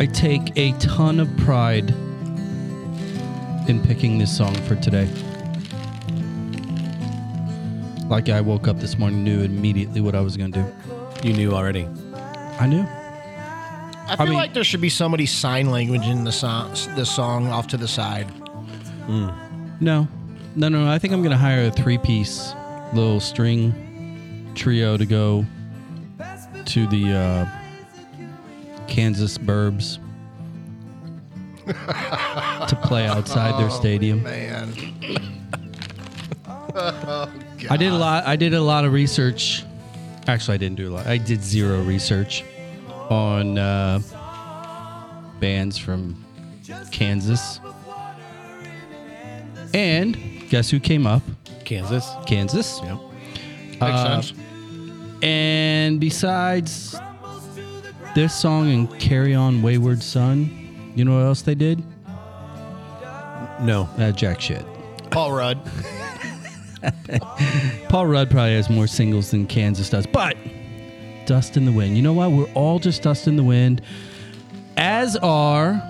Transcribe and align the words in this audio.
I 0.00 0.06
take 0.06 0.56
a 0.56 0.72
ton 0.78 1.20
of 1.20 1.28
pride 1.36 1.90
in 3.68 3.82
picking 3.84 4.16
this 4.16 4.34
song 4.34 4.54
for 4.62 4.74
today. 4.76 5.06
Like 8.08 8.30
I 8.30 8.40
woke 8.40 8.66
up 8.66 8.80
this 8.80 8.96
morning, 8.96 9.22
knew 9.22 9.42
immediately 9.42 10.00
what 10.00 10.14
I 10.14 10.22
was 10.22 10.38
going 10.38 10.52
to 10.52 10.62
do. 10.62 11.28
You 11.28 11.34
knew 11.34 11.52
already. 11.52 11.86
I 12.58 12.66
knew. 12.66 12.80
I 14.08 14.16
feel 14.16 14.24
mean- 14.24 14.36
like 14.36 14.54
there 14.54 14.64
should 14.64 14.80
be 14.80 14.88
somebody 14.88 15.26
sign 15.26 15.70
language 15.70 16.06
in 16.06 16.24
the 16.24 16.32
song, 16.32 16.70
the 16.96 17.04
song 17.04 17.48
off 17.48 17.66
to 17.66 17.76
the 17.76 17.86
side. 17.86 18.26
No, 19.06 19.34
no, 19.80 20.08
no. 20.56 20.68
no. 20.70 20.90
I 20.90 20.98
think 20.98 21.12
I'm 21.12 21.20
going 21.20 21.30
to 21.30 21.36
hire 21.36 21.66
a 21.66 21.70
three 21.70 21.98
piece 21.98 22.54
little 22.94 23.20
string 23.20 24.50
trio 24.54 24.96
to 24.96 25.04
go 25.04 25.44
to 26.64 26.86
the 26.86 27.12
uh, 27.12 27.59
Kansas 28.90 29.38
Burbs 29.38 29.98
to 31.66 32.76
play 32.82 33.06
outside 33.06 33.58
their 33.58 33.70
stadium. 33.80 34.22
Man, 34.24 34.74
I 36.74 37.76
did 37.78 37.92
a 37.92 37.96
lot. 37.96 38.26
I 38.26 38.36
did 38.36 38.52
a 38.52 38.60
lot 38.60 38.84
of 38.84 38.92
research. 38.92 39.64
Actually, 40.26 40.54
I 40.54 40.58
didn't 40.58 40.76
do 40.76 40.90
a 40.90 40.92
lot. 40.92 41.06
I 41.06 41.16
did 41.16 41.42
zero 41.42 41.82
research 41.82 42.44
on 43.08 43.56
uh, 43.56 44.00
bands 45.40 45.78
from 45.78 46.22
Kansas. 46.92 47.60
And 49.72 50.16
guess 50.50 50.68
who 50.68 50.80
came 50.80 51.06
up? 51.06 51.22
Kansas. 51.64 52.08
Kansas. 52.26 52.80
Yep. 52.82 52.98
makes 53.70 53.82
Uh, 53.82 54.20
sense. 54.20 54.38
And 55.22 56.00
besides 56.00 56.96
this 58.14 58.34
song 58.34 58.70
and 58.70 58.98
Carry 58.98 59.34
On 59.34 59.62
Wayward 59.62 60.02
Son, 60.02 60.92
you 60.94 61.04
know 61.04 61.16
what 61.16 61.24
else 61.24 61.42
they 61.42 61.54
did? 61.54 61.82
No. 63.60 63.88
Uh, 63.98 64.12
jack 64.12 64.40
shit. 64.40 64.64
Paul 65.10 65.32
Rudd. 65.32 65.58
Paul 67.88 68.06
Rudd 68.06 68.30
probably 68.30 68.54
has 68.54 68.70
more 68.70 68.86
singles 68.86 69.30
than 69.30 69.46
Kansas 69.46 69.90
does, 69.90 70.06
but 70.06 70.36
Dust 71.26 71.56
in 71.56 71.64
the 71.64 71.72
Wind. 71.72 71.96
You 71.96 72.02
know 72.02 72.12
what? 72.12 72.32
We're 72.32 72.50
all 72.54 72.78
just 72.78 73.02
dust 73.02 73.28
in 73.28 73.36
the 73.36 73.44
wind, 73.44 73.82
as 74.76 75.16
are 75.16 75.80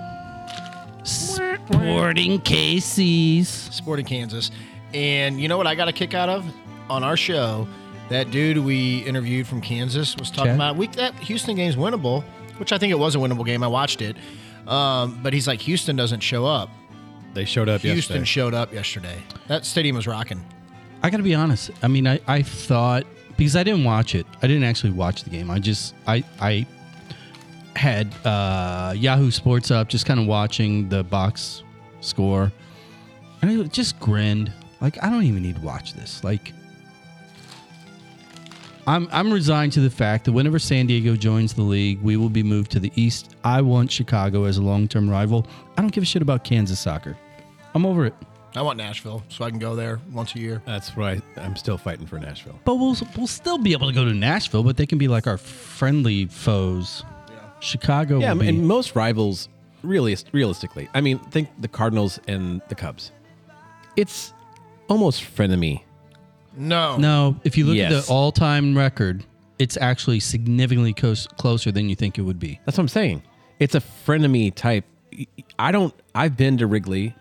Sporting 1.03 2.39
KC's. 2.39 3.47
Sporting 3.47 4.05
Kansas. 4.05 4.51
And 4.93 5.39
you 5.39 5.47
know 5.47 5.57
what 5.57 5.67
I 5.67 5.75
got 5.75 5.87
a 5.87 5.93
kick 5.93 6.13
out 6.13 6.29
of 6.29 6.45
on 6.89 7.03
our 7.03 7.15
show? 7.15 7.67
That 8.11 8.29
dude 8.29 8.57
we 8.57 8.99
interviewed 8.99 9.47
from 9.47 9.61
Kansas 9.61 10.17
was 10.17 10.29
talking 10.29 10.51
Okay. 10.51 10.55
about 10.55 10.75
week 10.75 10.91
that 10.93 11.15
Houston 11.19 11.55
game's 11.55 11.77
winnable, 11.77 12.23
which 12.57 12.73
I 12.73 12.77
think 12.77 12.91
it 12.91 12.99
was 12.99 13.15
a 13.15 13.19
winnable 13.19 13.45
game. 13.45 13.63
I 13.63 13.67
watched 13.67 14.01
it, 14.01 14.17
um, 14.67 15.17
but 15.23 15.31
he's 15.33 15.47
like 15.47 15.61
Houston 15.61 15.95
doesn't 15.95 16.19
show 16.19 16.45
up. 16.45 16.69
They 17.33 17.45
showed 17.45 17.69
up 17.69 17.75
yesterday. 17.75 17.93
Houston 17.93 18.15
yesterday. 18.17 18.25
showed 18.25 18.53
up 18.53 18.73
yesterday. 18.73 19.17
That 19.47 19.65
stadium 19.65 19.95
was 19.95 20.07
rocking. 20.07 20.43
I 21.01 21.09
got 21.09 21.17
to 21.17 21.23
be 21.23 21.33
honest. 21.33 21.71
I 21.81 21.87
mean, 21.87 22.05
I, 22.05 22.19
I 22.27 22.41
thought 22.41 23.05
because 23.37 23.55
I 23.55 23.63
didn't 23.63 23.85
watch 23.85 24.13
it. 24.13 24.25
I 24.43 24.47
didn't 24.47 24.65
actually 24.65 24.91
watch 24.91 25.23
the 25.23 25.29
game. 25.29 25.49
I 25.49 25.59
just 25.59 25.95
I 26.05 26.23
I 26.41 26.65
had 27.77 28.13
uh, 28.25 28.93
Yahoo 28.95 29.31
Sports 29.31 29.71
up, 29.71 29.87
just 29.87 30.05
kind 30.05 30.19
of 30.19 30.27
watching 30.27 30.89
the 30.89 31.03
box 31.05 31.63
score, 32.01 32.51
and 33.41 33.49
I 33.61 33.63
just 33.67 33.97
grinned. 34.01 34.51
Like 34.81 35.01
I 35.01 35.09
don't 35.09 35.23
even 35.23 35.41
need 35.43 35.55
to 35.55 35.61
watch 35.61 35.93
this. 35.93 36.23
Like 36.25 36.51
I'm 38.87 39.07
I'm 39.11 39.31
resigned 39.31 39.73
to 39.73 39.79
the 39.79 39.89
fact 39.89 40.25
that 40.25 40.31
whenever 40.31 40.59
San 40.59 40.87
Diego 40.87 41.15
joins 41.15 41.53
the 41.53 41.61
league, 41.61 42.01
we 42.01 42.17
will 42.17 42.29
be 42.29 42.43
moved 42.43 42.71
to 42.71 42.79
the 42.79 42.91
east. 42.95 43.35
I 43.43 43.61
want 43.61 43.91
Chicago 43.91 44.45
as 44.45 44.57
a 44.57 44.61
long-term 44.61 45.09
rival. 45.09 45.45
I 45.77 45.81
don't 45.81 45.91
give 45.91 46.03
a 46.03 46.05
shit 46.05 46.21
about 46.21 46.43
Kansas 46.43 46.79
soccer. 46.79 47.17
I'm 47.75 47.85
over 47.85 48.05
it. 48.05 48.15
I 48.53 48.61
want 48.61 48.77
Nashville, 48.77 49.23
so 49.29 49.45
I 49.45 49.49
can 49.49 49.59
go 49.59 49.75
there 49.75 50.01
once 50.11 50.35
a 50.35 50.39
year. 50.39 50.61
That's 50.65 50.95
why 50.97 51.21
I'm 51.37 51.55
still 51.55 51.77
fighting 51.77 52.05
for 52.05 52.19
Nashville. 52.19 52.59
But 52.65 52.75
we'll 52.75 52.97
we'll 53.15 53.27
still 53.27 53.57
be 53.57 53.71
able 53.71 53.87
to 53.87 53.93
go 53.93 54.03
to 54.03 54.13
Nashville, 54.13 54.63
but 54.63 54.75
they 54.77 54.85
can 54.85 54.97
be 54.97 55.07
like 55.07 55.27
our 55.27 55.37
friendly 55.37 56.25
foes. 56.25 57.03
Chicago, 57.61 58.19
Yeah, 58.19 58.33
will 58.33 58.41
be, 58.41 58.47
and 58.49 58.67
most 58.67 58.95
rivals, 58.95 59.47
really, 59.83 60.17
realistically, 60.31 60.89
I 60.95 61.01
mean, 61.01 61.19
think 61.19 61.47
the 61.59 61.67
Cardinals 61.67 62.19
and 62.27 62.59
the 62.69 62.75
Cubs. 62.75 63.11
It's 63.95 64.33
almost 64.89 65.21
frenemy. 65.23 65.83
No, 66.55 66.97
no. 66.97 67.37
If 67.43 67.57
you 67.57 67.65
look 67.65 67.77
at 67.77 67.91
Yes. 67.91 68.07
the 68.07 68.13
all-time 68.13 68.77
record, 68.77 69.23
it's 69.59 69.77
actually 69.77 70.19
significantly 70.19 70.93
close, 70.93 71.27
closer 71.37 71.71
than 71.71 71.87
you 71.89 71.95
think 71.95 72.17
it 72.17 72.23
would 72.23 72.39
be. 72.39 72.59
That's 72.65 72.77
what 72.77 72.83
I'm 72.83 72.87
saying. 72.89 73.23
It's 73.59 73.75
a 73.75 73.79
frenemy 73.81 74.53
type. 74.53 74.85
I 75.59 75.71
don't. 75.71 75.93
I've 76.15 76.35
been 76.37 76.57
to 76.57 76.67
Wrigley 76.67 77.15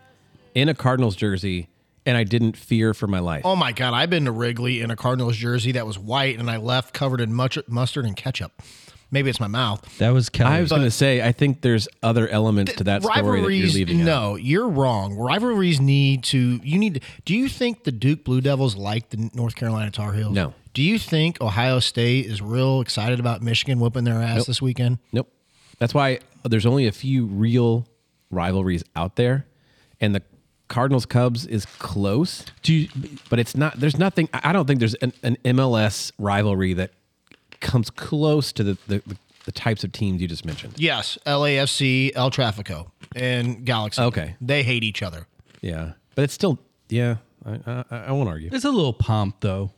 in 0.54 0.68
a 0.68 0.74
Cardinals 0.74 1.16
jersey, 1.16 1.68
and 2.06 2.16
I 2.16 2.24
didn't 2.24 2.56
fear 2.56 2.94
for 2.94 3.06
my 3.06 3.18
life. 3.18 3.42
Oh 3.44 3.56
my 3.56 3.72
God, 3.72 3.94
I've 3.94 4.10
been 4.10 4.24
to 4.24 4.32
Wrigley 4.32 4.80
in 4.80 4.90
a 4.90 4.96
Cardinals 4.96 5.36
jersey 5.36 5.72
that 5.72 5.86
was 5.86 5.98
white, 5.98 6.38
and 6.38 6.50
I 6.50 6.56
left 6.56 6.94
covered 6.94 7.20
in 7.20 7.32
much, 7.34 7.58
mustard 7.68 8.04
and 8.06 8.16
ketchup. 8.16 8.62
Maybe 9.12 9.28
it's 9.28 9.40
my 9.40 9.48
mouth. 9.48 9.98
That 9.98 10.10
was 10.10 10.28
Kelly. 10.28 10.54
I 10.54 10.60
was 10.60 10.70
going 10.70 10.82
to 10.82 10.90
say, 10.90 11.20
I 11.20 11.32
think 11.32 11.62
there's 11.62 11.88
other 12.02 12.28
elements 12.28 12.74
to 12.76 12.84
that 12.84 13.02
story 13.02 13.16
that 13.16 13.24
you're 13.24 13.32
Rivalries, 13.34 13.74
leaving 13.74 14.00
out. 14.02 14.04
no, 14.04 14.36
you're 14.36 14.68
wrong. 14.68 15.16
Rivalries 15.16 15.80
need 15.80 16.22
to. 16.24 16.60
You 16.62 16.78
need. 16.78 17.02
Do 17.24 17.34
you 17.34 17.48
think 17.48 17.84
the 17.84 17.92
Duke 17.92 18.22
Blue 18.24 18.40
Devils 18.40 18.76
like 18.76 19.10
the 19.10 19.30
North 19.34 19.56
Carolina 19.56 19.90
Tar 19.90 20.12
Heels? 20.12 20.32
No. 20.32 20.54
Do 20.74 20.82
you 20.82 20.98
think 21.00 21.40
Ohio 21.40 21.80
State 21.80 22.26
is 22.26 22.40
real 22.40 22.80
excited 22.80 23.18
about 23.18 23.42
Michigan 23.42 23.80
whooping 23.80 24.04
their 24.04 24.22
ass 24.22 24.46
this 24.46 24.62
weekend? 24.62 24.98
Nope. 25.12 25.28
That's 25.78 25.92
why 25.94 26.20
there's 26.44 26.66
only 26.66 26.86
a 26.86 26.92
few 26.92 27.26
real 27.26 27.88
rivalries 28.30 28.84
out 28.94 29.16
there, 29.16 29.46
and 30.00 30.14
the 30.14 30.22
Cardinals 30.68 31.04
Cubs 31.06 31.46
is 31.46 31.66
close, 31.66 32.44
Do 32.62 32.72
you, 32.72 32.88
but 33.28 33.40
it's 33.40 33.56
not. 33.56 33.80
There's 33.80 33.98
nothing. 33.98 34.28
I 34.32 34.50
I 34.50 34.52
don't 34.52 34.66
think 34.66 34.78
there's 34.78 34.94
an, 34.94 35.12
an 35.24 35.36
MLS 35.44 36.12
rivalry 36.18 36.74
that 36.74 36.92
comes 37.60 37.90
close 37.90 38.52
to 38.52 38.64
the, 38.64 38.78
the, 38.86 39.02
the, 39.06 39.16
the 39.46 39.52
types 39.52 39.84
of 39.84 39.92
teams 39.92 40.20
you 40.20 40.28
just 40.28 40.44
mentioned. 40.44 40.74
Yes, 40.76 41.18
LAFC, 41.26 42.12
El 42.14 42.30
Trafico, 42.30 42.90
and 43.14 43.64
Galaxy. 43.64 44.02
Okay. 44.02 44.36
they 44.40 44.62
hate 44.62 44.84
each 44.84 45.02
other. 45.02 45.26
Yeah, 45.60 45.92
but 46.14 46.22
it's 46.22 46.34
still. 46.34 46.58
Yeah, 46.88 47.16
I, 47.44 47.84
I, 47.90 47.96
I 47.96 48.12
won't 48.12 48.28
argue. 48.28 48.50
It's 48.52 48.64
a 48.64 48.70
little 48.70 48.92
pomp 48.92 49.36
though. 49.40 49.70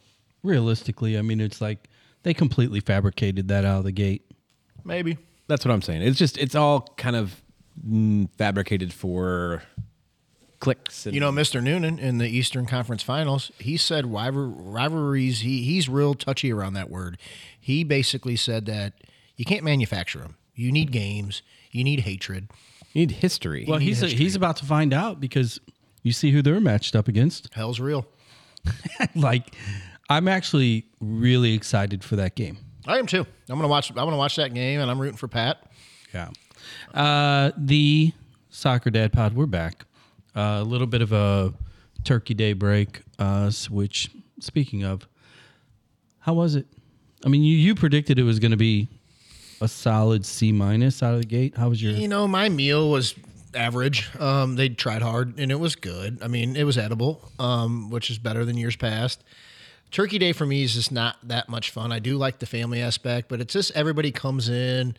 Realistically, 0.42 1.18
I 1.18 1.22
mean, 1.22 1.40
it's 1.40 1.60
like 1.60 1.88
they 2.22 2.34
completely 2.34 2.80
fabricated 2.80 3.48
that 3.48 3.64
out 3.64 3.78
of 3.78 3.84
the 3.84 3.92
gate. 3.92 4.24
Maybe. 4.84 5.18
That's 5.48 5.64
what 5.64 5.72
I'm 5.72 5.82
saying. 5.82 6.02
It's 6.02 6.18
just 6.18 6.38
it's 6.38 6.54
all 6.54 6.80
kind 6.96 7.16
of 7.16 7.42
mm, 7.86 8.28
fabricated 8.38 8.92
for 8.92 9.62
clicks. 10.62 11.06
And, 11.06 11.14
You 11.14 11.20
know, 11.20 11.32
Mr. 11.32 11.62
Noonan 11.62 11.98
in 11.98 12.18
the 12.18 12.28
Eastern 12.28 12.66
Conference 12.66 13.02
Finals, 13.02 13.50
he 13.58 13.76
said 13.76 14.06
rivalries. 14.06 15.40
He 15.40 15.64
he's 15.64 15.88
real 15.88 16.14
touchy 16.14 16.52
around 16.52 16.74
that 16.74 16.88
word. 16.88 17.18
He 17.60 17.84
basically 17.84 18.36
said 18.36 18.64
that 18.66 18.94
you 19.36 19.44
can't 19.44 19.64
manufacture 19.64 20.20
them. 20.20 20.36
You 20.54 20.70
need 20.70 20.92
games. 20.92 21.42
You 21.72 21.82
need 21.84 22.00
hatred. 22.00 22.48
you 22.92 23.00
need 23.06 23.10
history. 23.10 23.64
Well, 23.68 23.80
need 23.80 23.86
he's 23.86 24.00
history. 24.00 24.18
he's 24.18 24.36
about 24.36 24.56
to 24.58 24.64
find 24.64 24.94
out 24.94 25.20
because 25.20 25.58
you 26.02 26.12
see 26.12 26.30
who 26.30 26.42
they're 26.42 26.60
matched 26.60 26.94
up 26.94 27.08
against. 27.08 27.48
Hell's 27.54 27.80
real. 27.80 28.06
like, 29.16 29.54
I'm 30.08 30.28
actually 30.28 30.86
really 31.00 31.54
excited 31.54 32.04
for 32.04 32.16
that 32.16 32.36
game. 32.36 32.58
I 32.86 32.98
am 32.98 33.06
too. 33.06 33.26
I'm 33.48 33.56
gonna 33.56 33.68
watch. 33.68 33.90
I'm 33.90 33.96
gonna 33.96 34.16
watch 34.16 34.36
that 34.36 34.54
game, 34.54 34.80
and 34.80 34.90
I'm 34.90 35.00
rooting 35.00 35.16
for 35.16 35.28
Pat. 35.28 35.66
Yeah. 36.14 36.30
Uh, 36.94 37.50
the 37.56 38.12
Soccer 38.50 38.90
Dad 38.90 39.12
Pod, 39.12 39.34
we're 39.34 39.46
back. 39.46 39.86
Uh, 40.34 40.60
a 40.60 40.64
little 40.64 40.86
bit 40.86 41.02
of 41.02 41.12
a 41.12 41.52
Turkey 42.04 42.34
Day 42.34 42.52
break. 42.52 43.02
Uh, 43.18 43.50
which, 43.70 44.10
speaking 44.40 44.82
of, 44.84 45.06
how 46.20 46.34
was 46.34 46.54
it? 46.54 46.66
I 47.24 47.28
mean, 47.28 47.42
you, 47.42 47.56
you 47.56 47.74
predicted 47.74 48.18
it 48.18 48.24
was 48.24 48.38
going 48.38 48.50
to 48.50 48.56
be 48.56 48.88
a 49.60 49.68
solid 49.68 50.26
C 50.26 50.52
minus 50.52 51.02
out 51.02 51.14
of 51.14 51.20
the 51.20 51.26
gate. 51.26 51.56
How 51.56 51.68
was 51.68 51.82
your? 51.82 51.92
You 51.92 52.08
know, 52.08 52.26
my 52.26 52.48
meal 52.48 52.90
was 52.90 53.14
average. 53.54 54.10
Um, 54.18 54.56
they 54.56 54.68
tried 54.68 55.02
hard, 55.02 55.38
and 55.38 55.52
it 55.52 55.60
was 55.60 55.76
good. 55.76 56.18
I 56.22 56.28
mean, 56.28 56.56
it 56.56 56.64
was 56.64 56.78
edible, 56.78 57.30
um, 57.38 57.90
which 57.90 58.10
is 58.10 58.18
better 58.18 58.44
than 58.44 58.56
years 58.56 58.76
past. 58.76 59.22
Turkey 59.90 60.18
Day 60.18 60.32
for 60.32 60.46
me 60.46 60.62
is 60.62 60.74
just 60.74 60.90
not 60.90 61.16
that 61.22 61.48
much 61.48 61.70
fun. 61.70 61.92
I 61.92 61.98
do 61.98 62.16
like 62.16 62.38
the 62.38 62.46
family 62.46 62.80
aspect, 62.80 63.28
but 63.28 63.40
it's 63.40 63.52
just 63.52 63.70
everybody 63.72 64.10
comes 64.10 64.48
in 64.48 64.96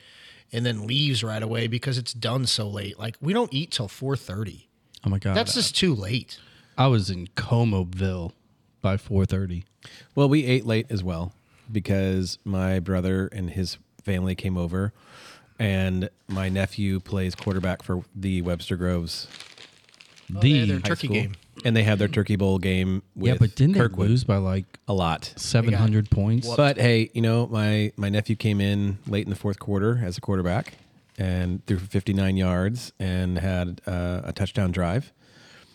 and 0.51 0.65
then 0.65 0.86
leaves 0.86 1.24
right 1.24 1.41
away 1.41 1.65
because 1.68 1.97
it's 1.97 2.13
done 2.13 2.45
so 2.45 2.68
late. 2.69 3.00
Like 3.00 3.18
we 3.19 3.33
don't 3.33 3.51
eat 3.51 3.71
till 3.71 3.88
four 3.88 4.15
thirty. 4.15 4.68
Oh 5.05 5.09
my 5.09 5.19
god, 5.19 5.35
That's 5.35 5.53
just 5.53 5.75
too 5.75 5.94
late. 5.94 6.39
I 6.77 6.88
was 6.88 7.09
in 7.09 7.27
Comoville 7.35 8.31
by 8.81 8.97
four 8.97 9.25
thirty. 9.25 9.65
Well, 10.15 10.29
we 10.29 10.45
ate 10.45 10.65
late 10.65 10.88
as 10.89 11.03
well 11.03 11.33
because 11.71 12.38
my 12.45 12.79
brother 12.79 13.27
and 13.27 13.50
his 13.50 13.77
family 14.03 14.33
came 14.35 14.57
over, 14.57 14.94
and 15.59 16.09
my 16.27 16.50
nephew 16.50 17.00
plays 17.00 17.35
quarterback 17.35 17.83
for 17.83 18.03
the 18.15 18.41
Webster 18.41 18.75
Groves 18.77 19.27
oh, 20.35 20.39
they 20.39 20.51
had 20.59 20.69
their 20.69 20.77
The 20.77 20.81
turkey 20.83 21.07
school, 21.07 21.15
game. 21.15 21.35
and 21.65 21.75
they 21.75 21.83
had 21.83 22.00
their 22.00 22.07
turkey 22.07 22.35
bowl 22.38 22.57
game. 22.59 23.03
With 23.15 23.27
yeah, 23.33 23.38
but 23.39 23.55
didn't 23.55 23.75
Kirkwood 23.75 24.07
they 24.07 24.11
lose 24.11 24.23
by 24.23 24.38
like 24.38 24.79
a 24.88 24.94
lot? 24.94 25.33
seven 25.35 25.73
hundred 25.73 26.09
points? 26.09 26.47
But 26.55 26.77
hey, 26.77 27.11
you 27.13 27.21
know 27.21 27.47
my 27.47 27.91
my 27.97 28.09
nephew 28.09 28.35
came 28.38 28.61
in 28.61 29.00
late 29.05 29.25
in 29.25 29.29
the 29.29 29.35
fourth 29.35 29.59
quarter 29.59 30.01
as 30.03 30.17
a 30.17 30.21
quarterback, 30.21 30.73
and 31.18 31.65
threw 31.65 31.77
for 31.77 31.86
59 31.86 32.38
yards 32.38 32.94
and 33.00 33.39
had 33.39 33.81
uh, 33.86 34.21
a 34.24 34.33
touchdown 34.33 34.71
drive. 34.71 35.12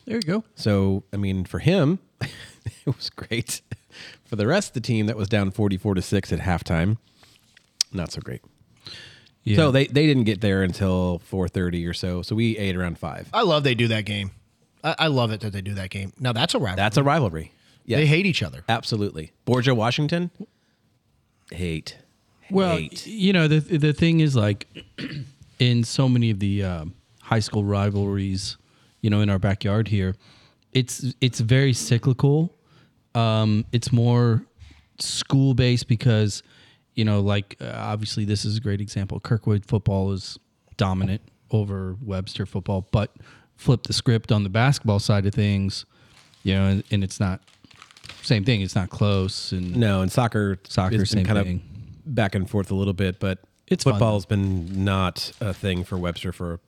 There 0.05 0.17
you 0.17 0.23
go. 0.23 0.45
So, 0.55 1.05
I 1.13 1.17
mean, 1.17 1.45
for 1.45 1.59
him, 1.59 1.99
it 2.21 2.31
was 2.87 3.11
great. 3.11 3.61
For 4.25 4.37
the 4.37 4.47
rest 4.47 4.71
of 4.71 4.75
the 4.75 4.81
team 4.81 5.07
that 5.07 5.17
was 5.17 5.29
down 5.29 5.51
44 5.51 5.95
to 5.95 6.03
6 6.03 6.33
at 6.33 6.41
halftime, 6.41 6.97
not 7.93 8.13
so 8.13 8.21
great. 8.21 8.43
Yeah. 9.45 9.57
So 9.57 9.71
they, 9.71 9.87
they 9.87 10.07
didn't 10.07 10.25
get 10.25 10.41
there 10.41 10.63
until 10.63 11.23
4:30 11.31 11.89
or 11.89 11.95
so. 11.95 12.21
So 12.23 12.37
we 12.37 12.59
ate 12.59 12.77
around 12.77 12.99
5. 12.99 13.31
I 13.33 13.43
love 13.43 13.65
they 13.65 13.75
do 13.75 13.89
that 13.89 14.05
game. 14.05 14.33
I, 14.85 14.95
I 14.99 15.07
love 15.07 15.33
it 15.33 15.41
that 15.41 15.53
they 15.53 15.63
do 15.63 15.75
that 15.75 15.91
game. 15.91 16.13
Now 16.19 16.33
that's 16.33 16.55
a 16.55 16.59
rivalry. 16.59 16.77
That's 16.77 16.97
a 16.97 17.03
rivalry. 17.03 17.53
Yeah. 17.87 17.97
They 17.97 18.07
hate 18.07 18.27
each 18.27 18.43
other. 18.43 18.65
Absolutely. 18.69 19.33
Borgia 19.47 19.75
Washington 19.75 20.31
hate. 21.51 21.97
Well, 22.51 22.77
hate. 22.77 23.07
you 23.07 23.33
know 23.33 23.49
the 23.49 23.61
the 23.61 23.93
thing 23.93 24.21
is 24.21 24.37
like 24.37 24.67
in 25.59 25.85
so 25.85 26.09
many 26.09 26.31
of 26.31 26.39
the 26.39 26.65
um, 26.65 26.95
high 27.23 27.41
school 27.41 27.65
rivalries, 27.65 28.57
you 29.01 29.11
know, 29.11 29.21
in 29.21 29.31
our 29.31 29.39
backyard 29.39 29.89
here, 29.89 30.15
it's 30.73 31.15
it's 31.21 31.41
very 31.41 31.73
cyclical. 31.73 32.55
Um, 33.15 33.65
it's 33.73 33.93
more 33.93 34.45
school 34.99 35.55
based 35.55 35.89
because 35.89 36.43
you 36.95 37.05
know, 37.05 37.21
like 37.21 37.57
uh, 37.61 37.73
obviously 37.77 38.25
this 38.25 38.45
is 38.45 38.57
a 38.57 38.61
great 38.61 38.81
example. 38.81 39.21
Kirkwood 39.21 39.65
football 39.65 40.13
is 40.13 40.39
dominant 40.77 41.23
over 41.51 41.97
Webster 42.03 42.47
football, 42.47 42.89
but 42.91 43.15
flip 43.57 43.85
the 43.85 43.93
script 43.93 44.33
on 44.33 44.43
the 44.43 44.49
basketball 44.49 44.99
side 44.99 45.27
of 45.27 45.35
things, 45.35 45.87
you 46.43 46.55
know, 46.55 46.67
and, 46.67 46.85
and 46.91 47.05
it's 47.05 47.21
not 47.21 47.41
same 48.23 48.45
thing. 48.45 48.63
It's 48.63 48.75
not 48.75 48.91
close 48.91 49.53
and 49.53 49.77
No, 49.77 50.03
and 50.03 50.11
soccer 50.11 50.59
Soccer, 50.69 51.05
same 51.07 51.25
kind 51.25 51.39
thing. 51.45 51.63
Back 52.15 52.35
and 52.35 52.49
forth 52.49 52.71
a 52.71 52.75
little 52.75 52.93
bit, 52.95 53.19
but 53.21 53.39
It's 53.67 53.85
football's 53.85 54.27
been 54.27 54.85
not 54.85 55.33
a 55.41 55.53
thing 55.55 55.85
for 55.85 55.97
Webster 55.99 56.33
for 56.33 56.61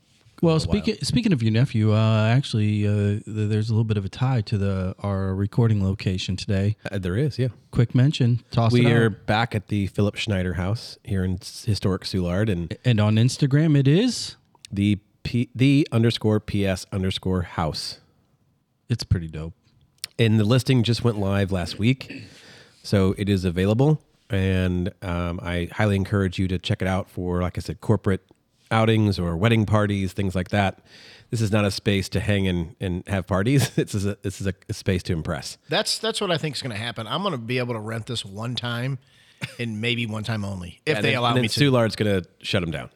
Well, 0.43 0.59
speaking 0.61 0.97
speaking 1.03 1.33
of 1.33 1.43
your 1.43 1.53
nephew, 1.53 1.93
uh, 1.93 2.27
actually, 2.29 2.87
uh, 2.87 2.93
th- 2.93 3.23
there's 3.27 3.69
a 3.69 3.73
little 3.73 3.85
bit 3.85 3.97
of 3.99 4.05
a 4.05 4.09
tie 4.09 4.41
to 4.43 4.57
the 4.59 4.95
our 5.01 5.35
recording 5.35 5.85
location 5.85 6.37
today. 6.37 6.77
Uh, 6.91 6.99
there 6.99 7.17
is, 7.17 7.39
yeah. 7.39 7.49
Quick 7.73 7.95
mention, 7.95 8.41
toss 8.51 8.73
We 8.73 8.87
it 8.87 8.93
are 8.93 9.07
out. 9.07 9.27
back 9.27 9.55
at 9.55 9.69
the 9.69 9.87
Philip 9.89 10.17
Schneider 10.17 10.55
house 10.55 10.99
here 11.05 11.25
in 11.25 11.39
s- 11.43 11.65
historic 11.67 12.03
Soulard, 12.03 12.49
and 12.51 12.77
and 12.85 13.01
on 13.01 13.17
Instagram 13.17 13.77
it 13.79 13.87
is. 13.89 14.37
the 14.73 14.99
P, 15.23 15.51
the 15.55 15.87
underscore 15.93 16.41
PS 16.41 16.87
underscore 16.93 17.43
house. 17.43 17.99
It's 18.89 19.05
pretty 19.05 19.29
dope. 19.29 19.53
And 20.19 20.41
the 20.41 20.45
listing 20.45 20.83
just 20.83 21.05
went 21.05 21.19
live 21.19 21.53
last 21.53 21.79
week, 21.79 22.25
so 22.83 23.15
it 23.19 23.29
is 23.29 23.45
available. 23.45 24.03
And 24.31 24.93
um, 25.03 25.41
I 25.43 25.69
highly 25.73 25.97
encourage 25.97 26.39
you 26.39 26.47
to 26.49 26.59
check 26.59 26.83
it 26.83 26.89
out 26.89 27.11
for, 27.11 27.43
like 27.43 27.59
I 27.59 27.61
said, 27.61 27.81
corporate 27.81 28.25
outings 28.71 29.19
or 29.19 29.37
wedding 29.37 29.67
parties, 29.67 30.13
things 30.13 30.35
like 30.37 30.51
that. 30.51 30.79
This 31.31 31.41
is 31.41 31.51
not 31.53 31.65
a 31.65 31.71
space 31.71 32.09
to 32.11 32.21
hang 32.21 32.47
and, 32.49 32.75
and 32.81 33.07
have 33.09 33.27
parties. 33.27 33.71
This 33.75 33.95
is 33.95 34.07
a 34.07 34.17
this 34.23 34.41
is 34.41 34.47
a, 34.47 34.55
a 34.69 34.73
space 34.73 35.03
to 35.05 35.13
impress. 35.13 35.59
That's 35.69 35.99
that's 35.99 36.21
what 36.21 36.31
I 36.31 36.39
think 36.39 36.57
is 36.57 36.63
going 36.63 36.75
to 36.75 36.81
happen. 36.83 37.07
I'm 37.07 37.23
going 37.23 37.33
to 37.33 37.39
be 37.39 37.59
able 37.59 37.75
to 37.75 37.81
rent 37.81 38.07
this 38.07 38.25
one 38.25 38.55
time, 38.57 38.99
and 39.59 39.81
maybe 39.81 40.07
one 40.07 40.25
time 40.25 40.45
only, 40.45 40.81
if 40.87 40.97
And 40.97 41.05
they 41.05 41.11
then, 41.11 41.19
allow 41.19 41.29
and 41.29 41.37
then 41.39 41.43
me 41.43 41.49
to. 41.49 41.59
Soulard's 41.61 41.97
going 41.97 42.23
to 42.23 42.29
shut 42.41 42.63
them 42.63 42.71
down. 42.71 42.91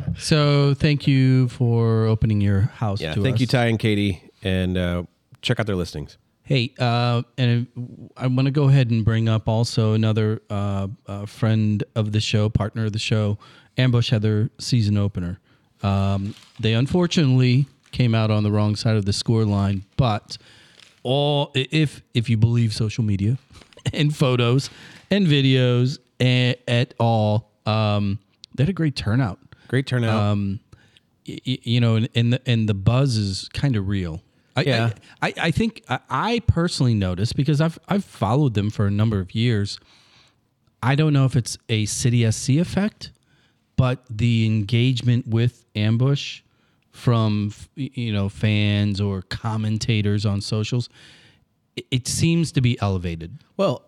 So 0.18 0.74
thank 0.74 1.06
you 1.06 1.48
for 1.48 2.04
opening 2.04 2.40
your 2.42 2.60
house. 2.62 3.00
Yeah, 3.00 3.14
to 3.14 3.22
thank 3.22 3.36
us. 3.36 3.40
you, 3.40 3.46
Ty 3.46 3.66
and 3.66 3.78
Katie, 3.78 4.22
and 4.42 4.76
uh, 4.76 5.04
check 5.40 5.58
out 5.58 5.66
their 5.66 5.76
listings. 5.76 6.18
Hey, 6.50 6.74
uh, 6.80 7.22
and 7.38 8.10
I 8.16 8.26
want 8.26 8.46
to 8.46 8.50
go 8.50 8.68
ahead 8.68 8.90
and 8.90 9.04
bring 9.04 9.28
up 9.28 9.46
also 9.46 9.92
another 9.92 10.42
uh, 10.50 10.88
uh, 11.06 11.24
friend 11.24 11.84
of 11.94 12.10
the 12.10 12.18
show, 12.18 12.48
partner 12.48 12.86
of 12.86 12.92
the 12.92 12.98
show. 12.98 13.38
Ambush 13.78 14.10
Heather 14.10 14.50
season 14.58 14.96
opener. 14.98 15.38
Um, 15.84 16.34
they 16.58 16.72
unfortunately 16.72 17.68
came 17.92 18.16
out 18.16 18.32
on 18.32 18.42
the 18.42 18.50
wrong 18.50 18.74
side 18.74 18.96
of 18.96 19.04
the 19.04 19.12
score 19.12 19.44
line, 19.44 19.84
but 19.96 20.38
all 21.04 21.52
if 21.54 22.02
if 22.14 22.28
you 22.28 22.36
believe 22.36 22.74
social 22.74 23.04
media 23.04 23.38
and 23.92 24.14
photos 24.14 24.70
and 25.08 25.28
videos 25.28 26.00
and, 26.18 26.56
at 26.66 26.94
all, 26.98 27.52
um, 27.64 28.18
they 28.56 28.64
had 28.64 28.70
a 28.70 28.72
great 28.72 28.96
turnout 28.96 29.38
Great 29.68 29.86
turnout. 29.86 30.20
um, 30.20 30.58
you 31.24 31.80
know, 31.80 31.94
and, 31.94 32.08
and 32.16 32.32
the 32.32 32.42
and 32.44 32.68
the 32.68 32.74
buzz 32.74 33.16
is 33.16 33.48
kind 33.52 33.76
of 33.76 33.86
real. 33.86 34.20
I, 34.56 34.62
Yeah. 34.62 34.92
I, 35.22 35.28
I, 35.28 35.34
I 35.36 35.50
think 35.50 35.82
I, 35.88 36.40
personally 36.46 36.94
noticed 36.94 37.36
because 37.36 37.60
I've 37.60 37.78
I've 37.88 38.04
followed 38.04 38.54
them 38.54 38.70
for 38.70 38.86
a 38.86 38.90
number 38.90 39.18
of 39.20 39.34
years. 39.34 39.78
I 40.82 40.94
don't 40.94 41.12
know 41.12 41.24
if 41.24 41.36
it's 41.36 41.58
a 41.68 41.84
City 41.86 42.28
SC 42.30 42.50
effect, 42.50 43.12
but 43.76 44.04
the 44.08 44.46
engagement 44.46 45.26
with 45.26 45.64
Ambush 45.74 46.42
from 46.90 47.52
you 47.76 48.12
know 48.12 48.28
fans 48.28 49.00
or 49.00 49.22
commentators 49.22 50.26
on 50.26 50.40
socials, 50.40 50.88
it, 51.76 51.86
it 51.90 52.08
seems 52.08 52.52
to 52.52 52.60
be 52.60 52.80
elevated. 52.80 53.38
well, 53.56 53.84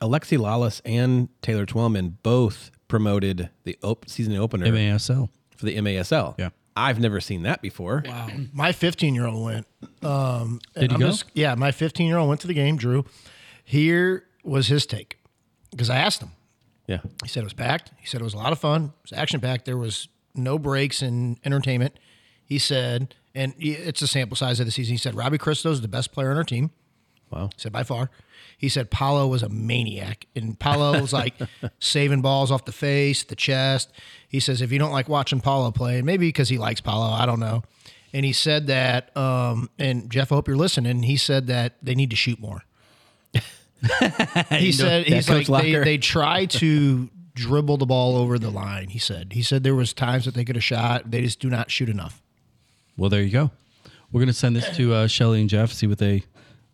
Alexi 0.00 0.36
Lalas 0.36 0.80
and 0.84 1.28
Taylor 1.42 1.64
Twellman 1.64 2.16
both 2.24 2.72
promoted 2.88 3.50
the 3.62 3.78
op- 3.82 4.08
season 4.08 4.34
opener 4.36 4.66
MASL. 4.66 5.28
for 5.56 5.64
the 5.66 5.76
MASL. 5.76 6.34
Yeah. 6.38 6.50
I've 6.76 6.98
never 6.98 7.20
seen 7.20 7.42
that 7.42 7.60
before. 7.62 8.02
Wow. 8.06 8.28
My 8.52 8.72
15 8.72 9.14
year 9.14 9.26
old 9.26 9.44
went. 9.44 9.66
Um, 10.02 10.60
Did 10.74 10.90
he 10.90 10.94
I'm 10.94 11.00
go? 11.00 11.12
yeah, 11.34 11.54
my 11.54 11.70
15 11.70 12.06
year 12.06 12.16
old 12.18 12.28
went 12.28 12.40
to 12.42 12.46
the 12.46 12.54
game. 12.54 12.76
Drew. 12.76 13.04
Here 13.64 14.24
was 14.42 14.68
his 14.68 14.86
take 14.86 15.18
because 15.70 15.90
I 15.90 15.96
asked 15.98 16.22
him. 16.22 16.30
Yeah. 16.86 16.98
He 17.22 17.28
said 17.28 17.40
it 17.40 17.44
was 17.44 17.52
packed. 17.52 17.92
He 17.98 18.06
said 18.06 18.20
it 18.20 18.24
was 18.24 18.34
a 18.34 18.38
lot 18.38 18.52
of 18.52 18.58
fun. 18.58 18.86
It 19.04 19.10
was 19.10 19.12
action 19.18 19.40
packed. 19.40 19.64
There 19.64 19.76
was 19.76 20.08
no 20.34 20.58
breaks 20.58 21.02
in 21.02 21.38
entertainment. 21.44 21.96
He 22.44 22.58
said, 22.58 23.14
and 23.34 23.54
it's 23.58 24.02
a 24.02 24.06
sample 24.06 24.36
size 24.36 24.60
of 24.60 24.66
the 24.66 24.72
season. 24.72 24.92
He 24.94 24.98
said 24.98 25.14
Robbie 25.14 25.38
Kristo 25.38 25.70
is 25.70 25.80
the 25.80 25.88
best 25.88 26.12
player 26.12 26.30
on 26.30 26.36
our 26.36 26.44
team. 26.44 26.70
Wow. 27.32 27.50
He 27.54 27.60
said 27.60 27.72
by 27.72 27.82
far. 27.82 28.10
He 28.58 28.68
said 28.68 28.90
Paulo 28.90 29.26
was 29.26 29.42
a 29.42 29.48
maniac, 29.48 30.26
and 30.36 30.58
Paulo 30.58 31.00
was 31.00 31.12
like 31.12 31.34
saving 31.80 32.22
balls 32.22 32.50
off 32.50 32.64
the 32.64 32.72
face, 32.72 33.24
the 33.24 33.34
chest. 33.34 33.90
He 34.28 34.38
says 34.38 34.62
if 34.62 34.70
you 34.70 34.78
don't 34.78 34.92
like 34.92 35.08
watching 35.08 35.40
Paulo 35.40 35.70
play, 35.72 36.02
maybe 36.02 36.28
because 36.28 36.48
he 36.48 36.58
likes 36.58 36.80
Paulo, 36.80 37.06
I 37.06 37.26
don't 37.26 37.40
know. 37.40 37.62
And 38.12 38.24
he 38.24 38.32
said 38.32 38.66
that, 38.66 39.16
um, 39.16 39.70
and 39.78 40.10
Jeff, 40.10 40.30
I 40.30 40.34
hope 40.34 40.46
you're 40.46 40.56
listening. 40.56 41.02
He 41.02 41.16
said 41.16 41.46
that 41.46 41.74
they 41.82 41.94
need 41.94 42.10
to 42.10 42.16
shoot 42.16 42.38
more. 42.38 42.62
he 44.50 44.70
said 44.70 45.06
he's 45.06 45.28
like 45.28 45.46
they, 45.46 45.74
they 45.74 45.98
try 45.98 46.46
to 46.46 47.10
dribble 47.34 47.78
the 47.78 47.86
ball 47.86 48.16
over 48.16 48.38
the 48.38 48.50
line. 48.50 48.88
He 48.88 48.98
said 48.98 49.32
he 49.32 49.42
said 49.42 49.64
there 49.64 49.74
was 49.74 49.92
times 49.92 50.24
that 50.26 50.34
they 50.34 50.44
could 50.44 50.56
have 50.56 50.64
shot, 50.64 51.10
they 51.10 51.22
just 51.22 51.40
do 51.40 51.50
not 51.50 51.70
shoot 51.70 51.88
enough. 51.88 52.22
Well, 52.96 53.10
there 53.10 53.22
you 53.22 53.30
go. 53.30 53.50
We're 54.12 54.20
gonna 54.20 54.34
send 54.34 54.54
this 54.54 54.76
to 54.76 54.92
uh, 54.94 55.06
Shelly 55.08 55.40
and 55.40 55.50
Jeff. 55.50 55.72
See 55.72 55.86
what 55.86 55.98
they 55.98 56.24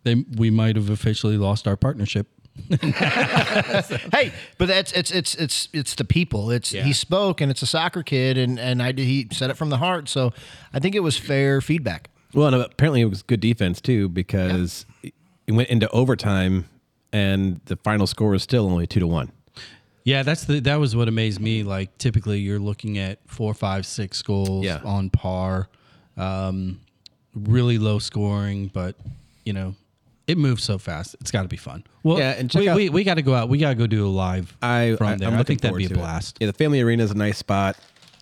they 0.05 0.15
we 0.37 0.51
might 0.51 0.77
have 0.77 0.91
officially 0.91 1.37
lost 1.37 1.67
our 1.69 1.77
partnership. 1.77 2.27
hey, 2.71 4.33
but 4.59 4.67
that's 4.67 4.93
it's 4.93 5.11
it's 5.11 5.35
it's 5.37 5.69
it's 5.73 5.95
the 5.95 6.05
people. 6.05 6.51
It's 6.51 6.73
Yeah. 6.73 6.83
he 6.83 6.93
spoke 6.93 7.41
and 7.41 7.51
it's 7.51 7.63
a 7.63 7.67
soccer 7.67 8.03
kid 8.03 8.37
and 8.39 8.59
and 8.59 8.83
I 8.83 8.93
did 8.93 9.05
he 9.07 9.29
said 9.33 9.51
it 9.51 9.57
from 9.57 9.71
the 9.71 9.79
heart. 9.79 10.09
So 10.09 10.33
I 10.73 10.81
think 10.81 10.95
it 10.95 11.01
was 11.01 11.17
fair 11.17 11.61
feedback. 11.61 12.11
Well, 12.35 12.53
and 12.53 12.57
apparently 12.57 13.01
it 13.01 13.07
was 13.07 13.23
good 13.23 13.41
defense 13.41 13.81
too 13.81 14.09
because 14.09 14.85
it 15.03 15.53
went 15.53 15.69
into 15.71 15.89
overtime 15.91 16.67
and 17.13 17.61
the 17.67 17.77
final 17.77 18.07
score 18.07 18.31
was 18.31 18.43
still 18.43 18.67
only 18.67 18.87
two 18.87 19.01
to 19.01 19.07
one. 19.07 19.33
Yeah, 20.05 20.23
that's 20.23 20.45
the 20.45 20.61
that 20.61 20.77
was 20.81 20.97
what 20.97 21.09
amazed 21.09 21.41
me. 21.41 21.63
Like 21.63 21.97
typically, 21.99 22.41
you're 22.41 22.59
looking 22.59 22.99
at 22.99 23.19
four, 23.27 23.55
five, 23.55 23.87
six 23.87 24.21
goals 24.23 24.65
Yeah. 24.65 24.81
on 24.85 25.11
par, 25.11 25.69
um, 26.17 26.81
really 27.35 27.79
low 27.79 27.99
scoring, 27.99 28.69
but 28.73 28.97
you 29.45 29.53
know. 29.53 29.75
It 30.29 30.39
moves 30.39 30.63
so 30.63 30.79
fast. 30.79 31.17
It's 31.21 31.31
got 31.31 31.43
to 31.43 31.49
be 31.49 31.57
fun. 31.57 31.83
Well, 32.05 32.19
Yeah, 32.19 32.33
and 32.33 32.51
check 32.51 32.61
we, 32.61 32.69
out- 32.69 32.77
we, 32.77 32.89
we 32.91 33.03
got 33.05 33.15
to 33.15 33.23
go 33.23 33.35
out. 33.35 33.49
We 33.49 33.59
got 33.59 33.71
to 33.71 33.75
go 33.75 33.87
do 33.87 34.07
a 34.07 34.09
live 34.09 34.57
I, 34.63 34.95
from 34.97 35.07
I, 35.09 35.17
there. 35.17 35.29
I'm 35.29 35.35
I 35.35 35.39
looking 35.39 35.57
think 35.59 35.61
that'd 35.63 35.77
be 35.79 35.87
a 35.87 35.89
to 35.89 35.95
it. 35.95 35.99
blast. 35.99 36.37
Yeah, 36.41 36.47
the 36.49 36.53
family 36.53 36.81
arena 36.83 37.03
is 37.03 37.11
a 37.11 37.15
nice 37.17 37.39
spot. 37.39 37.77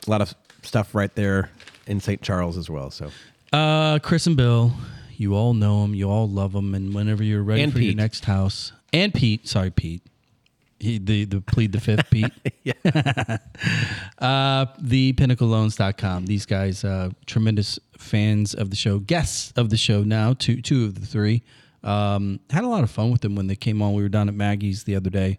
A 0.06 0.10
lot 0.10 0.20
of 0.22 0.32
stuff 0.62 0.94
right 0.94 1.14
there 1.14 1.50
in 1.86 2.00
St. 2.00 2.22
Charles 2.22 2.56
as 2.56 2.70
well. 2.70 2.90
So 2.90 3.10
Uh, 3.52 3.98
Chris 3.98 4.26
and 4.26 4.36
Bill, 4.36 4.72
you 5.16 5.34
all 5.34 5.52
know 5.54 5.82
them, 5.82 5.94
you 5.94 6.08
all 6.10 6.28
love 6.28 6.52
them, 6.52 6.75
and 6.75 6.94
whenever 6.94 7.22
you're 7.25 7.42
ready 7.42 7.62
And 7.62 7.72
for 7.72 7.80
your 7.80 7.94
next 7.94 8.25
house, 8.26 8.72
and 8.92 9.12
Pete, 9.12 9.46
sorry, 9.48 9.70
Pete, 9.70 10.02
he 10.78 10.98
the 10.98 11.25
the 11.25 11.40
plead 11.40 11.72
the 11.72 11.80
fifth, 11.80 12.08
Pete. 12.10 12.30
uh, 14.18 14.66
the 14.78 15.12
pinnacleloans.com. 15.14 16.26
These 16.26 16.46
guys, 16.46 16.84
uh, 16.84 17.10
tremendous 17.26 17.78
fans 17.98 18.54
of 18.54 18.70
the 18.70 18.76
show, 18.76 18.98
guests 18.98 19.52
of 19.56 19.70
the 19.70 19.76
show 19.76 20.02
now, 20.02 20.34
two 20.34 20.60
two 20.60 20.84
of 20.84 21.00
the 21.00 21.06
three. 21.06 21.42
Um, 21.87 22.40
had 22.50 22.64
a 22.64 22.69
lot 22.69 22.83
of 22.83 22.90
fun 22.90 23.11
with 23.11 23.21
them 23.23 23.35
when 23.37 23.47
they 23.47 23.57
came 23.57 23.81
on. 23.81 23.95
We 23.95 24.02
were 24.02 24.09
down 24.11 24.28
at 24.28 24.35
Maggie's 24.35 24.85
the 24.85 24.97
other 24.97 25.09
day. 25.11 25.38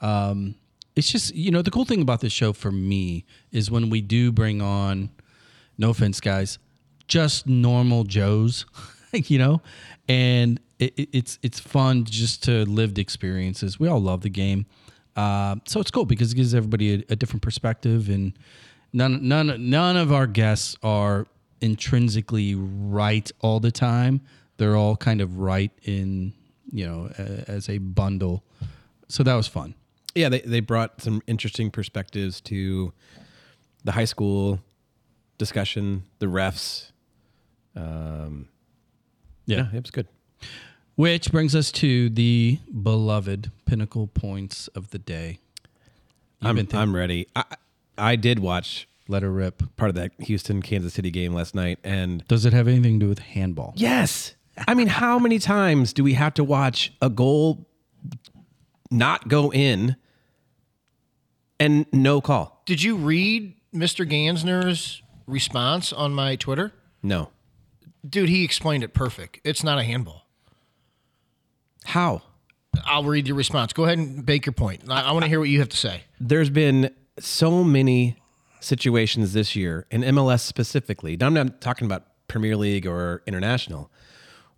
Um, 0.00 0.54
it's 0.94 1.10
just 1.10 1.34
you 1.34 1.50
know 1.50 1.62
the 1.62 1.70
cool 1.70 1.84
thing 1.84 2.02
about 2.02 2.20
this 2.20 2.32
show 2.32 2.52
for 2.52 2.70
me 2.70 3.24
is 3.50 3.70
when 3.70 3.90
we 3.90 4.00
do 4.00 4.30
bring 4.32 4.60
on 4.62 5.10
no 5.78 5.90
offense 5.90 6.20
guys 6.20 6.58
just 7.08 7.46
normal 7.46 8.04
joes 8.04 8.64
you 9.12 9.38
know 9.38 9.60
and 10.08 10.58
it, 10.78 10.92
it- 10.98 11.08
it's 11.12 11.38
it's 11.42 11.60
fun 11.60 12.04
just 12.04 12.42
to 12.44 12.64
lived 12.64 12.98
experiences 12.98 13.78
we 13.78 13.88
all 13.88 14.00
love 14.00 14.20
the 14.22 14.30
game 14.30 14.64
Uh, 15.16 15.56
so 15.66 15.80
it's 15.80 15.90
cool 15.90 16.04
because 16.06 16.32
it 16.32 16.36
gives 16.36 16.54
everybody 16.54 16.94
a, 16.94 17.12
a 17.12 17.16
different 17.16 17.42
perspective, 17.42 18.08
and 18.10 18.32
none 18.92 19.26
none 19.26 19.48
none 19.70 19.96
of 19.96 20.12
our 20.12 20.26
guests 20.26 20.76
are 20.82 21.26
intrinsically 21.60 22.54
right 22.54 23.30
all 23.40 23.60
the 23.60 23.70
time. 23.72 24.20
They're 24.58 24.76
all 24.76 24.96
kind 24.96 25.20
of 25.20 25.38
right 25.38 25.70
in 25.82 26.32
you 26.72 26.86
know 26.86 27.10
a, 27.18 27.50
as 27.50 27.68
a 27.68 27.78
bundle. 27.78 28.42
So 29.08 29.22
that 29.22 29.34
was 29.34 29.46
fun. 29.46 29.74
Yeah, 30.14 30.28
they, 30.30 30.40
they 30.40 30.60
brought 30.60 31.00
some 31.02 31.22
interesting 31.26 31.70
perspectives 31.70 32.40
to 32.42 32.92
the 33.84 33.92
high 33.92 34.06
school 34.06 34.60
discussion, 35.38 36.04
the 36.18 36.26
refs. 36.26 36.90
Um, 37.76 38.48
yeah, 39.46 39.68
it 39.72 39.82
was 39.82 39.90
good. 39.90 40.08
Which 40.96 41.30
brings 41.30 41.54
us 41.54 41.70
to 41.72 42.08
the 42.08 42.58
beloved 42.82 43.50
pinnacle 43.66 44.06
points 44.06 44.68
of 44.68 44.90
the 44.90 44.98
day. 44.98 45.38
You've 46.40 46.50
I'm, 46.50 46.56
thinking- 46.56 46.78
I'm 46.78 46.96
ready. 46.96 47.28
I, 47.36 47.44
I 47.98 48.16
did 48.16 48.38
watch 48.38 48.88
Let 49.08 49.22
her 49.22 49.30
rip. 49.30 49.62
part 49.76 49.90
of 49.90 49.94
that 49.96 50.12
Houston 50.20 50.62
Kansas 50.62 50.94
City 50.94 51.10
game 51.10 51.34
last 51.34 51.54
night, 51.54 51.78
and 51.84 52.26
Does 52.28 52.46
it 52.46 52.52
have 52.54 52.66
anything 52.66 52.98
to 52.98 53.04
do 53.06 53.08
with 53.10 53.18
handball? 53.20 53.74
yes, 53.76 54.34
I 54.66 54.74
mean, 54.74 54.88
how 54.88 55.18
many 55.18 55.38
times 55.38 55.92
do 55.92 56.02
we 56.02 56.14
have 56.14 56.34
to 56.34 56.44
watch 56.44 56.92
a 57.02 57.10
goal 57.10 57.68
not 58.90 59.28
go 59.28 59.52
in 59.52 59.96
and 61.60 61.86
no 61.92 62.20
call? 62.20 62.62
Did 62.66 62.82
you 62.82 62.96
read 62.96 63.54
Mr. 63.74 64.08
Gansner's 64.08 65.02
response 65.26 65.92
on 65.92 66.12
my 66.14 66.36
Twitter? 66.36 66.72
No. 67.02 67.30
Dude, 68.08 68.28
he 68.28 68.44
explained 68.44 68.84
it 68.84 68.94
perfect. 68.94 69.40
It's 69.44 69.64
not 69.64 69.78
a 69.78 69.82
handball. 69.82 70.26
How? 71.84 72.22
I'll 72.84 73.04
read 73.04 73.26
your 73.26 73.36
response. 73.36 73.72
Go 73.72 73.84
ahead 73.84 73.98
and 73.98 74.26
make 74.26 74.46
your 74.46 74.52
point. 74.52 74.82
I, 74.88 75.02
I 75.02 75.12
want 75.12 75.24
to 75.24 75.28
hear 75.28 75.40
what 75.40 75.48
you 75.48 75.58
have 75.60 75.68
to 75.70 75.76
say. 75.76 76.02
there's 76.20 76.50
been 76.50 76.90
so 77.18 77.64
many 77.64 78.16
situations 78.60 79.32
this 79.32 79.56
year 79.56 79.86
in 79.90 80.02
MLS 80.02 80.40
specifically. 80.40 81.16
Now, 81.16 81.26
I'm 81.26 81.34
not 81.34 81.60
talking 81.60 81.86
about 81.86 82.04
Premier 82.28 82.56
League 82.56 82.86
or 82.86 83.22
international, 83.26 83.90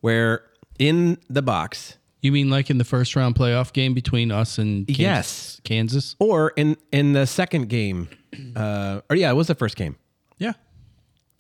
where 0.00 0.42
in 0.78 1.18
the 1.28 1.42
box 1.42 1.96
You 2.20 2.32
mean 2.32 2.50
like 2.50 2.70
in 2.70 2.78
the 2.78 2.84
first 2.84 3.14
round 3.16 3.34
playoff 3.34 3.72
game 3.72 3.94
between 3.94 4.30
us 4.30 4.58
and 4.58 4.86
Kansas? 4.86 4.98
Yes. 4.98 5.60
Kansas? 5.64 6.16
or 6.18 6.52
in 6.56 6.76
in 6.92 7.12
the 7.12 7.26
second 7.26 7.68
game, 7.68 8.08
uh, 8.56 9.00
or 9.08 9.16
yeah, 9.16 9.30
it 9.30 9.34
was 9.34 9.46
the 9.46 9.54
first 9.54 9.76
game. 9.76 9.96
Yeah. 10.38 10.52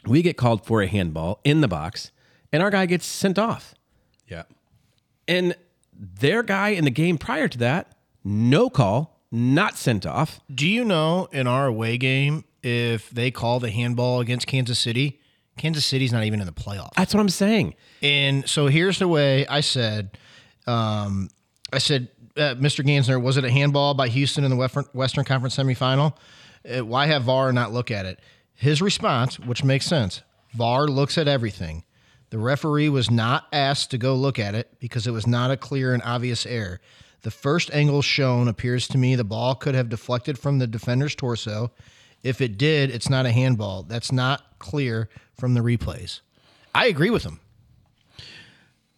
We 0.06 0.22
get 0.22 0.36
called 0.36 0.64
for 0.64 0.80
a 0.82 0.86
handball 0.86 1.40
in 1.44 1.60
the 1.60 1.68
box, 1.68 2.12
and 2.52 2.62
our 2.62 2.70
guy 2.70 2.86
gets 2.86 3.06
sent 3.06 3.38
off. 3.38 3.74
Yeah. 4.26 4.44
And 5.26 5.56
their 5.92 6.42
guy 6.42 6.68
in 6.70 6.84
the 6.84 6.90
game 6.90 7.18
prior 7.18 7.48
to 7.48 7.58
that, 7.58 7.96
no 8.24 8.70
call, 8.70 9.20
not 9.32 9.76
sent 9.76 10.06
off. 10.06 10.40
Do 10.54 10.68
you 10.68 10.84
know 10.84 11.28
in 11.32 11.46
our 11.46 11.66
away 11.66 11.98
game 11.98 12.44
if 12.62 13.10
they 13.10 13.30
call 13.30 13.58
the 13.60 13.70
handball 13.70 14.20
against 14.20 14.46
Kansas 14.46 14.78
City, 14.78 15.20
Kansas 15.58 15.84
City's 15.84 16.12
not 16.12 16.24
even 16.24 16.40
in 16.40 16.46
the 16.46 16.52
playoff. 16.52 16.92
That's 16.96 17.12
what 17.14 17.20
I'm 17.20 17.28
saying. 17.28 17.74
And 18.02 18.48
so 18.48 18.66
here's 18.66 18.98
the 18.98 19.08
way 19.08 19.46
I 19.46 19.60
said, 19.60 20.16
um, 20.66 21.28
I 21.72 21.78
said, 21.78 22.08
uh, 22.36 22.54
Mr. 22.54 22.84
Gansner, 22.84 23.20
was 23.20 23.36
it 23.36 23.44
a 23.44 23.50
handball 23.50 23.94
by 23.94 24.08
Houston 24.08 24.44
in 24.44 24.50
the 24.50 24.56
Western, 24.56 24.84
Western 24.92 25.24
Conference 25.24 25.56
semifinal? 25.56 26.14
Uh, 26.68 26.84
why 26.84 27.06
have 27.06 27.24
VAR 27.24 27.52
not 27.52 27.72
look 27.72 27.90
at 27.90 28.06
it? 28.06 28.20
His 28.54 28.80
response, 28.80 29.38
which 29.38 29.64
makes 29.64 29.86
sense, 29.86 30.22
VAR 30.54 30.88
looks 30.88 31.18
at 31.18 31.28
everything. 31.28 31.84
The 32.30 32.38
referee 32.38 32.88
was 32.88 33.10
not 33.10 33.46
asked 33.52 33.90
to 33.92 33.98
go 33.98 34.14
look 34.14 34.38
at 34.38 34.54
it 34.54 34.78
because 34.80 35.06
it 35.06 35.12
was 35.12 35.26
not 35.26 35.50
a 35.50 35.56
clear 35.56 35.94
and 35.94 36.02
obvious 36.02 36.44
error. 36.44 36.80
The 37.22 37.30
first 37.30 37.70
angle 37.72 38.02
shown 38.02 38.48
appears 38.48 38.86
to 38.88 38.98
me 38.98 39.14
the 39.14 39.24
ball 39.24 39.54
could 39.54 39.74
have 39.74 39.88
deflected 39.88 40.38
from 40.38 40.58
the 40.58 40.66
defender's 40.66 41.14
torso. 41.14 41.72
If 42.22 42.40
it 42.40 42.58
did, 42.58 42.90
it's 42.90 43.08
not 43.08 43.26
a 43.26 43.32
handball. 43.32 43.82
That's 43.84 44.10
not 44.12 44.58
clear 44.58 45.08
from 45.38 45.54
the 45.54 45.60
replays. 45.60 46.20
I 46.74 46.86
agree 46.86 47.10
with 47.10 47.24
him. 47.24 47.40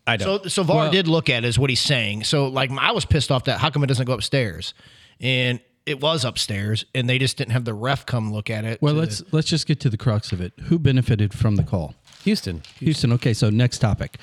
I 0.06 0.16
don't. 0.16 0.42
So, 0.44 0.48
so 0.48 0.62
VAR 0.62 0.76
Well- 0.84 0.90
did 0.90 1.06
look 1.08 1.28
at 1.28 1.44
it, 1.44 1.48
is 1.48 1.58
what 1.58 1.70
he's 1.70 1.80
saying. 1.80 2.24
So, 2.24 2.48
like, 2.48 2.70
I 2.70 2.92
was 2.92 3.04
pissed 3.04 3.30
off 3.30 3.44
that 3.44 3.58
how 3.60 3.70
come 3.70 3.84
it 3.84 3.86
doesn't 3.86 4.06
go 4.06 4.12
upstairs, 4.14 4.74
and 5.20 5.60
it 5.86 6.00
was 6.00 6.24
upstairs, 6.24 6.84
and 6.94 7.08
they 7.08 7.18
just 7.18 7.36
didn't 7.36 7.52
have 7.52 7.64
the 7.64 7.74
ref 7.74 8.06
come 8.06 8.32
look 8.32 8.50
at 8.50 8.64
it. 8.64 8.80
Well, 8.82 8.94
to- 8.94 9.00
let's 9.00 9.22
let's 9.32 9.48
just 9.48 9.66
get 9.66 9.80
to 9.80 9.90
the 9.90 9.96
crux 9.98 10.32
of 10.32 10.40
it. 10.40 10.52
Who 10.64 10.78
benefited 10.78 11.32
from 11.34 11.56
the 11.56 11.62
call? 11.62 11.94
Houston. 12.24 12.62
Houston. 12.80 13.12
Okay, 13.14 13.32
so 13.34 13.50
next 13.50 13.78
topic. 13.78 14.18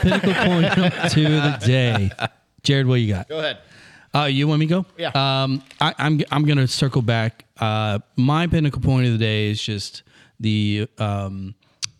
Pinnacle 0.00 0.32
point 0.46 0.72
to 1.10 1.22
the 1.24 1.58
day. 1.64 2.10
Jared, 2.62 2.86
what 2.86 2.94
you 2.96 3.12
got? 3.12 3.28
go 3.28 3.38
ahead. 3.38 3.58
Uh, 4.14 4.24
you 4.26 4.46
want 4.46 4.60
me 4.60 4.66
to 4.66 4.70
go? 4.82 4.86
Yeah. 4.96 5.08
Um, 5.42 5.62
I, 5.80 5.94
I'm 5.98 6.20
I'm 6.30 6.44
gonna 6.44 6.68
circle 6.68 7.02
back. 7.02 7.43
Uh, 7.60 8.00
my 8.16 8.46
pinnacle 8.46 8.80
point 8.80 9.06
of 9.06 9.12
the 9.12 9.18
day 9.18 9.50
is 9.50 9.62
just 9.62 10.02
the 10.40 10.88
um, 10.98 11.54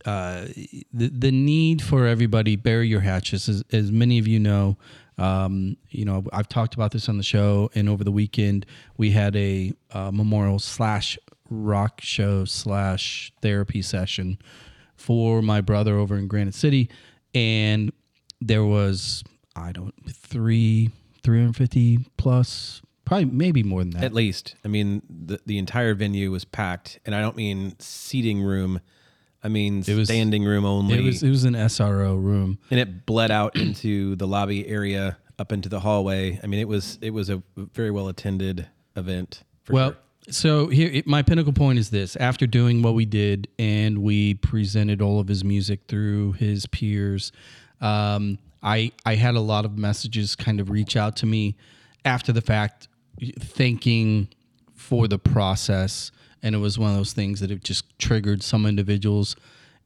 uh, 0.04 0.46
the 0.92 1.08
the 1.08 1.30
need 1.30 1.80
for 1.80 2.06
everybody 2.06 2.56
bury 2.56 2.88
your 2.88 3.00
hatches. 3.00 3.48
As, 3.48 3.64
as 3.72 3.92
many 3.92 4.18
of 4.18 4.26
you 4.26 4.38
know, 4.40 4.76
um, 5.18 5.76
you 5.90 6.04
know 6.04 6.24
I've 6.32 6.48
talked 6.48 6.74
about 6.74 6.90
this 6.90 7.08
on 7.08 7.16
the 7.16 7.22
show, 7.22 7.70
and 7.74 7.88
over 7.88 8.04
the 8.04 8.12
weekend 8.12 8.66
we 8.96 9.12
had 9.12 9.36
a 9.36 9.72
uh, 9.92 10.10
memorial 10.10 10.58
slash 10.58 11.18
rock 11.50 12.00
show 12.00 12.44
slash 12.44 13.32
therapy 13.40 13.82
session 13.82 14.38
for 14.96 15.42
my 15.42 15.60
brother 15.60 15.96
over 15.96 16.16
in 16.16 16.26
Granite 16.26 16.54
City, 16.54 16.90
and 17.34 17.92
there 18.40 18.64
was 18.64 19.22
I 19.56 19.72
don't 19.72 19.94
three 20.06 20.90
350 21.22 22.00
plus 22.18 22.82
probably 23.04 23.26
maybe 23.26 23.62
more 23.62 23.80
than 23.82 23.90
that 23.90 24.04
At 24.04 24.12
least. 24.14 24.54
I 24.64 24.68
mean, 24.68 25.02
the, 25.08 25.40
the 25.46 25.58
entire 25.58 25.94
venue 25.94 26.30
was 26.30 26.44
packed, 26.44 26.98
and 27.04 27.14
I 27.14 27.20
don't 27.20 27.36
mean 27.36 27.74
seating 27.78 28.42
room. 28.42 28.80
I 29.42 29.48
mean 29.48 29.82
was- 29.86 30.08
standing 30.08 30.44
room 30.44 30.64
only. 30.64 30.98
it 30.98 31.04
was 31.04 31.22
it 31.22 31.28
was 31.28 31.44
an 31.44 31.52
SRO 31.54 32.16
room 32.16 32.58
and 32.70 32.80
it 32.80 33.04
bled 33.04 33.30
out 33.30 33.56
into 33.56 34.16
the 34.16 34.26
lobby 34.26 34.66
area, 34.66 35.18
up 35.38 35.52
into 35.52 35.68
the 35.68 35.80
hallway. 35.80 36.40
I 36.42 36.46
mean, 36.46 36.60
it 36.60 36.68
was 36.68 36.98
it 37.02 37.10
was 37.10 37.28
a 37.28 37.42
very 37.56 37.90
well 37.90 38.08
attended 38.08 38.66
event. 38.96 39.42
For 39.64 39.72
well 39.74 39.90
sure. 39.90 40.32
so 40.32 40.68
here 40.68 40.88
it- 40.90 41.06
my 41.06 41.20
pinnacle 41.22 41.52
point 41.52 41.78
is 41.78 41.90
this 41.90 42.16
after 42.16 42.46
doing 42.46 42.80
what 42.80 42.94
we 42.94 43.04
did 43.04 43.48
and 43.58 43.98
we 43.98 44.34
presented 44.34 45.02
all 45.02 45.20
of 45.20 45.28
his 45.28 45.44
music 45.44 45.80
through 45.88 46.32
his 46.32 46.64
peers 46.66 47.30
um, 47.82 48.38
I 48.62 48.92
I 49.04 49.16
had 49.16 49.34
a 49.34 49.40
lot 49.40 49.64
of 49.66 49.76
messages 49.76 50.34
kind 50.36 50.58
of 50.60 50.70
reach 50.70 50.96
out 50.96 51.16
to 51.16 51.26
me 51.26 51.56
after 52.04 52.32
the 52.32 52.40
fact 52.40 52.88
thanking 53.40 54.28
for 54.74 55.08
the 55.08 55.18
process 55.18 56.10
and 56.42 56.54
it 56.54 56.58
was 56.58 56.78
one 56.78 56.90
of 56.90 56.96
those 56.96 57.12
things 57.12 57.40
that 57.40 57.50
it 57.50 57.64
just 57.64 57.98
triggered 57.98 58.42
some 58.42 58.66
individuals 58.66 59.36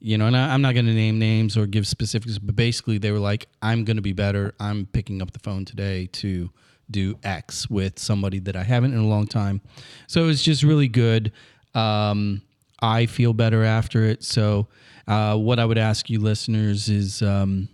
you 0.01 0.19
know 0.19 0.27
and 0.27 0.37
I, 0.37 0.53
i'm 0.53 0.63
not 0.63 0.75
going 0.75 0.87
to 0.87 0.93
name 0.95 1.19
names 1.19 1.57
or 1.57 1.67
give 1.67 1.87
specifics 1.87 2.39
but 2.39 2.57
basically 2.57 2.99
they 2.99 3.13
were 3.13 3.19
like 3.19 3.47
i'm 3.63 3.85
going 3.85 3.97
to 3.97 4.03
be 4.03 4.13
better. 4.13 4.55
I'm 4.61 4.87
picking 4.87 5.23
up 5.23 5.33
the 5.33 5.39
phone 5.39 5.65
today 5.65 6.07
to 6.13 6.51
do 6.91 7.17
x 7.23 7.69
with 7.69 7.99
somebody 7.99 8.39
that 8.41 8.57
i 8.57 8.63
haven't 8.63 8.93
in 8.93 8.99
a 8.99 9.07
long 9.07 9.27
time. 9.27 9.61
So 10.07 10.23
it 10.23 10.27
was 10.27 10.43
just 10.43 10.63
really 10.63 10.89
good. 10.89 11.33
Um, 11.75 12.43
i 12.81 13.07
feel 13.07 13.33
better 13.33 13.65
after 13.65 14.05
it. 14.05 14.25
So 14.25 14.69
uh, 15.07 15.37
what 15.37 15.59
i 15.59 15.65
would 15.65 15.79
ask 15.79 16.09
you 16.11 16.21
listeners 16.21 16.89
is 16.89 17.23
um, 17.23 17.69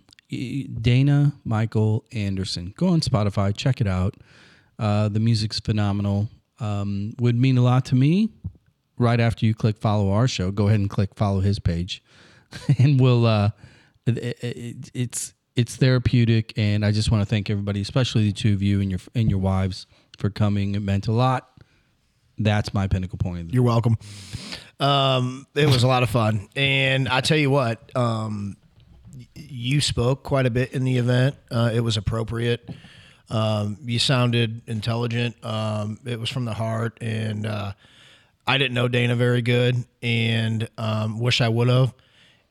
dana 0.81 1.33
michael 1.43 2.03
anderson 2.11 2.73
go 2.77 2.87
on 2.87 2.99
spotify 2.99 3.55
check 3.55 3.79
it 3.79 3.87
out 3.87 4.15
uh, 4.79 5.09
the 5.09 5.19
music's 5.19 5.59
phenomenal. 5.59 6.29
Um, 6.59 7.13
would 7.19 7.35
mean 7.35 7.57
a 7.57 7.61
lot 7.61 7.85
to 7.85 7.95
me. 7.95 8.29
Right 8.97 9.19
after 9.19 9.45
you 9.45 9.53
click 9.53 9.77
follow 9.77 10.11
our 10.11 10.27
show, 10.27 10.51
go 10.51 10.67
ahead 10.67 10.79
and 10.79 10.89
click 10.89 11.15
follow 11.15 11.41
his 11.41 11.59
page, 11.59 12.01
and 12.79 12.99
we'll. 12.99 13.25
Uh, 13.25 13.49
it, 14.05 14.17
it, 14.17 14.91
it's 14.93 15.33
it's 15.55 15.75
therapeutic, 15.75 16.53
and 16.57 16.85
I 16.85 16.91
just 16.91 17.11
want 17.11 17.21
to 17.21 17.25
thank 17.25 17.49
everybody, 17.49 17.81
especially 17.81 18.25
the 18.25 18.33
two 18.33 18.53
of 18.53 18.61
you 18.61 18.81
and 18.81 18.89
your 18.89 18.99
and 19.13 19.29
your 19.29 19.39
wives, 19.39 19.87
for 20.17 20.29
coming. 20.29 20.75
It 20.75 20.81
meant 20.81 21.07
a 21.07 21.11
lot. 21.11 21.49
That's 22.37 22.73
my 22.73 22.87
pinnacle 22.87 23.17
point. 23.17 23.53
You're 23.53 23.63
welcome. 23.63 23.97
Um, 24.79 25.47
it 25.55 25.67
was 25.67 25.83
a 25.83 25.87
lot 25.87 26.03
of 26.03 26.09
fun, 26.09 26.47
and 26.55 27.07
I 27.07 27.21
tell 27.21 27.37
you 27.37 27.49
what, 27.49 27.95
um, 27.95 28.57
you 29.35 29.79
spoke 29.79 30.23
quite 30.23 30.45
a 30.45 30.49
bit 30.49 30.73
in 30.73 30.83
the 30.83 30.97
event. 30.97 31.35
Uh, 31.49 31.71
it 31.73 31.79
was 31.79 31.97
appropriate. 31.97 32.69
Um, 33.29 33.77
you 33.83 33.99
sounded 33.99 34.61
intelligent. 34.67 35.35
Um, 35.43 35.99
it 36.05 36.19
was 36.19 36.29
from 36.29 36.45
the 36.45 36.53
heart, 36.53 36.97
and 37.01 37.45
uh, 37.45 37.73
I 38.45 38.57
didn't 38.57 38.73
know 38.73 38.87
Dana 38.87 39.15
very 39.15 39.41
good, 39.41 39.83
and 40.01 40.69
um, 40.77 41.19
wish 41.19 41.41
I 41.41 41.49
would 41.49 41.67
have. 41.67 41.93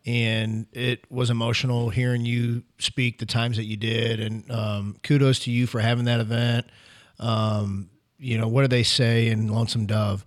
And 0.06 0.66
it 0.72 1.10
was 1.10 1.30
emotional 1.30 1.88
hearing 1.88 2.26
you 2.26 2.62
speak 2.78 3.18
the 3.18 3.26
times 3.26 3.56
that 3.56 3.64
you 3.64 3.76
did, 3.76 4.20
and 4.20 4.50
um, 4.50 4.96
kudos 5.02 5.40
to 5.40 5.50
you 5.50 5.66
for 5.66 5.80
having 5.80 6.04
that 6.06 6.20
event. 6.20 6.66
Um, 7.18 7.88
you 8.18 8.36
know 8.36 8.48
what 8.48 8.62
do 8.62 8.68
they 8.68 8.82
say 8.82 9.28
in 9.28 9.48
Lonesome 9.48 9.86
Dove? 9.86 10.24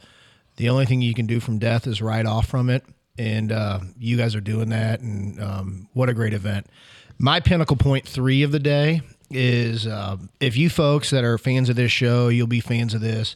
The 0.55 0.69
only 0.69 0.85
thing 0.85 1.01
you 1.01 1.13
can 1.13 1.27
do 1.27 1.39
from 1.39 1.59
death 1.59 1.85
is 1.85 2.01
ride 2.01 2.25
off 2.25 2.47
from 2.47 2.69
it, 2.71 2.83
and 3.19 3.51
uh, 3.51 3.81
you 3.99 4.17
guys 4.17 4.33
are 4.33 4.41
doing 4.41 4.69
that. 4.69 5.01
And 5.01 5.39
um, 5.41 5.89
what 5.93 6.09
a 6.09 6.13
great 6.13 6.33
event! 6.33 6.67
My 7.19 7.39
pinnacle 7.39 7.77
point 7.77 8.07
three 8.07 8.41
of 8.41 8.51
the 8.51 8.59
day 8.59 9.01
is 9.29 9.87
uh, 9.87 10.17
if 10.39 10.57
you 10.57 10.69
folks 10.69 11.09
that 11.09 11.23
are 11.23 11.37
fans 11.37 11.69
of 11.69 11.75
this 11.75 11.91
show, 11.91 12.29
you'll 12.29 12.47
be 12.47 12.61
fans 12.61 12.93
of 12.93 13.01
this. 13.01 13.35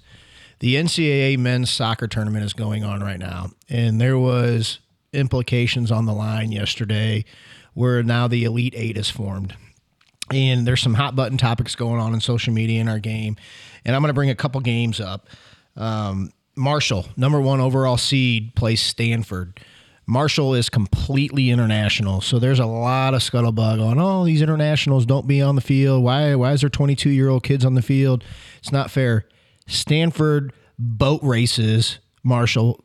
The 0.59 0.75
NCAA 0.75 1.37
men's 1.37 1.69
soccer 1.69 2.07
tournament 2.07 2.45
is 2.45 2.53
going 2.53 2.83
on 2.83 3.01
right 3.01 3.19
now, 3.19 3.51
and 3.69 3.99
there 3.99 4.17
was 4.17 4.79
implications 5.13 5.91
on 5.91 6.05
the 6.05 6.13
line 6.13 6.51
yesterday 6.51 7.25
where 7.73 8.03
now 8.03 8.27
the 8.27 8.43
Elite 8.43 8.73
Eight 8.75 8.97
is 8.97 9.09
formed. 9.09 9.55
And 10.31 10.65
there's 10.65 10.81
some 10.81 10.93
hot 10.93 11.15
button 11.15 11.37
topics 11.37 11.75
going 11.75 11.99
on 11.99 12.13
in 12.13 12.21
social 12.21 12.53
media 12.53 12.79
in 12.79 12.87
our 12.87 12.99
game. 12.99 13.35
And 13.83 13.95
I'm 13.95 14.01
going 14.01 14.09
to 14.09 14.13
bring 14.13 14.29
a 14.29 14.35
couple 14.35 14.61
games 14.61 15.01
up. 15.01 15.27
Um, 15.75 16.31
Marshall, 16.55 17.05
number 17.17 17.41
one 17.41 17.59
overall 17.59 17.97
seed, 17.97 18.55
plays 18.55 18.81
Stanford. 18.81 19.59
Marshall 20.11 20.55
is 20.55 20.69
completely 20.69 21.51
international, 21.51 22.19
so 22.19 22.37
there's 22.37 22.59
a 22.59 22.65
lot 22.65 23.13
of 23.13 23.21
scuttlebutt 23.21 23.81
on. 23.81 23.97
Oh, 23.97 24.25
these 24.25 24.41
internationals 24.41 25.05
don't 25.05 25.25
be 25.25 25.41
on 25.41 25.55
the 25.55 25.61
field. 25.61 26.03
Why? 26.03 26.35
Why 26.35 26.51
is 26.51 26.59
there 26.59 26.69
22 26.69 27.09
year 27.09 27.29
old 27.29 27.43
kids 27.43 27.63
on 27.63 27.75
the 27.75 27.81
field? 27.81 28.25
It's 28.57 28.73
not 28.73 28.91
fair. 28.91 29.25
Stanford 29.67 30.51
boat 30.77 31.23
races 31.23 31.99
Marshall 32.23 32.83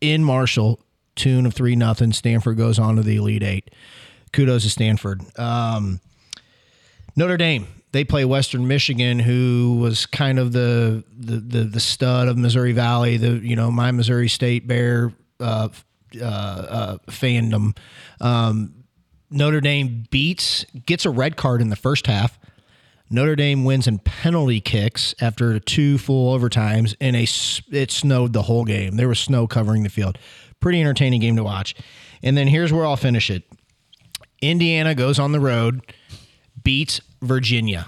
in 0.00 0.24
Marshall, 0.24 0.80
tune 1.14 1.46
of 1.46 1.54
three 1.54 1.76
nothing. 1.76 2.12
Stanford 2.12 2.56
goes 2.56 2.80
on 2.80 2.96
to 2.96 3.02
the 3.02 3.14
Elite 3.14 3.44
Eight. 3.44 3.70
Kudos 4.32 4.64
to 4.64 4.70
Stanford. 4.70 5.22
Um, 5.38 6.00
Notre 7.14 7.36
Dame. 7.36 7.68
They 7.92 8.02
play 8.02 8.24
Western 8.24 8.66
Michigan, 8.66 9.20
who 9.20 9.78
was 9.80 10.04
kind 10.04 10.40
of 10.40 10.50
the 10.50 11.04
the 11.16 11.36
the, 11.36 11.60
the 11.62 11.80
stud 11.80 12.26
of 12.26 12.36
Missouri 12.36 12.72
Valley. 12.72 13.18
The 13.18 13.34
you 13.34 13.54
know 13.54 13.70
my 13.70 13.92
Missouri 13.92 14.28
State 14.28 14.66
Bear 14.66 15.12
uh, 15.38 15.68
uh, 16.22 16.26
uh, 16.26 16.98
fandom. 17.08 17.76
Um, 18.20 18.84
Notre 19.30 19.60
Dame 19.60 20.04
beats 20.10 20.64
gets 20.86 21.04
a 21.04 21.10
red 21.10 21.36
card 21.36 21.60
in 21.60 21.68
the 21.70 21.76
first 21.76 22.06
half. 22.06 22.38
Notre 23.08 23.36
Dame 23.36 23.64
wins 23.64 23.86
in 23.86 23.98
penalty 24.00 24.60
kicks 24.60 25.14
after 25.20 25.58
two 25.60 25.96
full 25.98 26.36
overtimes, 26.36 26.96
and 27.00 27.14
a 27.14 27.26
it 27.76 27.90
snowed 27.90 28.32
the 28.32 28.42
whole 28.42 28.64
game. 28.64 28.96
There 28.96 29.08
was 29.08 29.20
snow 29.20 29.46
covering 29.46 29.84
the 29.84 29.88
field. 29.88 30.18
Pretty 30.60 30.80
entertaining 30.80 31.20
game 31.20 31.36
to 31.36 31.44
watch. 31.44 31.74
And 32.22 32.36
then 32.36 32.48
here's 32.48 32.72
where 32.72 32.84
I'll 32.84 32.96
finish 32.96 33.30
it. 33.30 33.44
Indiana 34.40 34.94
goes 34.94 35.18
on 35.18 35.32
the 35.32 35.40
road, 35.40 35.82
beats 36.62 37.00
Virginia. 37.22 37.86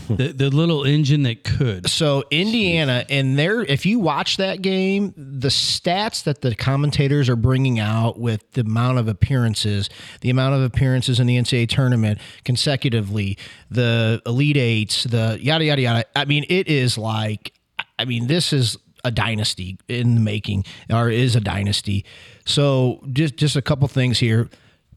the, 0.08 0.28
the 0.28 0.48
little 0.48 0.84
engine 0.84 1.22
that 1.24 1.44
could. 1.44 1.88
So 1.88 2.24
Indiana, 2.30 3.04
and 3.10 3.38
there, 3.38 3.60
if 3.60 3.84
you 3.84 3.98
watch 3.98 4.38
that 4.38 4.62
game, 4.62 5.12
the 5.16 5.48
stats 5.48 6.22
that 6.24 6.40
the 6.40 6.54
commentators 6.54 7.28
are 7.28 7.36
bringing 7.36 7.78
out 7.78 8.18
with 8.18 8.50
the 8.52 8.62
amount 8.62 8.98
of 8.98 9.08
appearances, 9.08 9.90
the 10.22 10.30
amount 10.30 10.54
of 10.54 10.62
appearances 10.62 11.20
in 11.20 11.26
the 11.26 11.36
NCAA 11.36 11.68
tournament 11.68 12.18
consecutively, 12.44 13.36
the 13.70 14.22
Elite 14.24 14.56
Eights, 14.56 15.04
the 15.04 15.38
yada 15.40 15.64
yada 15.64 15.82
yada. 15.82 16.04
I 16.16 16.24
mean, 16.24 16.46
it 16.48 16.68
is 16.68 16.96
like, 16.96 17.52
I 17.98 18.06
mean, 18.06 18.28
this 18.28 18.54
is 18.54 18.78
a 19.04 19.10
dynasty 19.10 19.78
in 19.88 20.14
the 20.14 20.20
making, 20.20 20.64
or 20.88 21.10
is 21.10 21.36
a 21.36 21.40
dynasty. 21.40 22.06
So 22.46 23.04
just 23.12 23.36
just 23.36 23.56
a 23.56 23.62
couple 23.62 23.86
things 23.88 24.18
here. 24.18 24.48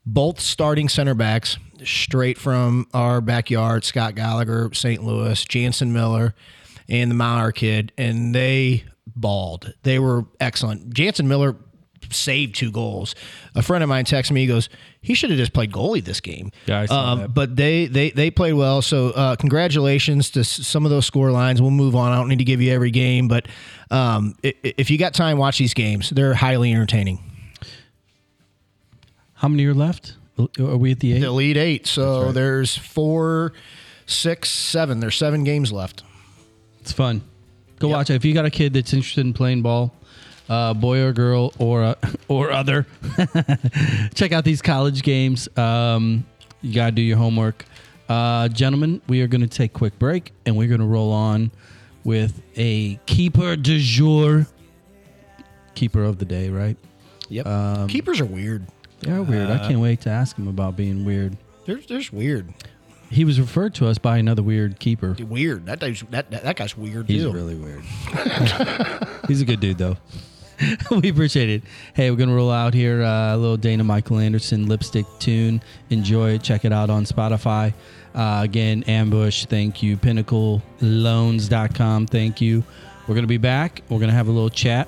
Both 0.05 0.39
starting 0.39 0.87
center 0.87 1.15
backs 1.15 1.57
straight 1.85 2.37
from 2.37 2.87
our 2.93 3.21
backyard, 3.21 3.83
Scott 3.83 4.15
Gallagher, 4.15 4.69
St. 4.73 5.03
Louis, 5.03 5.43
Jansen 5.45 5.93
Miller, 5.93 6.33
and 6.89 7.09
the 7.11 7.15
Mauer 7.15 7.53
kid, 7.53 7.91
and 7.97 8.33
they 8.35 8.83
balled. 9.15 9.73
They 9.83 9.99
were 9.99 10.25
excellent. 10.39 10.93
Jansen 10.93 11.27
Miller 11.27 11.55
saved 12.11 12.53
two 12.55 12.71
goals. 12.71 13.15
A 13.55 13.63
friend 13.63 13.83
of 13.83 13.89
mine 13.89 14.05
texted 14.05 14.31
me, 14.31 14.41
he 14.41 14.47
goes, 14.47 14.69
he 15.01 15.15
should 15.15 15.31
have 15.31 15.39
just 15.39 15.53
played 15.53 15.71
goalie 15.71 16.03
this 16.03 16.19
game. 16.19 16.51
Yeah, 16.67 16.81
I 16.81 16.85
saw 16.85 17.13
um, 17.13 17.19
that. 17.19 17.33
But 17.33 17.55
they, 17.55 17.87
they 17.87 18.11
they 18.11 18.29
played 18.29 18.53
well. 18.53 18.81
So 18.83 19.09
uh, 19.09 19.35
congratulations 19.35 20.29
to 20.31 20.41
s- 20.41 20.49
some 20.67 20.85
of 20.85 20.91
those 20.91 21.05
score 21.07 21.31
lines. 21.31 21.61
We'll 21.61 21.71
move 21.71 21.95
on. 21.95 22.11
I 22.11 22.15
don't 22.15 22.27
need 22.27 22.37
to 22.39 22.43
give 22.43 22.61
you 22.61 22.71
every 22.71 22.91
game, 22.91 23.27
but 23.27 23.47
um, 23.89 24.35
i- 24.43 24.53
i- 24.63 24.73
if 24.77 24.89
you 24.91 24.97
got 24.99 25.13
time, 25.15 25.37
watch 25.39 25.57
these 25.57 25.73
games. 25.73 26.09
They're 26.11 26.33
highly 26.35 26.71
entertaining. 26.73 27.19
How 29.33 29.47
many 29.47 29.65
are 29.65 29.73
left? 29.73 30.15
Are 30.37 30.77
we 30.77 30.91
at 30.91 30.99
the 30.99 31.13
eight? 31.13 31.19
The 31.19 31.27
Elite 31.27 31.57
Eight. 31.57 31.87
So 31.87 32.31
there's 32.31 32.77
four, 32.77 33.53
six, 34.05 34.49
seven. 34.49 34.99
There's 34.99 35.15
seven 35.15 35.43
games 35.43 35.71
left. 35.71 36.03
It's 36.81 36.91
fun. 36.91 37.21
Go 37.79 37.87
watch 37.89 38.09
it. 38.09 38.15
If 38.15 38.25
you 38.25 38.33
got 38.33 38.45
a 38.45 38.49
kid 38.49 38.73
that's 38.73 38.93
interested 38.93 39.25
in 39.25 39.33
playing 39.33 39.61
ball, 39.61 39.93
uh, 40.49 40.73
boy 40.73 41.01
or 41.01 41.13
girl 41.13 41.53
or 41.57 41.83
uh, 41.83 41.95
or 42.27 42.51
other, 42.51 42.85
check 44.13 44.31
out 44.31 44.43
these 44.43 44.61
college 44.61 45.03
games. 45.03 45.47
Um, 45.57 46.25
you 46.61 46.73
got 46.73 46.87
to 46.87 46.91
do 46.91 47.01
your 47.01 47.17
homework. 47.17 47.65
Uh, 48.07 48.47
gentlemen, 48.49 49.01
we 49.07 49.21
are 49.21 49.27
going 49.27 49.41
to 49.41 49.47
take 49.47 49.71
a 49.71 49.77
quick 49.77 49.97
break 49.97 50.31
and 50.45 50.55
we're 50.55 50.67
going 50.67 50.79
to 50.79 50.85
roll 50.85 51.11
on 51.11 51.51
with 52.03 52.41
a 52.55 52.95
keeper 53.05 53.55
du 53.55 53.79
jour. 53.79 54.45
Keeper 55.73 56.03
of 56.03 56.19
the 56.19 56.25
day, 56.25 56.49
right? 56.49 56.77
Yep. 57.29 57.89
Keepers 57.89 58.21
are 58.21 58.25
weird. 58.25 58.65
They're 59.05 59.23
weird. 59.23 59.49
I 59.49 59.59
can't 59.59 59.79
wait 59.79 60.01
to 60.01 60.09
ask 60.09 60.35
him 60.35 60.47
about 60.47 60.75
being 60.75 61.05
weird. 61.05 61.37
They're, 61.65 61.75
they're 61.75 61.99
just 61.99 62.11
weird. 62.11 62.53
He 63.09 63.23
was 63.23 63.39
referred 63.39 63.75
to 63.75 63.87
us 63.87 63.99
by 63.99 64.17
another 64.17 64.41
weird 64.41 64.79
keeper. 64.79 65.15
Weird. 65.19 65.67
That 65.67 65.79
guy's, 65.79 66.03
that, 66.09 66.31
that, 66.31 66.43
that 66.43 66.55
guy's 66.55 66.75
weird 66.75 67.07
He's 67.07 67.23
too. 67.23 67.31
really 67.31 67.55
weird. 67.55 67.83
He's 69.27 69.41
a 69.41 69.45
good 69.45 69.59
dude, 69.59 69.77
though. 69.77 69.97
we 70.91 71.09
appreciate 71.09 71.49
it. 71.49 71.63
Hey, 71.93 72.09
we're 72.09 72.17
gonna 72.17 72.33
roll 72.33 72.51
out 72.51 72.73
here 72.73 73.03
uh, 73.03 73.35
a 73.35 73.37
little 73.37 73.57
Dana 73.57 73.83
Michael 73.83 74.19
Anderson 74.19 74.67
lipstick 74.67 75.05
tune. 75.19 75.61
Enjoy 75.89 76.31
it. 76.31 76.43
Check 76.43 76.63
it 76.65 76.71
out 76.71 76.89
on 76.89 77.03
Spotify. 77.03 77.73
Uh, 78.13 78.39
again, 78.43 78.83
Ambush. 78.83 79.45
Thank 79.45 79.83
you. 79.83 79.97
PinnacleLoans.com. 79.97 82.07
Thank 82.07 82.41
you. 82.41 82.63
We're 83.07 83.15
gonna 83.15 83.27
be 83.27 83.37
back. 83.37 83.81
We're 83.89 83.99
gonna 83.99 84.13
have 84.13 84.29
a 84.29 84.31
little 84.31 84.49
chat 84.49 84.87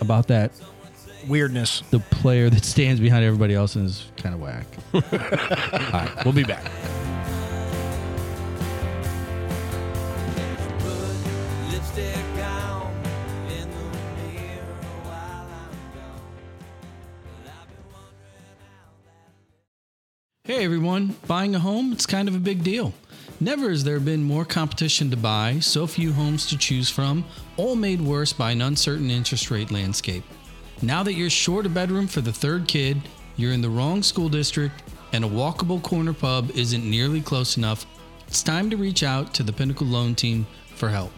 about 0.00 0.26
that. 0.28 0.52
Weirdness. 1.28 1.82
The 1.90 2.00
player 2.00 2.50
that 2.50 2.64
stands 2.64 3.00
behind 3.00 3.24
everybody 3.24 3.54
else 3.54 3.76
and 3.76 3.86
is 3.86 4.06
kind 4.16 4.34
of 4.34 4.40
whack. 4.40 4.66
All 4.94 5.00
right, 5.00 6.24
we'll 6.24 6.34
be 6.34 6.44
back. 6.44 6.64
Put 10.78 11.16
lipstick 11.70 12.16
on 12.42 12.92
in 13.50 13.68
the 13.70 13.84
mirror 14.16 14.74
while 15.04 15.46
I'm 15.46 15.72
gone. 15.94 16.22
Well, 17.24 17.52
I've 17.60 17.68
been 17.68 17.84
wondering 17.92 18.56
how 18.60 18.90
that. 19.04 20.52
Hey 20.52 20.64
everyone, 20.64 21.16
buying 21.26 21.54
a 21.54 21.58
home, 21.60 21.92
it's 21.92 22.06
kind 22.06 22.28
of 22.28 22.34
a 22.34 22.40
big 22.40 22.62
deal. 22.64 22.94
Never 23.42 23.70
has 23.70 23.84
there 23.84 24.00
been 24.00 24.22
more 24.22 24.44
competition 24.44 25.10
to 25.10 25.16
buy, 25.16 25.60
so 25.60 25.86
few 25.86 26.12
homes 26.12 26.46
to 26.48 26.58
choose 26.58 26.90
from, 26.90 27.24
all 27.56 27.74
made 27.74 28.00
worse 28.02 28.34
by 28.34 28.50
an 28.50 28.60
uncertain 28.60 29.10
interest 29.10 29.50
rate 29.50 29.70
landscape. 29.70 30.24
Now 30.82 31.02
that 31.02 31.12
you're 31.12 31.28
short 31.28 31.66
a 31.66 31.68
bedroom 31.68 32.06
for 32.06 32.22
the 32.22 32.32
third 32.32 32.66
kid, 32.66 33.02
you're 33.36 33.52
in 33.52 33.60
the 33.60 33.68
wrong 33.68 34.02
school 34.02 34.30
district, 34.30 34.82
and 35.12 35.24
a 35.24 35.28
walkable 35.28 35.82
corner 35.82 36.14
pub 36.14 36.50
isn't 36.54 36.88
nearly 36.88 37.20
close 37.20 37.58
enough, 37.58 37.84
it's 38.26 38.42
time 38.42 38.70
to 38.70 38.78
reach 38.78 39.02
out 39.02 39.34
to 39.34 39.42
the 39.42 39.52
Pinnacle 39.52 39.86
Loan 39.86 40.14
Team 40.14 40.46
for 40.74 40.88
help. 40.88 41.12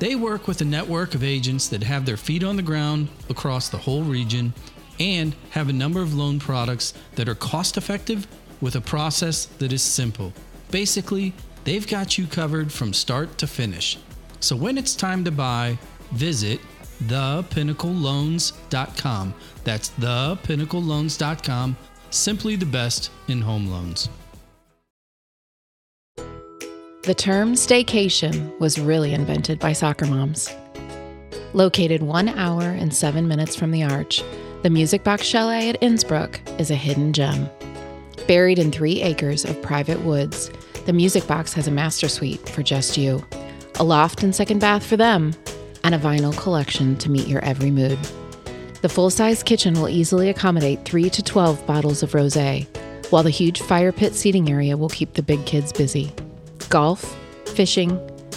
They 0.00 0.16
work 0.16 0.48
with 0.48 0.60
a 0.60 0.64
network 0.64 1.14
of 1.14 1.22
agents 1.22 1.68
that 1.68 1.84
have 1.84 2.04
their 2.04 2.16
feet 2.16 2.42
on 2.42 2.56
the 2.56 2.62
ground 2.62 3.08
across 3.28 3.68
the 3.68 3.78
whole 3.78 4.02
region 4.02 4.52
and 4.98 5.36
have 5.50 5.68
a 5.68 5.72
number 5.72 6.02
of 6.02 6.14
loan 6.14 6.40
products 6.40 6.92
that 7.14 7.28
are 7.28 7.34
cost 7.36 7.76
effective 7.76 8.26
with 8.60 8.74
a 8.74 8.80
process 8.80 9.44
that 9.44 9.72
is 9.72 9.82
simple. 9.82 10.32
Basically, 10.72 11.32
they've 11.62 11.86
got 11.86 12.18
you 12.18 12.26
covered 12.26 12.72
from 12.72 12.92
start 12.92 13.38
to 13.38 13.46
finish. 13.46 13.98
So 14.40 14.56
when 14.56 14.76
it's 14.76 14.96
time 14.96 15.22
to 15.24 15.30
buy, 15.30 15.78
visit 16.12 16.60
thepinnacleloans.com. 17.04 19.34
That's 19.64 19.90
thepinnacleloans.com. 19.90 21.76
Simply 22.10 22.56
the 22.56 22.66
best 22.66 23.10
in 23.28 23.40
home 23.40 23.68
loans. 23.68 24.10
The 27.02 27.14
term 27.14 27.54
staycation 27.54 28.58
was 28.60 28.78
really 28.78 29.14
invented 29.14 29.58
by 29.58 29.72
soccer 29.72 30.06
moms. 30.06 30.54
Located 31.54 32.02
one 32.02 32.28
hour 32.28 32.62
and 32.62 32.94
seven 32.94 33.26
minutes 33.26 33.56
from 33.56 33.70
the 33.70 33.82
Arch, 33.82 34.22
the 34.62 34.70
Music 34.70 35.02
Box 35.02 35.24
Chalet 35.24 35.70
at 35.70 35.80
Innsbrook 35.80 36.60
is 36.60 36.70
a 36.70 36.74
hidden 36.74 37.14
gem. 37.14 37.48
Buried 38.28 38.58
in 38.58 38.70
three 38.70 39.00
acres 39.00 39.46
of 39.46 39.60
private 39.62 39.98
woods, 40.02 40.50
the 40.84 40.92
Music 40.92 41.26
Box 41.26 41.54
has 41.54 41.66
a 41.66 41.70
master 41.70 42.06
suite 42.06 42.46
for 42.50 42.62
just 42.62 42.98
you, 42.98 43.24
a 43.76 43.82
loft 43.82 44.22
and 44.22 44.34
second 44.34 44.60
bath 44.60 44.84
for 44.84 44.98
them, 44.98 45.32
and 45.84 45.94
a 45.94 45.98
vinyl 45.98 46.36
collection 46.36 46.96
to 46.96 47.10
meet 47.10 47.26
your 47.26 47.44
every 47.44 47.70
mood. 47.70 47.98
The 48.82 48.88
full 48.88 49.10
size 49.10 49.42
kitchen 49.42 49.74
will 49.74 49.88
easily 49.88 50.30
accommodate 50.30 50.84
3 50.84 51.10
to 51.10 51.22
12 51.22 51.66
bottles 51.66 52.02
of 52.02 52.14
rose, 52.14 52.66
while 53.10 53.22
the 53.22 53.30
huge 53.30 53.60
fire 53.60 53.92
pit 53.92 54.14
seating 54.14 54.50
area 54.50 54.76
will 54.76 54.88
keep 54.88 55.12
the 55.14 55.22
big 55.22 55.44
kids 55.44 55.72
busy. 55.72 56.12
Golf, 56.70 57.16
fishing, 57.46 57.90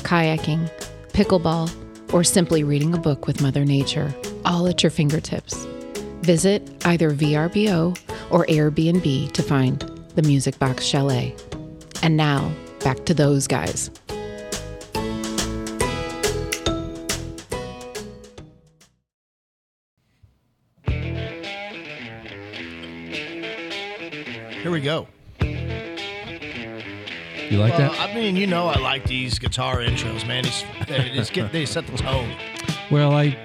kayaking, 0.03 0.69
pickleball, 1.13 1.71
or 2.13 2.23
simply 2.23 2.63
reading 2.63 2.93
a 2.93 2.99
book 2.99 3.25
with 3.25 3.41
Mother 3.41 3.63
Nature, 3.65 4.13
all 4.45 4.67
at 4.67 4.83
your 4.83 4.89
fingertips. 4.89 5.65
Visit 6.21 6.85
either 6.85 7.11
VRBO 7.11 7.97
or 8.29 8.45
Airbnb 8.47 9.31
to 9.31 9.43
find 9.43 9.79
the 10.15 10.21
Music 10.21 10.57
Box 10.59 10.83
Chalet. 10.85 11.35
And 12.01 12.17
now, 12.17 12.51
back 12.83 13.05
to 13.05 13.13
those 13.13 13.47
guys. 13.47 13.89
We 24.73 24.81
go. 24.81 25.07
You 27.49 27.59
like 27.59 27.77
Well, 27.77 27.91
that? 27.91 27.99
I 27.99 28.13
mean, 28.15 28.35
you 28.35 28.47
know, 28.47 28.67
I 28.67 28.79
like 28.79 29.05
these 29.05 29.37
guitar 29.37 29.77
intros, 29.77 30.25
man. 30.27 30.43
These, 30.43 30.63
they, 30.87 31.23
get, 31.31 31.51
they 31.51 31.65
set 31.65 31.85
the 31.87 31.97
tone. 31.97 32.35
Well, 32.89 33.11
I 33.13 33.37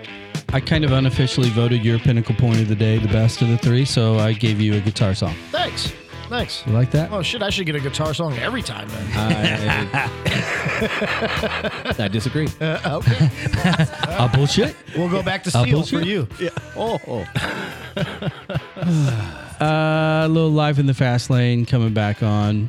I 0.51 0.61
kind 0.61 0.83
of 0.85 0.93
unofficially 0.93 1.51
voted 1.51 1.85
your 1.85 1.99
pinnacle 1.99 2.35
point 2.35 2.61
of 2.61 2.69
the 2.69 2.75
day 2.75 2.97
the 2.99 3.09
best 3.09 3.43
of 3.43 3.49
the 3.49 3.59
three, 3.59 3.85
so 3.85 4.19
I 4.19 4.33
gave 4.33 4.61
you 4.63 4.75
a 4.75 4.81
guitar 4.81 5.15
song. 5.15 5.35
Thanks. 5.51 5.93
Thanks. 6.31 6.63
You 6.67 6.73
like 6.73 6.91
that? 6.93 7.11
Oh 7.13 7.23
shit! 7.23 7.43
I 7.43 7.51
should 7.51 7.67
get 7.67 7.75
a 7.75 7.81
guitar 7.81 8.13
song 8.15 8.35
every 8.39 8.63
time 8.63 8.89
then. 8.89 9.07
I, 9.15 10.11
I 11.99 12.09
disagree. 12.13 12.49
okay, 12.61 12.83
Ah, 13.65 14.31
bullshit. 14.35 14.75
we'll 14.97 15.09
go 15.11 15.23
back 15.23 15.43
to 15.45 15.51
Uh, 15.57 15.63
steel 15.63 15.83
for 15.83 16.01
you. 16.01 16.27
Yeah. 16.39 16.51
Oh, 16.77 16.99
Uh, 19.61 20.23
a 20.25 20.29
little 20.29 20.51
live 20.51 20.79
in 20.79 20.87
the 20.87 20.95
fast 20.95 21.31
lane 21.31 21.67
coming 21.67 21.93
back 21.93 22.23
on 22.23 22.69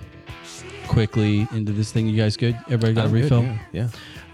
quickly 0.87 1.47
into 1.51 1.71
this 1.71 1.91
thing. 1.91 2.07
You 2.07 2.17
guys 2.17 2.35
good? 2.37 2.55
Everybody 2.67 2.93
got 2.93 3.01
a 3.01 3.03
I'm 3.05 3.11
good, 3.13 3.23
refill? 3.23 3.43
Yeah. 3.43 3.57
yeah. 3.71 3.83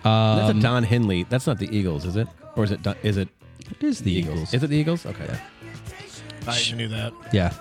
Um, 0.06 0.38
That's 0.38 0.58
a 0.58 0.62
Don 0.62 0.84
Henley. 0.84 1.24
That's 1.24 1.48
not 1.48 1.58
the 1.60 1.76
Eagles, 1.76 2.06
is 2.06 2.15
it? 2.15 2.28
Or 2.56 2.63
is 2.63 2.72
it? 2.72 2.82
Don, 2.84 2.96
is 3.04 3.18
it 3.18 3.28
it 3.60 3.84
is 3.84 4.00
the 4.00 4.12
Eagles. 4.12 4.54
Is 4.54 4.63
it 4.63 4.68
the 4.68 4.78
Eagles? 4.78 5.06
Okay. 5.06 5.26
Yeah. 5.28 5.39
I 6.48 6.60
even 6.60 6.78
knew 6.78 6.88
that. 6.89 7.12
Yeah. 7.34 7.54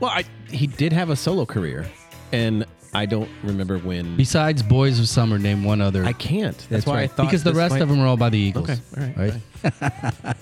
Well, 0.00 0.10
I, 0.10 0.24
he 0.50 0.66
did 0.66 0.92
have 0.92 1.08
a 1.10 1.16
solo 1.16 1.46
career, 1.46 1.86
and 2.32 2.66
I 2.92 3.06
don't 3.06 3.30
remember 3.42 3.78
when. 3.78 4.16
Besides 4.16 4.62
Boys 4.62 4.98
of 5.00 5.08
Summer, 5.08 5.38
name 5.38 5.64
one 5.64 5.80
other. 5.80 6.04
I 6.04 6.12
can't. 6.12 6.56
That's, 6.56 6.66
That's 6.68 6.86
why 6.86 7.02
I 7.02 7.06
thought 7.06 7.26
because 7.26 7.42
the 7.44 7.54
rest 7.54 7.74
might- 7.74 7.82
of 7.82 7.88
them 7.88 8.00
are 8.00 8.06
all 8.06 8.16
by 8.16 8.28
the 8.28 8.38
Eagles. 8.38 8.70
Okay. 8.70 8.80
All 8.96 9.24
right. 9.24 9.34
Right. 10.24 10.36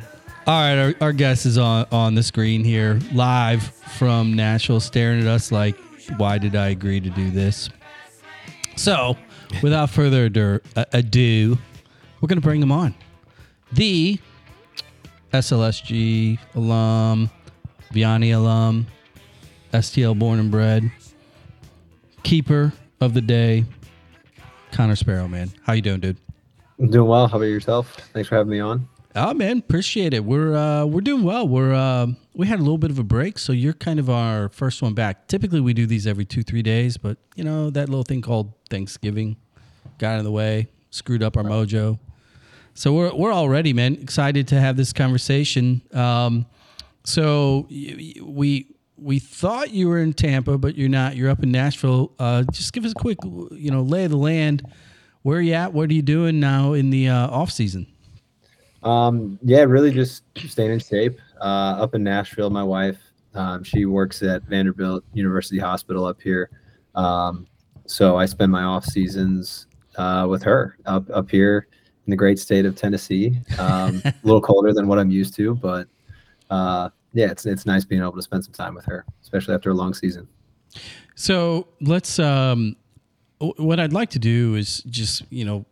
All 0.48 0.54
right, 0.60 0.78
our, 0.78 0.94
our 1.00 1.12
guest 1.12 1.44
is 1.44 1.58
on 1.58 1.86
on 1.90 2.14
the 2.14 2.22
screen 2.22 2.62
here, 2.62 3.00
live 3.12 3.64
from 3.98 4.34
Nashville, 4.34 4.78
staring 4.78 5.20
at 5.20 5.26
us 5.26 5.50
like, 5.50 5.76
"Why 6.18 6.38
did 6.38 6.54
I 6.54 6.68
agree 6.68 7.00
to 7.00 7.10
do 7.10 7.32
this?" 7.32 7.68
So, 8.76 9.16
without 9.60 9.90
further 9.90 10.26
ado, 10.26 10.60
uh, 10.76 10.84
ado 10.92 11.58
we're 12.20 12.28
going 12.28 12.38
to 12.38 12.46
bring 12.46 12.62
him 12.62 12.70
on. 12.70 12.94
The 13.72 14.20
SLSG 15.32 16.38
alum, 16.54 17.28
Vianney 17.92 18.32
alum, 18.32 18.86
STL 19.72 20.16
born 20.16 20.38
and 20.38 20.50
bred, 20.52 20.92
keeper 22.22 22.72
of 23.00 23.14
the 23.14 23.20
day, 23.20 23.64
Connor 24.70 24.94
Sparrow. 24.94 25.26
Man, 25.26 25.50
how 25.64 25.72
you 25.72 25.82
doing, 25.82 25.98
dude? 25.98 26.18
I'm 26.78 26.88
doing 26.88 27.08
well. 27.08 27.26
How 27.26 27.38
about 27.38 27.46
yourself? 27.46 27.96
Thanks 28.12 28.28
for 28.28 28.36
having 28.36 28.52
me 28.52 28.60
on. 28.60 28.88
Oh 29.18 29.32
man, 29.32 29.56
appreciate 29.58 30.12
it. 30.12 30.26
We're 30.26 30.54
uh, 30.54 30.84
we're 30.84 31.00
doing 31.00 31.22
well. 31.22 31.48
We're 31.48 31.72
uh, 31.72 32.08
we 32.34 32.46
had 32.46 32.58
a 32.58 32.62
little 32.62 32.76
bit 32.76 32.90
of 32.90 32.98
a 32.98 33.02
break, 33.02 33.38
so 33.38 33.54
you're 33.54 33.72
kind 33.72 33.98
of 33.98 34.10
our 34.10 34.50
first 34.50 34.82
one 34.82 34.92
back. 34.92 35.26
Typically, 35.26 35.62
we 35.62 35.72
do 35.72 35.86
these 35.86 36.06
every 36.06 36.26
two 36.26 36.42
three 36.42 36.60
days, 36.60 36.98
but 36.98 37.16
you 37.34 37.42
know 37.42 37.70
that 37.70 37.88
little 37.88 38.04
thing 38.04 38.20
called 38.20 38.52
Thanksgiving 38.68 39.38
got 39.96 40.18
in 40.18 40.24
the 40.24 40.30
way, 40.30 40.68
screwed 40.90 41.22
up 41.22 41.38
our 41.38 41.44
mojo. 41.44 41.98
So 42.74 42.92
we're 42.92 43.14
we're 43.14 43.32
all 43.32 43.48
ready, 43.48 43.72
man. 43.72 43.94
Excited 43.94 44.48
to 44.48 44.60
have 44.60 44.76
this 44.76 44.92
conversation. 44.92 45.80
Um, 45.94 46.44
so 47.04 47.66
we 47.70 48.66
we 48.98 49.18
thought 49.18 49.70
you 49.70 49.88
were 49.88 49.98
in 49.98 50.12
Tampa, 50.12 50.58
but 50.58 50.76
you're 50.76 50.90
not. 50.90 51.16
You're 51.16 51.30
up 51.30 51.42
in 51.42 51.50
Nashville. 51.50 52.12
Uh, 52.18 52.42
just 52.52 52.74
give 52.74 52.84
us 52.84 52.90
a 52.90 52.94
quick, 52.94 53.16
you 53.24 53.70
know, 53.70 53.80
lay 53.80 54.04
of 54.04 54.10
the 54.10 54.18
land. 54.18 54.70
Where 55.22 55.38
are 55.38 55.40
you 55.40 55.54
at? 55.54 55.72
What 55.72 55.88
are 55.88 55.94
you 55.94 56.02
doing 56.02 56.38
now 56.38 56.74
in 56.74 56.90
the 56.90 57.08
uh, 57.08 57.28
off 57.28 57.50
season? 57.50 57.86
Um, 58.86 59.36
yeah, 59.42 59.62
really 59.62 59.90
just 59.90 60.22
staying 60.36 60.70
in 60.70 60.78
shape. 60.78 61.18
Uh, 61.40 61.76
up 61.80 61.96
in 61.96 62.04
Nashville, 62.04 62.50
my 62.50 62.62
wife, 62.62 62.98
um, 63.34 63.64
she 63.64 63.84
works 63.84 64.22
at 64.22 64.44
Vanderbilt 64.44 65.02
University 65.12 65.58
Hospital 65.58 66.04
up 66.04 66.22
here. 66.22 66.50
Um, 66.94 67.48
so 67.86 68.16
I 68.16 68.26
spend 68.26 68.52
my 68.52 68.62
off 68.62 68.84
seasons 68.84 69.66
uh, 69.96 70.26
with 70.30 70.42
her 70.44 70.78
up 70.86 71.10
up 71.10 71.28
here 71.28 71.66
in 72.06 72.12
the 72.12 72.16
great 72.16 72.38
state 72.38 72.64
of 72.64 72.76
Tennessee. 72.76 73.40
Um, 73.58 74.02
a 74.04 74.14
little 74.22 74.40
colder 74.40 74.72
than 74.72 74.86
what 74.86 75.00
I'm 75.00 75.10
used 75.10 75.34
to, 75.34 75.56
but 75.56 75.88
uh, 76.50 76.90
yeah, 77.12 77.30
it's 77.32 77.44
it's 77.44 77.66
nice 77.66 77.84
being 77.84 78.02
able 78.02 78.12
to 78.12 78.22
spend 78.22 78.44
some 78.44 78.54
time 78.54 78.76
with 78.76 78.84
her, 78.84 79.04
especially 79.20 79.54
after 79.54 79.70
a 79.70 79.74
long 79.74 79.94
season. 79.94 80.28
So 81.16 81.66
let's. 81.80 82.20
Um, 82.20 82.76
what 83.38 83.78
I'd 83.78 83.92
like 83.92 84.10
to 84.10 84.18
do 84.18 84.54
is 84.54 84.82
just 84.88 85.22
you 85.30 85.44
know, 85.44 85.66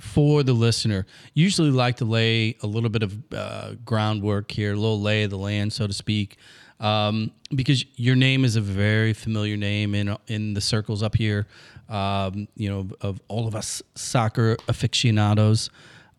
for 0.00 0.42
the 0.42 0.52
listener, 0.52 1.06
usually 1.34 1.70
like 1.70 1.96
to 1.96 2.04
lay 2.04 2.56
a 2.62 2.66
little 2.66 2.90
bit 2.90 3.02
of 3.02 3.32
uh, 3.32 3.74
groundwork 3.84 4.50
here, 4.50 4.72
a 4.72 4.76
little 4.76 5.00
lay 5.00 5.24
of 5.24 5.30
the 5.30 5.38
land, 5.38 5.72
so 5.72 5.86
to 5.86 5.92
speak, 5.92 6.36
um, 6.80 7.30
because 7.54 7.84
your 7.96 8.16
name 8.16 8.44
is 8.44 8.56
a 8.56 8.60
very 8.60 9.12
familiar 9.12 9.56
name 9.56 9.94
in 9.94 10.16
in 10.28 10.54
the 10.54 10.60
circles 10.60 11.02
up 11.02 11.14
here. 11.14 11.46
Um, 11.88 12.48
you 12.56 12.70
know, 12.70 12.88
of 13.02 13.20
all 13.28 13.46
of 13.46 13.54
us 13.54 13.82
soccer 13.94 14.56
aficionados. 14.68 15.68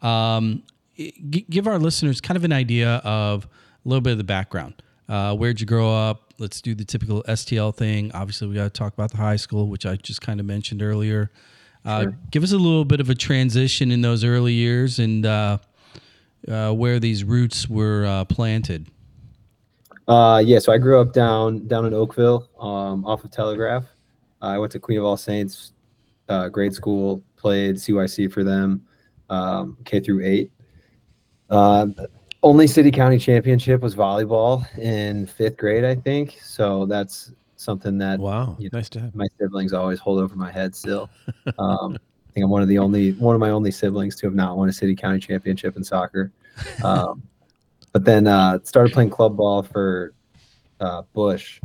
Um, 0.01 0.63
give 1.49 1.65
our 1.65 1.79
listeners 1.79 2.21
kind 2.21 2.38
of 2.38 2.43
an 2.43 2.53
idea 2.53 3.01
of 3.03 3.45
a 3.45 3.89
little 3.89 4.01
bit 4.01 4.12
of 4.12 4.17
the 4.17 4.23
background. 4.23 4.75
Uh, 5.10 5.36
where'd 5.36 5.60
you 5.60 5.65
grow 5.65 5.93
up? 5.93 6.33
Let's 6.43 6.60
do 6.60 6.75
the 6.75 6.84
typical 6.84 7.23
STL 7.23 7.73
thing. 7.73 8.12
Obviously, 8.13 8.49
we 8.49 8.56
got 8.56 8.65
to 8.65 8.69
talk 8.69 8.93
about 8.93 9.12
the 9.12 9.17
high 9.17 9.38
school, 9.38 9.69
which 9.69 9.86
I 9.86 9.95
just 9.95 10.19
kind 10.19 10.41
of 10.41 10.45
mentioned 10.45 10.84
earlier. 10.84 11.32
Uh, 11.86 12.08
Give 12.32 12.43
us 12.43 12.51
a 12.51 12.58
little 12.58 12.84
bit 12.84 12.99
of 12.99 13.10
a 13.10 13.15
transition 13.15 13.91
in 13.91 14.01
those 14.01 14.25
early 14.25 14.51
years 14.51 14.99
and 14.99 15.25
uh, 15.25 15.60
uh, 16.49 16.73
where 16.73 16.99
these 16.99 17.23
roots 17.23 17.69
were 17.69 18.06
uh, 18.06 18.25
planted. 18.25 18.88
Uh, 20.06 20.43
yeah, 20.45 20.60
so 20.60 20.73
I 20.73 20.77
grew 20.79 20.99
up 20.99 21.13
down 21.13 21.65
down 21.67 21.86
in 21.86 21.93
Oakville, 21.93 22.49
um, 22.60 23.06
off 23.06 23.23
of 23.23 23.32
Telegraph. 23.32 23.86
I 24.41 24.58
went 24.58 24.73
to 24.73 24.79
Queen 24.79 24.97
of 24.97 25.06
All 25.06 25.15
Saints 25.15 25.71
uh, 26.27 26.49
grade 26.49 26.73
school, 26.73 27.23
played 27.38 27.75
CYC 27.77 28.34
for 28.34 28.43
them, 28.43 28.86
um, 29.29 29.77
K 29.86 30.01
through 30.01 30.25
eight. 30.25 30.51
Only 32.43 32.67
city 32.67 32.91
county 32.91 33.17
championship 33.17 33.82
was 33.82 33.95
volleyball 33.95 34.65
in 34.77 35.25
fifth 35.25 35.56
grade, 35.58 35.86
I 35.86 35.95
think. 35.95 36.38
So 36.43 36.86
that's 36.86 37.32
something 37.56 37.97
that 37.99 38.19
Wow. 38.19 38.58
you 38.60 38.69
know, 38.71 38.79
Nice 38.79 38.89
to 38.89 38.99
have. 38.99 39.15
my 39.15 39.27
siblings 39.39 39.71
always 39.71 39.99
hold 39.99 40.19
over 40.19 40.36
my 40.36 40.51
head 40.51 40.75
still. 40.75 41.10
Um, 41.58 41.95
I 41.95 42.32
think 42.34 42.45
I'm 42.45 42.49
one 42.49 42.63
of 42.63 42.67
the 42.67 42.79
only 42.79 43.12
one 43.13 43.36
of 43.36 43.39
my 43.39 43.51
only 43.51 43.69
siblings 43.69 44.15
to 44.17 44.25
have 44.25 44.34
not 44.34 44.58
won 44.58 44.67
a 44.67 44.73
city 44.73 44.95
county 44.95 45.19
championship 45.19 45.77
in 45.77 45.84
soccer. 45.84 46.32
Um, 46.84 47.21
but 47.93 48.03
then 48.06 48.25
uh, 48.27 48.58
started 48.63 48.91
playing 48.91 49.12
club 49.12 49.38
ball 49.38 49.62
for 49.62 50.13
uh, 50.79 51.03
Busch 51.13 51.62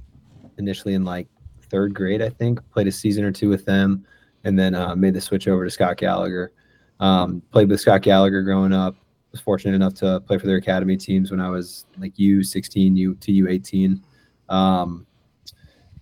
initially 0.58 0.92
in 0.94 1.04
like 1.06 1.26
third 1.70 1.94
grade, 1.94 2.20
I 2.20 2.28
think. 2.28 2.60
Played 2.70 2.86
a 2.86 2.92
season 2.92 3.24
or 3.24 3.32
two 3.32 3.48
with 3.48 3.64
them, 3.64 4.04
and 4.44 4.58
then 4.58 4.74
uh, 4.74 4.94
made 4.94 5.14
the 5.14 5.20
switch 5.22 5.48
over 5.48 5.64
to 5.64 5.70
Scott 5.70 5.96
Gallagher. 5.96 6.52
Um, 7.00 7.40
played 7.50 7.70
with 7.70 7.80
Scott 7.80 8.02
Gallagher 8.02 8.42
growing 8.42 8.74
up. 8.74 8.94
Was 9.32 9.40
fortunate 9.40 9.74
enough 9.74 9.94
to 9.94 10.20
play 10.20 10.38
for 10.38 10.46
their 10.46 10.56
academy 10.56 10.96
teams 10.96 11.30
when 11.30 11.40
I 11.40 11.50
was 11.50 11.84
like 11.98 12.14
U16, 12.14 12.96
U 12.96 13.14
to 13.14 13.32
U18. 13.32 14.00
Um, 14.48 15.06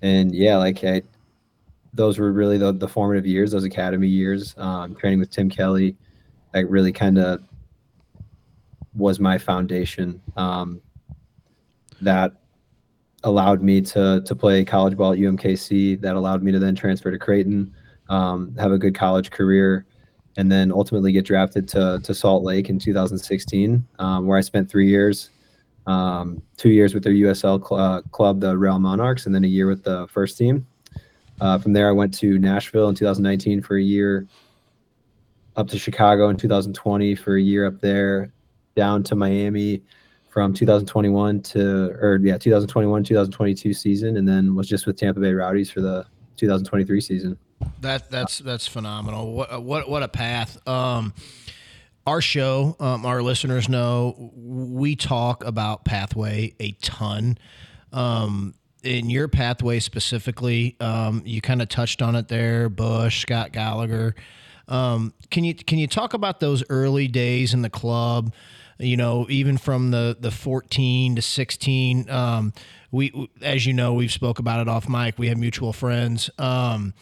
and 0.02 0.34
yeah, 0.34 0.56
like 0.56 0.84
I, 0.84 1.02
those 1.92 2.18
were 2.18 2.32
really 2.32 2.58
the, 2.58 2.72
the 2.72 2.86
formative 2.86 3.26
years, 3.26 3.50
those 3.50 3.64
academy 3.64 4.06
years. 4.06 4.54
Um, 4.58 4.94
training 4.94 5.18
with 5.18 5.30
Tim 5.30 5.50
Kelly, 5.50 5.96
like 6.54 6.66
really 6.68 6.92
kind 6.92 7.18
of 7.18 7.42
was 8.94 9.18
my 9.18 9.38
foundation. 9.38 10.20
Um, 10.36 10.80
that 12.00 12.32
allowed 13.24 13.62
me 13.62 13.80
to 13.80 14.22
to 14.24 14.34
play 14.34 14.64
college 14.64 14.96
ball 14.96 15.12
at 15.12 15.18
UMKC. 15.18 16.00
That 16.00 16.16
allowed 16.16 16.42
me 16.42 16.52
to 16.52 16.58
then 16.58 16.74
transfer 16.74 17.10
to 17.10 17.18
Creighton, 17.18 17.74
um, 18.08 18.54
have 18.56 18.72
a 18.72 18.78
good 18.78 18.94
college 18.94 19.30
career, 19.30 19.86
and 20.36 20.50
then 20.50 20.70
ultimately 20.70 21.12
get 21.12 21.24
drafted 21.24 21.68
to 21.68 22.00
to 22.02 22.14
Salt 22.14 22.42
Lake 22.42 22.68
in 22.68 22.78
2016, 22.78 23.86
um, 23.98 24.26
where 24.26 24.38
I 24.38 24.42
spent 24.42 24.70
three 24.70 24.88
years. 24.88 25.30
Um, 25.86 26.42
two 26.56 26.70
years 26.70 26.94
with 26.94 27.04
their 27.04 27.12
USL 27.12 27.64
cl- 27.64 27.80
uh, 27.80 28.02
club, 28.10 28.40
the 28.40 28.58
Real 28.58 28.80
Monarchs, 28.80 29.26
and 29.26 29.32
then 29.32 29.44
a 29.44 29.48
year 29.48 29.68
with 29.68 29.84
the 29.84 30.08
first 30.08 30.36
team. 30.36 30.66
Uh, 31.40 31.58
from 31.58 31.72
there, 31.74 31.88
I 31.88 31.92
went 31.92 32.12
to 32.14 32.40
Nashville 32.40 32.88
in 32.88 32.96
2019 32.96 33.62
for 33.62 33.76
a 33.76 33.82
year, 33.82 34.26
up 35.54 35.68
to 35.68 35.78
Chicago 35.78 36.28
in 36.28 36.36
2020 36.36 37.14
for 37.14 37.36
a 37.36 37.40
year 37.40 37.66
up 37.66 37.80
there, 37.80 38.32
down 38.74 39.02
to 39.04 39.14
Miami 39.14 39.82
from 40.28 40.52
2021 40.52 41.40
to, 41.40 41.90
or 42.00 42.18
yeah, 42.22 42.36
2021, 42.36 43.04
2022 43.04 43.72
season, 43.72 44.16
and 44.16 44.28
then 44.28 44.54
was 44.54 44.68
just 44.68 44.86
with 44.86 44.98
Tampa 44.98 45.20
Bay 45.20 45.32
Rowdies 45.32 45.70
for 45.70 45.80
the 45.80 46.04
2023 46.36 47.00
season. 47.00 47.38
That 47.80 48.10
that's 48.10 48.38
that's 48.38 48.66
phenomenal. 48.66 49.32
What 49.32 49.62
what 49.62 49.88
what 49.88 50.02
a 50.02 50.08
path. 50.08 50.66
Um, 50.68 51.14
our 52.06 52.20
show, 52.20 52.76
um, 52.78 53.04
our 53.04 53.20
listeners 53.22 53.68
know 53.68 54.30
we 54.36 54.94
talk 54.94 55.44
about 55.44 55.84
pathway 55.84 56.54
a 56.60 56.72
ton. 56.72 57.38
Um, 57.92 58.54
in 58.82 59.10
your 59.10 59.26
pathway 59.26 59.80
specifically, 59.80 60.76
um, 60.80 61.22
you 61.24 61.40
kind 61.40 61.60
of 61.60 61.68
touched 61.68 62.02
on 62.02 62.14
it 62.14 62.28
there. 62.28 62.68
Busch, 62.68 63.22
Scott 63.22 63.52
Gallagher. 63.52 64.14
Um, 64.68 65.14
can 65.30 65.44
you 65.44 65.54
can 65.54 65.78
you 65.78 65.86
talk 65.86 66.14
about 66.14 66.40
those 66.40 66.62
early 66.68 67.08
days 67.08 67.54
in 67.54 67.62
the 67.62 67.70
club? 67.70 68.32
You 68.78 68.96
know, 68.96 69.26
even 69.28 69.58
from 69.58 69.90
the 69.90 70.16
the 70.18 70.30
14 70.30 71.16
to 71.16 71.22
16. 71.22 72.10
Um, 72.10 72.52
we, 72.92 73.28
as 73.42 73.66
you 73.66 73.72
know, 73.72 73.94
we've 73.94 74.12
spoke 74.12 74.38
about 74.38 74.60
it 74.60 74.68
off 74.68 74.88
mic. 74.88 75.18
We 75.18 75.28
have 75.28 75.38
mutual 75.38 75.72
friends. 75.72 76.30
Um, 76.38 76.94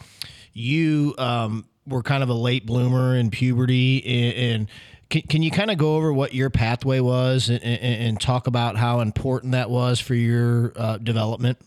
you 0.54 1.14
um, 1.18 1.66
were 1.86 2.02
kind 2.02 2.22
of 2.22 2.30
a 2.30 2.34
late 2.34 2.64
bloomer 2.64 3.16
in 3.16 3.30
puberty, 3.30 4.02
and, 4.06 4.34
and 4.34 4.68
can, 5.10 5.22
can 5.22 5.42
you 5.42 5.50
kind 5.50 5.70
of 5.70 5.78
go 5.78 5.96
over 5.96 6.12
what 6.12 6.32
your 6.32 6.48
pathway 6.48 7.00
was 7.00 7.50
and, 7.50 7.62
and, 7.62 8.02
and 8.02 8.20
talk 8.20 8.46
about 8.46 8.76
how 8.76 9.00
important 9.00 9.52
that 9.52 9.68
was 9.68 10.00
for 10.00 10.14
your 10.14 10.72
uh, 10.76 10.98
development? 10.98 11.58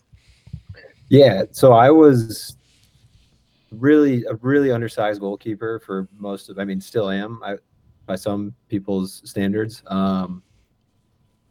Yeah, 1.08 1.44
so 1.52 1.72
I 1.72 1.90
was 1.90 2.56
really 3.70 4.24
a 4.24 4.34
really 4.36 4.72
undersized 4.72 5.20
goalkeeper 5.20 5.80
for 5.80 6.08
most 6.18 6.48
of. 6.48 6.58
I 6.58 6.64
mean, 6.64 6.80
still 6.80 7.10
am. 7.10 7.40
I 7.44 7.56
by 8.08 8.16
some 8.16 8.54
people's 8.68 9.22
standards. 9.24 9.84
Um, 9.86 10.42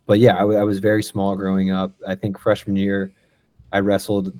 but 0.07 0.19
yeah, 0.19 0.35
I, 0.35 0.39
w- 0.39 0.59
I 0.59 0.63
was 0.63 0.79
very 0.79 1.03
small 1.03 1.35
growing 1.37 1.71
up. 1.71 1.93
I 2.05 2.15
think 2.15 2.37
freshman 2.37 2.75
year, 2.75 3.13
I 3.71 3.79
wrestled 3.79 4.37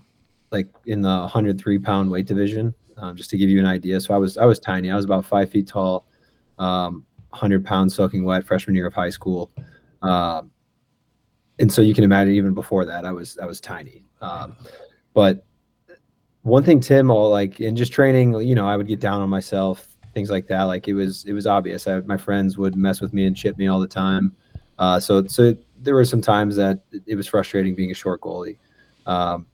like 0.52 0.68
in 0.86 1.02
the 1.02 1.10
103 1.10 1.80
pound 1.80 2.10
weight 2.10 2.26
division, 2.26 2.74
um, 2.98 3.16
just 3.16 3.30
to 3.30 3.38
give 3.38 3.50
you 3.50 3.60
an 3.60 3.66
idea. 3.66 4.00
So 4.02 4.14
I 4.14 4.18
was 4.18 4.38
I 4.38 4.46
was 4.46 4.60
tiny. 4.60 4.92
I 4.92 4.96
was 4.96 5.06
about 5.06 5.26
five 5.26 5.50
feet 5.50 5.68
tall, 5.68 6.06
um, 6.60 7.06
100 7.30 7.66
pounds 7.66 7.96
soaking 7.96 8.24
wet 8.24 8.46
freshman 8.46 8.76
year 8.76 8.88
of 8.88 8.94
high 8.94 9.10
school. 9.10 9.52
Um, 10.02 10.52
and 11.60 11.72
so 11.72 11.82
you 11.82 11.94
can 11.94 12.04
imagine 12.04 12.34
even 12.34 12.54
before 12.54 12.86
that, 12.86 13.06
I 13.06 13.12
was 13.12 13.38
I 13.42 13.46
was 13.46 13.60
tiny. 13.60 14.04
Um, 14.22 14.56
but 15.14 15.46
one 16.44 16.64
thing, 16.64 16.80
Tim, 16.80 17.12
all 17.12 17.30
like 17.30 17.60
in 17.60 17.76
just 17.76 17.92
training, 17.92 18.34
you 18.42 18.56
know, 18.56 18.68
I 18.68 18.78
would 18.78 18.88
get 18.88 19.00
down 19.00 19.22
on 19.22 19.30
myself, 19.30 19.88
things 20.14 20.30
like 20.30 20.48
that. 20.48 20.64
Like 20.64 20.88
it 20.88 20.94
was 20.94 21.26
it 21.26 21.34
was 21.34 21.46
obvious. 21.46 21.88
I, 21.88 22.00
my 22.02 22.18
friends 22.18 22.58
would 22.58 22.76
mess 22.76 23.02
with 23.02 23.14
me 23.14 23.26
and 23.26 23.36
chip 23.36 23.58
me 23.58 23.68
all 23.68 23.80
the 23.80 23.88
time. 23.88 24.36
Uh, 24.80 25.00
so 25.00 25.26
so 25.28 25.56
there 25.80 25.96
were 25.96 26.06
some 26.06 26.22
times 26.22 26.56
that 26.56 26.80
it 27.06 27.16
was 27.16 27.28
frustrating 27.28 27.76
being 27.76 27.92
a 27.92 27.96
short 27.96 28.22
goalie. 28.22 28.58
Um, 29.06 29.46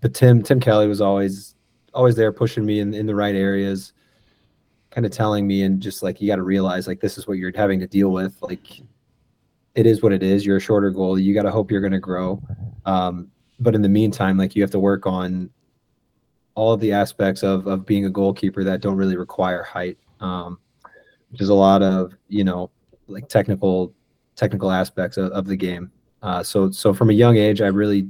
but 0.00 0.14
Tim 0.14 0.42
Tim 0.42 0.60
Kelly 0.60 0.86
was 0.86 1.00
always 1.00 1.55
always 1.96 2.14
there 2.14 2.30
pushing 2.30 2.64
me 2.64 2.80
in, 2.80 2.94
in 2.94 3.06
the 3.06 3.14
right 3.14 3.34
areas, 3.34 3.92
kind 4.90 5.04
of 5.04 5.12
telling 5.12 5.46
me 5.46 5.62
and 5.62 5.80
just 5.80 6.02
like 6.02 6.20
you 6.20 6.28
got 6.28 6.36
to 6.36 6.42
realize 6.42 6.86
like 6.86 7.00
this 7.00 7.18
is 7.18 7.26
what 7.26 7.38
you're 7.38 7.52
having 7.54 7.80
to 7.80 7.86
deal 7.86 8.10
with. 8.10 8.36
Like 8.40 8.82
it 9.74 9.86
is 9.86 10.02
what 10.02 10.12
it 10.12 10.22
is. 10.22 10.46
You're 10.46 10.58
a 10.58 10.60
shorter 10.60 10.92
goalie. 10.92 11.24
You 11.24 11.34
got 11.34 11.42
to 11.42 11.50
hope 11.50 11.70
you're 11.70 11.80
going 11.80 11.92
to 11.92 11.98
grow. 11.98 12.40
Um, 12.84 13.30
but 13.58 13.74
in 13.74 13.82
the 13.82 13.88
meantime, 13.88 14.36
like 14.36 14.54
you 14.54 14.62
have 14.62 14.70
to 14.72 14.78
work 14.78 15.06
on 15.06 15.50
all 16.54 16.72
of 16.72 16.80
the 16.80 16.92
aspects 16.92 17.42
of 17.42 17.66
of 17.66 17.86
being 17.86 18.04
a 18.04 18.10
goalkeeper 18.10 18.64
that 18.64 18.80
don't 18.80 18.96
really 18.96 19.16
require 19.16 19.62
height. 19.62 19.98
Um, 20.20 20.58
there's 21.32 21.50
a 21.50 21.54
lot 21.54 21.82
of 21.82 22.14
you 22.28 22.44
know 22.44 22.70
like 23.08 23.28
technical 23.28 23.92
technical 24.36 24.70
aspects 24.70 25.16
of, 25.16 25.32
of 25.32 25.46
the 25.46 25.56
game. 25.56 25.90
Uh, 26.22 26.42
so 26.42 26.70
so 26.70 26.92
from 26.92 27.10
a 27.10 27.14
young 27.14 27.36
age, 27.36 27.60
I 27.60 27.66
really 27.66 28.08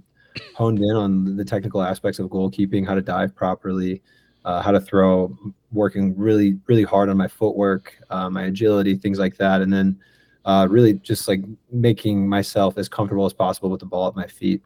honed 0.54 0.78
in 0.78 0.96
on 0.96 1.36
the 1.36 1.44
technical 1.44 1.82
aspects 1.82 2.18
of 2.18 2.28
goalkeeping, 2.28 2.86
how 2.86 2.94
to 2.94 3.02
dive 3.02 3.34
properly, 3.34 4.02
uh, 4.44 4.62
how 4.62 4.70
to 4.70 4.80
throw, 4.80 5.36
working 5.72 6.16
really 6.16 6.58
really 6.66 6.84
hard 6.84 7.08
on 7.08 7.16
my 7.16 7.28
footwork, 7.28 7.96
uh, 8.10 8.30
my 8.30 8.44
agility, 8.44 8.96
things 8.96 9.18
like 9.18 9.36
that, 9.36 9.60
and 9.60 9.72
then 9.72 9.98
uh, 10.44 10.66
really 10.70 10.94
just 10.94 11.26
like 11.28 11.42
making 11.72 12.28
myself 12.28 12.78
as 12.78 12.88
comfortable 12.88 13.26
as 13.26 13.32
possible 13.32 13.68
with 13.68 13.80
the 13.80 13.86
ball 13.86 14.08
at 14.08 14.16
my 14.16 14.26
feet. 14.26 14.62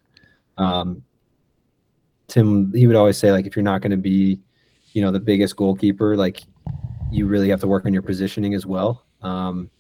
Um, 0.59 1.03
Tim, 2.29 2.73
he 2.75 2.87
would 2.87 2.97
always 2.97 3.17
say 3.17 3.33
like 3.33 3.47
if 3.47 3.57
you're 3.57 3.63
not 3.63 3.81
going 3.81 3.91
to 3.91 3.97
be, 3.97 4.39
you 4.93 5.03
know, 5.03 5.11
the 5.11 5.21
biggest 5.21 5.57
goalkeeper, 5.57 6.17
like 6.17 6.43
you 7.11 7.27
really 7.27 7.49
have 7.49 7.61
to 7.61 7.67
work 7.67 7.87
on 7.87 7.93
your 7.93 8.03
positioning 8.03 8.55
as 8.55 8.67
well. 8.67 9.05
Um, 9.23 9.71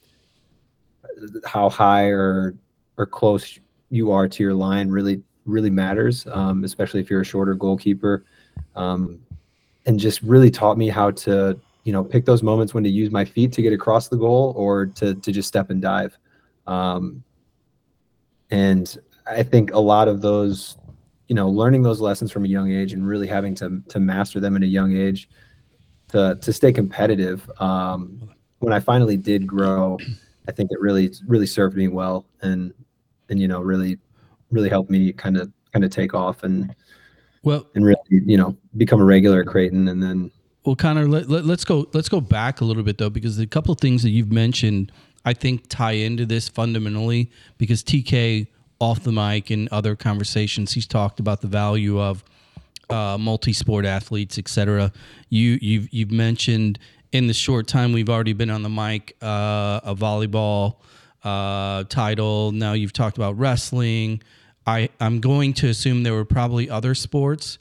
how 1.45 1.69
high 1.69 2.07
or 2.07 2.55
or 2.97 3.07
close 3.07 3.59
you 3.91 4.11
are 4.11 4.29
to 4.29 4.43
your 4.43 4.55
line 4.55 4.89
really 4.89 5.23
really 5.45 5.71
matters, 5.71 6.27
um, 6.29 6.65
especially 6.65 7.01
if 7.01 7.11
you're 7.11 7.23
a 7.23 7.25
shorter 7.25 7.55
goalkeeper. 7.55 8.25
Um, 8.77 9.21
and 9.87 9.99
just 9.99 10.21
really 10.23 10.51
taught 10.51 10.77
me 10.77 10.89
how 10.89 11.11
to, 11.11 11.59
you 11.85 11.93
know, 11.93 12.05
pick 12.05 12.25
those 12.25 12.43
moments 12.43 12.75
when 12.75 12.85
to 12.85 12.91
use 12.91 13.11
my 13.11 13.25
feet 13.25 13.53
to 13.53 13.63
get 13.63 13.73
across 13.73 14.09
the 14.09 14.17
goal 14.17 14.53
or 14.57 14.87
to 14.87 15.15
to 15.15 15.33
just 15.33 15.49
step 15.49 15.71
and 15.71 15.81
dive. 15.81 16.17
Um, 16.67 17.23
and 18.51 18.97
I 19.27 19.43
think 19.43 19.73
a 19.73 19.79
lot 19.79 20.09
of 20.09 20.21
those, 20.21 20.77
you 21.29 21.35
know, 21.35 21.49
learning 21.49 21.83
those 21.83 22.01
lessons 22.01 22.31
from 22.31 22.45
a 22.45 22.49
young 22.49 22.71
age 22.71 22.93
and 22.93 23.07
really 23.07 23.27
having 23.27 23.55
to 23.57 23.83
to 23.89 24.01
master 24.01 24.41
them 24.41 24.57
at 24.57 24.63
a 24.63 24.67
young 24.67 24.97
age 24.97 25.29
to 26.09 26.39
to 26.41 26.53
stay 26.53 26.73
competitive. 26.73 27.51
Um, 27.59 28.31
when 28.59 28.73
I 28.73 28.81
finally 28.81 29.17
did 29.17 29.47
grow, 29.47 29.99
I 30.47 30.53
think 30.53 30.71
it 30.71 30.81
really 30.81 31.13
really 31.27 31.47
served 31.47 31.77
me 31.77 31.89
well 31.89 32.27
and 32.43 32.75
and 33.31 33.41
you 33.41 33.49
know 33.49 33.61
really 33.61 33.99
really 34.51 34.69
helped 34.69 34.91
me 34.91 35.13
kind 35.13 35.37
of 35.37 35.51
kind 35.73 35.85
of 35.85 35.91
take 35.91 36.15
off 36.15 36.43
and 36.43 36.75
Well, 37.43 37.67
and 37.75 37.85
really 37.85 38.01
you 38.11 38.37
know 38.37 38.57
become 38.77 39.01
a 39.01 39.05
regular 39.05 39.41
at 39.41 39.47
Creighton 39.47 39.89
and 39.89 40.03
then 40.03 40.31
Well, 40.65 40.77
Connor, 40.77 41.07
let, 41.09 41.29
let, 41.29 41.45
us 41.47 41.65
go. 41.65 41.89
Let's 41.93 42.09
go 42.09 42.21
back 42.21 42.61
a 42.61 42.65
little 42.65 42.83
bit 42.83 42.99
though, 42.99 43.11
because 43.11 43.39
a 43.39 43.47
couple 43.47 43.73
of 43.73 43.81
things 43.81 44.03
that 44.03 44.11
you've 44.11 44.33
mentioned, 44.33 44.93
I 45.25 45.33
think, 45.33 45.69
tie 45.69 45.93
into 45.93 46.27
this 46.27 46.49
fundamentally. 46.49 47.31
Because 47.59 47.83
TK 47.83 48.47
off 48.79 49.03
the 49.03 49.13
mic 49.13 49.51
and 49.51 49.69
other 49.71 49.95
conversations, 49.95 50.73
he's 50.73 50.87
talked 50.87 51.21
about 51.21 51.41
the 51.41 51.47
value 51.47 52.01
of 52.01 52.25
uh, 52.91 53.17
multi-sport 53.19 53.85
athletes, 53.87 54.39
etc. 54.39 54.93
You 55.29 55.59
you've 55.63 55.93
you've 55.93 56.11
mentioned 56.11 56.79
in 57.13 57.27
the 57.27 57.35
short 57.35 57.67
time 57.67 57.93
we've 57.93 58.09
already 58.09 58.33
been 58.33 58.51
on 58.51 58.63
the 58.63 58.69
mic 58.69 59.17
uh, 59.23 59.81
a 59.83 59.95
volleyball 59.95 60.77
uh, 61.25 61.85
title. 61.85 62.53
Now 62.53 62.73
you've 62.73 62.93
talked 62.93 63.17
about 63.17 63.39
wrestling. 63.39 64.23
I 64.67 64.89
I'm 65.01 65.21
going 65.21 65.55
to 65.55 65.69
assume 65.69 66.03
there 66.03 66.15
were 66.15 66.25
probably 66.25 66.69
other 66.71 66.95
sports. 66.95 67.59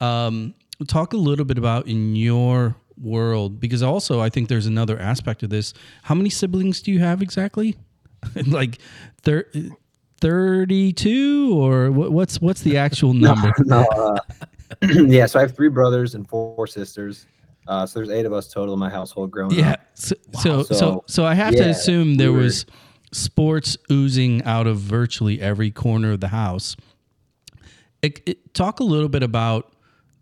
Um, 0.00 0.54
talk 0.88 1.12
a 1.12 1.16
little 1.16 1.44
bit 1.44 1.58
about 1.58 1.86
in 1.86 2.16
your 2.16 2.74
world 3.00 3.58
because 3.60 3.82
also 3.82 4.20
I 4.20 4.28
think 4.28 4.48
there's 4.48 4.66
another 4.66 4.98
aspect 4.98 5.42
of 5.42 5.50
this. 5.50 5.72
How 6.02 6.14
many 6.14 6.28
siblings 6.30 6.82
do 6.82 6.92
you 6.92 6.98
have 7.00 7.22
exactly? 7.22 7.76
like 8.46 8.78
thir- 9.22 9.48
32 10.20 11.52
or 11.60 11.90
what, 11.90 12.12
what's 12.12 12.40
what's 12.40 12.62
the 12.62 12.76
actual 12.76 13.12
number? 13.12 13.52
no, 13.60 13.82
uh, 13.84 14.18
yeah. 14.82 15.26
So 15.26 15.38
I 15.38 15.42
have 15.42 15.54
three 15.56 15.68
brothers 15.68 16.14
and 16.14 16.28
four 16.28 16.66
sisters. 16.66 17.26
Uh, 17.68 17.86
so 17.86 17.98
there's 18.00 18.10
eight 18.10 18.26
of 18.26 18.32
us 18.32 18.48
total 18.52 18.74
in 18.74 18.80
my 18.80 18.90
household 18.90 19.30
growing 19.30 19.52
Yeah. 19.52 19.72
up. 19.72 19.80
So, 19.94 20.14
so 20.40 20.62
so 20.64 20.74
So, 20.74 21.04
so 21.06 21.24
I 21.24 21.34
have 21.34 21.54
to 21.54 21.68
assume 21.68 22.16
there 22.16 22.32
we 22.32 22.38
were- 22.38 22.44
was 22.44 22.66
sports 23.12 23.76
oozing 23.90 24.42
out 24.44 24.66
of 24.66 24.78
virtually 24.78 25.40
every 25.40 25.70
corner 25.70 26.12
of 26.12 26.20
the 26.20 26.28
house. 26.28 26.76
It, 28.00 28.20
it- 28.26 28.54
talk 28.54 28.80
a 28.80 28.84
little 28.84 29.08
bit 29.08 29.22
about 29.22 29.72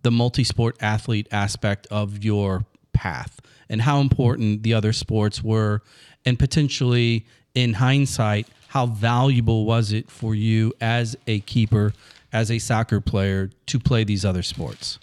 the 0.03 0.11
multi-sport 0.11 0.77
athlete 0.81 1.29
aspect 1.31 1.87
of 1.91 2.25
your 2.25 2.65
path 2.93 3.41
and 3.69 3.83
how 3.83 4.01
important 4.01 4.63
the 4.63 4.75
other 4.75 4.93
sports 4.93 5.43
were 5.43 5.83
and 6.25 6.39
potentially 6.39 7.27
in 7.55 7.75
hindsight 7.75 8.47
how 8.69 8.87
valuable 8.87 9.65
was 9.65 9.93
it 9.93 10.11
for 10.11 10.35
you 10.35 10.73
as 10.81 11.17
a 11.27 11.41
keeper 11.41 11.93
as 12.33 12.51
a 12.51 12.59
soccer 12.59 13.01
player 13.01 13.51
to 13.67 13.79
play 13.81 14.05
these 14.05 14.25
other 14.25 14.43
sports 14.43 14.99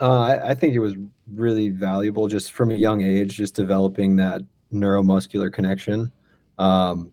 Uh, 0.00 0.20
I, 0.20 0.50
I 0.50 0.54
think 0.54 0.74
it 0.74 0.78
was 0.80 0.94
really 1.34 1.70
valuable 1.70 2.28
just 2.28 2.52
from 2.52 2.70
a 2.70 2.74
young 2.74 3.02
age, 3.02 3.36
just 3.36 3.54
developing 3.54 4.16
that 4.16 4.42
neuromuscular 4.72 5.52
connection. 5.52 6.12
Um, 6.58 7.12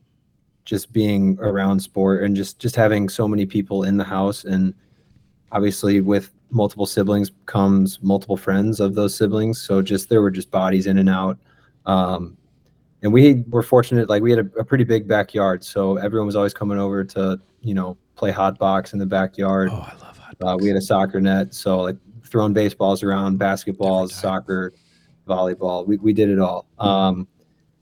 just 0.66 0.94
being 0.94 1.38
around 1.42 1.80
sport 1.80 2.24
and 2.24 2.36
just 2.36 2.60
just 2.60 2.76
having 2.76 3.10
so 3.10 3.28
many 3.28 3.46
people 3.46 3.84
in 3.84 3.98
the 3.98 4.04
house. 4.04 4.46
And 4.46 4.74
obviously 5.52 6.02
with 6.02 6.32
multiple 6.52 6.86
siblings 6.86 7.32
comes 7.46 8.02
multiple 8.02 8.38
friends 8.38 8.80
of 8.80 8.96
those 8.96 9.16
siblings. 9.16 9.62
So 9.62 9.82
just 9.82 10.10
there 10.10 10.22
were 10.22 10.32
just 10.32 10.52
bodies 10.52 10.88
in 10.88 10.98
and 10.98 11.10
out. 11.10 11.38
Um, 11.86 12.38
and 13.02 13.12
we 13.12 13.44
were 13.50 13.64
fortunate 13.64 14.08
like 14.08 14.24
we 14.24 14.32
had 14.32 14.40
a, 14.40 14.60
a 14.60 14.64
pretty 14.64 14.86
big 14.86 15.08
backyard. 15.08 15.64
So 15.64 15.98
everyone 15.98 16.28
was 16.28 16.36
always 16.36 16.54
coming 16.54 16.80
over 16.80 17.04
to 17.04 17.40
you 17.62 17.74
know 17.74 17.98
play 18.16 18.32
hot 18.32 18.58
box 18.58 18.94
in 18.94 19.00
the 19.00 19.06
backyard. 19.06 19.70
Oh 19.72 19.76
i 19.76 19.96
love 20.02 20.18
hot 20.18 20.36
uh, 20.42 20.58
we 20.60 20.68
had 20.68 20.78
a 20.78 20.82
soccer 20.82 21.20
net, 21.20 21.54
so 21.54 21.82
like 21.82 21.98
throwing 22.26 22.54
baseballs 22.54 23.04
around, 23.04 23.40
basketballs, 23.40 24.12
soccer, 24.12 24.74
volleyball. 25.28 25.86
We, 25.86 25.98
we 25.98 26.14
did 26.14 26.30
it 26.30 26.40
all. 26.40 26.66
Um, 26.80 27.28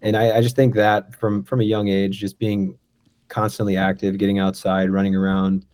and 0.02 0.18
I, 0.18 0.38
I 0.38 0.42
just 0.42 0.56
think 0.56 0.76
that 0.76 1.16
from 1.16 1.44
from 1.44 1.62
a 1.62 1.64
young 1.64 1.88
age, 1.88 2.18
just 2.20 2.40
being 2.40 2.78
constantly 3.28 3.78
active, 3.78 4.18
getting 4.18 4.40
outside, 4.40 4.90
running 4.90 5.16
around, 5.16 5.66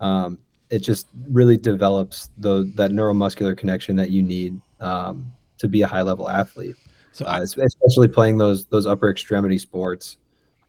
um, 0.00 0.38
it 0.70 0.80
just 0.80 1.08
really 1.30 1.56
develops 1.56 2.30
the 2.38 2.70
that 2.74 2.90
neuromuscular 2.90 3.56
connection 3.56 3.96
that 3.96 4.10
you 4.10 4.22
need 4.22 4.60
um, 4.80 5.32
to 5.58 5.68
be 5.68 5.82
a 5.82 5.86
high 5.86 6.02
level 6.02 6.28
athlete. 6.28 6.76
So 7.12 7.24
Uh, 7.26 7.40
es- 7.42 7.56
especially 7.56 8.08
playing 8.08 8.38
those 8.38 8.66
those 8.66 8.86
upper 8.86 9.10
extremity 9.10 9.58
sports, 9.58 10.18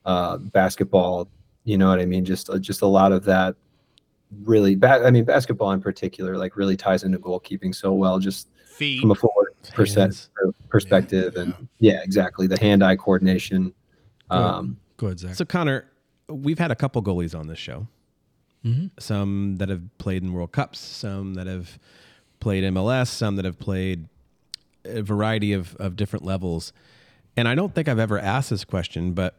uh, 0.06 0.38
basketball. 0.38 1.30
You 1.64 1.78
know 1.78 1.90
what 1.90 2.00
I 2.00 2.06
mean? 2.06 2.26
Just 2.26 2.50
uh, 2.50 2.58
just 2.58 2.82
a 2.82 2.88
lot 2.88 3.12
of 3.12 3.24
that 3.26 3.56
really 4.44 4.76
bad. 4.76 5.04
I 5.04 5.12
mean, 5.12 5.26
basketball 5.26 5.72
in 5.72 5.82
particular, 5.82 6.38
like 6.38 6.56
really 6.56 6.78
ties 6.78 7.04
into 7.04 7.20
goalkeeping 7.20 7.74
so 7.74 7.94
well, 7.94 8.20
just 8.20 8.50
Feet. 8.66 9.02
from 9.02 9.12
a 9.12 9.16
forward 9.16 9.49
percent, 9.74 10.30
Hands. 10.42 10.56
perspective. 10.70 11.36
And 11.36 11.68
yeah, 11.80 12.02
exactly. 12.04 12.48
The 12.48 12.60
hand 12.60 12.84
eye 12.84 12.96
coordination. 12.96 13.74
Um, 14.30 14.78
Go 14.98 15.08
ahead, 15.08 15.20
Zach. 15.20 15.36
So 15.36 15.46
Connor, 15.46 15.86
we've 16.28 16.60
had 16.60 16.72
a 16.72 16.76
couple 16.76 17.02
goalies 17.02 17.38
on 17.38 17.48
this 17.48 17.60
show. 17.60 17.88
Some 19.00 19.56
that 19.58 19.70
have 19.70 19.82
played 20.00 20.22
in 20.22 20.34
World 20.34 20.52
Cups, 20.52 20.80
some 20.80 21.36
that 21.36 21.48
have 21.48 21.80
played 22.42 22.66
MLS, 22.66 23.08
some 23.08 23.38
that 23.38 23.46
have 23.46 23.58
played 23.58 24.10
a 24.84 25.02
variety 25.02 25.54
of, 25.54 25.76
of 25.78 25.96
different 25.96 26.26
levels. 26.26 26.74
And 27.38 27.48
I 27.48 27.56
don't 27.56 27.74
think 27.74 27.88
I've 27.88 28.00
ever 28.00 28.20
asked 28.20 28.50
this 28.50 28.66
question, 28.66 29.14
but 29.14 29.36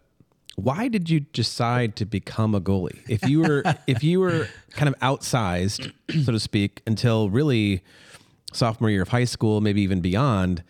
why 0.57 0.89
did 0.89 1.11
you 1.11 1.21
decide 1.21 1.97
to 1.97 2.07
become 2.07 2.55
a 2.55 2.61
goalie? 2.61 2.99
If 3.09 3.29
you 3.29 3.41
were 3.41 3.63
if 3.87 4.03
you 4.03 4.21
were 4.21 4.49
kind 4.71 4.89
of 4.89 4.99
outsized, 5.01 5.93
so 6.25 6.33
to 6.33 6.41
speak, 6.41 6.83
until 6.87 7.29
really 7.31 7.83
sophomore 8.53 8.91
year 8.91 9.03
of 9.03 9.09
high 9.09 9.25
school, 9.25 9.61
maybe 9.61 9.83
even 9.83 10.01
beyond, 10.01 10.63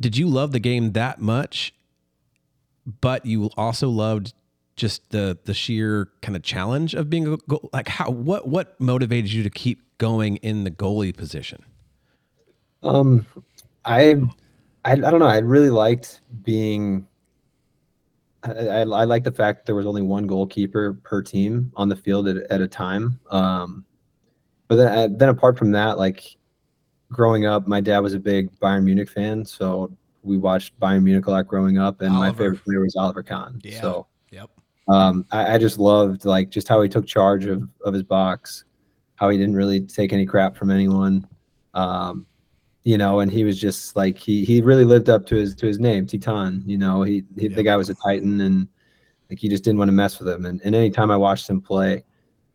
did 0.00 0.16
you 0.16 0.28
love 0.28 0.52
the 0.52 0.60
game 0.60 0.92
that 0.92 1.20
much 1.20 1.72
but 3.00 3.26
you 3.26 3.50
also 3.56 3.88
loved 3.88 4.32
just 4.76 5.10
the 5.10 5.36
the 5.44 5.54
sheer 5.54 6.08
kind 6.22 6.36
of 6.36 6.42
challenge 6.42 6.94
of 6.94 7.10
being 7.10 7.26
a 7.26 7.36
goal. 7.36 7.68
Like 7.72 7.88
how 7.88 8.10
what 8.10 8.48
what 8.48 8.80
motivated 8.80 9.32
you 9.32 9.42
to 9.42 9.50
keep 9.50 9.82
going 9.98 10.36
in 10.36 10.64
the 10.64 10.70
goalie 10.70 11.14
position? 11.14 11.62
Um, 12.82 13.26
I, 13.84 14.10
I, 14.84 14.92
I 14.92 14.96
don't 14.96 15.18
know. 15.18 15.26
I 15.26 15.38
really 15.38 15.70
liked 15.70 16.20
being. 16.42 17.06
I, 18.44 18.50
I, 18.50 18.84
like 18.84 19.24
the 19.24 19.32
fact 19.32 19.66
there 19.66 19.74
was 19.74 19.84
only 19.84 20.00
one 20.00 20.28
goalkeeper 20.28 20.94
per 21.02 21.22
team 21.22 21.72
on 21.74 21.88
the 21.88 21.96
field 21.96 22.28
at, 22.28 22.36
at 22.52 22.60
a 22.60 22.68
time. 22.68 23.18
Um, 23.32 23.84
but 24.68 24.76
then, 24.76 24.86
uh, 24.86 25.08
then 25.10 25.28
apart 25.28 25.58
from 25.58 25.72
that, 25.72 25.98
like 25.98 26.36
growing 27.10 27.46
up, 27.46 27.66
my 27.66 27.80
dad 27.80 28.00
was 28.00 28.14
a 28.14 28.20
big 28.20 28.50
Bayern 28.60 28.84
Munich 28.84 29.08
fan, 29.10 29.44
so 29.44 29.90
we 30.22 30.36
watched 30.36 30.78
Bayern 30.80 31.02
Munich 31.02 31.26
a 31.26 31.30
lot 31.30 31.46
growing 31.46 31.78
up, 31.78 32.00
and 32.00 32.14
my 32.14 32.30
favorite 32.32 32.62
player 32.64 32.80
was 32.80 32.96
Oliver 32.96 33.22
Kahn. 33.22 33.60
Yeah. 33.62 33.80
So 33.80 34.06
Yep. 34.30 34.50
um, 34.88 35.24
I, 35.30 35.54
I 35.54 35.58
just 35.58 35.78
loved 35.78 36.24
like 36.24 36.50
just 36.50 36.68
how 36.68 36.82
he 36.82 36.88
took 36.88 37.06
charge 37.06 37.46
of 37.46 37.68
of 37.84 37.94
his 37.94 38.02
box, 38.02 38.64
how 39.16 39.28
he 39.30 39.38
didn't 39.38 39.56
really 39.56 39.80
take 39.80 40.12
any 40.12 40.26
crap 40.26 40.56
from 40.56 40.70
anyone, 40.70 41.26
um, 41.74 42.26
you 42.84 42.98
know, 42.98 43.20
and 43.20 43.30
he 43.30 43.44
was 43.44 43.58
just 43.58 43.96
like 43.96 44.18
he 44.18 44.44
he 44.44 44.60
really 44.60 44.84
lived 44.84 45.08
up 45.08 45.26
to 45.26 45.36
his 45.36 45.54
to 45.56 45.66
his 45.66 45.78
name, 45.78 46.06
Titan. 46.06 46.62
You 46.66 46.78
know, 46.78 47.02
he, 47.02 47.24
he 47.36 47.48
the 47.48 47.62
guy 47.62 47.76
was 47.76 47.90
a 47.90 47.94
titan, 47.94 48.40
and 48.40 48.68
like 49.30 49.42
you 49.42 49.50
just 49.50 49.64
didn't 49.64 49.78
want 49.78 49.88
to 49.88 49.92
mess 49.92 50.18
with 50.18 50.28
him. 50.28 50.44
And 50.44 50.60
and 50.64 50.74
anytime 50.74 51.10
I 51.10 51.16
watched 51.16 51.48
him 51.48 51.60
play, 51.60 52.04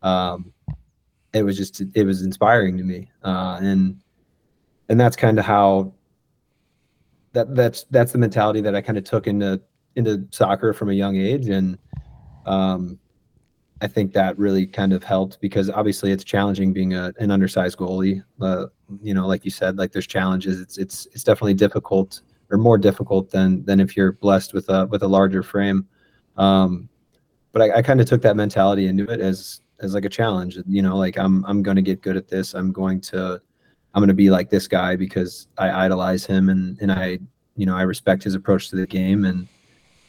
um, 0.01 0.53
it 1.33 1.43
was 1.43 1.57
just 1.57 1.81
it 1.93 2.03
was 2.03 2.23
inspiring 2.23 2.77
to 2.77 2.83
me, 2.83 3.09
uh, 3.23 3.59
and 3.61 3.99
and 4.93 4.99
that's 4.99 5.15
kind 5.15 5.39
of 5.39 5.45
how 5.45 5.91
that 7.31 7.55
that's 7.55 7.85
that's 7.89 8.11
the 8.11 8.19
mentality 8.19 8.61
that 8.61 8.75
I 8.75 8.81
kind 8.81 8.95
of 8.95 9.03
took 9.03 9.25
into 9.25 9.59
into 9.95 10.27
soccer 10.29 10.71
from 10.71 10.91
a 10.91 10.93
young 10.93 11.17
age 11.17 11.49
and 11.49 11.79
um 12.45 12.99
I 13.81 13.87
think 13.87 14.13
that 14.13 14.37
really 14.37 14.67
kind 14.67 14.93
of 14.93 15.03
helped 15.03 15.41
because 15.41 15.71
obviously 15.71 16.11
it's 16.11 16.23
challenging 16.23 16.73
being 16.73 16.93
a, 16.93 17.11
an 17.17 17.31
undersized 17.31 17.79
goalie. 17.79 18.23
You 19.01 19.13
know, 19.15 19.25
like 19.25 19.43
you 19.43 19.49
said, 19.49 19.79
like 19.79 19.93
there's 19.93 20.05
challenges. 20.05 20.61
It's 20.61 20.77
it's 20.77 21.07
it's 21.07 21.23
definitely 21.23 21.55
difficult 21.55 22.21
or 22.51 22.59
more 22.59 22.77
difficult 22.77 23.31
than 23.31 23.65
than 23.65 23.79
if 23.79 23.97
you're 23.97 24.11
blessed 24.11 24.53
with 24.53 24.69
a 24.69 24.85
with 24.85 25.01
a 25.01 25.07
larger 25.07 25.41
frame. 25.41 25.87
Um, 26.37 26.87
but 27.51 27.63
I, 27.63 27.77
I 27.77 27.81
kind 27.81 27.99
of 27.99 28.05
took 28.05 28.21
that 28.21 28.35
mentality 28.35 28.85
into 28.85 29.05
it 29.05 29.19
as 29.19 29.61
as 29.79 29.95
like 29.95 30.05
a 30.05 30.09
challenge. 30.09 30.59
You 30.67 30.83
know, 30.83 30.95
like 30.95 31.17
I'm 31.17 31.43
I'm 31.45 31.63
going 31.63 31.77
to 31.77 31.81
get 31.81 32.01
good 32.01 32.15
at 32.15 32.27
this. 32.27 32.53
I'm 32.53 32.71
going 32.71 33.01
to 33.01 33.41
I'm 33.93 34.01
going 34.01 34.07
to 34.07 34.13
be 34.13 34.29
like 34.29 34.49
this 34.49 34.67
guy 34.67 34.95
because 34.95 35.47
I 35.57 35.85
idolize 35.85 36.25
him 36.25 36.49
and 36.49 36.77
and 36.81 36.91
I 36.91 37.19
you 37.55 37.65
know 37.65 37.75
I 37.75 37.83
respect 37.83 38.23
his 38.23 38.35
approach 38.35 38.69
to 38.69 38.75
the 38.75 38.87
game 38.87 39.25
and 39.25 39.47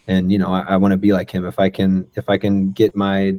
and 0.07 0.33
you 0.33 0.38
know 0.38 0.49
I, 0.49 0.61
I 0.61 0.77
want 0.77 0.92
to 0.92 0.99
be 0.99 1.12
like 1.12 1.31
him. 1.31 1.44
If 1.44 1.59
I 1.59 1.68
can 1.70 2.09
if 2.14 2.29
I 2.29 2.38
can 2.38 2.73
get 2.73 2.97
my 2.97 3.37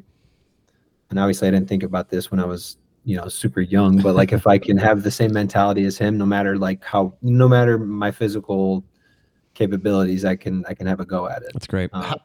and 1.10 1.19
obviously 1.19 1.47
I 1.47 1.51
didn't 1.51 1.69
think 1.69 1.84
about 1.84 2.10
this 2.10 2.31
when 2.31 2.39
I 2.39 2.45
was 2.45 2.77
you 3.03 3.15
know 3.15 3.27
super 3.27 3.62
young, 3.62 4.01
but 4.01 4.15
like 4.15 4.34
if 4.34 4.47
I 4.47 4.58
can 4.58 4.77
have 4.77 5.03
the 5.03 5.12
same 5.12 5.34
mentality 5.34 5.86
as 5.86 5.97
him, 5.97 6.17
no 6.17 6.25
matter 6.25 6.58
like 6.58 6.84
how 6.84 7.13
no 7.21 7.47
matter 7.47 7.77
my 7.77 8.12
physical 8.12 8.84
capabilities, 9.53 10.25
I 10.25 10.36
can 10.36 10.65
I 10.67 10.73
can 10.73 10.88
have 10.88 10.99
a 10.99 11.05
go 11.05 11.27
at 11.27 11.41
it. 11.43 11.51
That's 11.53 11.67
great. 11.67 11.89
Um, 11.93 12.03
how 12.03 12.17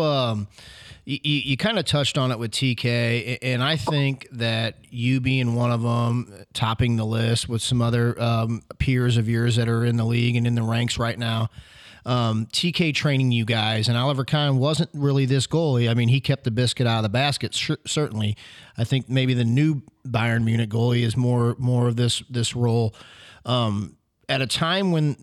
um 0.00 0.48
you, 1.06 1.18
you 1.22 1.56
kind 1.56 1.78
of 1.78 1.84
touched 1.84 2.18
on 2.18 2.32
it 2.32 2.38
with 2.38 2.50
TK, 2.50 3.38
and 3.40 3.62
I 3.62 3.76
think 3.76 4.26
that 4.32 4.74
you 4.90 5.20
being 5.20 5.54
one 5.54 5.70
of 5.70 5.80
them, 5.82 6.32
topping 6.52 6.96
the 6.96 7.06
list 7.06 7.48
with 7.48 7.62
some 7.62 7.80
other 7.80 8.20
um, 8.20 8.62
peers 8.78 9.16
of 9.16 9.28
yours 9.28 9.54
that 9.54 9.68
are 9.68 9.84
in 9.84 9.96
the 9.96 10.04
league 10.04 10.34
and 10.34 10.48
in 10.48 10.56
the 10.56 10.64
ranks 10.64 10.98
right 10.98 11.16
now. 11.16 11.48
Um, 12.04 12.46
TK 12.46 12.92
training 12.92 13.30
you 13.30 13.44
guys, 13.44 13.88
and 13.88 13.96
Oliver 13.96 14.24
Kahn 14.24 14.58
wasn't 14.58 14.90
really 14.94 15.26
this 15.26 15.46
goalie. 15.46 15.88
I 15.88 15.94
mean, 15.94 16.08
he 16.08 16.20
kept 16.20 16.42
the 16.42 16.50
biscuit 16.50 16.88
out 16.88 16.98
of 16.98 17.02
the 17.04 17.08
basket. 17.08 17.54
Cer- 17.54 17.78
certainly, 17.86 18.36
I 18.76 18.82
think 18.82 19.08
maybe 19.08 19.34
the 19.34 19.44
new 19.44 19.82
Bayern 20.06 20.44
Munich 20.44 20.70
goalie 20.70 21.02
is 21.02 21.16
more 21.16 21.54
more 21.58 21.86
of 21.86 21.96
this 21.96 22.20
this 22.28 22.54
role. 22.56 22.94
Um, 23.44 23.96
at 24.28 24.40
a 24.40 24.46
time 24.46 24.90
when 24.90 25.16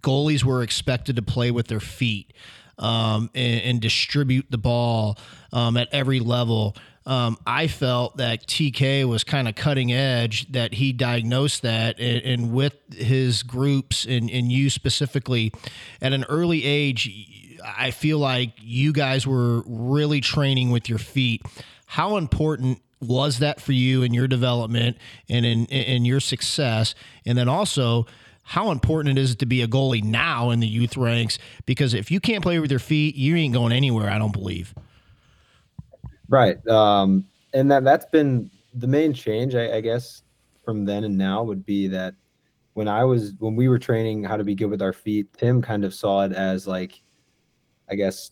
goalies 0.00 0.42
were 0.42 0.62
expected 0.62 1.14
to 1.16 1.22
play 1.22 1.52
with 1.52 1.68
their 1.68 1.80
feet 1.80 2.32
um, 2.78 3.30
and, 3.34 3.60
and 3.62 3.80
distribute 3.80 4.46
the 4.50 4.58
ball 4.58 5.18
um, 5.52 5.76
at 5.76 5.88
every 5.92 6.20
level. 6.20 6.76
Um, 7.06 7.38
I 7.46 7.68
felt 7.68 8.18
that 8.18 8.46
TK 8.46 9.08
was 9.08 9.24
kind 9.24 9.48
of 9.48 9.54
cutting 9.54 9.90
edge, 9.92 10.52
that 10.52 10.74
he 10.74 10.92
diagnosed 10.92 11.62
that, 11.62 11.98
and, 11.98 12.22
and 12.22 12.52
with 12.52 12.74
his 12.92 13.42
groups 13.42 14.04
and, 14.04 14.30
and 14.30 14.52
you 14.52 14.68
specifically, 14.68 15.52
at 16.02 16.12
an 16.12 16.24
early 16.24 16.64
age, 16.64 17.58
I 17.64 17.92
feel 17.92 18.18
like 18.18 18.52
you 18.60 18.92
guys 18.92 19.26
were 19.26 19.62
really 19.66 20.20
training 20.20 20.70
with 20.70 20.88
your 20.88 20.98
feet. 20.98 21.42
How 21.86 22.18
important 22.18 22.82
was 23.00 23.38
that 23.38 23.60
for 23.60 23.72
you 23.72 24.02
in 24.02 24.12
your 24.12 24.28
development 24.28 24.96
and 25.28 25.46
in 25.46 25.66
in 25.66 26.04
your 26.04 26.20
success? 26.20 26.94
And 27.24 27.38
then 27.38 27.48
also, 27.48 28.06
how 28.48 28.70
important 28.70 29.18
it 29.18 29.20
is 29.20 29.36
to 29.36 29.44
be 29.44 29.60
a 29.60 29.68
goalie 29.68 30.02
now 30.02 30.48
in 30.48 30.58
the 30.60 30.66
youth 30.66 30.96
ranks 30.96 31.38
because 31.66 31.92
if 31.92 32.10
you 32.10 32.18
can't 32.18 32.42
play 32.42 32.58
with 32.58 32.70
your 32.70 32.80
feet, 32.80 33.14
you 33.14 33.36
ain't 33.36 33.52
going 33.52 33.72
anywhere. 33.72 34.08
I 34.08 34.18
don't 34.18 34.32
believe. 34.32 34.74
Right. 36.30 36.66
Um, 36.66 37.26
and 37.52 37.70
that 37.70 37.84
that's 37.84 38.06
been 38.06 38.50
the 38.72 38.86
main 38.86 39.12
change, 39.12 39.54
I, 39.54 39.76
I 39.76 39.80
guess, 39.82 40.22
from 40.64 40.86
then 40.86 41.04
and 41.04 41.18
now 41.18 41.42
would 41.42 41.66
be 41.66 41.88
that 41.88 42.14
when 42.72 42.88
I 42.88 43.04
was 43.04 43.34
when 43.38 43.54
we 43.54 43.68
were 43.68 43.78
training 43.78 44.24
how 44.24 44.38
to 44.38 44.44
be 44.44 44.54
good 44.54 44.70
with 44.70 44.80
our 44.80 44.94
feet, 44.94 45.26
Tim 45.36 45.60
kind 45.60 45.84
of 45.84 45.92
saw 45.92 46.24
it 46.24 46.32
as 46.32 46.66
like, 46.66 47.02
I 47.90 47.96
guess 47.96 48.30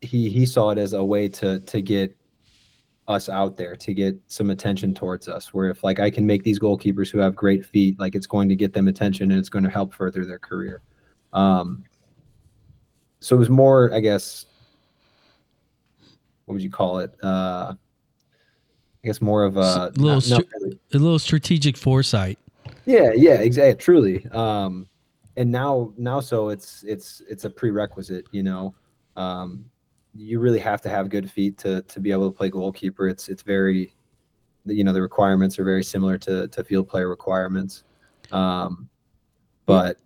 he 0.00 0.28
he 0.28 0.44
saw 0.44 0.70
it 0.70 0.78
as 0.78 0.92
a 0.92 1.04
way 1.04 1.28
to 1.28 1.60
to 1.60 1.80
get 1.80 2.16
us 3.08 3.28
out 3.28 3.56
there 3.56 3.74
to 3.76 3.92
get 3.92 4.16
some 4.28 4.50
attention 4.50 4.94
towards 4.94 5.28
us 5.28 5.52
where 5.52 5.68
if 5.70 5.82
like 5.82 5.98
i 5.98 6.08
can 6.08 6.24
make 6.24 6.42
these 6.44 6.58
goalkeepers 6.58 7.10
who 7.10 7.18
have 7.18 7.34
great 7.34 7.66
feet 7.66 7.98
like 7.98 8.14
it's 8.14 8.26
going 8.28 8.48
to 8.48 8.54
get 8.54 8.72
them 8.72 8.86
attention 8.86 9.30
and 9.32 9.40
it's 9.40 9.48
going 9.48 9.64
to 9.64 9.70
help 9.70 9.92
further 9.92 10.24
their 10.24 10.38
career 10.38 10.82
um 11.32 11.82
so 13.18 13.34
it 13.34 13.38
was 13.40 13.50
more 13.50 13.92
i 13.92 13.98
guess 14.00 14.46
what 16.44 16.54
would 16.54 16.62
you 16.62 16.70
call 16.70 16.98
it? 16.98 17.14
Uh, 17.22 17.72
I 17.72 19.06
guess 19.06 19.20
more 19.22 19.44
of 19.44 19.56
a 19.56 19.60
S- 19.92 19.96
little 19.96 20.20
not- 20.20 20.28
not 20.28 20.44
really- 20.60 20.78
A 20.92 20.98
little 20.98 21.18
strategic 21.20 21.76
foresight. 21.76 22.36
yeah, 22.84 23.12
yeah, 23.14 23.34
exactly, 23.34 23.80
truly. 23.82 24.26
Um, 24.32 24.88
and 25.36 25.50
now, 25.52 25.92
now, 25.96 26.18
so 26.20 26.48
it's 26.48 26.82
it's 26.82 27.22
it's 27.28 27.44
a 27.44 27.50
prerequisite. 27.50 28.26
You 28.32 28.42
know, 28.42 28.74
um, 29.16 29.64
you 30.14 30.40
really 30.40 30.58
have 30.58 30.80
to 30.82 30.88
have 30.88 31.08
good 31.08 31.30
feet 31.30 31.58
to 31.58 31.82
to 31.82 32.00
be 32.00 32.12
able 32.12 32.30
to 32.30 32.36
play 32.36 32.50
goalkeeper. 32.50 33.08
It's 33.08 33.28
it's 33.28 33.42
very, 33.42 33.94
you 34.64 34.84
know, 34.84 34.92
the 34.92 35.02
requirements 35.02 35.58
are 35.58 35.64
very 35.64 35.84
similar 35.84 36.18
to 36.18 36.48
to 36.48 36.64
field 36.64 36.88
player 36.88 37.08
requirements. 37.08 37.84
Um, 38.30 38.88
but 39.66 39.98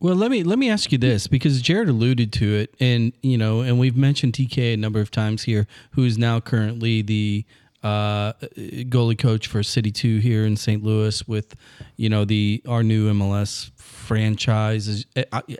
Well, 0.00 0.16
let 0.16 0.30
me 0.30 0.42
let 0.42 0.58
me 0.58 0.68
ask 0.68 0.92
you 0.92 0.98
this 0.98 1.26
because 1.26 1.62
Jared 1.62 1.88
alluded 1.88 2.32
to 2.34 2.54
it, 2.54 2.74
and 2.80 3.12
you 3.22 3.38
know, 3.38 3.60
and 3.60 3.78
we've 3.78 3.96
mentioned 3.96 4.34
TK 4.34 4.74
a 4.74 4.76
number 4.76 5.00
of 5.00 5.10
times 5.10 5.44
here, 5.44 5.66
who 5.92 6.04
is 6.04 6.18
now 6.18 6.40
currently 6.40 7.02
the 7.02 7.44
uh, 7.82 8.32
goalie 8.56 9.18
coach 9.18 9.46
for 9.46 9.62
City 9.62 9.90
Two 9.90 10.18
here 10.18 10.44
in 10.44 10.56
St. 10.56 10.82
Louis, 10.82 11.26
with 11.26 11.54
you 11.96 12.08
know 12.08 12.24
the 12.24 12.62
our 12.68 12.82
new 12.82 13.12
MLS 13.12 13.70
franchise, 13.76 14.88
as, 14.88 15.06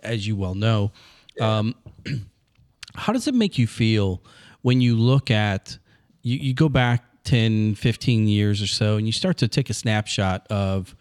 as 0.03 0.27
you 0.27 0.37
well 0.37 0.55
know. 0.55 0.93
Um, 1.41 1.75
how 2.95 3.13
does 3.13 3.27
it 3.27 3.35
make 3.35 3.59
you 3.59 3.67
feel 3.67 4.23
when 4.63 4.81
you 4.81 4.97
look 4.97 5.31
at 5.31 5.79
you, 6.23 6.39
you 6.39 6.55
go 6.55 6.69
back 6.69 7.05
10 7.25 7.77
15 7.77 8.27
years 8.27 8.61
or 8.61 8.67
so 8.67 8.97
and 8.97 9.07
you 9.07 9.13
start 9.13 9.37
to 9.39 9.49
take 9.49 9.71
a 9.71 9.75
snapshot 9.75 10.47
of 10.51 10.95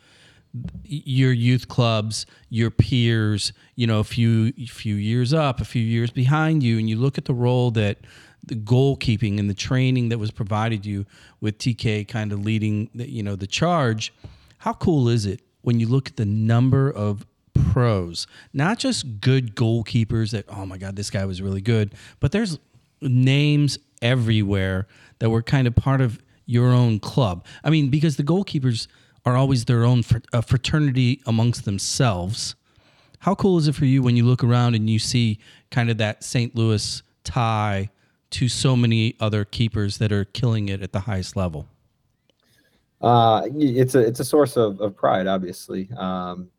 your 0.84 1.32
youth 1.32 1.68
clubs, 1.68 2.26
your 2.50 2.70
peers, 2.70 3.54
you 3.76 3.88
know, 3.88 4.00
a 4.00 4.04
few 4.04 4.52
few 4.68 4.96
years 4.96 5.34
up, 5.34 5.62
a 5.62 5.66
few 5.66 5.82
years 5.82 6.12
behind 6.12 6.62
you, 6.62 6.78
and 6.78 6.90
you 6.90 6.98
look 6.98 7.18
at 7.18 7.26
the 7.26 7.34
role 7.34 7.72
that 7.72 8.00
the 8.46 8.56
goalkeeping 8.56 9.40
and 9.40 9.50
the 9.50 9.54
training 9.54 10.10
that 10.10 10.18
was 10.18 10.32
provided 10.32 10.86
you 10.86 11.06
with 11.40 11.58
TK 11.58 12.08
kind 12.08 12.34
of 12.34 12.44
leading 12.44 12.90
the, 12.94 13.10
you 13.10 13.24
know 13.24 13.36
the 13.36 13.48
charge. 13.48 14.14
How 14.60 14.74
cool 14.74 15.08
is 15.08 15.26
it 15.26 15.42
when 15.62 15.80
you 15.80 15.88
look 15.88 16.10
at 16.10 16.18
the 16.18 16.26
number 16.26 16.92
of 16.92 17.26
pros, 17.54 18.28
not 18.54 18.80
just 18.80 19.22
good 19.22 19.56
goalkeepers 19.56 20.32
that 20.32 20.46
oh 20.50 20.66
my 20.66 20.78
god 20.78 20.96
this 20.96 21.10
guy 21.10 21.26
was 21.26 21.42
really 21.42 21.62
good, 21.62 21.94
but 22.20 22.32
there's 22.32 22.60
names 23.02 23.78
everywhere 24.02 24.88
that 25.20 25.30
were 25.30 25.42
kind 25.42 25.68
of 25.68 25.76
part 25.76 26.02
of 26.02 26.22
your 26.46 26.68
own 26.68 27.00
club. 27.00 27.46
I 27.64 27.70
mean, 27.70 27.90
because 27.90 28.18
the 28.18 28.24
goalkeepers 28.24 28.88
are 29.26 29.38
always 29.38 29.66
their 29.66 29.84
own 29.84 30.04
uh, 30.34 30.42
fraternity 30.42 31.22
amongst 31.26 31.66
themselves. 31.66 32.56
How 33.20 33.36
cool 33.36 33.58
is 33.58 33.68
it 33.68 33.76
for 33.76 33.86
you 33.86 34.02
when 34.02 34.16
you 34.16 34.26
look 34.26 34.44
around 34.44 34.76
and 34.76 34.90
you 34.90 34.98
see 34.98 35.40
kind 35.70 35.90
of 35.90 35.98
that 36.00 36.24
St. 36.24 36.56
Louis 36.56 37.04
tie 37.24 37.90
to 38.32 38.50
so 38.50 38.76
many 38.76 39.16
other 39.20 39.46
keepers 39.46 40.00
that 40.00 40.12
are 40.12 40.26
killing 40.26 40.70
it 40.70 40.82
at 40.82 40.92
the 40.92 41.02
highest 41.02 41.36
level? 41.36 41.68
Uh, 43.00 43.48
it's 43.56 43.96
a 43.96 44.00
it's 44.00 44.20
a 44.20 44.26
source 44.26 44.58
of, 44.58 44.80
of 44.80 44.96
pride, 44.96 45.28
obviously. 45.28 45.90
Um, 45.98 46.50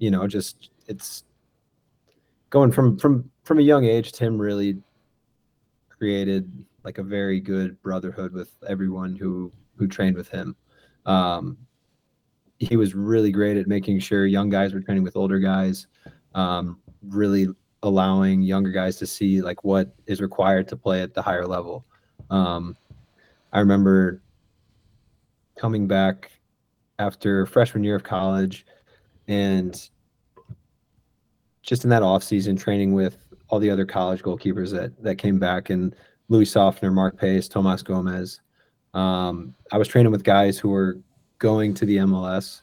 you 0.00 0.10
know, 0.10 0.26
just 0.26 0.70
it's 0.88 1.22
going 2.48 2.72
from 2.72 2.98
from 2.98 3.30
from 3.44 3.60
a 3.60 3.62
young 3.62 3.84
age. 3.84 4.10
Tim 4.10 4.40
really 4.40 4.82
created 5.88 6.50
like 6.82 6.98
a 6.98 7.02
very 7.02 7.38
good 7.38 7.80
brotherhood 7.82 8.32
with 8.32 8.50
everyone 8.66 9.14
who 9.14 9.52
who 9.76 9.86
trained 9.86 10.16
with 10.16 10.28
him. 10.28 10.56
Um, 11.06 11.56
he 12.58 12.76
was 12.76 12.94
really 12.94 13.30
great 13.30 13.56
at 13.56 13.68
making 13.68 14.00
sure 14.00 14.26
young 14.26 14.48
guys 14.48 14.74
were 14.74 14.80
training 14.80 15.04
with 15.04 15.16
older 15.16 15.38
guys. 15.38 15.86
Um, 16.34 16.80
really 17.02 17.48
allowing 17.82 18.42
younger 18.42 18.70
guys 18.70 18.96
to 18.96 19.06
see 19.06 19.40
like 19.40 19.64
what 19.64 19.94
is 20.06 20.20
required 20.20 20.68
to 20.68 20.76
play 20.76 21.02
at 21.02 21.14
the 21.14 21.22
higher 21.22 21.46
level. 21.46 21.84
Um, 22.30 22.76
I 23.52 23.60
remember 23.60 24.22
coming 25.58 25.86
back 25.86 26.30
after 26.98 27.44
freshman 27.46 27.84
year 27.84 27.96
of 27.96 28.02
college 28.02 28.64
and 29.28 29.88
just 31.62 31.84
in 31.84 31.90
that 31.90 32.02
off 32.02 32.22
season 32.22 32.56
training 32.56 32.94
with 32.94 33.18
all 33.48 33.58
the 33.58 33.70
other 33.70 33.84
college 33.84 34.22
goalkeepers 34.22 34.70
that 34.70 35.00
that 35.02 35.16
came 35.16 35.38
back 35.38 35.70
and 35.70 35.94
Louis 36.28 36.50
Soffner, 36.50 36.92
Mark 36.92 37.18
Pais, 37.18 37.48
Tomas 37.48 37.82
Gomez. 37.82 38.40
Um, 38.94 39.54
I 39.72 39.78
was 39.78 39.88
training 39.88 40.12
with 40.12 40.22
guys 40.22 40.58
who 40.58 40.68
were 40.70 40.98
going 41.38 41.74
to 41.74 41.84
the 41.84 41.98
MLS 41.98 42.60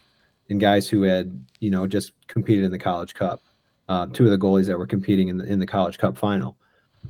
and 0.49 0.60
guys 0.60 0.88
who 0.88 1.03
had, 1.03 1.45
you 1.60 1.70
know, 1.70 1.86
just 1.86 2.14
competed 2.28 2.64
in 2.64 2.72
the 2.72 2.80
college 2.80 3.14
cup. 3.14 3.43
Uh, 3.89 4.05
two 4.08 4.26
of 4.26 4.32
the 4.32 4.38
goalies 4.38 4.66
that 4.66 4.78
were 4.78 4.88
competing 4.88 5.28
in 5.28 5.38
the 5.38 5.45
in 5.45 5.60
the 5.60 5.68
college 5.68 5.97
cup 5.97 6.18
final. 6.18 6.58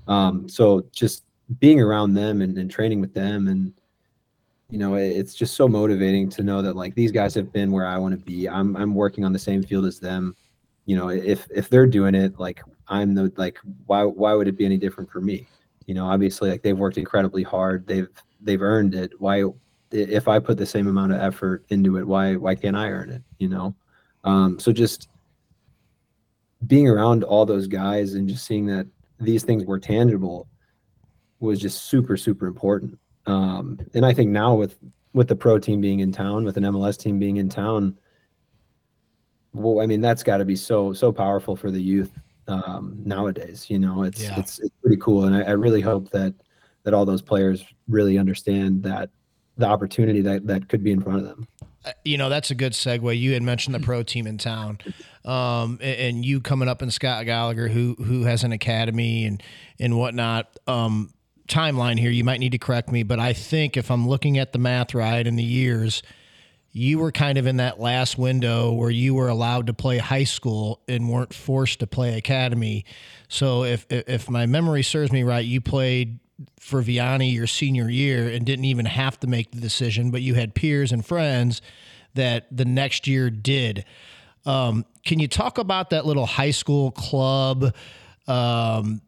Um, 0.08 0.50
so 0.50 0.86
just 0.91 1.24
being 1.60 1.80
around 1.80 2.14
them 2.14 2.41
and, 2.41 2.58
and 2.58 2.70
training 2.70 3.02
with 3.02 3.14
them 3.14 3.48
and 3.48 3.74
you 4.70 4.78
know 4.78 4.95
it's 4.95 5.34
just 5.34 5.55
so 5.55 5.68
motivating 5.68 6.30
to 6.30 6.43
know 6.43 6.61
that 6.61 6.76
like 6.76 6.93
these 6.95 7.11
guys 7.11 7.34
have 7.36 7.53
been 7.53 7.72
where 7.72 7.86
I 7.86 7.97
want 7.97 8.20
to 8.20 8.26
be. 8.26 8.49
I'm 8.49 8.76
I'm 8.76 8.93
working 8.93 9.24
on 9.24 9.34
the 9.34 9.39
same 9.39 9.63
field 9.63 9.86
as 9.86 9.99
them. 9.99 10.36
You 10.86 10.97
know, 10.97 11.09
if 11.09 11.47
if 11.53 11.70
they're 11.70 11.88
doing 11.88 12.15
it, 12.15 12.39
like 12.39 12.61
I'm 12.88 13.13
the 13.15 13.32
like 13.38 13.59
why 13.86 14.03
why 14.03 14.34
would 14.34 14.47
it 14.47 14.57
be 14.57 14.65
any 14.65 14.78
different 14.78 15.09
for 15.09 15.22
me? 15.22 15.47
You 15.86 15.93
know, 15.93 16.05
obviously 16.05 16.49
like 16.49 16.63
they've 16.63 16.78
worked 16.78 16.97
incredibly 16.97 17.43
hard. 17.43 17.88
They've 17.88 18.09
they've 18.41 18.61
earned 18.61 18.93
it. 18.93 19.11
Why 19.20 19.45
if 19.91 20.28
I 20.28 20.39
put 20.39 20.57
the 20.57 20.65
same 20.65 20.88
amount 20.88 21.13
of 21.13 21.22
effort 21.22 21.65
into 21.70 21.97
it, 21.97 22.05
why 22.05 22.36
why 22.36 22.55
can't 22.55 22.76
I 22.76 22.89
earn 22.89 23.09
it? 23.09 23.24
You 23.39 23.47
know? 23.47 23.76
Um, 24.26 24.59
so 24.59 24.74
just 24.74 25.07
being 26.65 26.89
around 26.89 27.24
all 27.24 27.45
those 27.45 27.68
guys 27.68 28.15
and 28.15 28.28
just 28.28 28.45
seeing 28.45 28.65
that 28.65 28.88
these 29.20 29.43
things 29.43 29.63
were 29.63 29.80
tangible 29.80 30.47
was 31.39 31.59
just 31.59 31.86
super 31.86 32.18
super 32.18 32.47
important 32.47 32.99
um, 33.28 33.80
and 33.93 34.05
i 34.05 34.13
think 34.13 34.32
now 34.32 34.55
with 34.55 34.78
with 35.13 35.28
the 35.28 35.36
pro 35.36 35.57
team 35.59 35.80
being 35.82 35.99
in 35.99 36.11
town 36.11 36.43
with 36.43 36.57
an 36.57 36.63
mls 36.63 36.97
team 36.97 37.19
being 37.19 37.38
in 37.38 37.47
town 37.49 37.95
well 39.53 39.80
i 39.82 39.86
mean 39.86 40.01
that's 40.01 40.23
got 40.23 40.38
to 40.38 40.45
be 40.45 40.55
so 40.55 40.93
so 40.93 41.11
powerful 41.11 41.55
for 41.55 41.71
the 41.71 41.82
youth 41.82 42.11
um, 42.49 42.97
nowadays 43.03 43.69
you 43.69 43.78
know 43.78 44.03
it's, 44.03 44.21
Yeah. 44.23 44.39
it's 44.39 44.59
it's 44.59 44.73
pretty 44.82 44.97
cool 44.97 45.25
and 45.25 45.36
I, 45.36 45.41
I 45.41 45.51
really 45.51 45.82
hope 45.82 46.09
that 46.11 46.34
that 46.84 46.93
all 46.93 47.05
those 47.05 47.21
players 47.21 47.65
really 47.89 48.17
understand 48.17 48.84
that 48.84 49.09
the 49.57 49.65
opportunity 49.67 50.21
that 50.21 50.47
that 50.47 50.69
could 50.69 50.84
be 50.84 50.91
in 50.91 51.01
front 51.01 51.19
of 51.19 51.25
them 51.25 51.47
Uh, 51.86 51.91
you 52.05 52.17
know 52.17 52.30
that's 52.30 52.51
a 52.51 52.55
good 52.55 52.71
segue. 52.73 53.17
You 53.19 53.34
had 53.34 53.43
mentioned 53.43 53.75
the 53.75 53.80
pro 53.80 54.01
team 54.03 54.28
in 54.28 54.38
town, 54.38 54.78
um, 55.25 55.78
a- 55.82 56.07
and, 56.07 56.25
you 56.25 56.39
coming 56.41 56.67
up 56.69 56.82
in 56.82 56.89
Scott 56.91 57.25
Gallagher, 57.25 57.67
who 57.67 57.95
who 57.95 58.23
has 58.23 58.43
an 58.43 58.51
academy 58.51 59.25
and 59.25 59.41
and 59.80 59.97
whatnot. 59.97 60.57
Um, 60.67 61.11
timeline 61.48 62.00
here, 62.00 62.12
you 62.12 62.24
might 62.24 62.39
need 62.39 62.52
to 62.52 62.58
correct 62.58 62.91
me, 62.91 63.04
but 63.04 63.20
I 63.20 63.34
think 63.34 63.78
if 63.78 63.89
I'm 63.89 64.08
looking 64.08 64.38
at 64.38 64.54
the 64.54 64.60
math 64.60 64.93
right 64.93 65.26
in 65.26 65.36
the 65.36 65.43
years, 65.43 66.04
you 66.72 67.00
were 67.00 67.12
kind 67.12 67.38
of 67.38 67.48
in 67.48 67.58
that 67.58 67.80
last 67.80 68.18
window 68.18 68.72
where 68.72 68.91
you 68.91 69.16
were 69.16 69.30
allowed 69.30 69.68
to 69.68 69.74
play 69.74 69.98
high 69.98 70.26
school 70.26 70.82
and 70.88 71.10
weren't 71.10 71.34
forced 71.34 71.80
to 71.80 71.88
play 71.88 72.18
academy. 72.18 72.86
So 73.30 73.64
if 73.64 73.86
if 73.89 74.08
if 74.08 74.30
my 74.30 74.45
memory 74.45 74.84
serves 74.84 75.12
me 75.12 75.24
right, 75.24 75.43
you 75.43 75.60
played 75.60 76.20
for 76.60 76.84
Vianney 76.84 77.34
your 77.34 77.48
senior 77.48 77.89
year 77.89 78.30
and 78.30 78.45
didn't 78.45 78.66
even 78.66 78.86
have 78.86 79.20
to 79.22 79.28
make 79.28 79.52
the 79.52 79.60
decision, 79.60 80.12
but 80.12 80.22
you 80.22 80.36
had 80.36 80.54
peers 80.54 80.91
and 80.91 81.04
friends 81.04 81.62
that 82.14 82.45
the 82.52 82.66
next 82.66 83.08
year 83.08 83.30
did. 83.30 83.86
Um, 84.45 84.86
can 85.04 85.20
you 85.20 85.28
talk 85.28 85.58
about 85.58 85.89
that 85.89 86.06
little 86.06 86.26
high 86.26 86.52
school 86.52 86.91
club 86.91 87.74
um, 88.28 89.02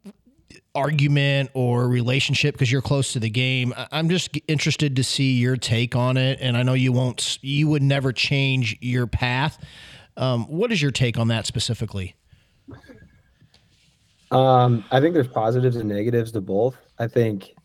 argument 0.80 1.52
or 1.54 1.88
relationship 1.88 2.56
because 2.56 2.72
you're 2.72 2.82
close 2.82 3.14
to 3.14 3.20
the 3.20 3.30
game? 3.30 3.74
I'm 3.92 4.10
just 4.10 4.38
interested 4.48 4.96
to 4.96 5.04
see 5.04 5.34
your 5.34 5.58
take 5.58 5.96
on 5.96 6.16
it, 6.16 6.40
and 6.42 6.56
I 6.56 6.64
know 6.64 6.74
you 6.74 6.92
won't. 6.92 7.38
You 7.42 7.68
would 7.68 7.84
never 7.84 8.14
change 8.14 8.78
your 8.80 9.06
path. 9.06 9.64
Um, 10.16 10.46
what 10.46 10.72
is 10.72 10.82
your 10.82 10.92
take 10.92 11.18
on 11.18 11.28
that 11.28 11.46
specifically? 11.46 12.16
Um, 14.32 14.86
I 14.92 15.00
think 15.00 15.14
there's 15.14 15.28
positives 15.28 15.76
and 15.76 15.90
negatives 15.90 16.32
to 16.34 16.42
both. 16.42 16.78
I 16.98 17.08
think 17.08 17.56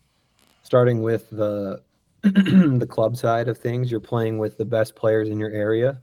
starting 0.62 1.03
with 1.03 1.31
the 1.31 1.83
the 2.23 2.87
club 2.89 3.17
side 3.17 3.49
of 3.49 3.59
things, 3.59 3.91
you're 3.91 4.01
playing 4.01 4.39
with 4.39 4.57
the 4.57 4.65
best 4.65 4.97
players 4.97 5.29
in 5.29 5.39
your 5.39 5.51
area. 5.51 6.01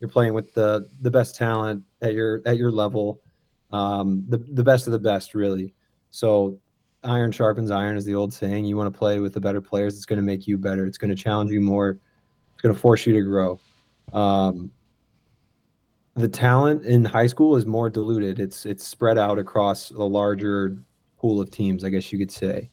You're 0.00 0.10
playing 0.10 0.34
with 0.34 0.54
the 0.54 0.88
the 1.02 1.10
best 1.10 1.36
talent 1.36 1.82
at 2.00 2.14
your 2.14 2.42
at 2.46 2.56
your 2.56 2.70
level, 2.70 3.20
um, 3.70 4.24
the 4.28 4.38
the 4.38 4.62
best 4.62 4.86
of 4.86 4.92
the 4.92 4.98
best, 4.98 5.34
really. 5.34 5.74
So, 6.14 6.60
iron 7.02 7.32
sharpens 7.32 7.72
iron, 7.72 7.96
is 7.96 8.04
the 8.04 8.14
old 8.14 8.32
saying. 8.32 8.66
You 8.66 8.76
want 8.76 8.92
to 8.92 8.96
play 8.96 9.18
with 9.18 9.34
the 9.34 9.40
better 9.40 9.60
players. 9.60 9.96
It's 9.96 10.06
going 10.06 10.18
to 10.18 10.22
make 10.22 10.46
you 10.46 10.56
better. 10.56 10.86
It's 10.86 10.96
going 10.96 11.10
to 11.10 11.20
challenge 11.20 11.50
you 11.50 11.60
more. 11.60 11.98
It's 12.52 12.62
going 12.62 12.72
to 12.72 12.80
force 12.80 13.04
you 13.04 13.14
to 13.14 13.22
grow. 13.22 13.58
Um, 14.12 14.70
the 16.14 16.28
talent 16.28 16.84
in 16.84 17.04
high 17.04 17.26
school 17.26 17.56
is 17.56 17.66
more 17.66 17.90
diluted. 17.90 18.38
It's 18.38 18.64
it's 18.64 18.86
spread 18.86 19.18
out 19.18 19.40
across 19.40 19.90
a 19.90 20.04
larger 20.04 20.78
pool 21.18 21.40
of 21.40 21.50
teams, 21.50 21.82
I 21.82 21.88
guess 21.88 22.12
you 22.12 22.18
could 22.20 22.30
say. 22.30 22.70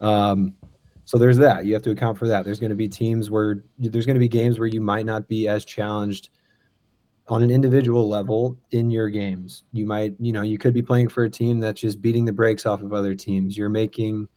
Um, 0.00 0.56
so 1.04 1.16
there's 1.16 1.38
that. 1.38 1.66
You 1.66 1.74
have 1.74 1.84
to 1.84 1.92
account 1.92 2.18
for 2.18 2.26
that. 2.26 2.44
There's 2.44 2.58
going 2.58 2.70
to 2.70 2.76
be 2.76 2.88
teams 2.88 3.30
where 3.30 3.62
there's 3.78 4.06
going 4.06 4.16
to 4.16 4.20
be 4.20 4.26
games 4.26 4.58
where 4.58 4.66
you 4.66 4.80
might 4.80 5.06
not 5.06 5.28
be 5.28 5.46
as 5.46 5.64
challenged 5.64 6.30
on 7.30 7.42
an 7.42 7.50
individual 7.50 8.08
level 8.08 8.58
in 8.72 8.90
your 8.90 9.08
games. 9.08 9.64
You 9.72 9.86
might, 9.86 10.14
you 10.18 10.32
know, 10.32 10.42
you 10.42 10.58
could 10.58 10.74
be 10.74 10.82
playing 10.82 11.08
for 11.08 11.24
a 11.24 11.30
team 11.30 11.60
that's 11.60 11.80
just 11.80 12.02
beating 12.02 12.24
the 12.24 12.32
brakes 12.32 12.66
off 12.66 12.82
of 12.82 12.92
other 12.92 13.14
teams. 13.14 13.56
You're 13.56 13.68
making 13.68 14.28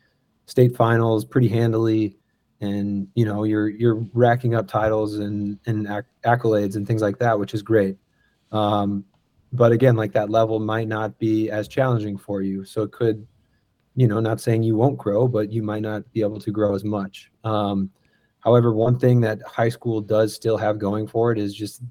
state 0.45 0.75
finals 0.75 1.25
pretty 1.25 1.47
handily 1.47 2.17
and 2.61 3.07
you 3.15 3.25
know 3.25 3.43
you're 3.45 3.69
you're 3.69 4.05
racking 4.13 4.55
up 4.55 4.67
titles 4.67 5.15
and 5.15 5.57
and 5.65 5.87
acc- 5.87 6.05
accolades 6.25 6.75
and 6.75 6.85
things 6.85 7.01
like 7.01 7.17
that 7.17 7.39
which 7.39 7.53
is 7.53 7.61
great 7.61 7.97
um, 8.53 9.03
but 9.51 9.71
again, 9.71 9.95
like 9.95 10.13
that 10.13 10.29
level 10.29 10.59
might 10.59 10.87
not 10.87 11.17
be 11.19 11.49
as 11.49 11.67
challenging 11.67 12.17
for 12.17 12.41
you. 12.41 12.63
So 12.63 12.83
it 12.83 12.91
could, 12.91 13.25
you 13.95 14.07
know, 14.07 14.19
not 14.19 14.39
saying 14.39 14.63
you 14.63 14.75
won't 14.75 14.97
grow, 14.97 15.27
but 15.27 15.51
you 15.51 15.61
might 15.61 15.81
not 15.81 16.09
be 16.11 16.21
able 16.21 16.39
to 16.39 16.51
grow 16.51 16.73
as 16.73 16.83
much. 16.83 17.31
Um, 17.43 17.91
however, 18.39 18.73
one 18.73 18.97
thing 18.97 19.21
that 19.21 19.41
high 19.43 19.69
school 19.69 20.01
does 20.01 20.33
still 20.33 20.57
have 20.57 20.79
going 20.79 21.07
for 21.07 21.31
it 21.31 21.37
is 21.37 21.53
just 21.53 21.81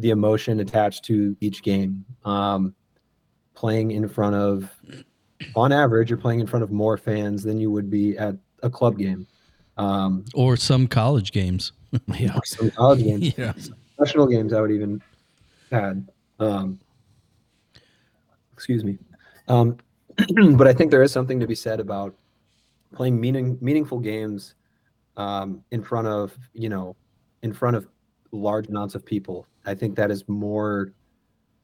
the 0.00 0.10
emotion 0.10 0.60
attached 0.60 1.04
to 1.06 1.36
each 1.40 1.62
game. 1.62 2.04
Um, 2.24 2.74
playing 3.54 3.90
in 3.90 4.08
front 4.08 4.34
of, 4.34 4.70
on 5.54 5.72
average, 5.72 6.08
you're 6.10 6.18
playing 6.18 6.40
in 6.40 6.46
front 6.46 6.62
of 6.62 6.70
more 6.70 6.96
fans 6.96 7.42
than 7.42 7.58
you 7.58 7.70
would 7.70 7.90
be 7.90 8.16
at 8.16 8.34
a 8.62 8.70
club 8.70 8.98
game. 8.98 9.26
Um, 9.76 10.24
Or 10.34 10.56
some 10.56 10.86
college 10.86 11.32
games. 11.32 11.72
Yeah. 12.18 12.36
or 12.36 12.44
some 12.44 12.70
college 12.70 13.02
games 13.02 13.34
Yeah. 13.38 13.52
professional 13.96 14.26
games 14.28 14.52
I 14.52 14.60
would 14.60 14.70
even 14.70 15.02
add. 15.72 16.08
Um, 16.38 16.78
excuse 18.52 18.84
me. 18.84 18.98
Um, 19.48 19.76
but 20.56 20.66
I 20.68 20.72
think 20.72 20.90
there 20.90 21.02
is 21.02 21.12
something 21.12 21.40
to 21.40 21.46
be 21.46 21.54
said 21.54 21.80
about 21.80 22.14
playing 22.94 23.20
meaning 23.20 23.58
meaningful 23.60 23.98
games 23.98 24.54
um, 25.16 25.64
in 25.70 25.82
front 25.82 26.06
of 26.06 26.36
you 26.52 26.68
know 26.68 26.94
in 27.42 27.52
front 27.52 27.76
of 27.76 27.86
large 28.32 28.68
amounts 28.68 28.94
of 28.94 29.04
people. 29.04 29.46
I 29.66 29.74
think 29.74 29.96
that 29.96 30.10
is 30.10 30.28
more 30.28 30.92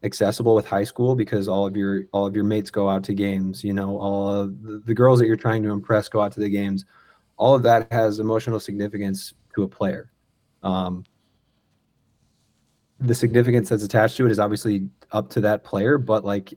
accessible 0.03 0.55
with 0.55 0.66
high 0.66 0.84
school 0.84 1.14
because 1.14 1.49
all 1.49 1.66
of 1.66 1.76
your 1.76 2.05
all 2.12 2.26
of 2.26 2.34
your 2.34 2.44
mates 2.44 2.70
go 2.70 2.88
out 2.88 3.03
to 3.03 3.14
games 3.14 3.64
you 3.64 3.72
know 3.72 3.99
all 3.99 4.28
of 4.28 4.84
the, 4.84 4.94
girls 4.94 5.18
that 5.18 5.26
you're 5.26 5.36
trying 5.36 5.62
to 5.62 5.70
impress 5.70 6.09
go 6.09 6.20
out 6.20 6.32
to 6.32 6.40
the 6.40 6.49
games. 6.49 6.84
All 7.38 7.55
of 7.55 7.62
that 7.64 7.92
has 7.92 8.18
emotional 8.18 8.61
significance 8.61 9.34
to 9.55 9.62
a 9.62 9.68
player. 9.68 10.11
Um, 10.62 11.05
the 12.99 13.14
significance 13.14 13.68
that's 13.68 13.82
attached 13.82 14.16
to 14.16 14.26
it 14.26 14.32
is 14.32 14.38
obviously 14.38 14.88
up 15.12 15.28
to 15.30 15.40
that 15.42 15.64
player 15.64 15.99
but 15.99 16.24
like 16.24 16.55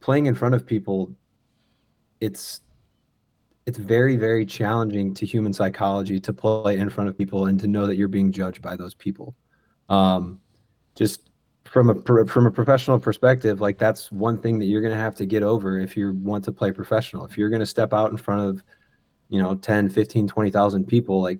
playing 0.00 0.26
in 0.26 0.34
front 0.34 0.54
of 0.54 0.66
people 0.66 1.12
it's 2.20 2.60
it's 3.66 3.78
very 3.78 4.16
very 4.16 4.46
challenging 4.46 5.12
to 5.14 5.26
human 5.26 5.52
psychology 5.52 6.20
to 6.20 6.32
play 6.32 6.78
in 6.78 6.88
front 6.88 7.08
of 7.08 7.18
people 7.18 7.46
and 7.46 7.58
to 7.58 7.66
know 7.66 7.86
that 7.86 7.96
you're 7.96 8.08
being 8.08 8.30
judged 8.30 8.62
by 8.62 8.76
those 8.76 8.94
people 8.94 9.34
um, 9.92 10.40
just 10.94 11.30
from 11.64 11.90
a 11.90 12.26
from 12.26 12.46
a 12.46 12.50
professional 12.50 12.98
perspective 12.98 13.60
like 13.60 13.78
that's 13.78 14.12
one 14.12 14.38
thing 14.38 14.58
that 14.58 14.66
you're 14.66 14.82
going 14.82 14.92
to 14.92 15.00
have 15.00 15.14
to 15.14 15.24
get 15.24 15.42
over 15.42 15.78
if 15.78 15.96
you 15.96 16.12
want 16.14 16.44
to 16.44 16.52
play 16.52 16.72
professional. 16.72 17.24
If 17.24 17.38
you're 17.38 17.48
going 17.48 17.60
to 17.60 17.66
step 17.66 17.92
out 17.92 18.10
in 18.10 18.16
front 18.16 18.40
of 18.48 18.62
you 19.28 19.40
know 19.40 19.54
10 19.54 19.88
15 19.88 20.28
20,000 20.28 20.86
people 20.86 21.22
like 21.22 21.38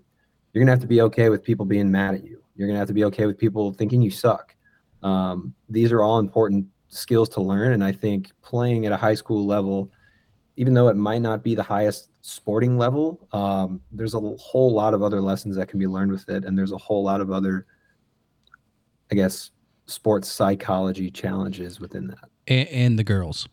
you're 0.53 0.61
going 0.61 0.67
to 0.67 0.73
have 0.73 0.81
to 0.81 0.87
be 0.87 1.01
okay 1.03 1.29
with 1.29 1.43
people 1.43 1.67
being 1.67 1.91
mad 1.91 2.15
at 2.15 2.25
you. 2.25 2.43
You're 2.55 2.69
going 2.69 2.75
to 2.75 2.79
have 2.79 2.89
to 2.89 2.95
be 2.95 3.05
okay 3.05 3.27
with 3.27 3.39
people 3.39 3.73
thinking 3.73 4.03
you 4.03 4.11
suck. 4.11 4.55
Um, 5.03 5.55
these 5.69 5.93
are 5.93 6.03
all 6.03 6.19
important 6.19 6.67
skills 6.93 7.29
to 7.31 7.41
learn 7.41 7.73
and 7.73 7.83
i 7.83 7.91
think 7.91 8.31
playing 8.43 8.85
at 8.85 8.93
a 8.93 8.97
high 8.97 9.15
school 9.15 9.47
level 9.47 9.91
even 10.57 10.75
though 10.75 10.89
it 10.89 10.97
might 10.97 11.23
not 11.23 11.43
be 11.43 11.55
the 11.55 11.63
highest 11.63 12.11
sporting 12.21 12.77
level 12.77 13.27
um, 13.33 13.81
there's 13.93 14.13
a 14.15 14.21
whole 14.21 14.73
lot 14.73 14.93
of 14.93 15.03
other 15.03 15.21
lessons 15.21 15.57
that 15.57 15.69
can 15.69 15.79
be 15.79 15.87
learned 15.87 16.13
with 16.13 16.29
it 16.29 16.45
and 16.45 16.57
there's 16.57 16.73
a 16.73 16.77
whole 16.77 17.03
lot 17.03 17.23
of 17.23 17.31
other 17.31 17.67
i 19.13 19.15
guess 19.15 19.51
sports 19.87 20.29
psychology 20.29 21.11
challenges 21.11 21.79
within 21.79 22.07
that 22.09 22.29
and, 22.49 22.69
and 22.69 22.99
the 22.99 23.05
girls. 23.05 23.49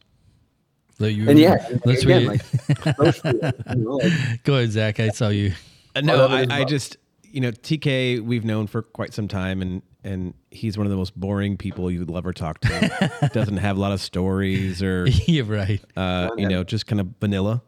That 0.97 1.13
you- 1.13 1.29
and 1.29 1.39
yeah 1.39 1.65
let's 1.85 2.03
again, 2.03 2.27
read. 2.27 2.41
like, 2.85 2.95
socially, 2.97 3.39
you 3.69 3.75
know, 3.75 3.95
like, 3.97 4.43
Go 4.43 4.55
ahead, 4.55 4.71
Zach. 4.71 4.99
I 4.99 5.09
saw 5.09 5.29
you. 5.29 5.53
Uh, 5.95 6.01
no, 6.01 6.17
Part 6.27 6.31
of 6.31 6.39
it 6.39 6.51
I, 6.51 6.61
I 6.61 6.63
just 6.65 6.97
you 7.23 7.39
know 7.39 7.51
TK 7.51 8.19
we've 8.21 8.43
known 8.43 8.67
for 8.67 8.81
quite 8.81 9.13
some 9.13 9.27
time, 9.27 9.61
and 9.61 9.81
and 10.03 10.33
he's 10.51 10.77
one 10.77 10.85
of 10.87 10.91
the 10.91 10.97
most 10.97 11.17
boring 11.17 11.55
people 11.55 11.89
you'd 11.89 12.13
ever 12.13 12.33
talk 12.33 12.59
to. 12.61 13.29
Doesn't 13.33 13.57
have 13.57 13.77
a 13.77 13.79
lot 13.79 13.91
of 13.93 14.01
stories 14.01 14.83
or 14.83 15.07
yeah, 15.27 15.43
right. 15.45 15.81
uh, 15.95 16.31
you 16.37 16.49
know 16.49 16.63
just 16.63 16.85
kind 16.85 16.99
of 16.99 17.07
vanilla. 17.21 17.61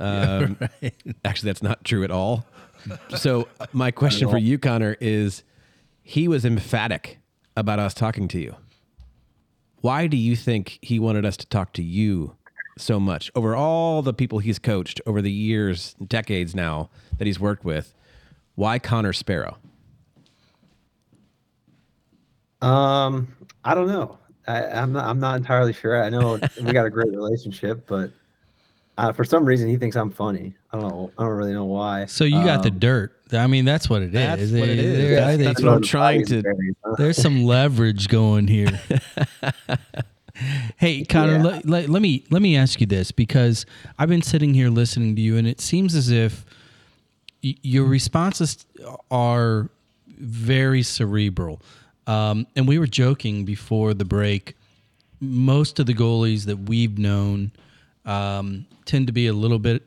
Um, 0.00 0.58
Actually, 1.24 1.50
that's 1.50 1.62
not 1.62 1.84
true 1.84 2.02
at 2.02 2.10
all. 2.10 2.44
So 3.16 3.46
my 3.72 3.92
question 3.92 4.28
for 4.28 4.38
you, 4.38 4.58
Connor, 4.58 4.96
is 5.00 5.44
he 6.02 6.26
was 6.26 6.44
emphatic 6.44 7.18
about 7.56 7.78
us 7.78 7.94
talking 7.94 8.28
to 8.28 8.38
you. 8.38 8.56
Why 9.80 10.06
do 10.06 10.16
you 10.16 10.36
think 10.36 10.78
he 10.80 10.98
wanted 10.98 11.26
us 11.26 11.36
to 11.38 11.46
talk 11.46 11.72
to 11.74 11.82
you 11.82 12.36
so 12.78 12.98
much 12.98 13.30
over 13.34 13.54
all 13.54 14.00
the 14.02 14.14
people 14.14 14.38
he's 14.38 14.58
coached 14.58 15.00
over 15.06 15.20
the 15.20 15.32
years, 15.32 15.94
decades 16.06 16.54
now 16.54 16.88
that 17.18 17.26
he's 17.26 17.40
worked 17.40 17.64
with? 17.64 17.94
Why 18.54 18.78
Connor 18.78 19.12
Sparrow? 19.12 19.58
Um, 22.60 23.34
I 23.64 23.74
don't 23.74 23.88
know. 23.88 24.18
I, 24.46 24.64
I'm 24.66 24.92
not. 24.92 25.04
I'm 25.06 25.20
not 25.20 25.36
entirely 25.36 25.72
sure. 25.72 26.02
I 26.02 26.08
know 26.08 26.38
we 26.62 26.72
got 26.72 26.86
a 26.86 26.90
great 26.90 27.10
relationship, 27.10 27.86
but 27.86 28.10
uh, 28.98 29.12
for 29.12 29.24
some 29.24 29.44
reason 29.44 29.68
he 29.68 29.76
thinks 29.76 29.96
I'm 29.96 30.10
funny. 30.10 30.54
I 30.72 30.78
don't 30.80 30.88
know. 30.90 31.10
I 31.18 31.22
don't 31.24 31.32
really 31.36 31.52
know 31.54 31.64
why. 31.64 32.06
So 32.06 32.24
you 32.24 32.42
got 32.44 32.62
the 32.62 32.70
Um, 32.70 32.78
dirt. 32.78 33.12
I 33.32 33.46
mean, 33.46 33.64
that's 33.64 33.88
what 33.88 34.02
it 34.02 34.06
is. 34.06 34.12
That's 34.12 34.50
what 34.52 34.68
it 34.68 34.78
is. 34.78 34.96
There- 34.98 35.12
I 35.18 35.20
That's- 35.20 35.36
think 35.38 35.48
that's 35.48 35.62
what 35.62 35.74
I'm 35.74 35.82
trying 35.82 36.26
to- 36.26 36.42
there's 36.98 37.16
some 37.16 37.44
leverage 37.44 38.08
going 38.08 38.46
here. 38.48 38.78
hey, 40.76 41.04
Connor, 41.04 41.36
Yeah. 41.36 41.42
let, 41.42 41.66
let, 41.68 41.88
let 41.88 42.02
me 42.02 42.24
let 42.30 42.42
me 42.42 42.56
ask 42.56 42.80
you 42.80 42.86
this 42.86 43.10
because 43.12 43.66
I've 43.98 44.08
been 44.08 44.22
sitting 44.22 44.54
here 44.54 44.68
listening 44.70 45.14
to 45.16 45.22
you, 45.22 45.36
and 45.36 45.46
it 45.46 45.60
seems 45.60 45.94
as 45.94 46.10
if 46.10 46.44
y- 47.44 47.54
your 47.62 47.84
responses 47.84 48.64
are 49.10 49.68
very 50.18 50.82
cerebral. 50.82 51.60
Um, 52.06 52.46
and 52.56 52.66
we 52.66 52.78
were 52.78 52.86
joking 52.86 53.44
before 53.44 53.94
the 53.94 54.04
break. 54.04 54.56
Most 55.20 55.78
of 55.78 55.86
the 55.86 55.94
goalies 55.94 56.46
that 56.46 56.56
we've 56.68 56.98
known 56.98 57.52
um, 58.04 58.66
tend 58.84 59.06
to 59.06 59.12
be 59.12 59.26
a 59.26 59.32
little 59.32 59.58
bit 59.58 59.82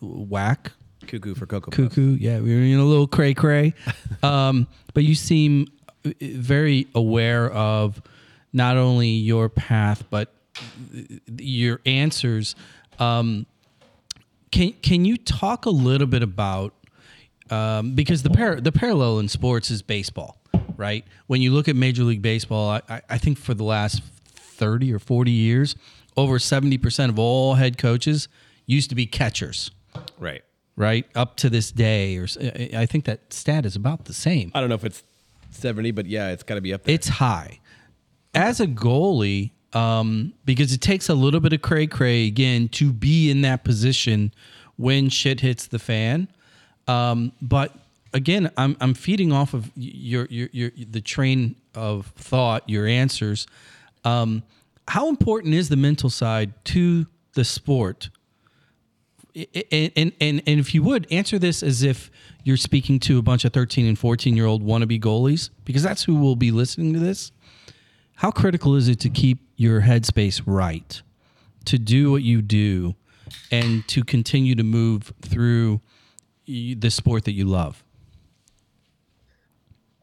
whack 0.00 0.72
Cuckoo 1.06 1.34
for 1.34 1.46
Cocoa. 1.46 1.70
Puffs. 1.70 1.94
cuckoo. 1.94 2.16
Yeah, 2.16 2.40
we 2.40 2.54
were 2.54 2.60
in 2.62 2.78
a 2.78 2.84
little 2.84 3.06
cray 3.06 3.34
cray. 3.34 3.74
um, 4.22 4.66
but 4.94 5.04
you 5.04 5.14
seem 5.14 5.68
uh, 6.04 6.10
very 6.20 6.86
aware 6.94 7.50
of 7.50 8.00
not 8.52 8.76
only 8.76 9.08
your 9.08 9.48
path 9.48 10.04
but 10.10 10.34
your 11.38 11.80
answers. 11.86 12.54
Um, 12.98 13.46
can 14.50 14.72
can 14.82 15.04
you 15.04 15.16
talk 15.16 15.66
a 15.66 15.70
little 15.70 16.06
bit 16.06 16.22
about 16.22 16.74
um, 17.50 17.94
because 17.94 18.22
the 18.22 18.30
par- 18.30 18.60
the 18.60 18.72
parallel 18.72 19.18
in 19.20 19.28
sports 19.28 19.70
is 19.70 19.82
baseball, 19.82 20.38
right? 20.76 21.04
When 21.26 21.40
you 21.42 21.52
look 21.52 21.68
at 21.68 21.76
Major 21.76 22.02
League 22.04 22.22
Baseball, 22.22 22.70
I, 22.70 22.82
I- 22.88 23.02
I 23.10 23.18
think 23.18 23.38
for 23.38 23.54
the 23.54 23.64
last 23.64 24.02
thirty 24.34 24.92
or 24.92 24.98
forty 24.98 25.30
years, 25.30 25.76
over 26.18 26.38
seventy 26.38 26.76
percent 26.78 27.10
of 27.12 27.18
all 27.18 27.54
head 27.54 27.78
coaches 27.78 28.28
used 28.66 28.90
to 28.90 28.94
be 28.94 29.06
catchers 29.06 29.70
Right. 30.18 30.42
right? 30.76 31.06
Up 31.14 31.36
to 31.38 31.48
this 31.48 31.70
day, 31.72 32.16
or 32.18 32.26
I 32.76 32.84
think 32.86 33.04
that 33.06 33.32
stat 33.32 33.64
is 33.64 33.74
about 33.76 34.04
the 34.04 34.12
same. 34.12 34.52
I 34.54 34.60
don't 34.60 34.68
know 34.68 34.74
if 34.74 34.84
it's 34.84 35.02
70, 35.50 35.92
but 35.92 36.04
yeah, 36.06 36.28
it's 36.28 36.42
got 36.42 36.56
to 36.56 36.60
be 36.60 36.74
up 36.74 36.84
there. 36.84 36.94
It's 36.94 37.08
high. 37.08 37.60
As 38.34 38.60
a 38.60 38.66
goalie, 38.66 39.52
um, 39.72 40.34
because 40.44 40.72
it 40.72 40.80
takes 40.82 41.08
a 41.08 41.14
little 41.14 41.40
bit 41.40 41.52
of 41.54 41.62
cray 41.62 41.86
cray 41.86 42.26
again 42.26 42.68
to 42.70 42.92
be 42.92 43.30
in 43.30 43.40
that 43.42 43.64
position 43.64 44.32
when 44.76 45.08
shit 45.08 45.40
hits 45.40 45.66
the 45.66 45.78
fan. 45.78 46.28
Um, 46.86 47.32
but 47.40 47.72
again, 48.12 48.50
I'm 48.56 48.76
I'm 48.80 48.94
feeding 48.94 49.32
off 49.32 49.54
of 49.54 49.70
your 49.74 50.26
your 50.30 50.48
your 50.52 50.70
the 50.76 51.00
train 51.00 51.56
of 51.74 52.06
thought, 52.16 52.68
your 52.68 52.86
answers. 52.86 53.46
Um, 54.04 54.42
how 54.88 55.08
important 55.08 55.54
is 55.54 55.68
the 55.68 55.76
mental 55.76 56.10
side 56.10 56.52
to 56.66 57.06
the 57.34 57.44
sport? 57.44 58.10
and, 59.34 59.92
and, 59.96 60.12
and, 60.20 60.42
and 60.46 60.60
if 60.60 60.74
you 60.74 60.82
would 60.82 61.06
answer 61.10 61.38
this 61.38 61.62
as 61.62 61.82
if 61.82 62.10
you're 62.44 62.56
speaking 62.56 62.98
to 63.00 63.18
a 63.18 63.22
bunch 63.22 63.44
of 63.44 63.52
13 63.52 63.86
and 63.86 63.98
14 63.98 64.36
year 64.36 64.46
old 64.46 64.62
wannabe 64.62 65.00
goalies, 65.00 65.50
because 65.64 65.82
that's 65.82 66.04
who 66.04 66.16
will 66.16 66.36
be 66.36 66.50
listening 66.50 66.92
to 66.92 66.98
this. 66.98 67.32
How 68.16 68.30
critical 68.30 68.74
is 68.74 68.88
it 68.88 68.98
to 69.00 69.10
keep 69.10 69.38
your 69.56 69.82
headspace 69.82 70.42
right, 70.44 71.00
to 71.66 71.78
do 71.78 72.10
what 72.10 72.22
you 72.22 72.42
do, 72.42 72.96
and 73.52 73.86
to 73.88 74.02
continue 74.02 74.54
to 74.56 74.64
move 74.64 75.12
through 75.22 75.80
the 76.46 76.90
sport 76.90 77.24
that 77.26 77.32
you 77.32 77.44
love? 77.44 77.84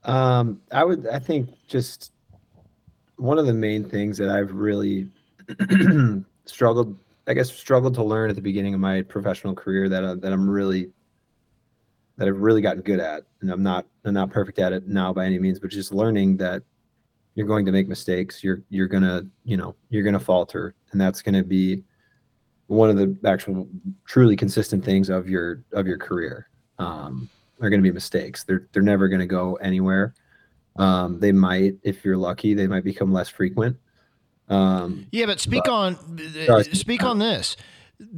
Um, 0.05 0.61
I 0.71 0.83
would. 0.83 1.07
I 1.07 1.19
think 1.19 1.49
just 1.67 2.11
one 3.17 3.37
of 3.37 3.45
the 3.45 3.53
main 3.53 3.83
things 3.83 4.17
that 4.17 4.29
I've 4.29 4.51
really 4.51 5.07
struggled, 6.45 6.97
I 7.27 7.33
guess, 7.33 7.51
struggled 7.51 7.93
to 7.95 8.03
learn 8.03 8.29
at 8.29 8.35
the 8.35 8.41
beginning 8.41 8.73
of 8.73 8.79
my 8.79 9.01
professional 9.01 9.53
career 9.53 9.89
that 9.89 10.03
uh, 10.03 10.15
that 10.15 10.33
I'm 10.33 10.49
really 10.49 10.91
that 12.17 12.27
I've 12.27 12.39
really 12.39 12.61
gotten 12.61 12.81
good 12.81 12.99
at, 12.99 13.23
and 13.41 13.51
I'm 13.51 13.63
not 13.63 13.85
I'm 14.03 14.13
not 14.13 14.29
perfect 14.29 14.59
at 14.59 14.73
it 14.73 14.87
now 14.87 15.13
by 15.13 15.25
any 15.25 15.39
means, 15.39 15.59
but 15.59 15.69
just 15.71 15.93
learning 15.93 16.37
that 16.37 16.63
you're 17.35 17.47
going 17.47 17.65
to 17.65 17.71
make 17.71 17.87
mistakes. 17.87 18.43
You're 18.43 18.61
you're 18.69 18.87
gonna 18.87 19.23
you 19.43 19.57
know 19.57 19.75
you're 19.89 20.03
gonna 20.03 20.19
falter, 20.19 20.75
and 20.91 20.99
that's 20.99 21.21
gonna 21.21 21.43
be 21.43 21.83
one 22.67 22.89
of 22.89 22.97
the 22.97 23.15
actual 23.25 23.67
truly 24.05 24.35
consistent 24.35 24.83
things 24.83 25.09
of 25.09 25.29
your 25.29 25.63
of 25.73 25.87
your 25.87 25.97
career. 25.97 26.49
Um, 26.77 27.29
are 27.61 27.69
going 27.69 27.81
to 27.81 27.89
be 27.89 27.93
mistakes. 27.93 28.43
They're 28.43 28.67
they're 28.71 28.83
never 28.83 29.07
going 29.07 29.19
to 29.19 29.25
go 29.25 29.55
anywhere. 29.55 30.13
Um, 30.77 31.19
they 31.19 31.31
might, 31.31 31.75
if 31.83 32.03
you're 32.03 32.17
lucky, 32.17 32.53
they 32.53 32.67
might 32.67 32.83
become 32.83 33.13
less 33.13 33.29
frequent. 33.29 33.77
Um, 34.49 35.07
Yeah, 35.11 35.25
but 35.25 35.39
speak 35.39 35.63
But- 35.65 35.71
on 35.73 36.19
Sorry. 36.45 36.63
speak 36.65 37.03
on 37.03 37.19
this. 37.19 37.55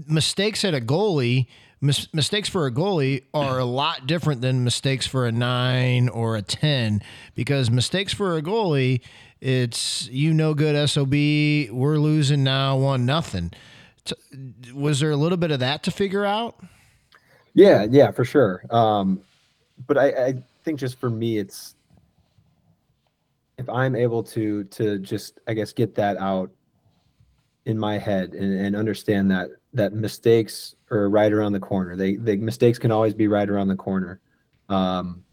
Mistakes 0.07 0.65
at 0.65 0.73
a 0.73 0.81
goalie, 0.81 1.45
mis- 1.81 2.11
mistakes 2.13 2.49
for 2.49 2.65
a 2.65 2.71
goalie 2.71 3.23
are 3.33 3.59
a 3.59 3.65
lot 3.65 4.07
different 4.07 4.41
than 4.41 4.63
mistakes 4.63 5.05
for 5.05 5.25
a 5.27 5.31
nine 5.31 6.09
or 6.09 6.35
a 6.35 6.41
ten. 6.41 7.01
Because 7.35 7.69
mistakes 7.69 8.11
for 8.13 8.35
a 8.37 8.41
goalie, 8.41 9.01
it's 9.39 10.09
you 10.09 10.33
no 10.33 10.53
good 10.55 10.89
sob. 10.89 11.11
We're 11.13 11.99
losing 11.99 12.43
now, 12.43 12.75
one 12.77 13.05
nothing. 13.05 13.51
T- 14.03 14.15
Was 14.73 14.99
there 14.99 15.11
a 15.11 15.15
little 15.17 15.37
bit 15.37 15.51
of 15.51 15.59
that 15.59 15.83
to 15.83 15.91
figure 15.91 16.25
out? 16.25 16.55
yeah, 17.53 17.85
yeah, 17.89 18.09
for 18.11 18.25
sure. 18.25 18.63
Um, 18.71 19.21
but 19.85 19.97
I, 19.97 20.07
I 20.25 20.43
think 20.63 20.79
just 20.79 20.99
for 20.99 21.09
me, 21.09 21.37
it's 21.37 21.75
if 23.57 23.69
I'm 23.69 23.95
able 23.95 24.23
to 24.23 24.63
to 24.65 24.99
just 24.99 25.39
I 25.47 25.53
guess 25.53 25.73
get 25.73 25.95
that 25.95 26.17
out 26.17 26.51
in 27.65 27.77
my 27.77 27.97
head 27.97 28.33
and, 28.33 28.59
and 28.59 28.75
understand 28.75 29.29
that 29.31 29.49
that 29.73 29.93
mistakes 29.93 30.75
are 30.89 31.09
right 31.09 31.31
around 31.31 31.53
the 31.53 31.59
corner. 31.59 31.95
They 31.95 32.15
the 32.15 32.37
mistakes 32.37 32.79
can 32.79 32.91
always 32.91 33.13
be 33.13 33.27
right 33.27 33.49
around 33.49 33.67
the 33.67 33.75
corner. 33.75 34.21
Um, 34.69 35.23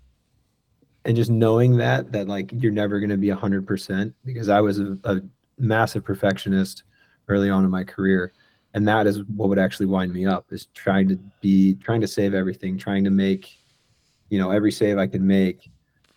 and 1.04 1.16
just 1.16 1.30
knowing 1.30 1.76
that 1.76 2.12
that 2.12 2.28
like 2.28 2.50
you're 2.52 2.72
never 2.72 2.98
going 2.98 3.10
to 3.10 3.16
be 3.16 3.28
100% 3.28 4.12
because 4.24 4.48
i 4.48 4.60
was 4.60 4.78
a, 4.80 4.98
a 5.04 5.20
massive 5.58 6.04
perfectionist 6.04 6.84
early 7.28 7.50
on 7.50 7.64
in 7.64 7.70
my 7.70 7.84
career 7.84 8.32
and 8.74 8.86
that 8.88 9.06
is 9.06 9.22
what 9.24 9.48
would 9.48 9.58
actually 9.58 9.86
wind 9.86 10.12
me 10.12 10.26
up 10.26 10.46
is 10.50 10.66
trying 10.74 11.08
to 11.08 11.16
be 11.40 11.74
trying 11.76 12.00
to 12.00 12.08
save 12.08 12.34
everything 12.34 12.76
trying 12.76 13.04
to 13.04 13.10
make 13.10 13.58
you 14.30 14.38
know 14.38 14.50
every 14.50 14.72
save 14.72 14.98
i 14.98 15.06
could 15.06 15.22
make 15.22 15.70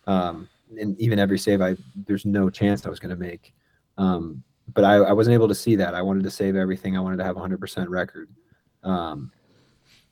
um, 0.06 0.48
and 0.78 0.98
even 1.00 1.18
every 1.18 1.38
save 1.38 1.60
i 1.60 1.76
there's 2.06 2.24
no 2.24 2.50
chance 2.50 2.84
i 2.86 2.90
was 2.90 2.98
going 3.00 3.10
to 3.10 3.16
make. 3.16 3.52
Um, 3.96 4.42
but 4.74 4.84
I, 4.84 4.96
I 4.96 5.12
wasn't 5.12 5.34
able 5.34 5.48
to 5.48 5.54
see 5.54 5.76
that. 5.76 5.94
I 5.94 6.02
wanted 6.02 6.24
to 6.24 6.30
save 6.30 6.54
everything. 6.54 6.96
I 6.96 7.00
wanted 7.00 7.16
to 7.16 7.24
have 7.24 7.36
a 7.36 7.40
100% 7.40 7.88
record. 7.88 8.28
Um, 8.84 9.32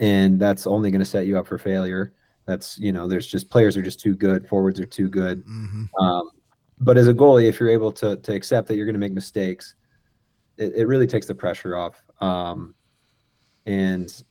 and 0.01 0.41
that's 0.41 0.67
only 0.67 0.91
going 0.91 1.01
to 1.01 1.05
set 1.07 1.27
you 1.27 1.39
up 1.39 1.47
for 1.47 1.59
failure. 1.59 2.15
That's 2.47 2.79
you 2.79 2.93
know 2.93 3.09
there's 3.09 3.27
just 3.27 3.51
players 3.51 3.77
are 3.77 3.83
just 3.83 4.01
too 4.01 4.15
good. 4.15 4.49
Forwards 4.49 4.79
are 4.81 4.87
too 4.87 5.09
good. 5.09 5.45
Mhm. 5.47 5.89
um, 5.99 6.31
but 6.79 6.97
as 6.97 7.09
a 7.09 7.15
goalie, 7.15 7.49
if 7.49 7.59
you're 7.59 7.71
able 7.71 7.91
to 7.93 8.17
to 8.17 8.35
accept 8.35 8.69
that 8.69 8.77
you're 8.77 8.87
going 8.87 8.95
to 8.95 9.01
make 9.01 9.13
mistakes, 9.13 9.75
it, 10.57 10.73
it 10.77 10.87
really 10.87 11.07
takes 11.07 11.27
the 11.27 11.35
pressure 11.35 11.77
off. 11.77 12.03
Um, 12.21 12.75
and 13.67 14.23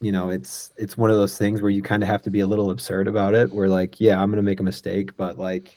you 0.00 0.12
know, 0.12 0.30
it's 0.30 0.72
it's 0.76 0.96
one 0.96 1.10
of 1.10 1.16
those 1.16 1.36
things 1.36 1.60
where 1.60 1.70
you 1.70 1.82
kind 1.82 2.02
of 2.02 2.08
have 2.08 2.22
to 2.22 2.30
be 2.30 2.40
a 2.40 2.46
little 2.46 2.70
absurd 2.70 3.08
about 3.08 3.34
it. 3.34 3.52
Where 3.52 3.68
like, 3.68 4.00
yeah, 4.00 4.20
I'm 4.20 4.30
going 4.30 4.36
to 4.36 4.42
make 4.42 4.60
a 4.60 4.64
mistake, 4.64 5.16
but 5.16 5.38
like, 5.38 5.76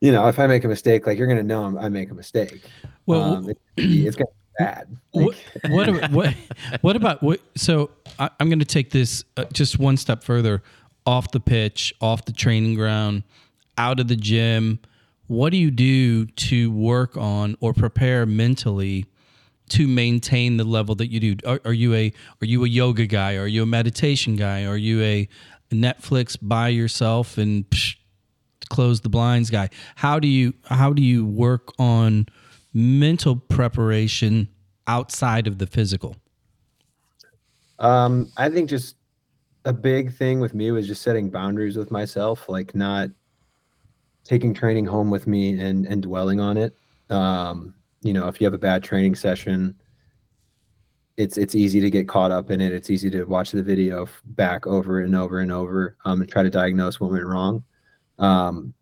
you 0.00 0.12
know, 0.12 0.28
if 0.28 0.38
I 0.38 0.46
make 0.46 0.64
a 0.64 0.68
mistake, 0.68 1.06
like 1.06 1.18
you're 1.18 1.26
going 1.26 1.38
to 1.38 1.44
know 1.44 1.64
I'm, 1.64 1.78
I 1.78 1.88
make 1.88 2.10
a 2.10 2.14
mistake. 2.14 2.62
Well, 3.06 3.34
um, 3.34 3.50
it, 3.50 3.58
it's 3.76 4.16
going 4.16 4.28
to 4.28 4.32
be 4.32 4.64
bad. 4.64 4.96
what 5.10 5.36
Like, 5.64 5.72
what 5.72 5.88
ab- 5.88 6.12
what 6.12 6.34
what 6.82 6.96
about 6.96 7.22
what? 7.22 7.40
So 7.56 7.90
I, 8.18 8.30
I'm 8.38 8.48
going 8.48 8.60
to 8.60 8.64
take 8.64 8.90
this 8.90 9.24
uh, 9.36 9.44
just 9.52 9.78
one 9.78 9.96
step 9.96 10.22
further, 10.22 10.62
off 11.06 11.32
the 11.32 11.40
pitch, 11.40 11.92
off 12.00 12.24
the 12.24 12.32
training 12.32 12.74
ground, 12.74 13.24
out 13.78 13.98
of 13.98 14.08
the 14.08 14.16
gym. 14.16 14.78
What 15.26 15.50
do 15.50 15.56
you 15.56 15.70
do 15.70 16.26
to 16.26 16.72
work 16.72 17.16
on 17.16 17.56
or 17.60 17.72
prepare 17.72 18.26
mentally 18.26 19.06
to 19.70 19.86
maintain 19.86 20.56
the 20.56 20.64
level 20.64 20.94
that 20.96 21.10
you 21.10 21.20
do? 21.20 21.36
Are, 21.46 21.60
are 21.64 21.72
you 21.72 21.94
a 21.94 22.12
are 22.42 22.46
you 22.46 22.64
a 22.64 22.68
yoga 22.68 23.06
guy? 23.06 23.36
Are 23.36 23.46
you 23.46 23.62
a 23.62 23.66
meditation 23.66 24.36
guy? 24.36 24.64
Are 24.64 24.76
you 24.76 25.02
a 25.02 25.28
Netflix 25.70 26.36
by 26.40 26.68
yourself 26.68 27.38
and 27.38 27.68
psh, 27.70 27.96
close 28.68 29.00
the 29.00 29.08
blinds 29.08 29.50
guy? 29.50 29.70
How 29.96 30.18
do 30.18 30.28
you 30.28 30.54
how 30.64 30.92
do 30.92 31.02
you 31.02 31.24
work 31.24 31.72
on 31.78 32.26
mental 32.74 33.36
preparation 33.36 34.48
outside 34.86 35.46
of 35.46 35.58
the 35.58 35.66
physical? 35.66 36.16
Um, 37.78 38.30
I 38.36 38.50
think 38.50 38.68
just 38.68 38.96
a 39.64 39.72
big 39.72 40.14
thing 40.14 40.40
with 40.40 40.54
me 40.54 40.70
was 40.70 40.86
just 40.86 41.02
setting 41.02 41.30
boundaries 41.30 41.76
with 41.76 41.90
myself, 41.90 42.48
like 42.48 42.74
not 42.74 43.10
taking 44.24 44.52
training 44.52 44.86
home 44.86 45.10
with 45.10 45.26
me 45.26 45.58
and 45.60 45.86
and 45.86 46.02
dwelling 46.02 46.40
on 46.40 46.56
it. 46.56 46.74
Um, 47.08 47.74
you 48.02 48.12
know, 48.12 48.28
if 48.28 48.40
you 48.40 48.46
have 48.46 48.54
a 48.54 48.58
bad 48.58 48.82
training 48.82 49.14
session, 49.14 49.74
it's 51.16 51.36
it's 51.36 51.54
easy 51.54 51.80
to 51.80 51.90
get 51.90 52.08
caught 52.08 52.30
up 52.30 52.50
in 52.50 52.60
it. 52.60 52.72
It's 52.72 52.90
easy 52.90 53.10
to 53.10 53.24
watch 53.24 53.50
the 53.50 53.62
video 53.62 54.06
back 54.24 54.66
over 54.66 55.00
and 55.00 55.14
over 55.14 55.40
and 55.40 55.52
over 55.52 55.96
um, 56.04 56.22
and 56.22 56.30
try 56.30 56.42
to 56.42 56.50
diagnose 56.50 56.98
what 56.98 57.10
went 57.10 57.26
wrong. 57.26 57.62
Um, 58.18 58.74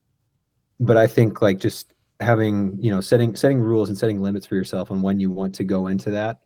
but 0.78 0.96
I 0.96 1.06
think 1.06 1.42
like 1.42 1.58
just 1.58 1.94
having 2.20 2.76
you 2.80 2.90
know 2.90 3.00
setting 3.00 3.34
setting 3.34 3.60
rules 3.60 3.88
and 3.88 3.98
setting 3.98 4.20
limits 4.20 4.46
for 4.46 4.54
yourself 4.54 4.90
on 4.90 5.02
when 5.02 5.18
you 5.18 5.30
want 5.30 5.54
to 5.56 5.64
go 5.64 5.88
into 5.88 6.10
that 6.10 6.40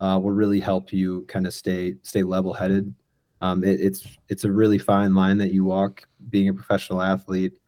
uh, 0.00 0.18
will 0.22 0.32
really 0.32 0.60
help 0.60 0.92
you 0.92 1.24
kind 1.28 1.46
of 1.46 1.52
stay 1.52 1.96
stay 2.02 2.22
level 2.22 2.54
headed. 2.54 2.94
Um, 3.42 3.62
it, 3.62 3.80
it's 3.80 4.06
it's 4.30 4.44
a 4.44 4.52
really 4.52 4.78
fine 4.78 5.14
line 5.14 5.36
that 5.38 5.52
you 5.52 5.64
walk 5.64 6.06
being 6.30 6.48
a 6.48 6.54
professional 6.54 7.02
athlete 7.02 7.58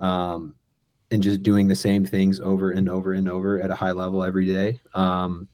um, 0.00 0.54
and 1.10 1.22
just 1.22 1.42
doing 1.42 1.68
the 1.68 1.74
same 1.74 2.04
things 2.04 2.40
over 2.40 2.72
and 2.72 2.88
over 2.88 3.14
and 3.14 3.28
over 3.28 3.60
at 3.62 3.70
a 3.70 3.74
high 3.74 3.92
level 3.92 4.22
every 4.22 4.46
day. 4.46 4.80
Um, 4.94 5.48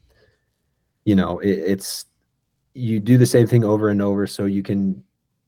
you 1.04 1.14
know, 1.14 1.38
it, 1.38 1.50
it's 1.50 2.06
you 2.74 2.98
do 2.98 3.16
the 3.16 3.26
same 3.26 3.46
thing 3.46 3.64
over 3.64 3.88
and 3.88 4.02
over 4.02 4.26
so 4.26 4.46
you 4.46 4.62
can 4.62 5.02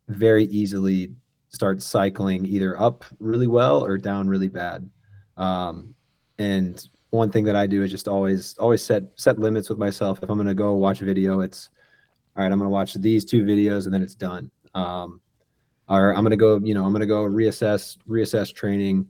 very 0.08 0.44
easily 0.44 1.12
start 1.48 1.82
cycling 1.82 2.46
either 2.46 2.80
up 2.80 3.04
really 3.18 3.48
well 3.48 3.84
or 3.84 3.98
down 3.98 4.28
really 4.28 4.48
bad. 4.48 4.88
Um, 5.36 5.94
and 6.38 6.86
one 7.10 7.30
thing 7.30 7.44
that 7.44 7.56
I 7.56 7.66
do 7.66 7.82
is 7.82 7.90
just 7.90 8.08
always 8.08 8.56
always 8.58 8.82
set 8.82 9.04
set 9.16 9.38
limits 9.38 9.68
with 9.68 9.78
myself. 9.78 10.20
If 10.22 10.30
I'm 10.30 10.38
gonna 10.38 10.54
go 10.54 10.74
watch 10.74 11.00
a 11.02 11.04
video, 11.04 11.40
it's 11.40 11.70
all 12.36 12.42
right. 12.42 12.52
I'm 12.52 12.58
gonna 12.58 12.70
watch 12.70 12.94
these 12.94 13.24
two 13.24 13.44
videos 13.44 13.86
and 13.86 13.94
then 13.94 14.02
it's 14.02 14.14
done. 14.14 14.50
Um, 14.74 15.20
or 15.88 16.14
I'm 16.14 16.22
gonna 16.22 16.36
go, 16.36 16.60
you 16.62 16.74
know, 16.74 16.84
I'm 16.84 16.92
gonna 16.92 17.06
go 17.06 17.24
reassess 17.24 17.96
reassess 18.08 18.54
training 18.54 19.08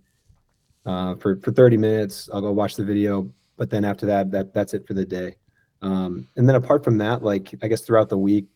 uh, 0.87 1.17
for 1.17 1.37
for 1.41 1.53
30 1.53 1.77
minutes. 1.77 2.31
I'll 2.33 2.41
go 2.41 2.53
watch 2.53 2.77
the 2.77 2.85
video, 2.85 3.31
but 3.57 3.69
then 3.69 3.85
after 3.85 4.07
that, 4.07 4.31
that 4.31 4.55
that's 4.55 4.73
it 4.73 4.87
for 4.87 4.95
the 4.95 5.05
day. 5.05 5.37
Um, 5.83 6.29
and 6.37 6.49
then 6.49 6.57
apart 6.57 6.85
from 6.85 6.99
that, 6.99 7.23
like 7.23 7.55
I 7.63 7.69
guess 7.69 7.83
throughout 7.83 8.09
the 8.09 8.19
week, 8.19 8.47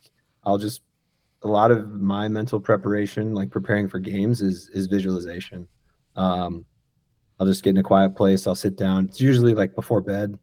I'll 0.44 0.58
just 0.58 0.82
a 1.42 1.48
lot 1.48 1.70
of 1.70 1.90
my 1.92 2.28
mental 2.28 2.60
preparation, 2.60 3.34
like 3.34 3.50
preparing 3.50 3.88
for 3.88 3.98
games, 3.98 4.40
is 4.40 4.70
is 4.72 4.86
visualization. 4.86 5.66
Um, 6.16 6.64
I'll 7.38 7.46
just 7.46 7.62
get 7.62 7.70
in 7.70 7.78
a 7.78 7.82
quiet 7.82 8.14
place. 8.14 8.46
I'll 8.46 8.54
sit 8.54 8.76
down. 8.76 9.06
It's 9.06 9.20
usually 9.20 9.54
like 9.54 9.74
before 9.74 10.00
bed. 10.00 10.38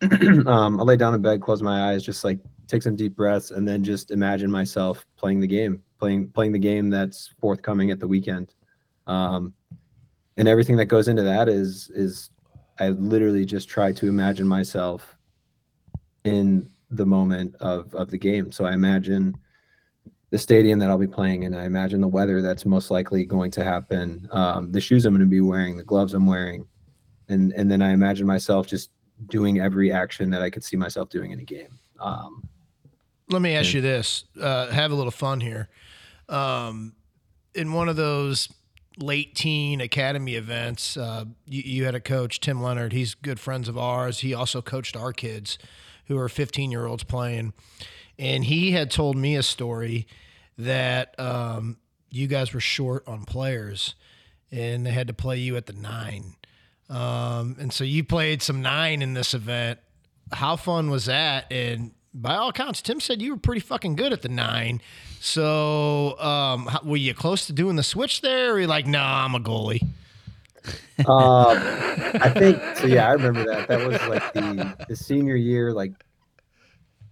um, 0.46 0.78
I'll 0.78 0.86
lay 0.86 0.96
down 0.96 1.14
in 1.14 1.22
bed, 1.22 1.42
close 1.42 1.60
my 1.60 1.90
eyes, 1.90 2.04
just 2.04 2.24
like 2.24 2.38
take 2.68 2.82
some 2.82 2.94
deep 2.94 3.16
breaths, 3.16 3.50
and 3.50 3.66
then 3.66 3.82
just 3.82 4.12
imagine 4.12 4.50
myself 4.50 5.04
playing 5.16 5.40
the 5.40 5.46
game, 5.46 5.82
playing 5.98 6.30
playing 6.30 6.52
the 6.52 6.58
game 6.58 6.90
that's 6.90 7.34
forthcoming 7.40 7.90
at 7.90 7.98
the 7.98 8.06
weekend. 8.06 8.54
Um, 9.06 9.54
and 10.38 10.48
everything 10.48 10.76
that 10.76 10.86
goes 10.86 11.08
into 11.08 11.22
that 11.22 11.48
is 11.48 11.90
is 11.94 12.30
I 12.80 12.90
literally 12.90 13.44
just 13.44 13.68
try 13.68 13.92
to 13.92 14.08
imagine 14.08 14.46
myself 14.46 15.16
in 16.24 16.70
the 16.90 17.04
moment 17.04 17.54
of 17.56 17.94
of 17.94 18.10
the 18.10 18.18
game. 18.18 18.50
So 18.52 18.64
I 18.64 18.72
imagine 18.72 19.36
the 20.30 20.38
stadium 20.38 20.78
that 20.78 20.88
I'll 20.88 20.98
be 20.98 21.06
playing 21.06 21.42
in. 21.42 21.54
I 21.54 21.64
imagine 21.64 22.00
the 22.00 22.08
weather 22.08 22.40
that's 22.40 22.64
most 22.64 22.90
likely 22.90 23.24
going 23.24 23.50
to 23.52 23.64
happen, 23.64 24.28
um, 24.30 24.70
the 24.70 24.80
shoes 24.80 25.06
I'm 25.06 25.14
going 25.14 25.20
to 25.20 25.26
be 25.26 25.40
wearing, 25.40 25.76
the 25.76 25.82
gloves 25.82 26.14
I'm 26.14 26.26
wearing, 26.26 26.66
and 27.28 27.52
and 27.52 27.70
then 27.70 27.82
I 27.82 27.90
imagine 27.90 28.26
myself 28.26 28.66
just 28.66 28.90
doing 29.26 29.58
every 29.60 29.90
action 29.92 30.30
that 30.30 30.42
I 30.42 30.50
could 30.50 30.62
see 30.62 30.76
myself 30.76 31.08
doing 31.08 31.32
in 31.32 31.40
a 31.40 31.44
game. 31.44 31.78
Um, 31.98 32.48
Let 33.28 33.42
me 33.42 33.56
ask 33.56 33.74
you 33.74 33.80
this: 33.80 34.24
uh, 34.40 34.68
have 34.68 34.92
a 34.92 34.94
little 34.94 35.10
fun 35.10 35.40
here. 35.40 35.68
Um, 36.28 36.94
in 37.54 37.72
one 37.72 37.88
of 37.88 37.96
those 37.96 38.48
late 39.02 39.34
teen 39.34 39.80
academy 39.80 40.34
events, 40.34 40.96
uh, 40.96 41.24
you, 41.46 41.62
you 41.64 41.84
had 41.84 41.94
a 41.94 42.00
coach, 42.00 42.40
Tim 42.40 42.62
Leonard. 42.62 42.92
He's 42.92 43.14
good 43.14 43.40
friends 43.40 43.68
of 43.68 43.78
ours. 43.78 44.20
He 44.20 44.34
also 44.34 44.60
coached 44.62 44.96
our 44.96 45.12
kids, 45.12 45.58
who 46.06 46.18
are 46.18 46.28
15 46.28 46.70
year 46.70 46.86
olds 46.86 47.04
playing, 47.04 47.52
and 48.18 48.44
he 48.44 48.72
had 48.72 48.90
told 48.90 49.16
me 49.16 49.36
a 49.36 49.42
story 49.42 50.06
that 50.56 51.18
um, 51.20 51.76
you 52.10 52.26
guys 52.26 52.52
were 52.52 52.60
short 52.60 53.06
on 53.06 53.24
players, 53.24 53.94
and 54.50 54.86
they 54.86 54.90
had 54.90 55.06
to 55.06 55.14
play 55.14 55.38
you 55.38 55.56
at 55.56 55.66
the 55.66 55.72
nine. 55.72 56.34
Um, 56.88 57.56
and 57.60 57.72
so 57.72 57.84
you 57.84 58.02
played 58.02 58.42
some 58.42 58.62
nine 58.62 59.02
in 59.02 59.14
this 59.14 59.34
event. 59.34 59.78
How 60.32 60.56
fun 60.56 60.90
was 60.90 61.06
that? 61.06 61.50
And 61.52 61.92
by 62.20 62.36
all 62.36 62.48
accounts, 62.50 62.82
Tim 62.82 63.00
said 63.00 63.22
you 63.22 63.32
were 63.32 63.38
pretty 63.38 63.60
fucking 63.60 63.96
good 63.96 64.12
at 64.12 64.22
the 64.22 64.28
nine. 64.28 64.80
So 65.20 66.18
um, 66.20 66.66
how, 66.66 66.80
were 66.84 66.96
you 66.96 67.14
close 67.14 67.46
to 67.46 67.52
doing 67.52 67.76
the 67.76 67.82
switch 67.82 68.20
there? 68.20 68.50
Or 68.50 68.52
were 68.54 68.60
you 68.60 68.66
like, 68.66 68.86
nah, 68.86 69.24
I'm 69.24 69.34
a 69.34 69.40
goalie? 69.40 69.82
um, 71.06 71.56
I 72.20 72.30
think 72.30 72.60
so. 72.76 72.86
Yeah, 72.86 73.08
I 73.08 73.12
remember 73.12 73.44
that. 73.44 73.68
That 73.68 73.86
was 73.86 74.00
like 74.08 74.32
the 74.32 74.86
the 74.88 74.96
senior 74.96 75.36
year, 75.36 75.72
like 75.72 75.92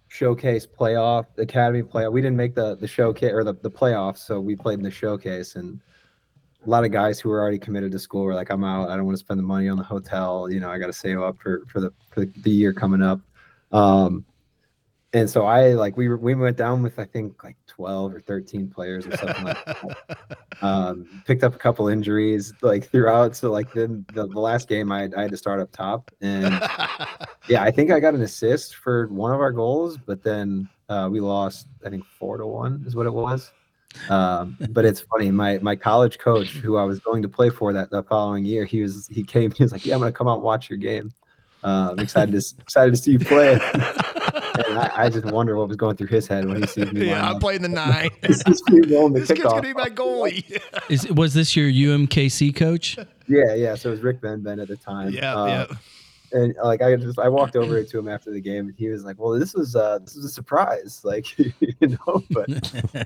showcase 0.09 0.67
playoff, 0.67 1.27
academy 1.39 1.83
playoff. 1.83 2.13
We 2.13 2.21
didn't 2.21 2.37
make 2.37 2.55
the 2.55 2.77
the 2.77 2.89
showcase 2.89 3.33
or 3.33 3.45
the 3.45 3.55
the 3.55 3.71
playoffs, 3.71 4.19
so 4.19 4.41
we 4.41 4.57
played 4.57 4.79
in 4.79 4.85
the 4.85 4.91
showcase, 4.91 5.57
and 5.57 5.81
a 6.67 6.69
lot 6.69 6.85
of 6.85 6.91
guys 6.91 7.21
who 7.21 7.29
were 7.29 7.41
already 7.41 7.59
committed 7.59 7.93
to 7.93 7.99
school 7.99 8.25
were 8.25 8.35
like, 8.35 8.51
"I'm 8.51 8.65
out. 8.65 8.91
I 8.91 8.97
don't 8.97 9.07
want 9.07 9.17
to 9.17 9.25
spend 9.25 9.39
the 9.39 9.45
money 9.45 9.69
on 9.69 9.79
the 9.79 9.85
hotel. 9.85 10.51
You 10.51 10.61
know, 10.61 10.69
I 10.69 10.79
got 10.79 10.89
to 10.89 10.93
save 10.93 11.21
up 11.21 11.39
for 11.39 11.63
for 11.67 11.81
the 11.81 11.93
for 12.11 12.25
the 12.25 12.51
year 12.51 12.73
coming 12.73 13.03
up." 13.03 13.21
Um, 13.73 14.25
and 15.17 15.31
so 15.31 15.45
I 15.47 15.73
like 15.73 15.97
we 15.97 16.09
were, 16.09 16.17
we 16.17 16.35
went 16.35 16.57
down 16.57 16.83
with 16.83 16.99
I 16.99 17.05
think 17.05 17.43
like 17.43 17.57
12 17.67 18.15
or 18.15 18.21
13 18.21 18.69
players 18.69 19.07
or 19.07 19.17
something 19.17 19.45
like 19.45 19.65
that. 19.65 20.39
Um, 20.63 21.23
picked 21.27 21.45
up 21.45 21.55
a 21.55 21.59
couple 21.59 21.87
injuries 21.89 22.55
like 22.63 22.91
throughout. 22.91 23.37
So 23.37 23.53
like 23.53 23.75
then 23.75 24.07
the, 24.15 24.27
the 24.27 24.41
last 24.41 24.69
game 24.69 24.91
I, 24.91 25.07
I 25.15 25.21
had 25.21 25.31
to 25.33 25.37
start 25.37 25.61
up 25.61 25.71
top 25.71 26.11
and 26.23 26.47
yeah, 27.49 27.63
I 27.63 27.71
think 27.71 27.91
I 27.91 28.01
got 28.01 28.15
an 28.15 28.23
assist 28.23 28.77
for 28.77 29.07
one 29.09 29.35
of 29.35 29.41
our 29.41 29.53
goals, 29.53 29.99
but 29.99 30.23
then 30.23 30.67
uh, 30.89 31.11
we 31.13 31.21
lost 31.21 31.69
I 31.85 31.91
think 31.91 32.07
four 32.07 32.39
to 32.39 32.47
one 32.47 32.85
is 32.87 32.97
what 32.97 33.05
it 33.05 33.13
was. 33.13 33.53
Um, 34.09 34.57
but 34.71 34.87
it's 34.87 35.01
funny. 35.11 35.31
My 35.31 35.59
my 35.59 35.77
college 35.77 36.19
coach, 36.19 36.49
who 36.49 36.77
I 36.77 36.85
was 36.85 37.01
going 37.01 37.21
to 37.23 37.29
play 37.29 37.51
for 37.51 37.73
that 37.73 37.91
the 37.91 38.03
following 38.03 38.45
year, 38.45 38.65
he 38.65 38.81
was 38.81 39.09
he 39.09 39.23
came. 39.23 39.51
He 39.51 39.63
was 39.63 39.73
like, 39.73 39.85
"Yeah, 39.85 39.95
I'm 39.95 40.01
gonna 40.01 40.13
come 40.13 40.29
out 40.29 40.37
and 40.37 40.43
watch 40.43 40.71
your 40.71 40.79
game. 40.79 41.13
Uh, 41.63 41.89
I'm 41.93 41.99
excited 41.99 42.33
to 42.33 42.55
excited 42.61 42.93
to 42.93 42.97
see 42.97 43.13
you 43.13 43.19
play." 43.19 43.59
And 44.69 44.79
I, 44.79 44.91
I 45.05 45.09
just 45.11 45.25
wonder 45.27 45.57
what 45.57 45.69
was 45.69 45.77
going 45.77 45.97
through 45.97 46.07
his 46.09 46.27
head 46.27 46.47
when 46.47 46.61
he 46.63 46.67
sees 46.67 46.93
me. 46.93 47.09
Yeah, 47.09 47.31
I'm 47.31 47.39
playing 47.39 47.63
the 47.63 47.69
nine. 47.69 48.11
He 48.27 48.33
sees 48.33 48.63
me 48.69 48.95
rolling 48.95 49.13
the 49.15 49.21
this 49.21 49.29
kid's 49.29 49.43
gonna 49.43 49.63
be 49.63 49.73
my 49.75 49.89
goalie. 49.91 50.61
Is 50.91 51.09
was 51.11 51.35
this 51.35 51.57
your 51.57 51.69
UMKC 51.71 52.55
coach? 52.57 52.97
Yeah, 53.29 53.55
yeah. 53.55 53.75
So 53.75 53.89
it 53.89 53.93
was 53.93 54.01
Rick 54.03 54.21
Benben 54.21 54.61
at 54.63 54.69
the 54.69 54.77
time. 54.77 55.11
yeah, 55.11 55.35
Uh, 55.35 55.47
yeah. 55.47 56.39
and 56.41 56.55
like 56.63 56.81
I 56.83 56.97
just 56.97 57.19
I 57.19 57.29
walked 57.29 57.57
over 57.57 57.83
to 57.83 57.99
him 57.99 58.09
after 58.09 58.31
the 58.31 58.41
game, 58.41 58.67
and 58.69 58.75
he 58.77 58.89
was 58.89 59.05
like, 59.05 59.19
"Well, 59.19 59.39
this 59.39 59.55
was 59.55 59.75
uh 59.77 59.99
this 59.99 60.15
was 60.17 60.25
a 60.27 60.29
surprise, 60.31 61.01
like 61.05 61.39
you 61.39 61.53
know, 61.81 62.23
but 62.31 62.47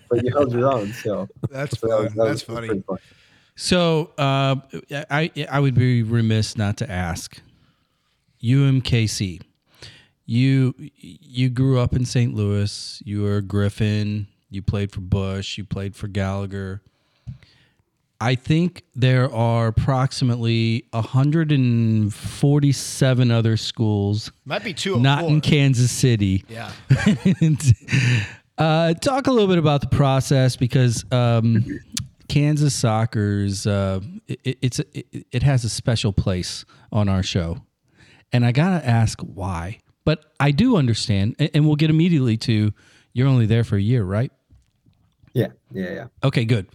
but 0.09 0.23
you 0.25 0.31
held 0.33 0.53
your 0.53 0.71
own." 0.73 0.93
So, 0.93 1.29
That's 1.51 1.79
so 1.81 1.89
that 1.89 1.99
was, 2.03 2.13
that 2.15 2.17
That's 2.17 2.31
was 2.31 2.43
funny. 2.43 2.67
pretty 2.69 2.83
fun. 2.83 2.99
So 3.57 4.11
uh, 4.17 4.57
I 5.11 5.31
I 5.51 5.61
would 5.61 5.75
be 5.75 6.03
remiss 6.03 6.57
not 6.57 6.77
to 6.79 6.91
ask. 6.91 7.41
UMKC, 8.43 9.43
you 10.31 10.75
you 10.79 11.51
grew 11.51 11.81
up 11.81 11.97
in 11.97 12.05
St. 12.05 12.33
Louis. 12.33 13.03
You 13.05 13.23
were 13.23 13.39
a 13.39 13.43
Griffin. 13.43 14.29
You 14.49 14.63
played 14.63 14.93
for 14.93 15.01
Busch. 15.01 15.59
You 15.59 15.65
played 15.65 15.97
for 15.97 16.07
Gallagher. 16.07 16.83
I 18.21 18.37
think 18.37 18.85
there 18.95 19.33
are 19.35 19.67
approximately 19.67 20.85
147 20.91 23.31
other 23.31 23.57
schools 23.57 24.31
Might 24.45 24.63
be 24.63 24.73
two. 24.73 25.01
not 25.01 25.25
in. 25.25 25.41
Kansas 25.41 25.91
City. 25.91 26.45
Yeah. 26.49 26.71
uh, 28.59 28.95
talk 28.95 29.27
a 29.27 29.33
little 29.33 29.49
bit 29.49 29.59
about 29.59 29.81
the 29.81 29.89
process 29.89 30.55
because 30.55 31.05
um, 31.11 31.65
Kansas 32.29 32.73
soccer's 32.75 33.67
uh, 33.67 33.99
it, 34.29 34.59
it's 34.63 34.79
it, 34.79 35.27
it 35.33 35.43
has 35.43 35.65
a 35.65 35.69
special 35.69 36.13
place 36.13 36.65
on 36.93 37.09
our 37.09 37.25
show, 37.25 37.63
and 38.33 38.47
I 38.47 38.53
gotta 38.53 38.87
ask 38.87 39.21
why. 39.23 39.81
But 40.05 40.25
I 40.41 40.51
do 40.51 40.77
understand, 40.77 41.37
and, 41.39 41.67
we'll 41.67 41.77
get 41.77 41.91
immediately 41.91 42.37
to 42.39 42.73
you're 43.13 43.29
only 43.29 43.47
there 43.47 43.65
for 43.65 43.77
a 43.77 43.81
year, 43.81 44.03
right? 44.05 44.33
Yeah, 45.33 45.49
yeah, 45.73 45.93
yeah. 45.93 46.07
Okay, 46.25 46.45
good. 46.45 46.67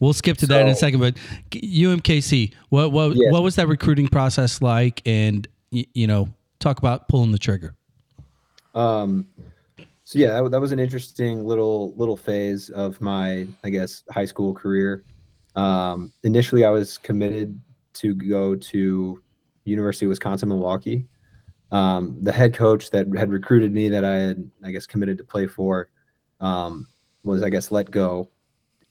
we'll 0.00 0.12
skip 0.12 0.36
to 0.38 0.46
that 0.48 0.62
in 0.62 0.68
a 0.68 0.74
second. 0.74 1.00
But 1.00 1.16
UMKC, 1.52 2.52
what 2.68 2.92
what 2.92 3.16
Yes. 3.16 3.32
what 3.32 3.42
was 3.42 3.56
that 3.56 3.68
recruiting 3.68 4.08
process 4.08 4.60
like? 4.60 5.00
And 5.06 5.46
y- 5.72 5.86
you 5.94 6.06
know, 6.06 6.28
talk 6.58 6.78
about 6.78 7.08
pulling 7.08 7.32
the 7.32 7.38
trigger. 7.38 7.74
Um, 8.74 9.26
so 10.04 10.18
yeah, 10.18 10.42
that, 10.42 10.50
that 10.50 10.60
was 10.60 10.72
an 10.72 10.78
interesting 10.78 11.44
little 11.46 11.94
little 11.96 12.16
phase 12.16 12.68
of 12.70 13.00
my, 13.00 13.46
I 13.62 13.70
guess, 13.70 14.02
high 14.10 14.26
school 14.26 14.52
career. 14.52 15.04
Um, 15.56 16.12
initially, 16.24 16.64
I 16.64 16.70
was 16.70 16.98
committed 16.98 17.58
to 17.94 18.14
go 18.14 18.54
to 18.56 19.22
University 19.64 20.04
of 20.06 20.10
Wisconsin 20.10 20.48
Milwaukee. 20.48 21.06
Um, 21.74 22.18
the 22.22 22.30
head 22.30 22.54
coach 22.54 22.90
that 22.90 23.08
had 23.16 23.30
recruited 23.30 23.72
me, 23.72 23.88
that 23.88 24.04
I 24.04 24.14
had, 24.14 24.50
I 24.64 24.70
guess, 24.70 24.86
committed 24.86 25.18
to 25.18 25.24
play 25.24 25.48
for, 25.48 25.88
um, 26.40 26.86
was 27.24 27.42
I 27.42 27.48
guess 27.48 27.72
let 27.72 27.90
go 27.90 28.30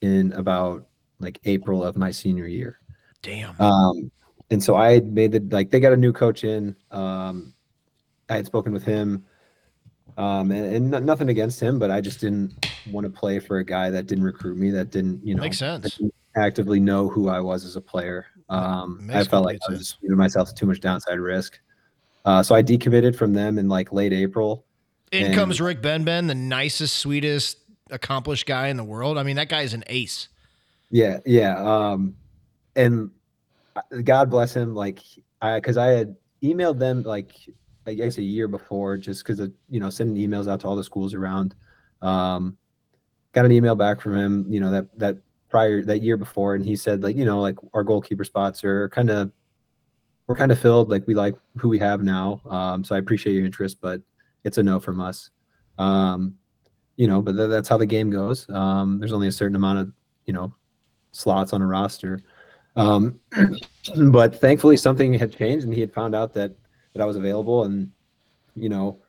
in 0.02 0.32
about 0.34 0.86
like 1.18 1.40
April 1.44 1.82
of 1.82 1.96
my 1.96 2.10
senior 2.10 2.46
year. 2.46 2.78
Damn. 3.22 3.58
Um, 3.58 4.10
and 4.50 4.62
so 4.62 4.76
I 4.76 5.00
made 5.00 5.32
the 5.32 5.40
like 5.50 5.70
they 5.70 5.80
got 5.80 5.94
a 5.94 5.96
new 5.96 6.12
coach 6.12 6.44
in. 6.44 6.76
Um, 6.90 7.54
I 8.28 8.36
had 8.36 8.44
spoken 8.44 8.74
with 8.74 8.84
him, 8.84 9.24
um, 10.18 10.50
and, 10.50 10.94
and 10.94 11.06
nothing 11.06 11.30
against 11.30 11.60
him, 11.60 11.78
but 11.78 11.90
I 11.90 12.02
just 12.02 12.20
didn't 12.20 12.66
want 12.90 13.06
to 13.06 13.10
play 13.10 13.38
for 13.38 13.58
a 13.58 13.64
guy 13.64 13.88
that 13.88 14.06
didn't 14.06 14.24
recruit 14.24 14.58
me, 14.58 14.70
that 14.72 14.90
didn't 14.90 15.26
you 15.26 15.34
know 15.34 15.40
Makes 15.40 15.58
sense. 15.58 15.98
actively 16.36 16.80
know 16.80 17.08
who 17.08 17.30
I 17.30 17.40
was 17.40 17.64
as 17.64 17.76
a 17.76 17.80
player. 17.80 18.26
Um, 18.50 19.08
I 19.10 19.24
felt 19.24 19.46
like 19.46 19.60
complete 19.60 19.68
I 19.68 19.72
was 19.72 19.78
just 19.78 20.02
giving 20.02 20.18
myself 20.18 20.54
too 20.54 20.66
much 20.66 20.80
downside 20.80 21.18
risk. 21.18 21.58
Uh, 22.24 22.42
so 22.42 22.54
I 22.54 22.62
decommitted 22.62 23.16
from 23.16 23.34
them 23.34 23.58
in 23.58 23.68
like 23.68 23.92
late 23.92 24.12
April. 24.12 24.64
In 25.12 25.26
and- 25.26 25.34
comes 25.34 25.60
Rick 25.60 25.82
Ben 25.82 26.04
Ben, 26.04 26.26
the 26.26 26.34
nicest, 26.34 26.98
sweetest, 26.98 27.58
accomplished 27.90 28.46
guy 28.46 28.68
in 28.68 28.76
the 28.76 28.84
world. 28.84 29.18
I 29.18 29.22
mean, 29.22 29.36
that 29.36 29.48
guy's 29.48 29.74
an 29.74 29.84
ace. 29.88 30.28
Yeah, 30.90 31.18
yeah. 31.26 31.56
Um, 31.62 32.16
and 32.76 33.10
God 34.04 34.30
bless 34.30 34.54
him. 34.54 34.74
Like, 34.74 35.00
I 35.42 35.58
because 35.58 35.76
I 35.76 35.88
had 35.88 36.16
emailed 36.42 36.78
them 36.78 37.02
like 37.02 37.32
I 37.86 37.94
guess 37.94 38.18
a 38.18 38.22
year 38.22 38.48
before, 38.48 38.96
just 38.96 39.24
because 39.24 39.40
of 39.40 39.52
you 39.68 39.80
know 39.80 39.90
sending 39.90 40.16
emails 40.16 40.48
out 40.48 40.60
to 40.60 40.68
all 40.68 40.76
the 40.76 40.84
schools 40.84 41.14
around. 41.14 41.54
Um, 42.02 42.56
got 43.32 43.44
an 43.44 43.52
email 43.52 43.74
back 43.74 44.00
from 44.00 44.16
him, 44.16 44.46
you 44.48 44.60
know 44.60 44.70
that 44.70 44.98
that 44.98 45.18
prior 45.48 45.82
that 45.82 46.02
year 46.02 46.16
before, 46.16 46.54
and 46.54 46.64
he 46.64 46.76
said 46.76 47.02
like 47.02 47.16
you 47.16 47.24
know 47.24 47.40
like 47.40 47.56
our 47.74 47.84
goalkeeper 47.84 48.24
spots 48.24 48.64
are 48.64 48.88
kind 48.90 49.10
of 49.10 49.30
we're 50.26 50.36
kind 50.36 50.52
of 50.52 50.58
filled. 50.58 50.90
Like 50.90 51.06
we 51.06 51.14
like 51.14 51.34
who 51.58 51.68
we 51.68 51.78
have 51.78 52.02
now. 52.02 52.40
Um, 52.48 52.84
so 52.84 52.94
I 52.94 52.98
appreciate 52.98 53.34
your 53.34 53.44
interest, 53.44 53.78
but 53.80 54.00
it's 54.44 54.58
a 54.58 54.62
no 54.62 54.80
from 54.80 55.00
us. 55.00 55.30
Um, 55.78 56.34
you 56.96 57.08
know, 57.08 57.20
but 57.20 57.36
tha- 57.36 57.48
that's 57.48 57.68
how 57.68 57.76
the 57.76 57.86
game 57.86 58.10
goes. 58.10 58.48
Um, 58.50 58.98
there's 58.98 59.12
only 59.12 59.28
a 59.28 59.32
certain 59.32 59.56
amount 59.56 59.80
of 59.80 59.92
you 60.26 60.32
know 60.32 60.54
slots 61.12 61.52
on 61.52 61.62
a 61.62 61.66
roster. 61.66 62.20
Um, 62.76 63.20
but 64.10 64.40
thankfully, 64.40 64.76
something 64.76 65.12
had 65.14 65.36
changed, 65.36 65.64
and 65.64 65.74
he 65.74 65.80
had 65.80 65.92
found 65.92 66.14
out 66.14 66.32
that 66.34 66.52
that 66.92 67.02
I 67.02 67.06
was 67.06 67.16
available, 67.16 67.64
and 67.64 67.90
you 68.54 68.68
know, 68.68 69.00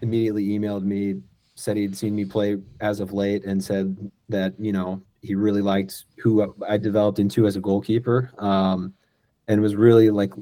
immediately 0.00 0.46
emailed 0.46 0.84
me, 0.84 1.20
said 1.56 1.76
he'd 1.76 1.96
seen 1.96 2.14
me 2.14 2.24
play 2.24 2.58
as 2.80 3.00
of 3.00 3.12
late, 3.12 3.44
and 3.44 3.62
said 3.62 3.96
that 4.28 4.54
you 4.58 4.72
know 4.72 5.02
he 5.22 5.34
really 5.34 5.62
liked 5.62 6.04
who 6.18 6.54
I 6.66 6.76
developed 6.76 7.18
into 7.18 7.46
as 7.46 7.56
a 7.56 7.60
goalkeeper, 7.60 8.32
um, 8.38 8.94
and 9.48 9.60
was 9.60 9.74
really 9.74 10.10
like, 10.10 10.32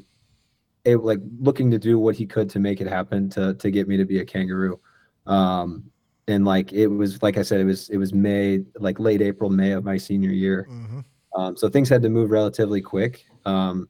it, 0.85 0.97
like 0.97 1.21
looking 1.39 1.71
to 1.71 1.79
do 1.79 1.99
what 1.99 2.15
he 2.15 2.27
could 2.27 2.51
to 2.51 2.59
make 2.59 2.81
it 2.81 2.87
happen 2.87 3.29
to 3.31 3.55
to 3.55 3.71
get 3.71 3.89
me 3.89 3.97
to 3.97 4.05
be 4.05 4.19
a 4.19 4.25
kangaroo. 4.25 4.79
Um, 5.27 5.91
and 6.29 6.45
like 6.45 6.73
it 6.73 6.87
was 6.87 7.23
like 7.23 7.39
I 7.39 7.43
said, 7.43 7.61
it 7.61 7.65
was 7.65 7.89
it 7.91 7.97
was 7.97 8.13
May, 8.13 8.65
like 8.79 8.99
late 9.01 9.23
April, 9.23 9.51
May 9.51 9.73
of 9.73 9.85
my 9.85 9.97
senior 9.97 10.31
year. 10.31 10.67
Mm-hmm. 10.71 11.01
Um, 11.37 11.57
so 11.57 11.69
things 11.69 11.89
had 11.89 12.03
to 12.03 12.09
move 12.09 12.31
relatively 12.31 12.81
quick. 12.81 13.25
Um, 13.45 13.89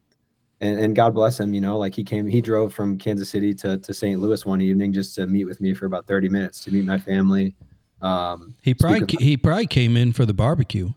and, 0.61 0.79
and 0.79 0.95
God 0.95 1.13
bless 1.13 1.39
him, 1.39 1.53
you 1.53 1.61
know, 1.61 1.77
like 1.77 1.93
he 1.93 2.03
came, 2.03 2.27
he 2.27 2.41
drove 2.41 2.73
from 2.73 2.97
Kansas 2.97 3.29
City 3.29 3.53
to, 3.55 3.77
to 3.77 3.93
St. 3.93 4.19
Louis 4.19 4.45
one 4.45 4.61
evening 4.61 4.93
just 4.93 5.13
to 5.15 5.27
meet 5.27 5.45
with 5.45 5.59
me 5.61 5.73
for 5.73 5.85
about 5.85 6.07
30 6.07 6.29
minutes 6.29 6.61
to 6.61 6.71
meet 6.71 6.85
my 6.85 6.97
family. 6.97 7.55
Um, 8.01 8.55
He 8.61 8.73
probably 8.73 9.01
with- 9.01 9.19
he 9.19 9.37
probably 9.37 9.67
came 9.67 9.97
in 9.97 10.13
for 10.13 10.25
the 10.25 10.33
barbecue. 10.33 10.91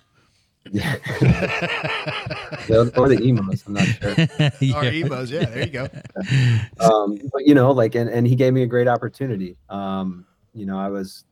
Yeah. 0.73 0.95
or 2.97 3.09
the 3.09 3.21
Imo's, 3.23 3.65
I'm 3.67 3.75
not 3.75 3.87
sure. 3.87 4.11
Our 4.77 4.85
Yeah. 4.85 4.91
Imo's, 4.91 5.31
yeah, 5.31 5.45
there 5.47 5.65
you 5.65 5.71
go. 5.71 5.89
um, 6.81 7.19
but 7.33 7.47
you 7.47 7.55
know, 7.55 7.71
like, 7.71 7.95
and, 7.95 8.09
and 8.11 8.27
he 8.27 8.35
gave 8.35 8.53
me 8.53 8.63
a 8.63 8.67
great 8.67 8.89
opportunity. 8.89 9.57
Um, 9.69 10.27
you 10.55 10.67
know, 10.67 10.79
I 10.79 10.89
was 10.89 11.25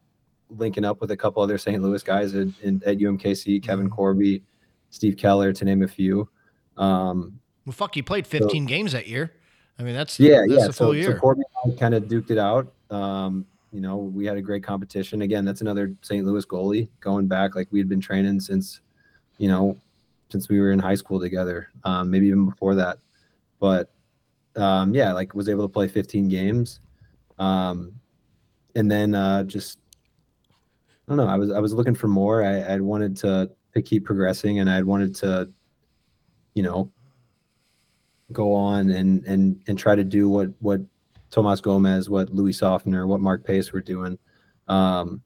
linking 0.50 0.84
up 0.84 1.00
with 1.00 1.10
a 1.10 1.16
couple 1.16 1.42
other 1.42 1.58
St. 1.58 1.82
Louis 1.82 2.02
guys 2.02 2.34
at, 2.34 2.48
in, 2.62 2.82
at 2.86 2.98
UMKC, 2.98 3.62
Kevin 3.62 3.90
Corby, 3.90 4.42
Steve 4.90 5.16
Keller, 5.16 5.52
to 5.52 5.64
name 5.64 5.82
a 5.82 5.88
few. 5.88 6.28
Um, 6.76 7.40
Well, 7.64 7.72
fuck, 7.72 7.96
you 7.96 8.02
played 8.02 8.26
15 8.26 8.66
games 8.66 8.92
that 8.92 9.08
year. 9.08 9.32
I 9.78 9.82
mean, 9.82 9.94
that's 9.94 10.18
yeah, 10.18 10.42
that's 10.48 10.62
yeah. 10.62 10.68
a 10.68 10.72
full 10.72 10.88
so, 10.88 10.92
year. 10.92 11.12
so 11.12 11.18
Corby 11.18 11.42
kind 11.78 11.94
of 11.94 12.04
duked 12.04 12.30
it 12.30 12.38
out. 12.38 12.72
Um, 12.90 13.44
you 13.72 13.80
know, 13.80 13.96
we 13.96 14.24
had 14.24 14.36
a 14.36 14.42
great 14.42 14.64
competition. 14.64 15.22
Again, 15.22 15.44
that's 15.44 15.60
another 15.60 15.94
St. 16.00 16.24
Louis 16.24 16.46
goalie 16.46 16.88
going 17.00 17.26
back. 17.26 17.54
Like 17.54 17.68
we 17.70 17.78
had 17.78 17.88
been 17.88 18.00
training 18.00 18.40
since, 18.40 18.80
you 19.38 19.48
know, 19.48 19.76
since 20.30 20.48
we 20.48 20.60
were 20.60 20.72
in 20.72 20.78
high 20.78 20.94
school 20.94 21.20
together. 21.20 21.70
Um, 21.84 22.10
maybe 22.10 22.26
even 22.26 22.46
before 22.46 22.74
that. 22.76 22.98
But 23.60 23.90
um, 24.56 24.94
yeah, 24.94 25.12
like 25.12 25.34
was 25.34 25.48
able 25.48 25.64
to 25.64 25.72
play 25.72 25.88
15 25.88 26.28
games. 26.28 26.80
Um, 27.38 27.92
and 28.74 28.90
then 28.90 29.14
uh, 29.14 29.44
just 29.44 29.78
I 31.08 31.14
don't 31.14 31.18
know. 31.18 31.32
I 31.32 31.36
was 31.36 31.50
I 31.50 31.58
was 31.58 31.72
looking 31.72 31.94
for 31.94 32.08
more. 32.08 32.44
I 32.44 32.60
I 32.60 32.80
wanted 32.80 33.16
to 33.18 33.50
to 33.74 33.82
keep 33.82 34.04
progressing, 34.04 34.58
and 34.58 34.68
I 34.68 34.82
wanted 34.82 35.14
to, 35.16 35.48
you 36.54 36.62
know, 36.62 36.90
go 38.32 38.52
on 38.52 38.90
and 38.90 39.24
and 39.24 39.60
and 39.66 39.78
try 39.78 39.94
to 39.94 40.04
do 40.04 40.28
what 40.28 40.48
what 40.60 40.80
Tomas 41.30 41.60
Gomez, 41.60 42.10
what 42.10 42.30
Louis 42.30 42.58
Soffner, 42.58 43.06
what 43.06 43.20
Mark 43.20 43.46
Pais 43.46 43.72
were 43.72 43.80
doing. 43.80 44.18
Um, 44.68 45.22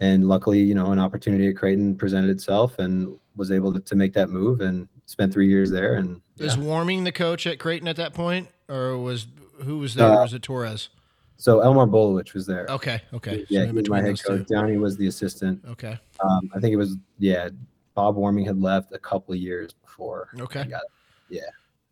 and 0.00 0.28
luckily, 0.28 0.60
you 0.60 0.74
know, 0.74 0.92
an 0.92 0.98
opportunity 0.98 1.48
at 1.48 1.56
Creighton 1.56 1.96
presented 1.96 2.30
itself, 2.30 2.78
and 2.78 3.18
was 3.36 3.50
able 3.50 3.72
to, 3.72 3.80
to 3.80 3.94
make 3.94 4.12
that 4.14 4.30
move, 4.30 4.60
and 4.60 4.88
spent 5.06 5.32
three 5.32 5.48
years 5.48 5.70
there. 5.70 5.94
And 5.94 6.20
Is 6.38 6.56
Warming 6.56 7.04
the 7.04 7.12
coach 7.12 7.46
at 7.46 7.58
Creighton 7.58 7.88
at 7.88 7.96
that 7.96 8.14
point, 8.14 8.48
or 8.68 8.98
was 8.98 9.26
who 9.62 9.78
was 9.78 9.94
there? 9.94 10.10
Uh, 10.10 10.22
was 10.22 10.34
it 10.34 10.42
Torres? 10.42 10.88
so 11.36 11.58
Elmar 11.58 11.88
Bolowich 11.88 12.34
was 12.34 12.46
there. 12.46 12.66
Okay, 12.68 13.00
okay. 13.12 13.44
Yeah, 13.48 13.62
in 13.62 13.68
he 13.70 13.72
was 13.74 13.88
my 13.88 14.00
between 14.00 14.04
head 14.04 14.10
those 14.10 14.22
two. 14.22 14.38
coach. 14.38 14.46
Downey 14.48 14.76
was 14.76 14.96
the 14.96 15.06
assistant. 15.08 15.60
Okay, 15.68 15.98
Um, 16.20 16.50
I 16.54 16.60
think 16.60 16.72
it 16.72 16.76
was 16.76 16.96
yeah. 17.18 17.48
Bob 17.94 18.16
Warming 18.16 18.46
had 18.46 18.58
left 18.58 18.92
a 18.92 18.98
couple 18.98 19.34
of 19.34 19.40
years 19.40 19.74
before. 19.74 20.28
okay. 20.40 20.60
I 20.60 20.64
got 20.64 20.80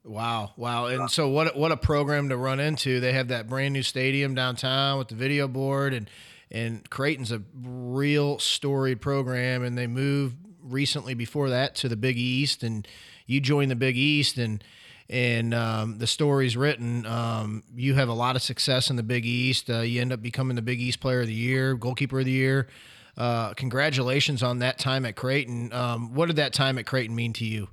Wow, 0.05 0.53
wow. 0.57 0.87
And 0.87 1.11
so 1.11 1.29
what 1.29 1.57
what 1.57 1.73
a 1.73 1.77
program 1.77 2.31
to 2.31 2.37
run 2.37 2.59
into. 2.59 3.01
They 3.01 3.13
have 3.13 3.29
that 3.29 3.49
brand 3.49 3.75
new 3.75 3.83
stadium 3.83 4.35
downtown 4.35 4.99
with 4.99 5.09
the 5.09 5.15
video 5.15 5.47
board 5.47 5.93
and 5.93 6.09
and 6.51 6.89
Creighton's 6.91 7.33
a 7.33 7.43
real 7.63 8.39
storied 8.39 9.01
program 9.01 9.63
and 9.63 9.77
they 9.79 9.87
moved 9.87 10.37
recently 10.63 11.15
before 11.15 11.51
that 11.51 11.75
to 11.77 11.89
the 11.89 11.97
Big 11.97 12.17
East 12.19 12.63
and 12.63 12.87
you 13.27 13.41
joined 13.41 13.71
the 13.71 13.77
Big 13.77 13.97
East 13.97 14.39
and 14.39 14.63
and 15.09 15.53
um, 15.55 15.99
the 15.99 16.07
story's 16.07 16.57
written. 16.57 17.05
Um, 17.05 17.65
you 17.75 17.95
have 17.95 18.09
a 18.09 18.13
lot 18.13 18.37
of 18.37 18.43
success 18.43 18.91
in 18.91 18.97
the 18.97 19.03
Big 19.03 19.27
East. 19.27 19.69
Uh, 19.69 19.81
you 19.81 20.01
end 20.01 20.13
up 20.13 20.23
becoming 20.23 20.55
the 20.55 20.63
Big 20.63 20.81
East 20.81 21.01
Player 21.01 21.23
of 21.23 21.27
the 21.27 21.35
Year, 21.35 21.75
Goalkeeper 21.75 22.21
of 22.21 22.27
the 22.27 22.31
Year. 22.31 22.69
Uh, 23.17 23.53
congratulations 23.55 24.41
on 24.41 24.61
that 24.61 24.79
time 24.79 25.05
at 25.05 25.17
Creighton. 25.17 25.73
Um, 25.73 26.15
what 26.15 26.27
did 26.27 26.37
that 26.37 26.53
time 26.53 26.79
at 26.79 26.87
Creighton 26.87 27.17
mean 27.17 27.33
to 27.35 27.45
you? 27.45 27.69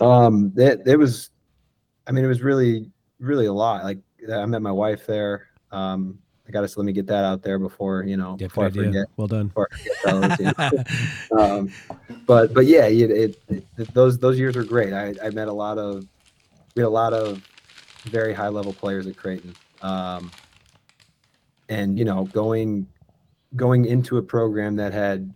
Um, 0.00 0.52
it, 0.56 0.82
it 0.86 0.96
was, 0.96 1.30
I 2.08 2.12
mean, 2.12 2.24
it 2.24 2.28
was 2.28 2.42
really, 2.42 2.90
really 3.20 3.46
a 3.46 3.52
lot. 3.52 3.84
Like 3.84 3.98
I 4.32 4.44
met 4.46 4.60
my 4.60 4.72
wife 4.72 5.06
there. 5.06 5.46
Um, 5.70 6.18
I 6.48 6.52
got 6.52 6.66
to 6.66 6.78
let 6.78 6.86
me 6.86 6.92
get 6.92 7.06
that 7.08 7.24
out 7.24 7.42
there 7.42 7.58
before 7.58 8.04
you 8.04 8.16
know 8.16 8.36
Yeah, 8.40 8.46
before 8.46 8.66
I 8.66 8.70
forget. 8.70 9.06
Well 9.16 9.26
done. 9.26 9.50
Forget 9.50 10.40
you 10.40 10.52
know. 10.58 11.38
um, 11.38 11.72
but 12.26 12.54
but 12.54 12.66
yeah, 12.66 12.86
it, 12.86 13.10
it, 13.10 13.38
it 13.76 13.94
those 13.94 14.18
those 14.18 14.38
years 14.38 14.56
were 14.56 14.64
great. 14.64 14.92
I, 14.92 15.14
I 15.22 15.30
met 15.30 15.48
a 15.48 15.52
lot 15.52 15.78
of 15.78 16.06
we 16.74 16.82
had 16.82 16.88
a 16.88 16.90
lot 16.90 17.12
of 17.12 17.42
very 18.04 18.32
high 18.32 18.48
level 18.48 18.72
players 18.72 19.06
at 19.06 19.16
Creighton. 19.16 19.54
Um, 19.82 20.30
and 21.68 21.98
you 21.98 22.04
know, 22.04 22.24
going 22.24 22.86
going 23.56 23.84
into 23.84 24.18
a 24.18 24.22
program 24.22 24.76
that 24.76 24.92
had 24.92 25.32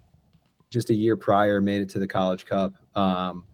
just 0.71 0.91
a 0.91 0.95
year 0.95 1.17
prior 1.17 1.61
made 1.61 1.83
it 1.83 1.89
to 1.91 1.99
the 1.99 2.07
College 2.07 2.47
Cup. 2.47 2.73
Um, 2.95 3.45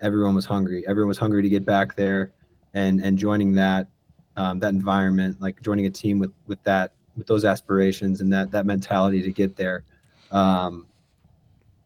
everyone 0.00 0.34
was 0.34 0.44
hungry. 0.44 0.84
Everyone 0.88 1.08
was 1.08 1.18
hungry 1.18 1.42
to 1.42 1.48
get 1.48 1.64
back 1.64 1.96
there, 1.96 2.32
and 2.74 3.00
and 3.00 3.18
joining 3.18 3.52
that 3.54 3.88
um, 4.36 4.58
that 4.60 4.72
environment, 4.72 5.40
like 5.40 5.60
joining 5.62 5.86
a 5.86 5.90
team 5.90 6.18
with 6.18 6.32
with 6.46 6.62
that 6.64 6.92
with 7.16 7.26
those 7.26 7.44
aspirations 7.44 8.20
and 8.20 8.32
that 8.32 8.50
that 8.50 8.66
mentality 8.66 9.22
to 9.22 9.32
get 9.32 9.56
there, 9.56 9.84
um, 10.30 10.86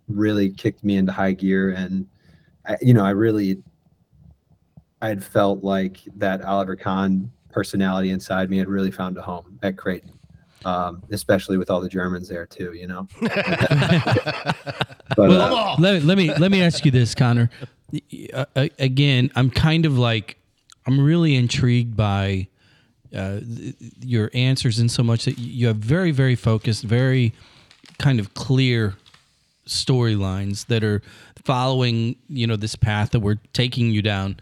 really 0.09 0.51
kicked 0.51 0.83
me 0.85 0.97
into 0.97 1.13
high 1.13 1.33
gear. 1.33 1.71
And 1.71 2.07
I, 2.67 2.77
you 2.81 2.95
know, 2.95 3.05
I 3.05 3.11
really, 3.11 3.63
I 5.01 5.09
had 5.09 5.25
felt 5.25 5.63
like 5.63 5.99
that 6.17 6.43
Oliver 6.43 6.77
Kahn 6.77 7.31
personality 7.53 8.11
inside 8.11 8.51
me 8.51 8.59
had 8.59 8.69
really 8.69 8.91
found 8.91 9.17
a 9.17 9.23
home 9.23 9.59
at 9.63 9.77
Creighton. 9.77 10.13
Um, 10.63 11.03
especially 11.11 11.57
with 11.57 11.71
all 11.71 11.81
the 11.81 11.89
Germans 11.89 12.29
there 12.29 12.45
too, 12.45 12.75
you 12.75 12.87
know. 12.87 13.09
But, 15.17 15.29
Well, 15.29 15.55
uh, 15.55 15.77
let, 15.79 16.05
let 16.05 16.17
me 16.17 16.33
let 16.35 16.51
me 16.53 16.63
ask 16.63 16.85
you 16.85 16.91
this, 16.91 17.15
Connor. 17.15 17.51
Uh, 18.33 18.45
uh, 18.55 18.69
again, 18.79 19.31
I'm 19.35 19.51
kind 19.51 19.85
of 19.85 19.99
like 19.99 20.37
I'm 20.91 21.05
really 21.05 21.37
intrigued 21.37 21.97
by 21.97 22.49
uh, 23.15 23.41
your 24.01 24.31
answers 24.35 24.79
in 24.79 24.89
so 24.89 25.03
much 25.03 25.25
that 25.25 25.39
you 25.39 25.69
have 25.69 25.77
very 25.77 26.11
very 26.11 26.35
focused, 26.35 26.83
very 26.85 27.33
kind 27.99 28.19
of 28.19 28.35
clear 28.35 28.95
storylines 29.67 30.67
that 30.67 30.83
are 30.83 31.01
following 31.45 32.17
you 32.29 32.47
know 32.47 32.57
this 32.57 32.75
path 32.75 33.11
that 33.11 33.21
we're 33.21 33.39
taking 33.53 33.91
you 33.91 34.03
down. 34.03 34.39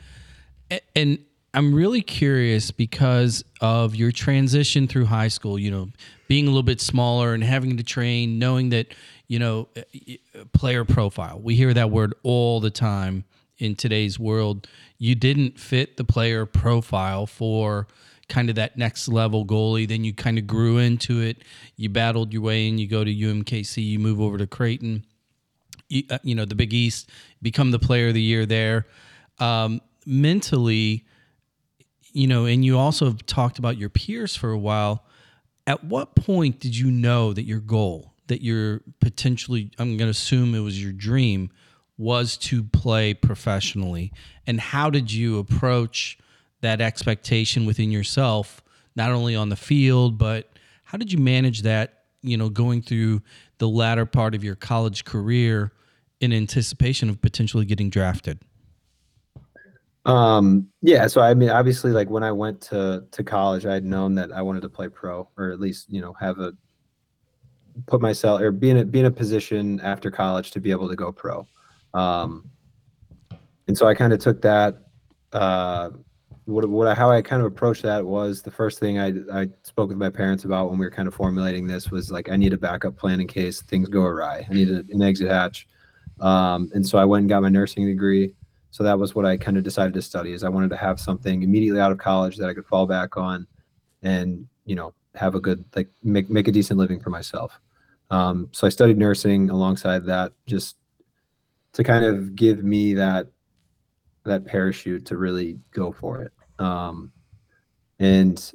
And 0.95 1.19
i'm 1.55 1.75
really 1.75 2.03
curious 2.03 2.71
because 2.71 3.43
of 3.63 3.97
your 3.97 4.13
transition 4.13 4.87
through 4.87 5.07
high 5.07 5.29
school 5.29 5.59
you 5.59 5.71
know 5.71 5.89
being 6.29 6.45
a 6.45 6.51
little 6.51 6.63
bit 6.63 6.79
smaller 6.79 7.33
and 7.33 7.43
having 7.43 7.79
to 7.79 7.83
train 7.83 8.39
knowing 8.39 8.69
that 8.69 8.87
you 9.29 9.39
know 9.39 9.67
uh, 9.77 9.81
uh, 10.39 10.45
player 10.53 10.85
profile. 10.85 11.41
We 11.43 11.55
hear 11.55 11.73
that 11.75 11.91
word 11.91 12.15
all 12.23 12.61
the 12.61 12.71
time 12.71 13.25
in 13.59 13.75
today's 13.75 14.19
world 14.19 14.69
you 14.99 15.15
didn't 15.15 15.59
fit 15.59 15.97
the 15.97 16.05
player 16.05 16.45
profile 16.47 17.27
for 17.27 17.87
kind 18.29 18.51
of 18.51 18.57
that 18.57 18.77
next 18.77 19.09
level 19.09 19.45
goalie 19.47 19.89
then 19.89 20.05
you 20.05 20.13
kind 20.13 20.39
of 20.39 20.47
grew 20.47 20.77
into 20.79 21.21
it 21.21 21.39
you 21.77 21.89
battled 21.89 22.33
your 22.33 22.43
way 22.43 22.69
in 22.69 22.77
you 22.77 22.87
go 22.87 23.03
to 23.03 23.15
umkc 23.15 23.83
you 23.83 23.99
move 23.99 24.21
over 24.21 24.37
to 24.37 24.47
creighton 24.47 25.03
you, 25.89 26.05
uh, 26.11 26.19
you 26.23 26.35
know 26.35 26.45
the 26.45 26.55
Big 26.55 26.73
East, 26.73 27.11
become 27.43 27.71
the 27.71 27.79
player 27.79 28.09
of 28.09 28.15
the 28.15 28.23
year 28.23 28.47
there. 28.47 28.87
Um, 29.39 29.81
mentally, 30.07 31.07
you 32.13 32.27
know, 32.27 32.45
and 32.45 32.65
you 32.65 32.79
also 32.79 33.13
talked 33.27 33.59
about 33.59 33.77
your 33.77 33.89
peers 33.89 34.37
for 34.37 34.51
a 34.51 34.59
while. 34.59 35.05
At 35.67 35.85
what 35.85 36.15
point 36.15 36.61
did 36.61 36.77
you 36.77 36.91
know 36.91 37.33
that 37.33 37.45
your 37.45 37.61
goal, 37.61 38.15
that 38.29 38.43
your 38.43 38.81
potentially, 39.01 39.71
I'm 39.79 39.97
going 39.97 40.07
to 40.07 40.11
assume 40.11 40.55
it 40.55 40.61
was 40.61 40.83
your 40.83 40.93
dream, 40.93 41.51
was 41.99 42.37
to 42.37 42.63
play 42.63 43.13
professionally? 43.13 44.13
And 44.47 44.61
how 44.61 44.89
did 44.89 45.13
you 45.13 45.39
approach 45.39 46.17
that 46.61 46.81
expectation 46.81 47.67
within 47.67 47.91
yourself, 47.91 48.63
not 48.97 49.11
only 49.11 49.37
on 49.37 49.49
the 49.49 49.57
field, 49.57 50.17
but 50.17 50.49
how 50.85 50.97
did 50.97 51.13
you 51.13 51.19
manage 51.19 51.63
that, 51.63 52.05
you 52.23 52.37
know, 52.37 52.49
going 52.49 52.83
through 52.83 53.21
the 53.59 53.69
latter 53.69 54.07
part 54.07 54.35
of 54.35 54.43
your 54.43 54.55
college 54.55 55.05
career 55.05 55.73
in 56.21 56.33
anticipation 56.33 57.09
of 57.09 57.21
potentially 57.21 57.65
getting 57.65 57.91
drafted? 57.91 58.39
Um, 60.05 60.69
yeah, 60.81 61.07
so 61.07 61.21
I 61.21 61.35
mean, 61.35 61.51
obviously, 61.51 61.93
like 61.93 62.09
when 62.09 62.23
I 62.23 62.33
went 62.33 62.63
to 62.63 63.05
to 63.11 63.23
college, 63.23 63.67
I 63.67 63.75
had 63.75 63.85
known 63.85 64.15
that 64.15 64.33
I 64.33 64.41
wanted 64.41 64.63
to 64.63 64.69
play 64.71 64.89
pro, 64.89 65.29
or 65.37 65.51
at 65.51 65.61
least 65.61 65.93
you 65.93 66.01
know 66.01 66.15
have 66.19 66.39
a 66.39 66.55
put 67.87 68.01
myself 68.01 68.41
or 68.41 68.51
be 68.51 68.71
in 68.71 68.79
a 68.79 68.85
be 68.85 69.01
in 69.01 69.07
a 69.07 69.11
position 69.11 69.81
after 69.81 70.11
college 70.11 70.51
to 70.53 70.61
be 70.61 70.71
able 70.71 70.89
to 70.89 70.97
go 70.97 71.13
pro. 71.13 71.47
Um, 71.95 72.51
and 73.67 73.77
so 73.77 73.87
I 73.87 73.95
kind 73.95 74.13
of 74.13 74.19
took 74.19 74.43
that. 74.43 74.83
Uh, 75.33 75.91
what 76.47 76.67
what 76.69 76.97
how 76.97 77.11
I 77.11 77.21
kind 77.21 77.43
of 77.43 77.47
approached 77.47 77.83
that 77.83 78.07
was 78.07 78.41
the 78.41 78.51
first 78.51 78.79
thing 78.79 78.99
I 78.99 79.13
I 79.31 79.49
spoke 79.65 79.91
with 79.91 79.99
my 79.99 80.09
parents 80.09 80.45
about 80.45 80.71
when 80.71 80.79
we 80.79 80.87
were 80.87 80.91
kind 80.91 81.07
of 81.07 81.15
formulating 81.15 81.67
this 81.67 81.91
was 81.91 82.11
like 82.11 82.31
I 82.31 82.37
need 82.37 82.55
a 82.55 82.57
backup 82.57 82.97
plan 82.97 83.21
in 83.21 83.27
case 83.27 83.61
things 83.61 83.89
go 83.91 84.03
awry. 84.03 84.47
I 84.49 84.55
need 84.55 84.71
a, 84.71 84.83
an 84.89 85.03
exit 85.03 85.31
hatch. 85.31 85.69
Um, 86.21 86.71
and 86.73 86.87
so 86.87 86.97
I 86.97 87.05
went 87.05 87.23
and 87.23 87.29
got 87.29 87.43
my 87.43 87.51
nursing 87.51 87.85
degree 87.85 88.33
so 88.71 88.85
that 88.85 88.99
was 88.99 89.15
what 89.15 89.25
I 89.25 89.37
kind 89.37 89.57
of 89.57 89.65
decided 89.65 89.95
to 89.95 90.03
study 90.03 90.33
is 90.33 90.45
I 90.45 90.49
wanted 90.49 90.71
to 90.71 90.77
have 90.77 91.01
something 91.01 91.43
immediately 91.43 91.81
out 91.81 91.93
of 91.93 91.99
college 91.99 92.37
that 92.37 92.49
I 92.49 92.55
could 92.55 92.67
fall 92.67 92.87
back 92.87 93.17
on 93.17 93.47
and, 94.03 94.47
you 94.67 94.77
know, 94.77 94.95
have 95.15 95.35
a 95.35 95.41
good, 95.41 95.65
like 95.75 95.89
make, 96.03 96.29
make 96.31 96.49
a 96.49 96.53
decent 96.53 96.79
living 96.79 97.01
for 97.01 97.11
myself. 97.11 97.59
Um, 98.11 98.49
so 98.53 98.67
I 98.67 98.71
studied 98.71 98.99
nursing 98.99 99.51
alongside 99.51 100.05
that 100.07 100.33
just 100.47 100.77
to 101.79 101.85
kind 101.85 102.05
of 102.05 102.35
give 102.35 102.65
me 102.65 102.93
that, 102.95 103.29
that 104.25 104.45
parachute 104.45 105.07
to 105.07 105.17
really 105.17 105.61
go 105.71 105.93
for 105.93 106.23
it. 106.23 106.33
Um, 106.59 107.13
and 108.01 108.53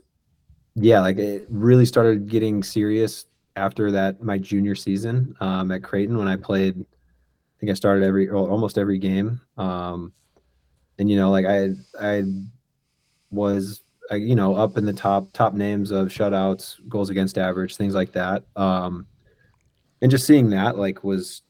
yeah, 0.76 1.00
like 1.00 1.18
it 1.18 1.48
really 1.50 1.86
started 1.86 2.28
getting 2.28 2.62
serious 2.64 3.26
after 3.56 3.92
that, 3.92 4.22
my 4.22 4.38
junior 4.38 4.76
season, 4.76 5.36
um, 5.40 5.72
at 5.72 5.84
Creighton 5.84 6.18
when 6.18 6.28
I 6.28 6.36
played 6.36 6.76
I 6.78 7.60
think 7.62 7.72
I 7.72 7.76
started 7.76 8.04
every 8.04 8.30
almost 8.30 8.78
every 8.78 8.98
game. 8.98 9.40
Um, 9.58 10.12
and 11.00 11.10
you 11.10 11.16
know, 11.16 11.32
like 11.32 11.46
I 11.46 11.70
I 11.98 12.24
was 13.32 13.84
I, 14.12 14.16
you 14.16 14.36
know 14.36 14.54
up 14.54 14.78
in 14.78 14.86
the 14.86 14.92
top 14.92 15.32
top 15.32 15.54
names 15.54 15.92
of 15.92 16.10
shutouts, 16.10 16.76
goals 16.90 17.10
against 17.10 17.38
average, 17.38 17.78
things 17.78 17.96
like 17.96 18.12
that. 18.12 18.44
Um, 18.58 19.08
and 20.02 20.12
just 20.12 20.28
seeing 20.28 20.50
that 20.50 20.78
like 20.78 21.06
was 21.06 21.44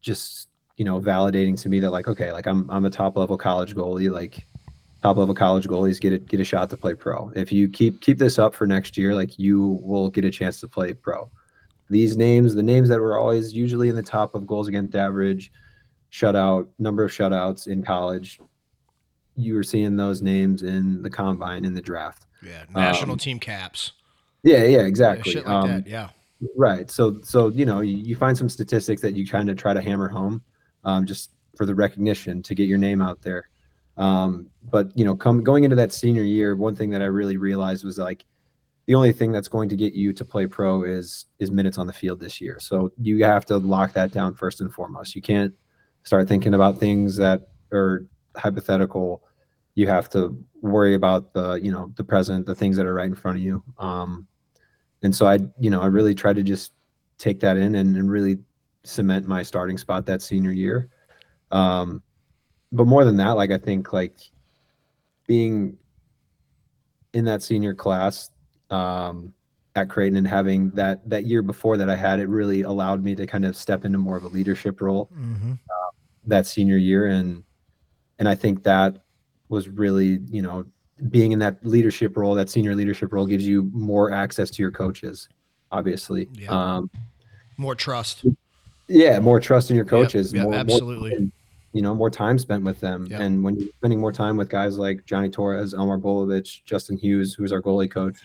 just 0.00 0.48
you 0.76 0.84
know 0.84 1.00
validating 1.00 1.60
to 1.62 1.68
me 1.68 1.80
that 1.80 1.90
like 1.90 2.08
okay, 2.08 2.32
like 2.32 2.46
I'm 2.46 2.68
I'm 2.70 2.84
a 2.84 2.90
top 2.90 3.16
level 3.16 3.36
college 3.38 3.74
goalie, 3.74 4.10
like 4.10 4.46
top 5.02 5.16
level 5.16 5.34
college 5.34 5.66
goalies 5.68 6.00
get 6.00 6.12
it 6.12 6.26
get 6.26 6.40
a 6.40 6.44
shot 6.44 6.70
to 6.70 6.76
play 6.76 6.94
pro. 6.94 7.30
If 7.36 7.52
you 7.52 7.68
keep 7.68 8.00
keep 8.00 8.18
this 8.18 8.38
up 8.38 8.54
for 8.54 8.66
next 8.66 8.96
year, 8.96 9.14
like 9.14 9.38
you 9.38 9.78
will 9.82 10.10
get 10.10 10.24
a 10.24 10.30
chance 10.30 10.60
to 10.60 10.68
play 10.68 10.92
pro 10.94 11.30
these 11.90 12.16
names, 12.16 12.54
the 12.54 12.62
names 12.62 12.88
that 12.88 12.98
were 12.98 13.18
always 13.18 13.52
usually 13.52 13.90
in 13.90 13.94
the 13.94 14.02
top 14.02 14.34
of 14.34 14.46
goals 14.46 14.68
against 14.68 14.94
average, 14.96 15.52
shutout, 16.10 16.66
number 16.78 17.04
of 17.04 17.10
shutouts 17.10 17.66
in 17.66 17.82
college, 17.84 18.40
you 19.36 19.54
were 19.54 19.62
seeing 19.62 19.94
those 19.94 20.22
names 20.22 20.62
in 20.62 21.02
the 21.02 21.10
combine 21.10 21.62
in 21.66 21.74
the 21.74 21.82
draft. 21.82 22.24
Yeah, 22.42 22.64
national 22.74 23.12
Um, 23.12 23.18
team 23.18 23.38
caps. 23.38 23.92
Yeah, 24.44 24.62
yeah, 24.64 24.78
Yeah, 24.78 24.80
exactly. 24.84 25.30
shit 25.32 25.44
like 25.46 25.54
Um, 25.54 25.68
that. 25.68 25.86
Yeah. 25.86 26.08
Right. 26.56 26.90
So, 26.90 27.20
so 27.22 27.48
you 27.48 27.66
know, 27.66 27.82
you, 27.82 27.98
you 27.98 28.16
find 28.16 28.36
some 28.36 28.48
statistics 28.48 29.02
that 29.02 29.14
you 29.14 29.26
kind 29.28 29.50
of 29.50 29.58
try 29.58 29.74
to 29.74 29.82
hammer 29.82 30.08
home, 30.08 30.42
um, 30.84 31.06
just 31.06 31.30
for 31.56 31.66
the 31.66 31.74
recognition 31.74 32.42
to 32.42 32.54
get 32.54 32.68
your 32.68 32.78
name 32.78 33.00
out 33.00 33.22
there. 33.22 33.48
Um, 33.96 34.48
but 34.70 34.96
you 34.96 35.04
know, 35.04 35.14
come 35.14 35.42
going 35.42 35.64
into 35.64 35.76
that 35.76 35.92
senior 35.92 36.22
year, 36.22 36.56
one 36.56 36.74
thing 36.74 36.90
that 36.90 37.02
I 37.02 37.06
really 37.06 37.36
realized 37.36 37.84
was 37.84 37.98
like, 37.98 38.24
the 38.86 38.94
only 38.94 39.12
thing 39.12 39.32
that's 39.32 39.48
going 39.48 39.68
to 39.70 39.76
get 39.76 39.94
you 39.94 40.12
to 40.12 40.24
play 40.24 40.46
pro 40.46 40.82
is 40.82 41.26
is 41.38 41.50
minutes 41.50 41.78
on 41.78 41.86
the 41.86 41.92
field 41.92 42.20
this 42.20 42.40
year. 42.40 42.58
So 42.60 42.92
you 42.98 43.24
have 43.24 43.46
to 43.46 43.56
lock 43.56 43.92
that 43.94 44.12
down 44.12 44.34
first 44.34 44.60
and 44.60 44.72
foremost. 44.72 45.14
You 45.14 45.22
can't 45.22 45.54
start 46.02 46.28
thinking 46.28 46.54
about 46.54 46.78
things 46.78 47.16
that 47.16 47.48
are 47.72 48.06
hypothetical. 48.36 49.22
You 49.74 49.86
have 49.88 50.10
to 50.10 50.38
worry 50.60 50.94
about 50.94 51.32
the 51.32 51.54
you 51.54 51.72
know 51.72 51.92
the 51.96 52.04
present, 52.04 52.46
the 52.46 52.54
things 52.54 52.76
that 52.76 52.86
are 52.86 52.94
right 52.94 53.06
in 53.06 53.14
front 53.14 53.38
of 53.38 53.42
you. 53.42 53.62
Um, 53.78 54.26
and 55.02 55.14
so 55.14 55.26
I 55.26 55.38
you 55.58 55.70
know 55.70 55.80
I 55.80 55.86
really 55.86 56.14
tried 56.14 56.36
to 56.36 56.42
just 56.42 56.72
take 57.16 57.40
that 57.40 57.56
in 57.56 57.76
and, 57.76 57.96
and 57.96 58.10
really 58.10 58.38
cement 58.84 59.26
my 59.26 59.42
starting 59.42 59.78
spot 59.78 60.06
that 60.06 60.22
senior 60.22 60.52
year. 60.52 60.88
Um, 61.50 62.02
but 62.72 62.86
more 62.86 63.04
than 63.04 63.16
that, 63.16 63.32
like 63.32 63.50
I 63.50 63.58
think 63.58 63.92
like 63.92 64.16
being 65.26 65.76
in 67.12 67.24
that 67.24 67.42
senior 67.42 67.74
class 67.74 68.30
um, 68.70 69.32
at 69.76 69.88
Creighton 69.88 70.16
and 70.16 70.26
having 70.26 70.70
that 70.70 71.08
that 71.08 71.26
year 71.26 71.42
before 71.42 71.76
that 71.76 71.88
I 71.88 71.96
had 71.96 72.20
it 72.20 72.28
really 72.28 72.62
allowed 72.62 73.02
me 73.02 73.14
to 73.14 73.26
kind 73.26 73.44
of 73.44 73.56
step 73.56 73.84
into 73.84 73.98
more 73.98 74.16
of 74.16 74.24
a 74.24 74.28
leadership 74.28 74.80
role 74.80 75.10
Mm-hmm. 75.16 75.52
that 76.26 76.46
senior 76.46 76.76
year 76.76 77.06
and 77.06 77.42
and 78.18 78.28
I 78.28 78.34
think 78.34 78.62
that 78.64 78.96
was 79.48 79.68
really, 79.68 80.20
you 80.30 80.42
know, 80.42 80.64
being 81.10 81.32
in 81.32 81.38
that 81.40 81.64
leadership 81.66 82.16
role, 82.16 82.34
that 82.34 82.48
senior 82.48 82.74
leadership 82.74 83.12
role 83.12 83.26
gives 83.26 83.46
you 83.46 83.68
more 83.72 84.12
access 84.12 84.50
to 84.50 84.62
your 84.62 84.70
coaches, 84.70 85.28
obviously. 85.72 86.28
Yeah. 86.32 86.50
Um, 86.50 86.90
More 87.56 87.74
trust. 87.74 88.24
Yeah, 88.88 89.18
more 89.20 89.40
trust 89.40 89.70
in 89.70 89.76
your 89.76 89.84
coaches. 89.84 90.32
yep, 90.32 90.42
more, 90.44 90.52
more 90.52 90.60
absolutely. 90.60 91.10
time, 91.10 91.32
you 91.72 91.82
know, 91.82 91.94
more 91.94 92.10
time 92.10 92.38
spent 92.38 92.64
with 92.64 92.80
them. 92.80 93.06
Yep. 93.06 93.20
And 93.20 93.42
when 93.42 93.56
you're 93.58 93.68
spending 93.78 94.00
more 94.00 94.12
time 94.12 94.36
with 94.36 94.48
guys 94.48 94.78
like 94.78 95.04
Johnny 95.06 95.28
Torres, 95.30 95.74
Elmar 95.74 96.00
Bolowich, 96.00 96.64
Justin 96.64 96.96
Hughes, 96.96 97.34
who's 97.34 97.52
our 97.52 97.62
goalie 97.62 97.90
coach, 97.90 98.18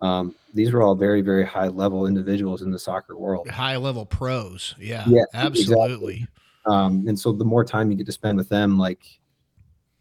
um, 0.00 0.34
these 0.54 0.72
were 0.72 0.82
all 0.82 0.94
very, 0.94 1.22
very 1.22 1.44
high 1.44 1.68
level 1.68 2.06
individuals 2.06 2.62
in 2.62 2.70
the 2.70 2.78
soccer 2.78 3.16
world. 3.16 3.48
High 3.48 3.76
level 3.76 4.06
pros. 4.06 4.74
Yeah. 4.78 5.04
Yeah, 5.06 5.24
absolutely. 5.34 6.26
Um, 6.66 7.06
and 7.08 7.18
so 7.18 7.32
the 7.32 7.44
more 7.44 7.64
time 7.64 7.90
you 7.90 7.96
get 7.96 8.06
to 8.06 8.12
spend 8.12 8.36
with 8.38 8.48
them, 8.48 8.78
like 8.78 9.00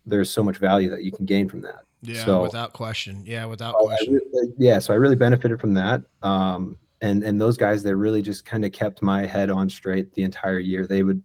there's 0.06 0.30
so 0.30 0.43
much 0.43 0.58
value 0.58 0.89
that 0.89 1.03
you 1.03 1.12
can 1.12 1.26
gain 1.26 1.49
from 1.49 1.62
that. 1.62 1.82
Yeah, 2.01 2.24
So- 2.26 2.43
without 2.43 2.74
question. 2.74 3.24
Yeah, 3.26 3.45
without 3.45 3.74
I- 3.76 3.80
I 3.80 3.86
question. 3.86 4.22
yeah, 4.58 4.80
so 4.80 4.93
I 4.93 4.97
really 4.97 5.16
benefited 5.16 5.60
from 5.60 5.74
that. 5.76 6.01
Um, 6.22 6.78
and 7.02 7.24
and 7.24 7.39
those 7.39 7.58
guys, 7.58 7.84
they 7.84 7.93
really 7.93 8.22
just 8.22 8.46
kind 8.46 8.66
of 8.66 8.72
kept 8.72 9.02
my 9.02 9.26
head 9.26 9.50
on 9.50 9.70
straight 9.70 10.14
the 10.14 10.24
entire 10.24 10.60
year. 10.60 10.88
They 10.88 11.04
would, 11.04 11.22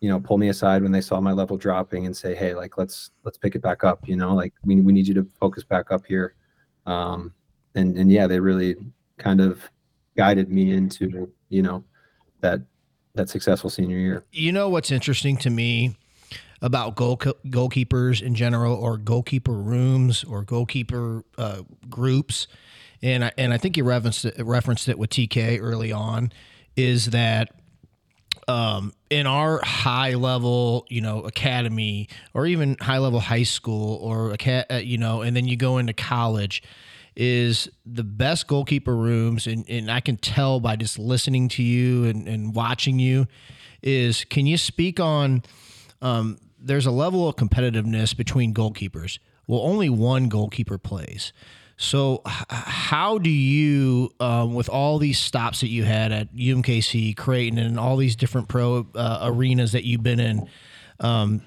you 0.00 0.08
know, 0.08 0.20
pull 0.20 0.38
me 0.38 0.48
aside 0.48 0.82
when 0.82 0.92
they 0.92 1.00
saw 1.00 1.20
my 1.20 1.32
level 1.32 1.56
dropping 1.56 2.06
and 2.06 2.16
say, 2.16 2.34
"Hey, 2.34 2.54
like 2.54 2.78
let's 2.78 3.10
let's 3.24 3.38
pick 3.38 3.54
it 3.54 3.62
back 3.62 3.84
up." 3.84 4.08
You 4.08 4.16
know, 4.16 4.34
like 4.34 4.54
we 4.64 4.80
we 4.80 4.92
need 4.92 5.06
you 5.06 5.14
to 5.14 5.26
focus 5.38 5.64
back 5.64 5.90
up 5.90 6.06
here. 6.06 6.34
Um, 6.86 7.32
and 7.74 7.96
and 7.96 8.10
yeah, 8.10 8.26
they 8.26 8.40
really 8.40 8.76
kind 9.18 9.40
of 9.40 9.60
guided 10.16 10.50
me 10.50 10.72
into 10.72 11.30
you 11.48 11.62
know 11.62 11.84
that 12.40 12.60
that 13.14 13.28
successful 13.28 13.70
senior 13.70 13.98
year. 13.98 14.24
You 14.32 14.52
know 14.52 14.68
what's 14.68 14.90
interesting 14.90 15.36
to 15.38 15.50
me 15.50 15.96
about 16.62 16.96
goal 16.96 17.18
goalkeepers 17.18 18.22
in 18.22 18.34
general, 18.34 18.74
or 18.74 18.96
goalkeeper 18.96 19.52
rooms, 19.52 20.24
or 20.24 20.42
goalkeeper 20.42 21.24
uh, 21.36 21.62
groups, 21.88 22.46
and 23.02 23.24
I, 23.24 23.32
and 23.36 23.52
I 23.52 23.58
think 23.58 23.76
you 23.76 23.84
referenced 23.84 24.24
it, 24.24 24.44
referenced 24.44 24.88
it 24.88 24.98
with 24.98 25.10
TK 25.10 25.60
early 25.60 25.92
on, 25.92 26.32
is 26.76 27.06
that 27.06 27.50
um, 28.48 28.92
in 29.10 29.26
our 29.26 29.60
high 29.62 30.14
level, 30.14 30.86
you 30.88 31.00
know, 31.00 31.22
academy 31.22 32.08
or 32.34 32.46
even 32.46 32.76
high 32.80 32.98
level 32.98 33.20
high 33.20 33.42
school 33.42 33.96
or 33.96 34.32
uh, 34.32 34.76
you 34.76 34.98
know, 34.98 35.22
and 35.22 35.36
then 35.36 35.46
you 35.46 35.56
go 35.56 35.78
into 35.78 35.92
college 35.92 36.62
is 37.16 37.68
the 37.86 38.04
best 38.04 38.48
goalkeeper 38.48 38.94
rooms. 38.94 39.46
And, 39.46 39.68
and 39.68 39.90
I 39.90 40.00
can 40.00 40.16
tell 40.16 40.60
by 40.60 40.76
just 40.76 40.98
listening 40.98 41.48
to 41.50 41.62
you 41.62 42.04
and, 42.04 42.26
and 42.26 42.54
watching 42.54 42.98
you 42.98 43.26
is, 43.82 44.24
can 44.24 44.46
you 44.46 44.56
speak 44.56 44.98
on, 44.98 45.42
um, 46.02 46.38
there's 46.58 46.86
a 46.86 46.90
level 46.90 47.28
of 47.28 47.36
competitiveness 47.36 48.16
between 48.16 48.52
goalkeepers. 48.52 49.18
Well, 49.46 49.60
only 49.60 49.88
one 49.88 50.28
goalkeeper 50.28 50.78
plays. 50.78 51.32
So, 51.76 52.22
how 52.24 53.18
do 53.18 53.30
you, 53.30 54.14
um, 54.20 54.54
with 54.54 54.68
all 54.68 54.98
these 54.98 55.18
stops 55.18 55.60
that 55.60 55.68
you 55.68 55.82
had 55.82 56.12
at 56.12 56.32
UMKC, 56.34 57.16
Creighton, 57.16 57.58
and 57.58 57.78
all 57.80 57.96
these 57.96 58.14
different 58.14 58.48
pro 58.48 58.86
uh, 58.94 59.20
arenas 59.22 59.72
that 59.72 59.84
you've 59.84 60.02
been 60.02 60.20
in, 60.20 60.48
um, 61.00 61.42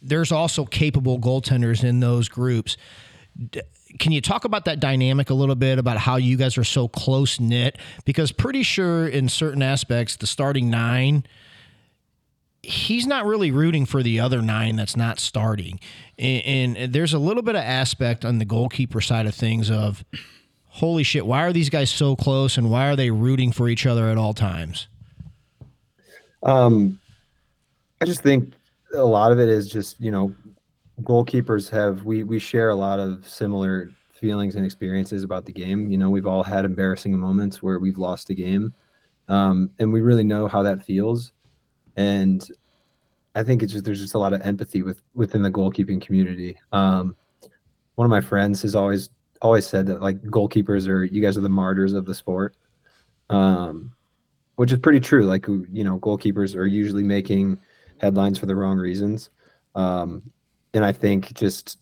there's 0.00 0.30
also 0.30 0.64
capable 0.64 1.18
goaltenders 1.18 1.82
in 1.82 2.00
those 2.00 2.28
groups. 2.28 2.76
D- 3.50 3.62
Can 3.98 4.12
you 4.12 4.20
talk 4.20 4.44
about 4.44 4.64
that 4.66 4.78
dynamic 4.78 5.30
a 5.30 5.34
little 5.34 5.56
bit 5.56 5.78
about 5.78 5.98
how 5.98 6.16
you 6.16 6.36
guys 6.36 6.56
are 6.56 6.64
so 6.64 6.86
close 6.86 7.40
knit? 7.40 7.78
Because 8.04 8.30
pretty 8.30 8.62
sure 8.62 9.08
in 9.08 9.28
certain 9.28 9.62
aspects, 9.62 10.16
the 10.16 10.26
starting 10.26 10.70
nine 10.70 11.24
he's 12.62 13.06
not 13.06 13.24
really 13.24 13.50
rooting 13.50 13.86
for 13.86 14.02
the 14.02 14.20
other 14.20 14.42
nine 14.42 14.76
that's 14.76 14.96
not 14.96 15.18
starting. 15.18 15.80
And, 16.18 16.76
and 16.76 16.92
there's 16.92 17.14
a 17.14 17.18
little 17.18 17.42
bit 17.42 17.54
of 17.54 17.62
aspect 17.62 18.24
on 18.24 18.38
the 18.38 18.44
goalkeeper 18.44 19.00
side 19.00 19.26
of 19.26 19.34
things 19.34 19.70
of, 19.70 20.04
holy 20.66 21.02
shit, 21.02 21.26
why 21.26 21.42
are 21.44 21.52
these 21.52 21.70
guys 21.70 21.90
so 21.90 22.16
close 22.16 22.56
and 22.56 22.70
why 22.70 22.88
are 22.88 22.96
they 22.96 23.10
rooting 23.10 23.52
for 23.52 23.68
each 23.68 23.86
other 23.86 24.08
at 24.08 24.18
all 24.18 24.34
times? 24.34 24.88
Um, 26.42 26.98
I 28.00 28.04
just 28.06 28.22
think 28.22 28.54
a 28.94 29.04
lot 29.04 29.32
of 29.32 29.38
it 29.38 29.48
is 29.48 29.68
just 29.68 30.00
you 30.00 30.10
know, 30.10 30.34
goalkeepers 31.02 31.68
have 31.70 32.04
we 32.04 32.24
we 32.24 32.38
share 32.38 32.70
a 32.70 32.74
lot 32.74 32.98
of 32.98 33.26
similar 33.28 33.90
feelings 34.12 34.56
and 34.56 34.64
experiences 34.64 35.22
about 35.22 35.44
the 35.44 35.52
game. 35.52 35.90
You 35.90 35.98
know, 35.98 36.10
we've 36.10 36.26
all 36.26 36.42
had 36.42 36.64
embarrassing 36.64 37.18
moments 37.18 37.62
where 37.62 37.78
we've 37.78 37.98
lost 37.98 38.30
a 38.30 38.34
game, 38.34 38.72
um, 39.28 39.70
and 39.78 39.92
we 39.92 40.00
really 40.00 40.24
know 40.24 40.46
how 40.46 40.62
that 40.62 40.84
feels. 40.84 41.32
And 41.96 42.46
I 43.34 43.42
think 43.42 43.62
it's 43.62 43.72
just 43.72 43.84
there's 43.84 44.00
just 44.00 44.14
a 44.14 44.18
lot 44.18 44.32
of 44.32 44.42
empathy 44.42 44.82
with 44.82 45.02
within 45.14 45.42
the 45.42 45.50
goalkeeping 45.50 46.00
community. 46.00 46.58
Um, 46.72 47.16
one 47.94 48.06
of 48.06 48.10
my 48.10 48.20
friends 48.20 48.62
has 48.62 48.74
always 48.74 49.10
always 49.42 49.66
said 49.66 49.86
that 49.86 50.02
like 50.02 50.20
goalkeepers 50.22 50.88
are 50.88 51.04
you 51.04 51.22
guys 51.22 51.36
are 51.36 51.42
the 51.42 51.48
martyrs 51.48 51.92
of 51.92 52.06
the 52.06 52.14
sport. 52.14 52.56
Um, 53.28 53.92
which 54.60 54.72
is 54.72 54.78
pretty 54.78 55.00
true. 55.00 55.24
Like 55.24 55.46
you 55.48 55.84
know, 55.84 55.98
goalkeepers 56.00 56.54
are 56.54 56.66
usually 56.66 57.02
making 57.02 57.58
headlines 57.96 58.38
for 58.38 58.44
the 58.44 58.54
wrong 58.54 58.76
reasons, 58.76 59.30
um, 59.74 60.22
and 60.74 60.84
I 60.84 60.92
think 60.92 61.32
just 61.32 61.78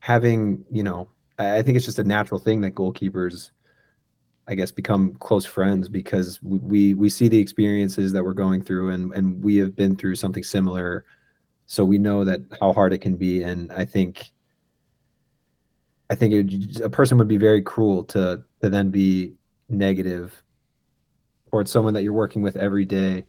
having 0.00 0.62
you 0.70 0.82
know, 0.82 1.08
I 1.38 1.56
I 1.56 1.62
think 1.62 1.78
it's 1.78 1.86
just 1.86 1.98
a 2.00 2.04
natural 2.04 2.38
thing 2.38 2.60
that 2.60 2.74
goalkeepers, 2.74 3.50
I 4.50 4.54
guess, 4.54 4.72
become 4.72 5.14
close 5.14 5.46
friends 5.46 5.88
because 5.88 6.42
we 6.42 6.94
we, 6.94 7.08
see 7.08 7.28
the 7.28 7.38
experiences 7.38 8.12
that 8.12 8.24
we're 8.24 8.32
going 8.32 8.62
through, 8.62 8.90
and 8.90 9.14
and 9.14 9.42
we 9.42 9.56
have 9.58 9.76
been 9.76 9.96
through 9.96 10.16
something 10.16 10.42
similar, 10.42 11.04
so 11.66 11.84
we 11.84 11.98
know 11.98 12.24
that 12.24 12.40
how 12.60 12.72
hard 12.72 12.92
it 12.92 12.98
can 12.98 13.16
be, 13.16 13.42
and 13.42 13.72
I 13.72 13.84
think. 13.84 14.30
I 16.10 16.16
think 16.16 16.80
a 16.82 16.90
person 16.90 17.18
would 17.18 17.28
be 17.28 17.36
very 17.36 17.62
cruel 17.62 18.02
to 18.06 18.42
to 18.60 18.68
then 18.68 18.90
be 18.90 19.34
negative 19.68 20.42
towards 21.50 21.70
someone 21.70 21.94
that 21.94 22.02
you're 22.02 22.12
working 22.12 22.42
with 22.42 22.56
every 22.56 22.84
day 22.84 23.24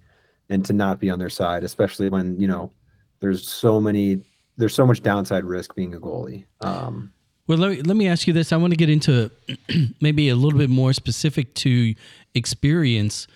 and 0.49 0.65
to 0.65 0.73
not 0.73 0.99
be 0.99 1.09
on 1.09 1.19
their 1.19 1.29
side, 1.29 1.63
especially 1.63 2.09
when, 2.09 2.39
you 2.39 2.47
know, 2.47 2.71
there's 3.19 3.47
so 3.47 3.79
many 3.79 4.23
there's 4.57 4.75
so 4.75 4.85
much 4.85 5.01
downside 5.01 5.43
risk 5.43 5.75
being 5.75 5.95
a 5.95 5.99
goalie. 5.99 6.45
Um, 6.61 7.13
Well, 7.51 7.59
let 7.59 7.71
me, 7.71 7.81
let 7.81 7.97
me 7.97 8.07
ask 8.07 8.27
you 8.27 8.33
this. 8.33 8.53
I 8.53 8.55
want 8.55 8.71
to 8.71 8.77
get 8.77 8.89
into 8.89 9.29
maybe 9.99 10.29
a 10.29 10.37
little 10.37 10.57
bit 10.57 10.69
more 10.69 10.93
specific 10.93 11.53
to 11.55 11.93
experience 12.33 13.27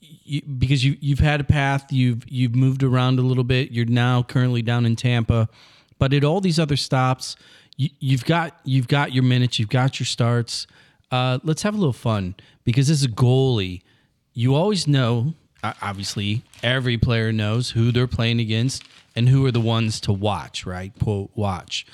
you, 0.00 0.40
because 0.40 0.82
you 0.82 0.96
you've 1.02 1.18
had 1.18 1.42
a 1.42 1.44
path, 1.44 1.92
you've 1.92 2.26
you've 2.26 2.54
moved 2.54 2.82
around 2.82 3.18
a 3.18 3.22
little 3.22 3.44
bit. 3.44 3.70
You're 3.70 3.84
now 3.84 4.22
currently 4.22 4.62
down 4.62 4.86
in 4.86 4.96
Tampa, 4.96 5.46
but 5.98 6.14
at 6.14 6.24
all 6.24 6.40
these 6.40 6.58
other 6.58 6.76
stops, 6.78 7.36
you, 7.76 7.90
you've 7.98 8.24
got 8.24 8.58
you've 8.64 8.88
got 8.88 9.12
your 9.12 9.24
minutes, 9.24 9.58
you've 9.58 9.68
got 9.68 10.00
your 10.00 10.06
starts. 10.06 10.66
Uh, 11.10 11.38
let's 11.44 11.60
have 11.60 11.74
a 11.74 11.76
little 11.76 11.92
fun 11.92 12.36
because 12.64 12.88
as 12.88 13.04
a 13.04 13.08
goalie, 13.08 13.82
you 14.32 14.54
always 14.54 14.88
know. 14.88 15.34
Obviously, 15.62 16.44
every 16.62 16.96
player 16.96 17.30
knows 17.30 17.72
who 17.72 17.92
they're 17.92 18.06
playing 18.06 18.40
against 18.40 18.84
and 19.14 19.28
who 19.28 19.44
are 19.44 19.52
the 19.52 19.60
ones 19.60 20.00
to 20.00 20.14
watch. 20.14 20.64
Right? 20.64 20.94
Quote 20.98 21.30
watch 21.34 21.84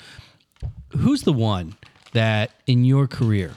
who's 0.89 1.23
the 1.23 1.33
one 1.33 1.75
that 2.13 2.51
in 2.65 2.85
your 2.85 3.07
career, 3.07 3.53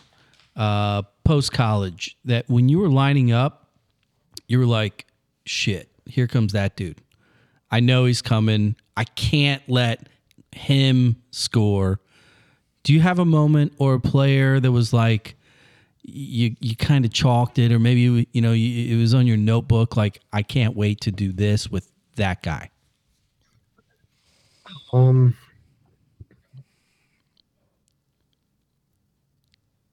uh, 0.57 1.03
post 1.25 1.53
college, 1.53 2.17
that 2.25 2.49
when 2.49 2.69
you 2.69 2.79
were 2.79 2.89
lining 2.89 3.33
up, 3.33 3.69
you 4.49 4.59
were 4.59 4.67
like, 4.67 5.07
shit, 5.45 5.89
here 6.07 6.27
comes 6.27 6.53
that 6.53 6.77
dude. 6.77 7.01
I 7.71 7.81
know 7.81 8.05
he's 8.05 8.23
coming. 8.23 8.77
I 8.97 9.05
can't 9.05 9.63
let 9.69 10.09
him 10.53 11.17
score. 11.31 12.01
Do 12.83 12.93
you 12.93 13.01
have 13.01 13.19
a 13.19 13.25
moment 13.25 13.75
or 13.79 13.95
a 13.95 14.01
player 14.01 14.59
that 14.59 14.73
was 14.73 14.93
like, 14.93 15.37
you 16.03 16.57
you 16.61 16.75
kind 16.75 17.05
of 17.05 17.13
chalked 17.13 17.59
it, 17.59 17.71
or 17.71 17.79
maybe 17.79 18.27
you 18.33 18.41
know 18.41 18.53
you, 18.53 18.97
it 18.97 19.01
was 19.01 19.15
on 19.15 19.27
your 19.27 19.37
notebook, 19.37 19.97
like 19.97 20.21
I 20.33 20.43
can't 20.43 20.75
wait 20.75 21.01
to 21.03 21.13
do 21.13 21.31
this 21.31 21.71
with 21.71 21.89
that 22.17 22.43
guy. 22.43 22.71
um, 24.93 25.37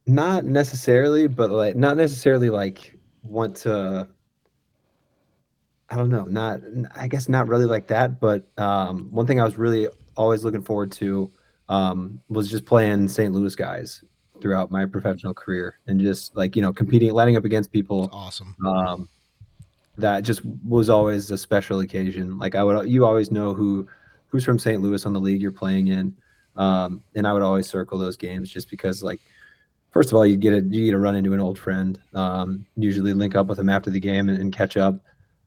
not 0.08 0.46
necessarily, 0.46 1.28
but 1.28 1.52
like 1.52 1.76
not 1.76 1.98
necessarily 1.98 2.50
like 2.50 2.98
want 3.24 3.56
to. 3.58 4.08
I 5.90 5.96
don't 5.96 6.10
know. 6.10 6.24
Not 6.24 6.62
I 6.96 7.08
guess 7.08 7.30
not 7.30 7.48
really 7.48 7.66
like 7.66 7.88
that. 7.88 8.20
But 8.20 8.46
um, 8.58 9.08
one 9.12 9.28
thing 9.28 9.40
I 9.40 9.44
was 9.44 9.58
really 9.58 9.88
always 10.16 10.44
looking 10.44 10.64
forward 10.64 10.92
to 10.94 11.32
um, 11.70 12.20
was 12.30 12.50
just 12.50 12.66
playing 12.66 13.08
St. 13.08 13.34
Louis 13.34 13.56
guys 13.56 14.04
throughout 14.42 14.70
my 14.70 14.86
professional 14.86 15.34
career 15.34 15.80
and 15.88 16.00
just 16.00 16.36
like 16.36 16.56
you 16.56 16.62
know 16.62 16.72
competing, 16.74 17.12
lining 17.14 17.38
up 17.38 17.46
against 17.46 17.72
people 17.72 18.10
Awesome. 18.12 18.56
um, 18.66 19.10
that 19.98 20.22
just 20.22 20.46
was 20.46 20.90
always 20.90 21.32
a 21.32 21.38
special 21.38 21.80
occasion. 21.80 22.38
Like 22.38 22.56
I 22.56 22.64
would, 22.64 22.90
you 22.90 23.06
always 23.06 23.32
know 23.32 23.54
who 23.54 23.88
who's 24.28 24.44
from 24.44 24.60
St. 24.60 24.82
Louis 24.82 25.06
on 25.06 25.14
the 25.14 25.20
league 25.20 25.42
you're 25.42 25.52
playing 25.52 25.88
in, 25.88 26.16
um, 26.56 27.02
and 27.16 27.26
I 27.28 27.34
would 27.34 27.42
always 27.42 27.68
circle 27.68 27.98
those 27.98 28.18
games 28.18 28.50
just 28.50 28.70
because, 28.70 29.02
like, 29.02 29.22
first 29.92 30.10
of 30.10 30.16
all, 30.16 30.26
you 30.26 30.38
get 30.38 30.54
a 30.54 30.62
you 30.62 30.86
get 30.86 30.92
to 30.92 31.00
run 31.00 31.16
into 31.16 31.34
an 31.34 31.40
old 31.40 31.58
friend. 31.60 32.00
Um, 32.14 32.66
usually 32.76 33.14
link 33.14 33.36
up 33.36 33.48
with 33.48 33.58
them 33.58 33.70
after 33.70 33.90
the 33.90 34.00
game 34.00 34.30
and, 34.30 34.40
and 34.40 34.54
catch 34.54 34.78
up. 34.78 34.96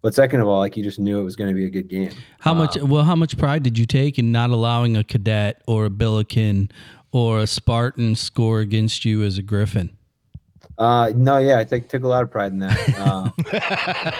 but 0.02 0.14
second 0.14 0.40
of 0.40 0.48
all, 0.48 0.58
like 0.58 0.76
you 0.76 0.82
just 0.82 0.98
knew 0.98 1.20
it 1.20 1.24
was 1.24 1.36
going 1.36 1.48
to 1.50 1.54
be 1.54 1.66
a 1.66 1.70
good 1.70 1.88
game. 1.88 2.12
How 2.40 2.54
much? 2.54 2.76
Um, 2.76 2.88
Well, 2.88 3.04
how 3.04 3.16
much 3.16 3.36
pride 3.38 3.62
did 3.62 3.78
you 3.78 3.86
take 3.86 4.18
in 4.18 4.32
not 4.32 4.50
allowing 4.50 4.96
a 4.96 5.04
cadet 5.04 5.62
or 5.66 5.84
a 5.84 5.90
Billiken 5.90 6.70
or 7.12 7.40
a 7.40 7.46
Spartan 7.46 8.14
score 8.14 8.60
against 8.60 9.04
you 9.04 9.22
as 9.22 9.36
a 9.38 9.42
Griffin? 9.42 9.90
Uh, 10.78 11.12
no, 11.14 11.36
yeah, 11.36 11.58
I 11.58 11.64
take 11.64 11.90
took 11.90 12.04
a 12.04 12.08
lot 12.08 12.22
of 12.22 12.30
pride 12.30 12.52
in 12.52 12.58
that. 12.60 12.98
Um, 13.00 13.32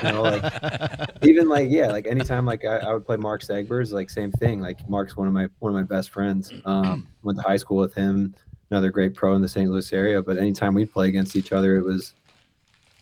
you 0.05 0.13
know, 0.13 0.23
like 0.23 1.09
even 1.23 1.49
like 1.49 1.71
yeah, 1.71 1.87
like 1.87 2.07
anytime 2.07 2.45
like 2.45 2.67
I, 2.67 2.79
I 2.79 2.93
would 2.93 3.07
play 3.07 3.17
Mark 3.17 3.43
Segbers, 3.43 3.93
like 3.93 4.11
same 4.11 4.31
thing. 4.33 4.61
Like 4.61 4.87
Mark's 4.87 5.17
one 5.17 5.27
of 5.27 5.33
my 5.33 5.49
one 5.61 5.73
of 5.73 5.77
my 5.77 5.85
best 5.85 6.11
friends. 6.11 6.53
Um, 6.67 7.09
went 7.23 7.39
to 7.39 7.43
high 7.45 7.57
school 7.57 7.79
with 7.79 7.95
him, 7.95 8.35
another 8.71 8.91
great 8.91 9.15
pro 9.15 9.35
in 9.35 9.43
the 9.43 9.49
St. 9.49 9.71
Louis 9.71 9.93
area. 9.93 10.23
But 10.23 10.39
anytime 10.39 10.75
we'd 10.75 10.93
play 10.93 11.09
against 11.09 11.37
each 11.37 11.53
other, 11.53 11.77
it 11.77 11.83
was, 11.85 12.15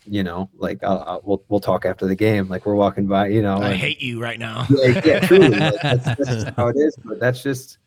you 0.05 0.23
know, 0.23 0.49
like 0.57 0.83
I'll, 0.83 1.03
I'll, 1.07 1.21
we'll 1.23 1.43
we'll 1.49 1.59
talk 1.59 1.85
after 1.85 2.07
the 2.07 2.15
game. 2.15 2.47
Like 2.47 2.65
we're 2.65 2.75
walking 2.75 3.07
by, 3.07 3.27
you 3.27 3.41
know. 3.41 3.57
I 3.57 3.71
and- 3.71 3.79
hate 3.79 4.01
you 4.01 4.21
right 4.21 4.39
now. 4.39 4.65
yeah, 4.69 5.01
yeah, 5.05 5.19
truly. 5.19 5.49
Like, 5.49 5.81
that's, 5.81 6.03
that's 6.05 6.29
just 6.29 6.49
how 6.55 6.67
it 6.67 6.75
is. 6.77 6.95
But 7.03 7.19
that's 7.19 7.43
just, 7.43 7.77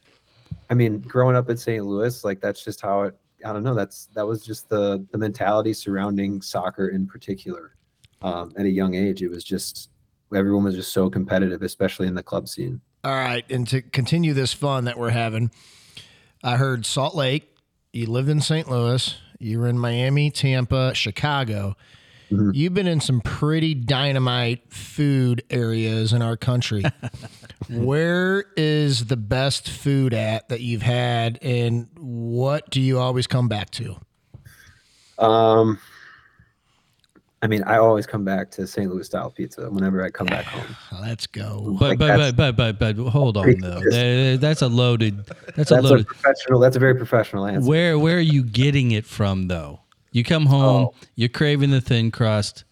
I 0.70 0.74
mean, 0.74 1.00
growing 1.00 1.36
up 1.36 1.50
in 1.50 1.56
St. 1.56 1.84
Louis, 1.84 2.24
like 2.24 2.40
that's 2.40 2.64
just 2.64 2.80
how 2.80 3.02
it. 3.02 3.16
I 3.44 3.52
don't 3.52 3.64
know. 3.64 3.74
That's 3.74 4.06
that 4.14 4.24
was 4.26 4.44
just 4.44 4.68
the 4.68 5.04
the 5.10 5.18
mentality 5.18 5.72
surrounding 5.72 6.40
soccer 6.40 6.88
in 6.88 7.06
particular. 7.06 7.74
Um, 8.22 8.52
at 8.56 8.66
a 8.66 8.70
young 8.70 8.94
age, 8.94 9.20
it 9.20 9.28
was 9.28 9.42
just 9.42 9.90
everyone 10.32 10.62
was 10.62 10.76
just 10.76 10.92
so 10.92 11.10
competitive, 11.10 11.62
especially 11.62 12.06
in 12.06 12.14
the 12.14 12.22
club 12.22 12.48
scene. 12.48 12.80
All 13.02 13.10
right, 13.10 13.44
and 13.50 13.66
to 13.66 13.82
continue 13.82 14.32
this 14.32 14.52
fun 14.52 14.84
that 14.84 14.96
we're 14.96 15.10
having, 15.10 15.50
I 16.44 16.56
heard 16.56 16.86
Salt 16.86 17.16
Lake. 17.16 17.51
You 17.92 18.06
lived 18.06 18.30
in 18.30 18.40
St. 18.40 18.70
Louis. 18.70 19.16
You 19.38 19.60
were 19.60 19.68
in 19.68 19.78
Miami, 19.78 20.30
Tampa, 20.30 20.94
Chicago. 20.94 21.76
Mhm. 22.30 22.54
You've 22.54 22.72
been 22.72 22.86
in 22.86 23.00
some 23.00 23.20
pretty 23.20 23.74
dynamite 23.74 24.72
food 24.72 25.42
areas 25.50 26.14
in 26.14 26.22
our 26.22 26.38
country. 26.38 26.84
Where 27.68 28.46
is 28.56 29.06
the 29.06 29.18
best 29.18 29.68
food 29.68 30.14
at 30.14 30.48
that 30.48 30.62
you've 30.62 30.82
had, 30.82 31.38
and 31.42 31.88
what 31.98 32.70
do 32.70 32.80
you 32.80 32.98
always 32.98 33.26
come 33.26 33.48
back 33.48 33.70
to? 33.72 33.96
Um, 35.18 35.78
I 37.44 37.48
mean, 37.48 37.64
I 37.64 37.76
always 37.78 38.06
come 38.06 38.24
back 38.24 38.50
to 38.52 38.66
St. 38.68 38.88
Louis 38.88 39.04
style 39.04 39.30
pizza 39.30 39.68
whenever 39.68 40.04
I 40.04 40.10
come 40.10 40.28
back 40.28 40.44
home. 40.44 40.76
Let's 41.02 41.26
go. 41.26 41.76
But 41.78 41.90
Like, 41.90 41.98
but, 41.98 42.36
but 42.36 42.56
but 42.56 42.78
but 42.78 42.96
but 42.96 43.10
hold 43.10 43.36
on 43.36 43.58
though. 43.60 43.80
There- 43.90 44.36
That's 44.36 44.62
a 44.62 44.68
loaded. 44.68 45.26
That's 45.26 45.38
a 45.40 45.52
That's 45.56 45.70
a 45.72 45.80
loaded. 45.80 46.06
professional. 46.06 46.60
That's 46.60 46.76
a 46.76 46.80
very 46.80 46.94
professional 46.94 47.46
answer. 47.46 47.68
Where 47.68 47.98
where 47.98 48.16
are 48.16 48.20
you 48.20 48.44
getting 48.44 48.92
it 48.92 49.04
from 49.04 49.48
though? 49.48 49.80
You 50.12 50.22
come 50.24 50.46
home, 50.46 50.88
Oh. 50.90 50.94
you're 51.16 51.30
craving 51.30 51.70
the 51.70 51.80
thin 51.80 52.10
crust, 52.10 52.64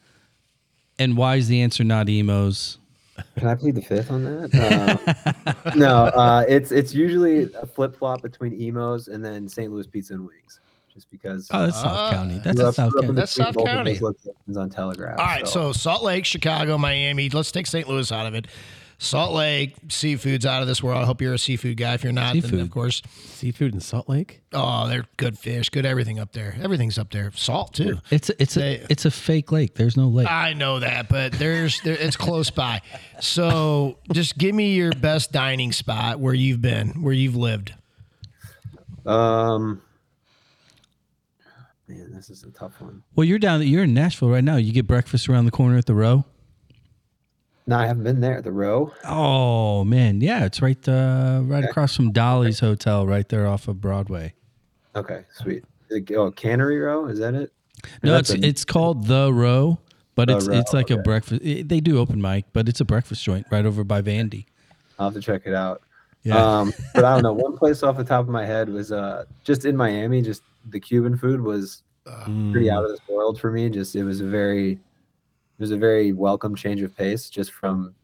and 0.98 1.16
why 1.16 1.36
is 1.36 1.48
the 1.48 1.62
answer 1.62 1.82
not 1.84 2.08
Imo's? 2.08 2.76
Can 3.36 3.48
I 3.48 3.54
plead 3.54 3.74
the 3.74 3.82
fifth 3.82 4.10
on 4.10 4.24
that? 4.24 5.54
Um, 5.64 5.72
no, 5.78 5.94
uh, 6.06 6.44
it's 6.48 6.70
it's 6.70 6.94
usually 6.94 7.52
a 7.54 7.66
flip 7.66 7.96
flop 7.96 8.22
between 8.22 8.52
Imo's 8.52 9.08
and 9.08 9.24
then 9.24 9.48
St. 9.48 9.72
Louis 9.72 9.86
pizza 9.86 10.14
and 10.14 10.26
wings, 10.26 10.60
just 11.00 11.10
because. 11.10 11.48
Oh, 11.50 11.64
that's 11.64 11.76
Ah. 11.78 11.82
South 11.82 12.12
County. 12.12 12.38
That's 12.44 12.60
up- 12.60 12.74
South 12.74 12.90
grew 12.92 13.00
up 13.00 13.04
in 13.04 13.08
County. 13.08 13.20
That's 13.20 13.34
between 13.34 13.46
South 13.46 13.54
both 13.54 13.66
of 13.68 13.72
County. 13.74 13.98
locations 14.00 14.56
on 14.56 14.70
Telegraph. 14.70 15.18
All 15.18 15.24
right, 15.26 15.48
so 15.48 15.72
Salt 15.72 16.02
Lake, 16.02 16.24
Chicago, 16.24 16.76
Miami. 16.78 17.28
Let's 17.30 17.50
take 17.52 17.66
St. 17.66 17.88
Louis 17.88 18.10
out 18.12 18.26
of 18.26 18.34
it. 18.34 18.46
Salt 19.02 19.32
Lake, 19.32 19.76
seafood's 19.88 20.44
out 20.44 20.60
of 20.60 20.68
this 20.68 20.82
world. 20.82 21.02
I 21.02 21.06
hope 21.06 21.22
you're 21.22 21.32
a 21.32 21.38
seafood 21.38 21.78
guy. 21.78 21.94
If 21.94 22.04
you're 22.04 22.12
not, 22.12 22.36
then 22.38 22.60
of 22.60 22.70
course, 22.70 23.00
Seafood 23.24 23.72
in 23.72 23.80
Salt 23.80 24.10
Lake. 24.10 24.42
oh, 24.52 24.88
they're 24.88 25.06
good 25.16 25.38
fish, 25.38 25.70
good 25.70 25.86
everything 25.86 26.18
up 26.18 26.32
there. 26.34 26.54
Everything's 26.60 26.98
up 26.98 27.10
there. 27.10 27.32
Salt 27.34 27.72
too. 27.72 27.98
It's 28.10 28.28
a, 28.28 28.42
it's 28.42 28.54
They- 28.56 28.80
a 28.80 28.86
it's 28.90 29.06
a 29.06 29.10
fake 29.10 29.50
lake. 29.52 29.74
There's 29.74 29.96
no 29.96 30.06
lake. 30.08 30.30
I 30.30 30.52
know 30.52 30.80
that, 30.80 31.08
but 31.08 31.32
there's 31.32 31.80
there, 31.80 31.96
it's 31.98 32.18
close 32.18 32.50
by. 32.50 32.82
So 33.20 33.96
just 34.12 34.36
give 34.36 34.54
me 34.54 34.74
your 34.74 34.92
best 34.92 35.32
dining 35.32 35.72
spot 35.72 36.20
where 36.20 36.34
you've 36.34 36.60
been, 36.60 37.02
where 37.02 37.14
you've 37.14 37.36
lived. 37.36 37.72
um, 39.06 39.80
man, 41.90 42.12
this 42.12 42.30
is 42.30 42.44
a 42.44 42.50
tough 42.50 42.80
one. 42.80 43.02
Well, 43.16 43.24
you're 43.24 43.38
down. 43.38 43.62
You're 43.62 43.84
in 43.84 43.94
Nashville 43.94 44.30
right 44.30 44.44
now. 44.44 44.56
You 44.56 44.72
get 44.72 44.86
breakfast 44.86 45.28
around 45.28 45.44
the 45.46 45.50
corner 45.50 45.76
at 45.76 45.86
the 45.86 45.94
Row. 45.94 46.24
No, 47.66 47.76
I 47.78 47.86
haven't 47.86 48.04
been 48.04 48.20
there. 48.20 48.42
The 48.42 48.50
row. 48.50 48.92
Oh 49.04 49.84
man, 49.84 50.20
yeah, 50.20 50.44
it's 50.44 50.60
right 50.60 50.88
uh, 50.88 51.40
right 51.44 51.62
across 51.62 51.94
from 51.94 52.10
Dolly's 52.10 52.58
Hotel, 52.58 53.06
right 53.06 53.28
there 53.28 53.46
off 53.46 53.68
of 53.68 53.80
Broadway. 53.80 54.34
Okay, 54.96 55.24
sweet. 55.34 55.64
Oh, 56.16 56.30
Cannery 56.32 56.80
Row. 56.80 57.06
Is 57.06 57.18
that 57.20 57.34
it? 57.34 57.52
No, 58.02 58.16
it's 58.16 58.30
a- 58.30 58.44
it's 58.44 58.64
called 58.64 59.06
the 59.06 59.32
Row, 59.32 59.78
but 60.16 60.28
The 60.28 60.36
it's 60.38 60.48
Row, 60.48 60.54
it's 60.56 60.72
like 60.72 60.90
a 60.90 60.96
breakfast. 60.98 61.42
it- 61.44 61.68
they 61.68 61.80
do 61.80 61.98
open 61.98 62.20
mic, 62.20 62.46
but 62.52 62.68
it's 62.68 62.80
a 62.80 62.84
breakfast 62.84 63.22
joint 63.22 63.46
right 63.52 63.64
over 63.64 63.84
by 63.84 64.02
Vandy. 64.02 64.46
I'll 64.98 65.10
have 65.10 65.14
to 65.14 65.20
check 65.20 65.42
it 65.46 65.54
out. 65.54 65.82
Yeah. 66.24 66.36
Um, 66.36 66.72
but 66.94 67.04
I 67.04 67.14
don't 67.14 67.22
know. 67.22 67.32
One 67.32 67.56
place 67.56 67.82
off 67.84 67.96
the 67.96 68.04
top 68.04 68.22
of 68.22 68.28
my 68.30 68.44
head 68.44 68.68
was 68.68 68.90
uh 68.90 69.24
just 69.44 69.64
in 69.64 69.76
Miami. 69.76 70.22
Just 70.22 70.42
the 70.68 70.80
Cuban 70.80 71.16
food 71.16 71.40
was 71.40 71.82
pretty 72.04 72.66
Mm. 72.66 72.72
out 72.72 72.84
of 72.84 72.90
this 72.90 73.00
world 73.08 73.40
for 73.40 73.50
me. 73.50 73.68
Just 73.70 73.94
it 73.96 74.04
was 74.04 74.20
a 74.20 74.26
very, 74.26 74.72
it 74.72 74.78
was 75.58 75.70
a 75.70 75.76
very 75.76 76.12
welcome 76.12 76.54
change 76.54 76.82
of 76.82 76.96
pace. 76.96 77.30
Just 77.30 77.52
from, 77.52 77.94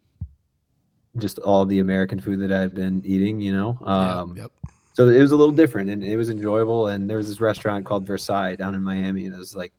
just 1.19 1.39
all 1.41 1.65
the 1.65 1.79
American 1.81 2.21
food 2.21 2.41
that 2.41 2.53
I've 2.53 2.75
been 2.75 3.03
eating. 3.05 3.41
You 3.41 3.53
know. 3.53 3.79
Um, 3.87 4.37
yep. 4.37 4.51
So 4.95 5.09
it 5.09 5.21
was 5.21 5.33
a 5.33 5.37
little 5.37 5.55
different, 5.55 5.91
and 5.91 6.03
it 6.03 6.17
was 6.17 6.31
enjoyable. 6.31 6.89
And 6.89 7.09
there 7.09 7.19
was 7.19 7.29
this 7.29 7.41
restaurant 7.41 7.85
called 7.85 8.07
Versailles 8.07 8.57
down 8.57 8.75
in 8.75 8.83
Miami, 8.83 9.27
and 9.27 9.35
it 9.35 9.39
was 9.39 9.55
like 9.55 9.73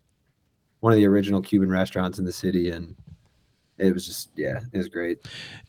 one 0.82 0.94
of 0.94 0.98
the 0.98 1.06
original 1.08 1.42
Cuban 1.42 1.70
restaurants 1.70 2.20
in 2.20 2.26
the 2.26 2.32
city, 2.32 2.70
and 2.70 2.96
it 3.80 3.94
was 3.94 4.06
just 4.06 4.30
yeah, 4.36 4.60
it 4.74 4.78
was 4.78 4.90
great. 4.90 5.20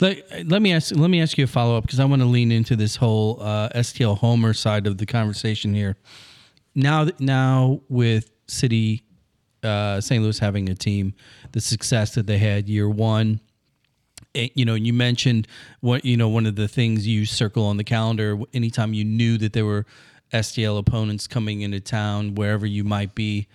Let, 0.01 0.49
let 0.49 0.61
me 0.63 0.73
ask 0.73 0.95
let 0.95 1.09
me 1.09 1.23
ask 1.23 1.39
you 1.39 1.45
a 1.45 1.47
follow 1.47 1.77
up 1.79 1.85
because 1.85 2.01
I 2.01 2.05
want 2.05 2.21
to 2.23 2.27
lean 2.27 2.51
into 2.53 2.77
this 2.77 2.97
whole 2.97 3.39
uh, 3.41 3.69
STL 3.71 4.19
Homer 4.19 4.53
side 4.53 4.87
of 4.87 4.99
the 4.99 5.07
conversation 5.07 5.73
here. 5.75 5.97
Now 6.79 7.09
now 7.19 7.81
with 7.89 8.31
City 8.47 9.03
uh, 9.65 10.01
St. 10.01 10.23
Louis 10.23 10.39
having 10.39 10.69
a 10.69 10.75
team, 10.75 11.13
the 11.51 11.61
success 11.61 12.15
that 12.15 12.27
they 12.29 12.39
had 12.39 12.69
year 12.69 12.89
one. 12.89 13.41
eh, 14.37 14.49
You 14.55 14.65
know, 14.65 14.75
you 14.75 14.93
mentioned 14.93 15.49
what 15.81 16.05
you 16.05 16.17
know. 16.17 16.29
One 16.29 16.47
of 16.47 16.55
the 16.55 16.69
things 16.69 17.07
you 17.09 17.27
circle 17.27 17.65
on 17.67 17.77
the 17.77 17.85
calendar 17.85 18.39
anytime 18.55 18.95
you 18.95 19.05
knew 19.05 19.37
that 19.39 19.53
there 19.55 19.65
were 19.65 19.85
STL 20.33 20.79
opponents 20.79 21.27
coming 21.27 21.63
into 21.63 21.81
town, 21.81 22.37
wherever 22.37 22.65
you 22.67 22.85
might 22.85 23.15
be. 23.17 23.49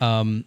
Um, 0.00 0.46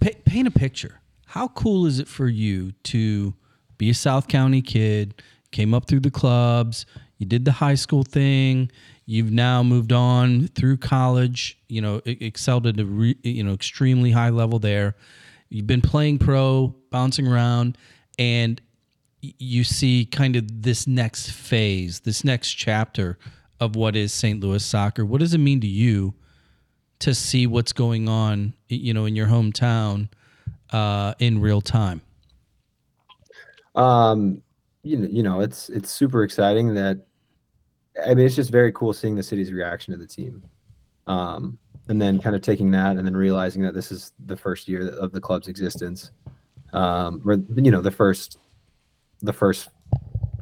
paint 0.00 0.48
a 0.48 0.50
picture. 0.50 1.00
How 1.26 1.48
cool 1.48 1.86
is 1.86 2.00
it 2.00 2.08
for 2.08 2.26
you 2.28 2.72
to 2.84 3.34
be 3.78 3.90
a 3.90 3.94
South 3.94 4.26
County 4.26 4.62
kid, 4.62 5.22
came 5.52 5.74
up 5.74 5.86
through 5.86 6.00
the 6.00 6.10
clubs, 6.10 6.86
you 7.18 7.26
did 7.26 7.44
the 7.44 7.52
high 7.52 7.74
school 7.76 8.02
thing, 8.02 8.70
you've 9.06 9.30
now 9.30 9.62
moved 9.62 9.92
on 9.92 10.48
through 10.48 10.78
college, 10.78 11.58
you 11.68 11.80
know, 11.80 12.00
excelled 12.04 12.66
at 12.66 12.78
a 12.78 12.84
re, 12.84 13.16
you 13.22 13.44
know 13.44 13.52
extremely 13.52 14.10
high 14.10 14.30
level 14.30 14.58
there. 14.58 14.96
You've 15.48 15.66
been 15.66 15.82
playing 15.82 16.18
pro, 16.18 16.74
bouncing 16.90 17.26
around, 17.26 17.78
and 18.18 18.60
you 19.20 19.64
see 19.64 20.04
kind 20.04 20.36
of 20.36 20.62
this 20.62 20.86
next 20.86 21.30
phase, 21.30 22.00
this 22.00 22.24
next 22.24 22.54
chapter 22.54 23.18
of 23.60 23.76
what 23.76 23.96
is 23.96 24.12
St. 24.12 24.40
Louis 24.40 24.64
soccer. 24.64 25.04
What 25.04 25.20
does 25.20 25.32
it 25.32 25.38
mean 25.38 25.60
to 25.60 25.66
you 25.66 26.14
to 26.98 27.14
see 27.14 27.46
what's 27.46 27.72
going 27.72 28.08
on, 28.08 28.54
you 28.68 28.92
know, 28.92 29.04
in 29.04 29.16
your 29.16 29.28
hometown 29.28 30.08
uh, 30.70 31.14
in 31.18 31.40
real 31.40 31.60
time? 31.60 32.02
Um, 33.74 34.42
you 34.82 34.98
know, 34.98 35.08
you 35.10 35.22
know, 35.22 35.40
it's 35.40 35.68
it's 35.68 35.90
super 35.90 36.22
exciting 36.22 36.74
that. 36.74 37.06
I 38.02 38.14
mean, 38.14 38.26
it's 38.26 38.36
just 38.36 38.50
very 38.50 38.72
cool 38.72 38.92
seeing 38.92 39.14
the 39.14 39.22
city's 39.22 39.52
reaction 39.52 39.92
to 39.92 39.98
the 39.98 40.06
team, 40.06 40.42
um, 41.06 41.58
and 41.88 42.00
then 42.00 42.20
kind 42.20 42.34
of 42.34 42.42
taking 42.42 42.70
that 42.72 42.96
and 42.96 43.06
then 43.06 43.16
realizing 43.16 43.62
that 43.62 43.74
this 43.74 43.92
is 43.92 44.12
the 44.26 44.36
first 44.36 44.68
year 44.68 44.88
of 44.88 45.12
the 45.12 45.20
club's 45.20 45.48
existence, 45.48 46.10
um, 46.72 47.22
or, 47.24 47.34
you 47.56 47.70
know, 47.70 47.80
the 47.80 47.90
first, 47.90 48.38
the 49.20 49.32
first 49.32 49.68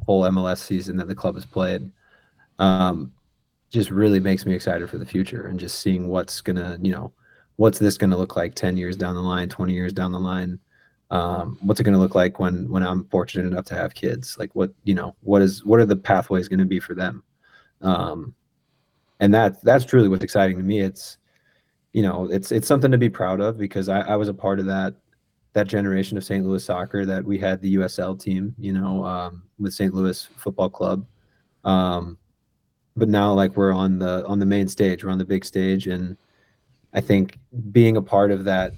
full 0.06 0.22
MLS 0.22 0.58
season 0.58 0.96
that 0.96 1.08
the 1.08 1.14
club 1.14 1.34
has 1.34 1.44
played. 1.44 1.90
Um, 2.58 3.12
just 3.70 3.90
really 3.90 4.20
makes 4.20 4.44
me 4.44 4.54
excited 4.54 4.88
for 4.88 4.98
the 4.98 5.06
future 5.06 5.46
and 5.46 5.58
just 5.58 5.80
seeing 5.80 6.08
what's 6.08 6.40
gonna, 6.40 6.78
you 6.82 6.92
know, 6.92 7.12
what's 7.56 7.78
this 7.78 7.96
gonna 7.98 8.16
look 8.16 8.36
like 8.36 8.54
ten 8.54 8.76
years 8.76 8.96
down 8.96 9.14
the 9.14 9.20
line, 9.20 9.48
twenty 9.48 9.74
years 9.74 9.92
down 9.92 10.12
the 10.12 10.20
line? 10.20 10.58
Um, 11.10 11.58
what's 11.60 11.78
it 11.78 11.84
going 11.84 11.92
to 11.92 12.00
look 12.00 12.14
like 12.14 12.38
when 12.38 12.70
when 12.70 12.82
i'm 12.82 13.04
fortunate 13.10 13.46
enough 13.46 13.66
to 13.66 13.74
have 13.74 13.92
kids? 13.92 14.38
Like 14.38 14.50
what 14.54 14.72
you 14.84 14.94
know 14.94 15.14
what 15.20 15.42
is 15.42 15.62
what 15.62 15.78
are 15.78 15.84
the 15.84 15.94
pathways 15.94 16.48
going 16.48 16.58
to 16.60 16.64
be 16.64 16.80
for 16.80 16.94
them 16.94 17.22
um, 17.82 18.34
and 19.20 19.32
that 19.34 19.62
that's 19.62 19.84
truly 19.84 20.08
what's 20.08 20.24
exciting 20.24 20.56
to 20.56 20.62
me. 20.62 20.80
It's 20.80 21.18
you 21.92 22.02
know 22.02 22.28
it's 22.30 22.52
it's 22.52 22.66
something 22.66 22.90
to 22.90 22.98
be 22.98 23.10
proud 23.10 23.40
of 23.40 23.58
because 23.58 23.88
i, 23.88 24.00
I 24.00 24.16
was 24.16 24.28
a 24.28 24.34
part 24.34 24.58
of 24.58 24.66
that 24.66 24.94
that 25.52 25.66
generation 25.66 26.16
of 26.16 26.24
st 26.24 26.44
louis 26.44 26.64
soccer 26.64 27.04
that 27.04 27.24
we 27.24 27.38
had 27.38 27.60
the 27.60 27.76
usl 27.76 28.18
team 28.18 28.54
you 28.58 28.72
know 28.72 29.04
um, 29.04 29.42
with 29.58 29.74
st 29.74 29.94
louis 29.94 30.28
football 30.36 30.70
club. 30.70 31.06
Um, 31.64 32.18
but 32.96 33.08
now 33.08 33.32
like 33.32 33.56
we're 33.56 33.72
on 33.72 33.98
the 33.98 34.26
on 34.26 34.38
the 34.38 34.46
main 34.46 34.68
stage 34.68 35.04
we're 35.04 35.10
on 35.10 35.18
the 35.18 35.24
big 35.24 35.44
stage. 35.44 35.86
And 35.86 36.16
i 36.94 37.00
think 37.00 37.38
being 37.70 37.96
a 37.96 38.02
part 38.02 38.30
of 38.30 38.44
that 38.44 38.72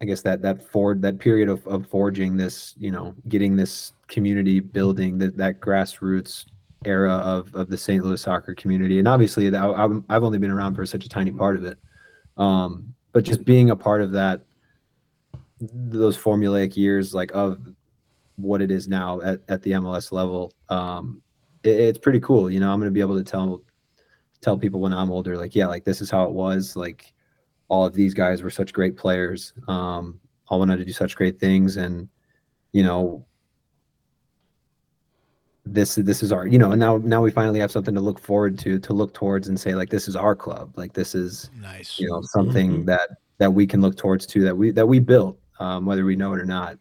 I 0.00 0.04
guess 0.04 0.20
that 0.22 0.42
that 0.42 0.62
forward 0.62 1.00
that 1.02 1.18
period 1.18 1.48
of, 1.48 1.66
of 1.66 1.86
forging 1.86 2.36
this, 2.36 2.74
you 2.76 2.90
know, 2.90 3.14
getting 3.28 3.56
this 3.56 3.94
community 4.08 4.60
building 4.60 5.16
that 5.18 5.38
that 5.38 5.60
grassroots 5.60 6.44
era 6.86 7.12
of 7.14 7.54
of 7.54 7.68
the 7.68 7.76
St. 7.76 8.04
Louis 8.04 8.20
soccer 8.20 8.54
community, 8.54 8.98
and 8.98 9.08
obviously 9.08 9.54
I'm, 9.54 10.04
I've 10.08 10.22
only 10.22 10.38
been 10.38 10.50
around 10.50 10.74
for 10.74 10.86
such 10.86 11.04
a 11.04 11.08
tiny 11.08 11.32
part 11.32 11.56
of 11.56 11.64
it, 11.64 11.78
um, 12.36 12.94
but 13.12 13.24
just 13.24 13.44
being 13.44 13.70
a 13.70 13.76
part 13.76 14.02
of 14.02 14.12
that 14.12 14.42
those 15.60 16.18
formulaic 16.18 16.76
years 16.76 17.14
like 17.14 17.30
of 17.32 17.58
what 18.36 18.60
it 18.60 18.70
is 18.70 18.88
now 18.88 19.20
at, 19.22 19.40
at 19.48 19.62
the 19.62 19.72
MLS 19.72 20.12
level, 20.12 20.52
um, 20.68 21.22
it, 21.62 21.70
it's 21.70 21.98
pretty 21.98 22.20
cool. 22.20 22.50
You 22.50 22.60
know, 22.60 22.70
I'm 22.70 22.78
going 22.78 22.90
to 22.90 22.94
be 22.94 23.00
able 23.00 23.16
to 23.16 23.24
tell 23.24 23.62
tell 24.40 24.58
people 24.58 24.80
when 24.80 24.92
I'm 24.92 25.10
older, 25.10 25.36
like, 25.36 25.54
yeah, 25.54 25.66
like 25.66 25.84
this 25.84 26.00
is 26.00 26.10
how 26.10 26.24
it 26.24 26.32
was. 26.32 26.76
Like 26.76 27.12
all 27.68 27.84
of 27.84 27.94
these 27.94 28.14
guys 28.14 28.42
were 28.42 28.50
such 28.50 28.72
great 28.72 28.96
players. 28.96 29.52
Um, 29.68 30.20
all 30.48 30.60
went 30.60 30.70
on 30.70 30.78
to 30.78 30.84
do 30.84 30.92
such 30.92 31.16
great 31.16 31.40
things, 31.40 31.76
and 31.76 32.08
you 32.72 32.82
know, 32.82 33.26
this 35.66 35.96
this 35.96 36.22
is 36.22 36.32
our 36.32 36.46
you 36.46 36.58
know, 36.58 36.70
and 36.70 36.80
now 36.80 36.98
now 36.98 37.20
we 37.20 37.30
finally 37.30 37.60
have 37.60 37.70
something 37.70 37.94
to 37.94 38.00
look 38.00 38.20
forward 38.20 38.58
to, 38.60 38.78
to 38.78 38.92
look 38.92 39.12
towards, 39.12 39.48
and 39.48 39.58
say 39.58 39.74
like 39.74 39.90
this 39.90 40.08
is 40.08 40.16
our 40.16 40.34
club. 40.34 40.72
Like 40.76 40.92
this 40.92 41.14
is 41.14 41.50
Nice. 41.60 41.98
you 41.98 42.08
know 42.08 42.22
something 42.22 42.84
that 42.86 43.10
that 43.38 43.52
we 43.52 43.66
can 43.66 43.80
look 43.80 43.96
towards 43.96 44.26
too 44.26 44.42
that 44.44 44.56
we 44.56 44.70
that 44.70 44.86
we 44.86 45.00
built, 45.00 45.38
um, 45.58 45.84
whether 45.84 46.04
we 46.04 46.16
know 46.16 46.32
it 46.32 46.40
or 46.40 46.46
not. 46.46 46.78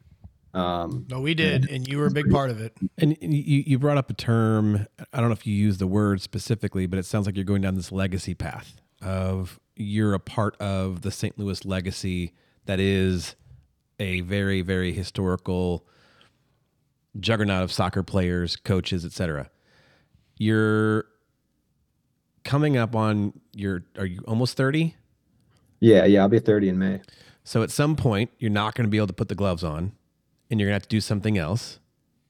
Um, 0.53 1.05
No, 1.09 1.19
we 1.19 1.33
did, 1.33 1.69
and 1.69 1.85
you 1.85 1.97
were 1.97 2.05
a 2.05 2.11
big 2.11 2.29
part 2.31 2.49
of 2.49 2.61
it. 2.61 2.77
And 2.97 3.17
you, 3.19 3.63
you 3.65 3.77
brought 3.77 3.97
up 3.97 4.09
a 4.09 4.13
term. 4.13 4.85
I 5.11 5.19
don't 5.19 5.27
know 5.29 5.33
if 5.33 5.45
you 5.45 5.53
use 5.53 5.79
the 5.79 5.87
word 5.87 6.21
specifically, 6.21 6.85
but 6.85 6.97
it 6.97 7.05
sounds 7.05 7.25
like 7.25 7.35
you're 7.35 7.43
going 7.43 7.61
down 7.61 7.75
this 7.75 7.91
legacy 7.91 8.33
path 8.35 8.79
of 9.01 9.59
you're 9.75 10.13
a 10.13 10.19
part 10.19 10.55
of 10.61 11.01
the 11.01 11.11
St. 11.11 11.37
Louis 11.37 11.65
legacy 11.65 12.31
that 12.65 12.79
is 12.79 13.35
a 13.99 14.21
very, 14.21 14.61
very 14.61 14.93
historical 14.93 15.85
juggernaut 17.19 17.63
of 17.63 17.71
soccer 17.71 18.03
players, 18.03 18.55
coaches, 18.55 19.05
etc. 19.05 19.49
You're 20.37 21.05
coming 22.43 22.77
up 22.77 22.95
on 22.95 23.33
your 23.53 23.83
are 23.97 24.05
you 24.05 24.21
almost 24.27 24.57
30? 24.57 24.95
yeah, 25.79 26.05
yeah, 26.05 26.21
I'll 26.21 26.29
be 26.29 26.39
30 26.39 26.69
in 26.69 26.79
May. 26.79 27.01
So 27.43 27.61
at 27.61 27.69
some 27.69 27.95
point, 27.95 28.31
you're 28.39 28.49
not 28.49 28.73
going 28.73 28.85
to 28.85 28.89
be 28.89 28.97
able 28.97 29.07
to 29.07 29.13
put 29.13 29.29
the 29.29 29.35
gloves 29.35 29.63
on 29.63 29.91
and 30.49 30.59
you're 30.59 30.67
going 30.67 30.73
to 30.73 30.83
have 30.83 30.83
to 30.83 30.89
do 30.89 31.01
something 31.01 31.37
else. 31.37 31.79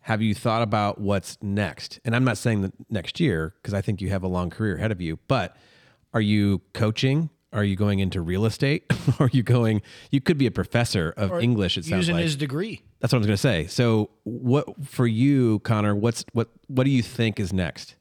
Have 0.02 0.22
you 0.22 0.36
thought 0.36 0.62
about 0.62 1.00
what's 1.00 1.38
next? 1.42 2.00
And 2.06 2.16
I'm 2.16 2.24
not 2.24 2.38
saying 2.38 2.62
that 2.62 2.74
next 2.90 3.20
year 3.20 3.56
because 3.62 3.74
I 3.74 3.82
think 3.82 4.02
you 4.02 4.10
have 4.10 4.24
a 4.24 4.28
long 4.28 4.50
career 4.50 4.76
ahead 4.76 4.92
of 4.92 5.02
you, 5.02 5.18
but 5.28 5.56
are 6.14 6.22
you 6.22 6.62
coaching? 6.74 7.30
Are 7.56 7.64
you 7.64 7.78
going 7.78 8.00
into 8.00 8.20
real 8.22 8.46
estate? 8.46 8.84
are 9.20 9.30
you 9.32 9.42
going, 9.42 9.82
you 10.12 10.20
could 10.20 10.38
be 10.38 10.46
a 10.46 10.52
professor 10.52 11.14
of 11.16 11.32
Or 11.32 11.40
English, 11.40 11.78
it 11.78 11.86
sounds 11.86 12.00
Using 12.02 12.16
like. 12.16 12.24
his 12.24 12.36
degree. 12.36 12.82
That's 13.00 13.14
what 13.14 13.18
I 13.18 13.20
was 13.20 13.28
going 13.28 13.36
to 13.36 13.42
say. 13.42 13.68
So 13.68 14.10
what, 14.24 14.86
for 14.86 15.08
you, 15.08 15.60
Connor, 15.60 15.96
what's, 15.96 16.26
what, 16.34 16.50
what 16.68 16.84
do 16.84 16.90
you 16.90 17.02
think 17.02 17.40
is 17.40 17.54
next? 17.54 17.96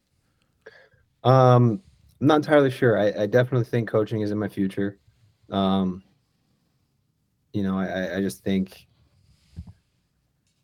Um, 1.23 1.81
I'm 2.21 2.27
not 2.27 2.37
entirely 2.37 2.71
sure. 2.71 2.99
I, 2.99 3.23
I 3.23 3.27
definitely 3.27 3.65
think 3.67 3.89
coaching 3.89 4.23
is 4.23 4.33
in 4.33 4.39
my 4.39 4.49
future. 4.49 4.99
Um, 5.51 6.03
you 7.53 7.63
know, 7.63 7.79
I, 7.79 7.87
I- 7.87 8.17
I 8.17 8.21
just 8.21 8.43
think, 8.43 8.87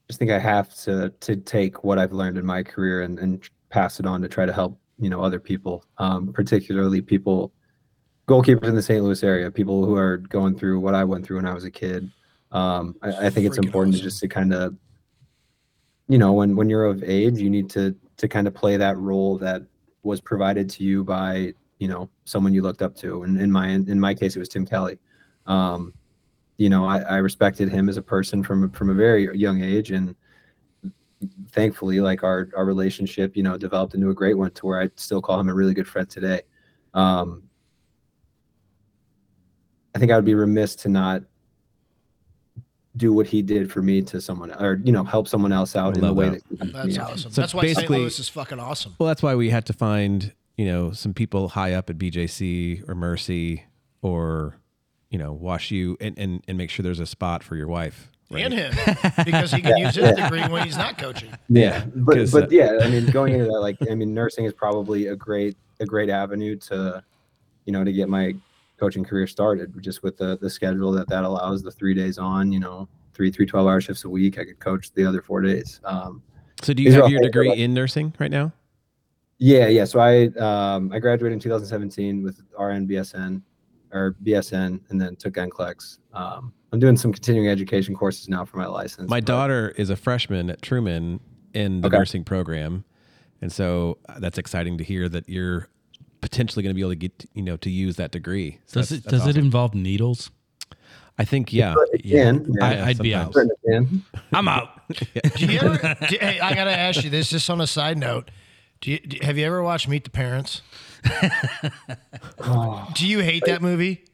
just 0.09 0.19
think 0.19 0.33
I 0.33 0.41
have 0.41 0.75
to 0.83 1.11
to 1.21 1.37
take 1.37 1.85
what 1.85 1.97
I've 1.97 2.11
learned 2.13 2.37
in 2.37 2.45
my 2.45 2.65
career 2.65 3.03
and, 3.03 3.17
and 3.21 3.49
pass 3.69 4.01
it 4.01 4.07
on 4.07 4.21
to 4.23 4.29
try 4.29 4.45
to 4.45 4.53
help 4.53 4.77
you 4.99 5.09
know 5.09 5.21
other 5.23 5.39
people, 5.39 5.85
um, 5.99 6.33
particularly 6.33 7.01
people, 7.01 7.53
goalkeepers 8.31 8.69
in 8.69 8.77
the 8.77 8.83
St. 8.83 9.03
Louis 9.03 9.23
area, 9.25 9.51
people 9.51 9.85
who 9.85 9.97
are 9.97 10.19
going 10.19 10.57
through 10.57 10.79
what 10.79 10.95
I 10.95 11.03
went 11.03 11.27
through 11.27 11.37
when 11.37 11.47
I 11.47 11.55
was 11.55 11.65
a 11.65 11.71
kid. 11.71 12.11
Um, 12.53 12.95
I, 13.03 13.27
I 13.27 13.31
think 13.31 13.47
it's 13.47 13.59
Freaking 13.59 13.65
important 13.65 13.95
awesome. 13.97 14.05
to 14.05 14.09
just 14.09 14.21
to 14.21 14.29
kind 14.29 14.55
of, 14.55 14.77
you 16.09 16.19
know, 16.19 16.33
when 16.33 16.55
when 16.55 16.71
you're 16.71 16.85
of 16.85 17.03
age, 17.03 17.39
you 17.39 17.51
need 17.51 17.69
to 17.71 17.95
to 18.19 18.29
kind 18.29 18.47
of 18.47 18.55
play 18.55 18.77
that 18.77 18.97
role 18.99 19.37
that 19.39 19.63
was 20.03 20.21
provided 20.21 20.69
to 20.71 20.85
you 20.85 21.03
by 21.03 21.53
you 21.79 21.89
know 21.89 22.09
someone 22.25 22.55
you 22.55 22.63
looked 22.63 22.83
up 22.83 22.95
to 22.95 23.23
and 23.23 23.41
in 23.41 23.51
my 23.51 23.69
in 23.69 23.99
my 23.99 24.15
case 24.15 24.37
it 24.37 24.39
was 24.39 24.49
tim 24.49 24.67
kelly 24.67 24.99
um 25.47 25.93
you 26.59 26.69
know 26.69 26.85
I, 26.85 27.01
I 27.01 27.17
respected 27.17 27.71
him 27.71 27.89
as 27.89 27.97
a 27.97 28.03
person 28.03 28.43
from 28.43 28.71
from 28.71 28.91
a 28.91 28.95
very 28.95 29.35
young 29.37 29.63
age 29.63 29.91
and 29.91 30.15
thankfully 31.51 32.01
like 32.01 32.23
our 32.23 32.49
our 32.57 32.65
relationship 32.65 33.37
you 33.37 33.43
know 33.43 33.57
developed 33.57 33.95
into 33.95 34.11
a 34.11 34.15
great 34.15 34.37
one 34.37 34.51
to 34.53 34.67
where 34.67 34.81
i 34.81 34.91
still 34.97 35.21
call 35.21 35.41
him 35.41 35.49
a 35.49 35.55
really 35.55 35.75
good 35.75 35.89
friend 35.89 36.09
today 36.09 36.43
um 36.95 37.43
i 39.95 39.99
think 39.99 40.11
i 40.13 40.17
would 40.17 40.25
be 40.25 40.35
remiss 40.35 40.75
to 40.77 40.89
not 40.89 41.23
do 42.97 43.13
what 43.13 43.27
he 43.27 43.41
did 43.41 43.71
for 43.71 43.83
me 43.83 44.03
to 44.03 44.21
someone 44.21 44.51
or 44.61 44.81
you 44.85 44.91
know 44.93 45.05
help 45.05 45.29
someone 45.29 45.53
else 45.53 45.77
out 45.77 45.95
in 45.97 46.03
the 46.05 46.13
way 46.13 46.31
that. 46.31 46.43
that, 46.51 46.67
he 46.67 46.73
helped 46.73 46.73
That's 46.75 46.87
me 46.97 46.99
out. 46.99 47.11
awesome. 47.13 47.31
So 47.31 47.41
That's 47.41 47.55
why 47.55 47.73
St. 47.73 47.89
Louis 47.89 48.19
is 48.19 48.29
fucking 48.29 48.59
awesome. 48.59 48.97
Well, 48.99 49.07
that's 49.07 49.23
why 49.23 49.37
we 49.37 49.49
had 49.51 49.65
to 49.67 49.73
find, 49.73 50.33
you 50.57 50.67
know, 50.67 50.91
some 50.91 51.15
people 51.15 51.51
high 51.51 51.73
up 51.75 51.89
at 51.89 51.99
BJC 51.99 52.89
or 52.89 52.97
Mercy 52.97 53.63
or, 54.03 54.57
you 55.09 55.19
know, 55.19 55.33
Wash 55.33 55.71
U 55.71 55.97
and, 56.01 56.19
and, 56.19 56.43
and 56.49 56.59
make 56.59 56.69
sure 56.69 56.83
there's 56.83 56.99
a 56.99 57.07
spot 57.07 57.45
for 57.45 57.55
your 57.55 57.69
wife. 57.69 58.11
right? 58.29 58.45
And 58.45 58.55
him. 58.55 58.75
Because 59.25 59.53
he 59.53 59.63
can 59.63 59.77
use 59.77 59.95
his 59.95 60.11
degree 60.17 60.43
when 60.49 60.65
he's 60.65 60.77
not 60.77 60.99
coaching. 60.99 61.31
Yeah, 61.49 61.85
but 61.95 62.17
'cause, 62.17 62.33
but 62.33 62.45
uh, 62.45 62.49
yeah, 62.51 62.79
I 62.83 62.89
mean, 62.91 63.07
going 63.07 63.35
into 63.35 63.45
that, 63.47 63.61
like, 63.61 63.77
I 63.89 63.95
mean, 63.95 64.13
nursing 64.13 64.47
is 64.47 64.53
probably 64.53 65.07
a 65.07 65.17
great 65.17 65.57
a 65.79 65.87
great 65.87 66.11
avenue 66.11 66.57
to, 66.57 67.05
you 67.67 67.73
know, 67.73 67.85
to 67.85 67.93
get 67.93 68.09
my 68.09 68.35
coaching 68.81 69.05
career 69.05 69.27
started. 69.27 69.73
Just 69.83 70.03
with 70.03 70.17
the 70.17 70.39
the 70.39 70.49
schedule 70.51 70.91
that 70.93 71.07
that 71.09 71.23
allows, 71.25 71.63
the 71.63 71.71
three 71.71 71.95
days 71.95 72.17
on, 72.19 72.51
you 72.51 72.59
know, 72.59 72.89
three 73.15 73.31
three 73.31 73.47
12 73.47 73.67
hour 73.69 73.81
shifts 73.81 74.05
a 74.05 74.09
week, 74.09 74.39
I 74.39 74.45
could 74.45 74.59
coach 74.59 74.93
the 74.95 75.05
other 75.05 75.21
four 75.23 75.43
days. 75.43 75.81
Um, 75.85 76.23
So 76.63 76.73
do 76.73 76.83
you 76.83 76.93
have 76.93 77.09
your 77.11 77.21
degree 77.21 77.53
in 77.53 77.75
nursing 77.75 78.15
right 78.19 78.31
now? 78.31 78.53
yeah, 79.39 79.69
yeah. 79.69 79.85
So 79.85 80.01
I 80.01 80.27
um 80.39 80.91
I 80.93 80.99
graduated 80.99 81.35
in 81.35 81.41
2017 81.41 82.23
with 82.23 82.41
RN 82.59 82.89
BSN 82.89 83.43
or 83.93 84.15
BSN, 84.25 84.81
and 84.91 85.01
then 85.01 85.17
took 85.17 85.35
NCLEX. 85.35 85.99
Um, 86.13 86.53
I'm 86.73 86.79
doing 86.79 86.97
some 86.97 87.13
continuing 87.13 87.49
education 87.49 87.95
courses 87.95 88.29
now 88.29 88.45
for 88.45 88.57
my 88.59 88.67
license. 88.67 89.11
My 89.11 89.19
daughter 89.21 89.75
is 89.77 89.91
a 89.91 89.97
freshman 89.97 90.49
at 90.49 90.63
Truman 90.63 91.19
in 91.55 91.81
the 91.81 91.89
Okay. 91.89 91.99
nursing 91.99 92.23
program. 92.25 92.85
And 93.43 93.51
so 93.51 93.99
uh, 94.09 94.21
that's 94.21 94.39
exciting 94.39 94.79
to 94.79 94.85
hear 94.85 95.09
that 95.09 95.29
you're 95.29 95.69
potentially 96.31 96.63
going 96.63 96.71
to 96.71 96.75
be 96.75 96.81
able 96.81 96.91
to 96.93 96.97
get, 96.97 97.25
you 97.35 97.43
know, 97.43 97.57
to 97.59 97.71
use 97.71 97.97
that 97.97 98.11
degree. 98.13 98.59
So 98.67 98.81
Does 98.81 98.91
that's- 98.91 99.07
it 99.07 99.11
that's 99.11 99.25
does 99.25 99.37
it 99.37 99.39
involve 99.39 99.75
needles? 99.75 100.31
I 101.19 101.25
think, 101.25 101.53
yeah. 101.53 101.75
It 101.93 102.05
yeah. 102.07 102.33
I, 102.63 102.83
I'd 102.91 102.99
be 102.99 103.15
out. 103.15 103.35
I'm 104.33 104.49
out. 104.49 104.71
Do 105.37 105.47
you 105.47 105.59
ever? 105.61 105.97
do- 106.09 106.17
hey, 106.19 106.41
I 106.41 106.55
gotta 106.55 106.71
ask 106.77 107.05
you 107.05 107.11
this, 107.11 107.29
just 107.29 107.51
on 107.51 107.61
a 107.61 107.67
side 107.67 107.99
note. 107.99 108.31
Do 108.81 108.93
you, 108.93 108.99
do, 109.01 109.19
have 109.21 109.37
you 109.37 109.45
ever 109.45 109.63
watched 109.63 109.87
Meet 109.87 110.05
the 110.05 110.11
Parents? 110.11 110.63
Do 112.95 113.07
you 113.07 113.19
hate 113.19 113.45
that 113.45 113.61
movie? 113.61 114.05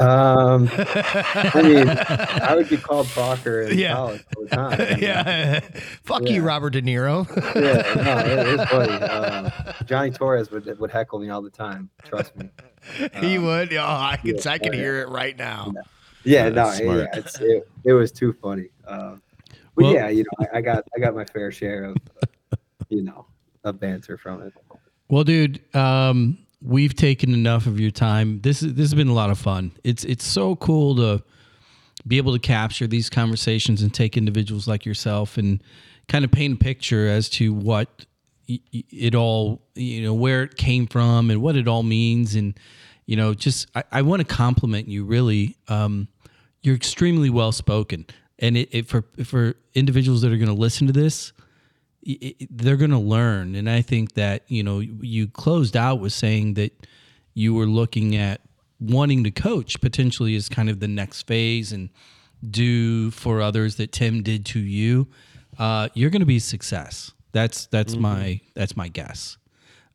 Um, 0.00 0.68
I 0.74 1.62
mean, 1.62 1.88
I 1.88 2.54
would 2.54 2.68
be 2.68 2.76
called 2.76 3.06
Fokker 3.06 3.70
in 3.70 3.78
Yeah. 3.78 3.94
college 3.94 4.24
all 4.36 4.42
the 4.44 4.48
time. 4.50 4.72
I 4.72 4.76
mean, 4.90 4.98
Yeah. 5.00 5.60
Fuck 6.04 6.28
you, 6.28 6.42
Robert 6.42 6.70
De 6.70 6.82
Niro. 6.82 7.26
yeah, 7.54 8.02
no, 8.02 8.18
it, 8.18 8.60
it's 8.60 8.70
funny. 8.70 8.92
Um, 8.92 9.52
Johnny 9.86 10.10
Torres 10.10 10.50
would 10.50 10.78
would 10.78 10.90
heckle 10.90 11.18
me 11.18 11.30
all 11.30 11.40
the 11.42 11.50
time. 11.50 11.88
Trust 12.04 12.36
me. 12.36 12.50
he 13.14 13.38
would. 13.38 13.72
Oh, 13.74 13.80
I 13.82 14.18
can. 14.22 14.36
I 14.46 14.58
can 14.58 14.72
yeah. 14.72 14.78
hear 14.78 15.00
it 15.00 15.08
right 15.08 15.36
now. 15.38 15.72
Yeah, 16.24 16.48
no, 16.50 16.70
yeah, 16.72 17.06
it's, 17.14 17.40
it, 17.40 17.66
it 17.84 17.92
was 17.94 18.12
too 18.12 18.34
funny. 18.34 18.68
Um, 18.86 19.22
but 19.74 19.84
Well- 19.84 19.94
yeah, 19.94 20.08
you 20.08 20.24
know, 20.24 20.46
I, 20.52 20.58
I 20.58 20.60
got 20.60 20.84
I 20.94 21.00
got 21.00 21.14
my 21.14 21.24
fair 21.24 21.50
share 21.50 21.84
of, 21.84 21.96
you 22.88 23.02
know, 23.02 23.26
of 23.64 23.80
banter 23.80 24.18
from 24.18 24.42
it. 24.42 24.52
Well, 25.08 25.24
dude, 25.24 25.62
um, 25.74 26.36
we've 26.60 26.94
taken 26.94 27.32
enough 27.32 27.66
of 27.66 27.78
your 27.78 27.90
time. 27.90 28.40
This 28.40 28.62
is 28.62 28.74
this 28.74 28.84
has 28.84 28.94
been 28.94 29.08
a 29.08 29.14
lot 29.14 29.30
of 29.30 29.38
fun. 29.38 29.72
It's 29.84 30.04
it's 30.04 30.24
so 30.26 30.56
cool 30.56 30.96
to 30.96 31.22
be 32.06 32.16
able 32.16 32.32
to 32.32 32.38
capture 32.38 32.86
these 32.86 33.10
conversations 33.10 33.82
and 33.82 33.92
take 33.92 34.16
individuals 34.16 34.66
like 34.66 34.86
yourself 34.86 35.36
and 35.36 35.62
kind 36.08 36.24
of 36.24 36.30
paint 36.30 36.54
a 36.54 36.64
picture 36.64 37.08
as 37.08 37.28
to 37.28 37.52
what 37.52 38.06
it 38.46 39.14
all 39.14 39.60
you 39.74 40.02
know 40.02 40.14
where 40.14 40.42
it 40.42 40.56
came 40.56 40.86
from 40.86 41.30
and 41.30 41.42
what 41.42 41.54
it 41.54 41.68
all 41.68 41.82
means 41.82 42.34
and 42.34 42.58
you 43.04 43.14
know 43.14 43.34
just 43.34 43.68
I, 43.74 43.84
I 43.92 44.02
want 44.02 44.26
to 44.26 44.34
compliment 44.34 44.88
you 44.88 45.04
really. 45.04 45.56
Um, 45.68 46.08
you're 46.60 46.74
extremely 46.74 47.30
well 47.30 47.52
spoken, 47.52 48.04
and 48.40 48.56
it, 48.56 48.68
it 48.72 48.86
for 48.88 49.04
for 49.24 49.54
individuals 49.74 50.22
that 50.22 50.32
are 50.32 50.36
going 50.36 50.48
to 50.48 50.54
listen 50.54 50.86
to 50.88 50.92
this 50.92 51.32
they're 52.50 52.76
going 52.76 52.90
to 52.90 52.98
learn. 52.98 53.54
And 53.54 53.68
i 53.68 53.82
think 53.82 54.14
that 54.14 54.42
you 54.48 54.62
know 54.62 54.80
you 54.80 55.28
closed 55.28 55.76
out 55.76 56.00
with 56.00 56.12
saying 56.12 56.54
that 56.54 56.86
you 57.34 57.54
were 57.54 57.66
looking 57.66 58.16
at 58.16 58.40
wanting 58.80 59.24
to 59.24 59.30
coach 59.30 59.80
potentially 59.80 60.36
as 60.36 60.48
kind 60.48 60.70
of 60.70 60.80
the 60.80 60.88
next 60.88 61.22
phase 61.22 61.72
and 61.72 61.90
do 62.48 63.10
for 63.10 63.40
others 63.40 63.76
that 63.76 63.92
tim 63.92 64.22
did 64.22 64.46
to 64.46 64.60
you. 64.60 65.08
Uh, 65.58 65.88
you're 65.94 66.10
going 66.10 66.20
to 66.20 66.26
be 66.26 66.36
a 66.36 66.40
success. 66.40 67.12
That's 67.32 67.66
that's 67.66 67.96
my 67.96 68.40
that's 68.54 68.76
my 68.76 68.88
guess. 68.88 69.36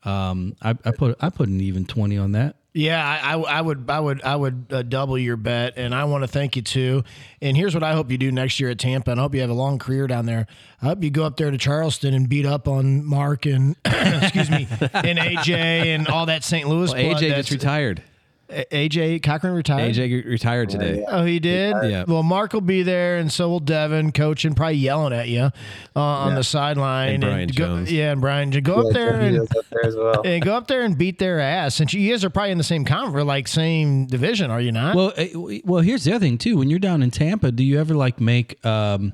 Um, 0.04 0.56
I, 0.62 0.72
I 0.72 0.92
put 0.92 1.16
i 1.22 1.30
put 1.30 1.48
an 1.48 1.62
even 1.62 1.86
20 1.86 2.18
on 2.18 2.34
that 2.34 2.58
Yeah, 2.74 3.06
I, 3.06 3.34
I, 3.34 3.40
I 3.40 3.62
would, 3.62 3.90
I 3.90 4.00
would, 4.00 4.22
I 4.24 4.36
would 4.36 4.66
uh, 4.72 4.82
double 4.82 5.18
your 5.18 5.38
bet, 5.38 5.74
and 5.78 5.94
I 5.94 6.06
want 6.06 6.24
to 6.24 6.28
thank 6.28 6.56
you 6.56 6.64
too. 6.64 7.04
And 7.40 7.56
here's 7.56 7.76
what 7.76 7.84
I 7.84 7.94
hope 7.94 8.10
you 8.10 8.18
do 8.18 8.32
next 8.32 8.60
year 8.60 8.72
at 8.72 8.80
Tampa, 8.80 9.12
and 9.12 9.20
I 9.20 9.24
hope 9.24 9.36
you 9.36 9.42
have 9.42 9.52
a 9.52 9.54
long 9.56 9.78
career 9.78 10.08
down 10.08 10.26
there. 10.26 10.48
I 10.82 10.86
hope 10.86 11.04
you 11.04 11.12
go 11.12 11.24
up 11.24 11.38
there 11.38 11.52
to 11.52 11.58
Charleston 11.58 12.16
and 12.16 12.28
beat 12.28 12.48
up 12.48 12.68
on 12.68 13.06
Mark 13.06 13.46
and 13.46 13.76
excuse 13.86 14.50
me 14.50 14.68
and 14.94 15.20
AJ 15.20 15.50
and 15.96 16.08
all 16.08 16.26
that 16.26 16.44
St. 16.44 16.68
Louis. 16.68 16.92
Well, 16.92 17.16
AJ 17.16 17.36
just 17.36 17.52
retired. 17.52 18.02
A- 18.50 18.66
AJ 18.90 19.24
Cochran 19.24 19.54
retired. 19.54 19.96
AJ 19.96 20.26
retired 20.26 20.70
today. 20.70 21.04
Oh, 21.08 21.24
he 21.24 21.40
did. 21.40 21.76
Yeah. 21.90 22.04
Well, 22.08 22.24
Mark 22.24 22.54
will 22.54 22.62
be 22.62 22.84
there, 22.84 23.18
and 23.18 23.32
so 23.32 23.50
will 23.50 23.60
Devin, 23.60 24.12
coaching, 24.12 24.54
probably 24.54 24.76
yelling 24.78 25.14
at 25.14 25.28
you 25.30 25.44
uh, 25.44 25.52
on 26.00 26.30
Yeah. 26.32 26.36
the 26.36 26.44
sideline. 26.44 27.10
And 27.16 27.22
Brian 27.22 27.48
go, 27.48 27.54
Jones. 27.54 27.92
Yeah, 27.92 28.12
and 28.12 28.22
Brian, 28.22 28.50
go 28.52 28.88
up 28.88 28.94
there 28.94 29.20
and 29.20 29.40
up 29.40 29.48
there 29.72 29.86
as 29.86 29.96
well. 29.96 30.22
and 30.24 30.44
go 30.44 30.56
up 30.56 30.68
there 30.68 30.82
and 30.84 30.98
beat 30.98 31.20
their 31.20 31.40
ass. 31.40 31.76
Since 31.76 31.94
you 31.94 32.10
guys 32.12 32.24
are 32.24 32.30
probably 32.30 32.52
in 32.52 32.58
the 32.58 32.64
same 32.64 32.86
conference, 32.86 33.26
like 33.26 33.48
same 33.48 34.06
division, 34.06 34.52
are 34.52 34.62
you 34.62 34.72
not? 34.72 34.96
Well, 34.96 35.14
eh, 35.18 35.62
well, 35.66 35.82
here's 35.82 36.04
the 36.04 36.12
other 36.14 36.26
thing 36.26 36.38
too. 36.38 36.58
When 36.58 36.70
you're 36.70 36.80
down 36.80 37.02
in 37.02 37.12
Tampa, 37.12 37.52
do 37.52 37.64
you 37.64 37.80
ever 37.80 37.96
like 37.96 38.20
make 38.22 38.64
um, 38.66 39.14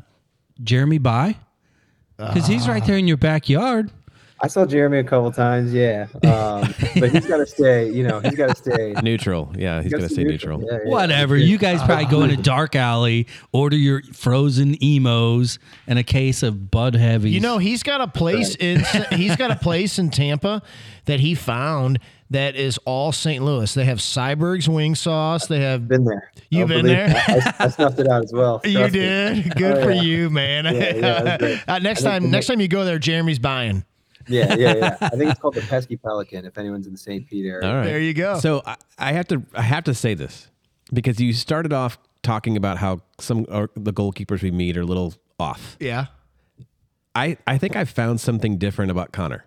Jeremy 0.63 0.97
buy? 0.97 1.37
Because 2.17 2.47
he's 2.47 2.67
right 2.67 2.85
there 2.85 2.97
in 2.97 3.07
your 3.07 3.15
backyard. 3.15 3.91
I 4.41 4.47
saw 4.47 4.65
Jeremy 4.65 4.99
a 4.99 5.03
couple 5.03 5.31
times, 5.31 5.73
yeah. 5.73 6.07
Um, 6.23 6.73
but 6.99 7.11
he's 7.11 7.25
got 7.25 7.37
to 7.37 7.45
stay. 7.45 7.89
You 7.91 8.03
know, 8.03 8.19
he's 8.21 8.35
got 8.35 8.49
to 8.49 8.55
stay. 8.55 8.93
Neutral. 9.03 9.53
Yeah, 9.57 9.81
he's 9.81 9.91
gotta 9.91 10.07
stay 10.09 10.23
neutral. 10.23 10.61
Yeah, 10.63 10.79
yeah. 10.85 10.89
Whatever. 10.91 11.35
You 11.37 11.57
guys 11.57 11.83
probably 11.83 12.05
go 12.05 12.21
in 12.23 12.29
a 12.31 12.37
dark 12.37 12.75
alley, 12.75 13.27
order 13.51 13.75
your 13.75 14.01
frozen 14.13 14.75
Imo's 14.75 15.59
and 15.87 15.99
a 15.99 16.03
case 16.03 16.41
of 16.43 16.71
Bud 16.71 16.95
Heavies. 16.95 17.33
you 17.33 17.39
know, 17.41 17.57
he's 17.57 17.83
got 17.83 18.01
a 18.01 18.07
place 18.07 18.55
in 18.55 18.81
he's 19.11 19.35
got 19.35 19.51
a 19.51 19.55
place 19.61 19.99
in 19.99 20.09
Tampa 20.09 20.61
that 21.05 21.19
he 21.19 21.35
found 21.35 21.99
that 22.31 22.55
is 22.55 22.77
all 22.85 23.11
St. 23.11 23.43
Louis. 23.43 23.73
They 23.73 23.85
have 23.85 23.97
Syberg's 23.97 24.69
wing 24.69 24.93
sauce. 24.95 25.47
They 25.47 25.61
have 25.61 25.87
Been 25.87 26.05
there. 26.05 26.31
You've 26.51 26.67
been 26.67 26.85
there? 26.85 27.07
I, 27.27 27.53
I 27.59 27.67
snuffed 27.69 27.99
it 27.99 28.07
out 28.07 28.23
as 28.23 28.31
well. 28.31 28.61
you 28.65 28.77
Trust 28.77 28.93
me. 28.93 28.99
did 28.99 29.55
good 29.55 29.77
Oh, 29.79 29.83
for 29.83 29.91
yeah. 29.91 30.01
you, 30.01 30.29
man. 30.29 30.65
Yeah, 30.65 31.37
yeah, 31.41 31.57
uh, 31.67 31.79
next 31.79 32.03
time, 32.03 32.29
next 32.29 32.45
time 32.47 32.61
you 32.61 32.67
go 32.67 32.85
there, 32.85 32.99
Jeremy's 32.99 33.39
buying. 33.39 33.83
Yeah, 34.29 34.55
yeah, 34.55 34.75
yeah. 34.75 34.97
I 35.01 35.09
think 35.09 35.31
it's 35.31 35.39
called 35.39 35.55
the 35.55 35.61
pesky 35.61 35.97
pelican. 35.97 36.45
If 36.45 36.57
anyone's 36.57 36.85
in 36.85 36.93
the 36.93 36.97
St. 36.97 37.27
Pete 37.27 37.45
area. 37.45 37.67
All 37.67 37.75
right. 37.75 37.85
There 37.85 37.99
you 37.99 38.13
go. 38.13 38.39
So 38.39 38.61
I, 38.65 38.75
I 38.97 39.11
have 39.13 39.27
to 39.29 39.43
I 39.53 39.63
have 39.63 39.83
to 39.85 39.93
say 39.93 40.13
this 40.13 40.47
because 40.93 41.19
you 41.19 41.33
started 41.33 41.73
off 41.73 41.97
talking 42.21 42.57
about 42.57 42.77
how 42.77 43.01
some 43.19 43.45
or 43.49 43.69
the 43.75 43.93
goalkeepers 43.93 44.41
we 44.41 44.51
meet 44.51 44.77
are 44.77 44.81
a 44.81 44.85
little 44.85 45.13
off. 45.39 45.77
Yeah. 45.79 46.07
I, 47.15 47.37
I 47.47 47.57
think 47.57 47.75
I 47.75 47.85
found 47.85 48.21
something 48.21 48.57
different 48.57 48.91
about 48.91 49.11
Connor. 49.11 49.45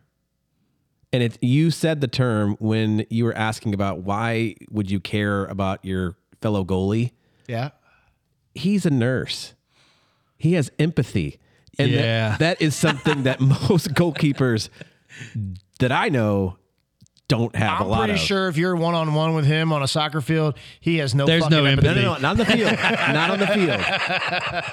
And 1.12 1.22
it 1.22 1.38
you 1.42 1.70
said 1.70 2.00
the 2.00 2.08
term 2.08 2.56
when 2.58 3.06
you 3.10 3.24
were 3.24 3.36
asking 3.36 3.74
about 3.74 4.00
why 4.00 4.56
would 4.70 4.90
you 4.90 4.98
care 4.98 5.44
about 5.44 5.84
your 5.84 6.16
fellow 6.40 6.64
goalie? 6.64 7.12
Yeah. 7.46 7.70
He's 8.54 8.86
a 8.86 8.90
nurse. 8.90 9.54
He 10.38 10.54
has 10.54 10.70
empathy. 10.78 11.38
And 11.78 11.92
that- 11.92 11.96
Yeah. 11.96 12.36
that 12.40 12.62
is 12.62 12.74
something 12.76 13.24
that 13.24 13.40
most 13.70 13.94
goalkeepers 13.94 14.68
that 15.78 15.92
I 15.92 16.08
know 16.08 16.56
don't 17.28 17.54
have 17.56 17.80
a 17.80 17.84
I'm 17.84 17.88
lot 17.90 17.98
pretty 18.00 18.12
of. 18.14 18.18
sure 18.18 18.48
if 18.48 18.56
you're 18.58 18.76
one 18.76 18.94
on 18.94 19.14
one 19.14 19.34
with 19.34 19.46
him 19.46 19.72
on 19.72 19.82
a 19.82 19.88
soccer 19.88 20.20
field, 20.20 20.54
he 20.80 20.98
has 20.98 21.14
no. 21.14 21.24
There's 21.24 21.44
fucking 21.44 21.56
no 21.56 21.64
empathy. 21.64 21.88
empathy. 21.88 22.04
No, 22.04 22.14
no, 22.14 22.18
no, 22.18 22.20
not 22.20 22.30
on 22.32 22.36
the 22.36 22.44
field. 22.46 22.72
not 23.14 23.30
on 23.30 23.38
the 23.38 23.46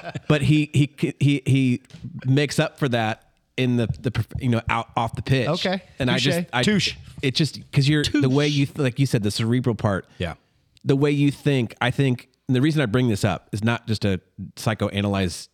field. 0.04 0.22
But 0.28 0.42
he 0.42 0.70
he 0.74 1.14
he 1.20 1.42
he 1.46 1.82
makes 2.26 2.58
up 2.58 2.78
for 2.78 2.88
that 2.90 3.30
in 3.56 3.76
the 3.76 3.86
the 4.00 4.26
you 4.40 4.50
know 4.50 4.60
out 4.68 4.88
off 4.94 5.14
the 5.14 5.22
pitch. 5.22 5.48
Okay. 5.48 5.82
And 5.98 6.10
I 6.10 6.18
just 6.18 6.40
I 6.52 6.62
Touche. 6.62 6.96
It's 7.22 7.38
just 7.38 7.54
because 7.60 7.88
you're 7.88 8.04
the 8.04 8.28
way 8.28 8.46
you 8.48 8.66
like 8.76 8.98
you 8.98 9.06
said 9.06 9.22
the 9.22 9.30
cerebral 9.30 9.74
part. 9.74 10.06
Yeah. 10.18 10.34
The 10.84 10.96
way 10.96 11.10
you 11.12 11.30
think, 11.30 11.74
I 11.80 11.90
think. 11.90 12.28
And 12.48 12.56
the 12.56 12.60
reason 12.60 12.82
I 12.82 12.86
bring 12.86 13.08
this 13.08 13.24
up 13.24 13.48
is 13.52 13.62
not 13.64 13.86
just 13.86 14.02
to 14.02 14.20
psychoanalyze 14.56 15.48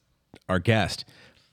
our 0.49 0.59
guest, 0.59 1.05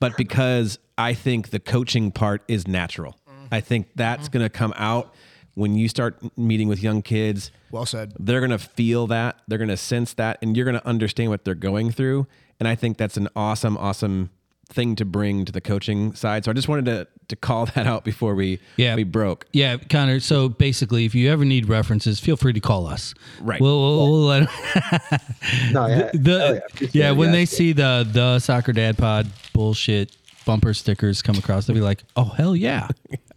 but 0.04 0.18
because 0.18 0.80
I 0.98 1.14
think 1.14 1.52
the 1.52 1.60
coaching 1.60 2.12
part 2.12 2.44
is 2.50 2.68
natural. 2.68 3.16
I 3.52 3.62
think 3.62 3.88
that's 3.96 4.28
going 4.28 4.44
to 4.44 4.50
come 4.50 4.74
out 4.76 5.14
when 5.56 5.76
you 5.76 5.88
start 5.88 6.18
meeting 6.38 6.68
with 6.68 6.84
young 6.84 7.02
kids 7.02 7.52
Well 7.72 7.86
said. 7.86 8.14
they're 8.20 8.40
going 8.42 8.50
to 8.52 8.58
feel 8.58 9.08
that 9.08 9.40
they're 9.48 9.60
going 9.60 9.70
to 9.70 9.78
sense 9.78 10.14
that 10.16 10.40
and 10.42 10.58
you're 10.58 10.66
going 10.66 10.80
to 10.80 10.86
understand 10.88 11.30
what 11.30 11.46
they're 11.46 11.54
going 11.54 11.92
through 11.92 12.26
and 12.60 12.68
i 12.68 12.74
think 12.74 12.98
that's 12.98 13.18
an 13.18 13.30
awesome 13.36 13.78
awesome 13.78 14.32
thing 14.74 14.96
to 14.96 15.06
bring 15.06 15.46
to 15.46 15.52
the 15.52 15.62
coaching 15.62 16.14
side 16.16 16.44
so 16.44 16.52
i 16.52 16.54
just 16.54 16.68
wanted 16.68 16.86
to 16.86 17.08
to 17.30 17.36
call 17.38 17.66
that 17.76 17.88
out 17.88 18.04
before 18.04 18.36
we 18.36 18.60
Yeah. 18.76 18.96
we 18.96 19.04
broke 19.06 19.46
Yeah, 19.54 19.78
Connor. 19.78 20.20
So 20.20 20.50
basically, 20.50 21.06
if 21.06 21.16
you 21.16 21.32
ever 21.32 21.46
need 21.46 21.70
references, 21.70 22.20
feel 22.20 22.36
free 22.36 22.52
to 22.52 22.60
call 22.60 22.86
us. 22.86 23.14
Right. 23.40 23.62
We'll, 23.62 23.80
we'll, 23.80 24.12
we'll 24.12 24.26
let 24.26 24.42
No, 25.72 25.88
yeah. 25.88 26.12
the 26.14 26.40
Hell 26.40 26.54
yeah. 26.82 26.88
Yeah 26.92 27.10
it, 27.12 27.16
when 27.18 27.32
they 27.32 27.42
guys. 27.44 27.50
see 27.52 27.72
the 27.72 28.06
the 28.12 28.40
soccer 28.40 28.74
dad 28.74 28.98
pod 28.98 29.28
bullshit 29.54 30.16
bumper 30.46 30.74
stickers 30.74 31.22
come 31.22 31.38
across, 31.38 31.66
they'll 31.66 31.76
be 31.76 31.80
like, 31.82 32.04
"Oh 32.18 32.26
hell 32.26 32.56
yeah, 32.58 32.90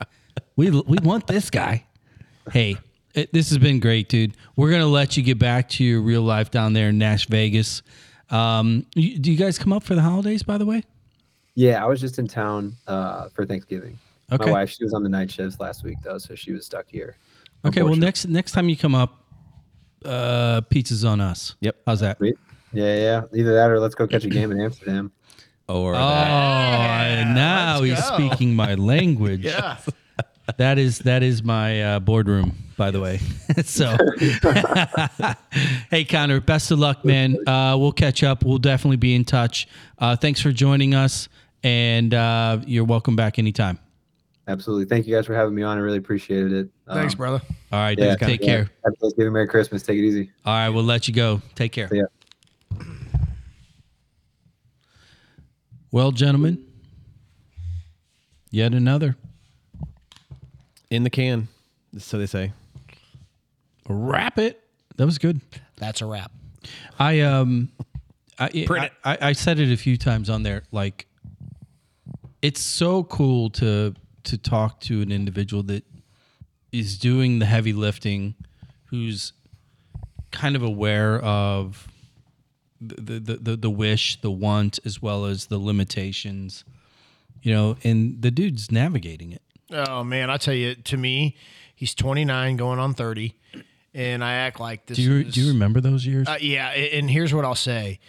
we 0.56 0.70
we 0.70 0.98
want 1.02 1.28
this 1.28 1.48
guy." 1.50 1.84
Hey, 2.52 2.76
it, 3.14 3.32
this 3.32 3.48
has 3.50 3.58
been 3.58 3.78
great, 3.78 4.08
dude. 4.08 4.36
We're 4.56 4.70
gonna 4.72 4.86
let 4.86 5.16
you 5.16 5.22
get 5.22 5.38
back 5.38 5.68
to 5.70 5.84
your 5.84 6.00
real 6.00 6.22
life 6.22 6.50
down 6.50 6.72
there 6.72 6.88
in 6.88 6.98
Nash 6.98 7.26
Vegas. 7.28 7.82
Um, 8.30 8.84
you, 8.96 9.18
do 9.18 9.30
you 9.30 9.38
guys 9.38 9.58
come 9.58 9.72
up 9.72 9.84
for 9.84 9.94
the 9.94 10.02
holidays? 10.02 10.42
By 10.42 10.58
the 10.58 10.66
way, 10.66 10.82
Yeah, 11.56 11.82
I 11.82 11.86
was 11.88 12.00
just 12.00 12.18
in 12.20 12.28
town 12.28 12.74
uh, 12.86 13.28
for 13.30 13.44
Thanksgiving. 13.44 13.98
Okay. 14.30 14.44
My 14.46 14.50
wife, 14.52 14.70
she 14.70 14.84
was 14.84 14.92
on 14.94 15.02
the 15.02 15.08
night 15.08 15.30
shifts 15.30 15.58
last 15.58 15.82
week 15.84 15.96
though, 16.04 16.18
so 16.18 16.34
she 16.34 16.52
was 16.52 16.64
stuck 16.66 16.86
here. 16.88 17.16
okay. 17.64 17.82
Well, 17.82 17.96
next 17.96 18.26
next 18.28 18.52
time 18.52 18.68
you 18.68 18.76
come 18.76 18.94
up, 18.94 19.24
uh, 20.04 20.60
pizza's 20.62 21.04
on 21.04 21.20
us. 21.20 21.54
Yep. 21.60 21.76
How's 21.86 22.00
that? 22.00 22.18
Sweet. 22.18 22.36
Yeah, 22.72 22.96
yeah. 22.96 23.22
Either 23.34 23.54
that 23.54 23.70
or 23.70 23.80
let's 23.80 23.94
go 23.94 24.06
catch 24.06 24.24
a 24.24 24.28
game 24.28 24.52
in 24.52 24.60
Amsterdam. 24.60 25.10
or 25.68 25.94
Oh, 25.94 25.98
that. 25.98 27.34
now 27.34 27.82
he's 27.82 28.00
go. 28.10 28.14
speaking 28.16 28.54
my 28.54 28.74
language. 28.92 29.44
Yeah. 29.44 29.78
That 30.58 30.78
is 30.78 31.00
that 31.00 31.22
is 31.24 31.42
my 31.42 31.82
uh, 31.82 31.98
boardroom, 32.00 32.56
by 32.76 32.90
the 32.92 33.00
way. 33.00 33.18
so, 33.64 33.96
hey 35.90 36.04
Connor, 36.04 36.40
best 36.40 36.70
of 36.70 36.78
luck, 36.78 37.04
man. 37.04 37.36
Uh, 37.48 37.76
we'll 37.78 37.90
catch 37.92 38.22
up. 38.22 38.44
We'll 38.44 38.58
definitely 38.58 38.96
be 38.96 39.14
in 39.14 39.24
touch. 39.24 39.66
Uh, 39.98 40.14
thanks 40.14 40.40
for 40.40 40.52
joining 40.52 40.94
us, 40.94 41.28
and 41.66 42.14
uh, 42.14 42.60
you're 42.64 42.84
welcome 42.84 43.16
back 43.16 43.40
anytime. 43.40 43.76
Absolutely. 44.47 44.84
Thank 44.84 45.09
you 45.09 45.16
guys 45.16 45.26
for 45.26 45.34
having 45.34 45.52
me 45.52 45.64
on. 45.64 45.76
I 45.76 45.80
really 45.80 45.98
appreciated 45.98 46.52
it. 46.52 46.68
Thanks, 46.88 47.14
Um, 47.14 47.18
brother. 47.18 47.43
All 47.72 47.80
right, 47.80 47.98
Yeah, 47.98 48.10
dude, 48.10 48.20
take 48.20 48.40
yeah. 48.40 48.47
care. 48.47 48.70
Happy 48.84 48.97
Thanksgiving, 49.01 49.32
Merry 49.32 49.48
Christmas. 49.48 49.82
Take 49.82 49.98
it 49.98 50.05
easy. 50.06 50.30
All 50.44 50.55
right, 50.55 50.68
we'll 50.68 50.84
let 50.84 51.09
you 51.09 51.14
go. 51.14 51.43
Take 51.56 51.72
care. 51.72 51.88
See 51.88 51.97
ya. 51.98 52.05
Well, 55.90 56.12
gentlemen, 56.12 56.64
yet 58.52 58.72
another 58.72 59.16
in 60.88 61.02
the 61.02 61.10
can 61.10 61.48
so 61.98 62.16
they 62.18 62.26
say 62.26 62.52
wrap 63.88 64.38
it. 64.38 64.62
That 64.97 65.06
was 65.06 65.18
good. 65.18 65.40
That's 65.78 66.01
a 66.01 66.06
wrap. 66.06 66.30
I 66.98 67.20
um, 67.22 67.70
I, 68.38 68.51
Print 68.66 68.84
it. 68.86 68.93
I, 69.05 69.18
I 69.20 69.32
said 69.32 69.59
it 69.59 69.72
a 69.72 69.76
few 69.76 69.97
times 69.97 70.30
on 70.30 70.43
there. 70.44 70.62
Like, 70.70 71.06
it's 72.42 72.60
so 72.60 73.04
cool 73.04 73.50
to 73.50 73.94
to 74.24 74.38
talk 74.38 74.80
to 74.80 75.02
an 75.02 75.12
individual 75.12 75.62
that 75.64 75.84
is 76.72 76.98
doing 76.98 77.38
the 77.38 77.46
heavy 77.46 77.72
lifting, 77.72 78.34
who's 78.86 79.32
kind 80.32 80.56
of 80.56 80.62
aware 80.62 81.20
of 81.20 81.88
the 82.80 83.20
the 83.20 83.36
the, 83.36 83.56
the 83.56 83.70
wish, 83.70 84.20
the 84.20 84.30
want, 84.30 84.78
as 84.84 85.00
well 85.00 85.24
as 85.24 85.46
the 85.46 85.58
limitations. 85.58 86.64
You 87.42 87.52
know, 87.54 87.76
and 87.84 88.20
the 88.22 88.30
dude's 88.30 88.72
navigating 88.72 89.32
it. 89.32 89.42
Oh 89.70 90.02
man, 90.04 90.30
I 90.30 90.36
tell 90.36 90.54
you, 90.54 90.74
to 90.74 90.96
me, 90.96 91.36
he's 91.74 91.94
29, 91.94 92.56
going 92.56 92.78
on 92.78 92.94
30, 92.94 93.34
and 93.94 94.24
I 94.24 94.34
act 94.34 94.58
like 94.58 94.86
this. 94.86 94.96
Do 94.96 95.02
you 95.02 95.16
is, 95.26 95.34
do 95.34 95.42
you 95.42 95.52
remember 95.52 95.80
those 95.80 96.04
years? 96.06 96.26
Uh, 96.26 96.38
yeah, 96.40 96.70
and 96.70 97.10
here's 97.10 97.32
what 97.32 97.44
I'll 97.44 97.54
say: 97.54 98.00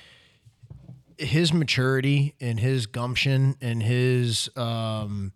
his 1.17 1.53
maturity 1.53 2.35
and 2.39 2.59
his 2.59 2.85
gumption 2.85 3.55
and 3.61 3.81
his 3.81 4.49
um, 4.55 5.33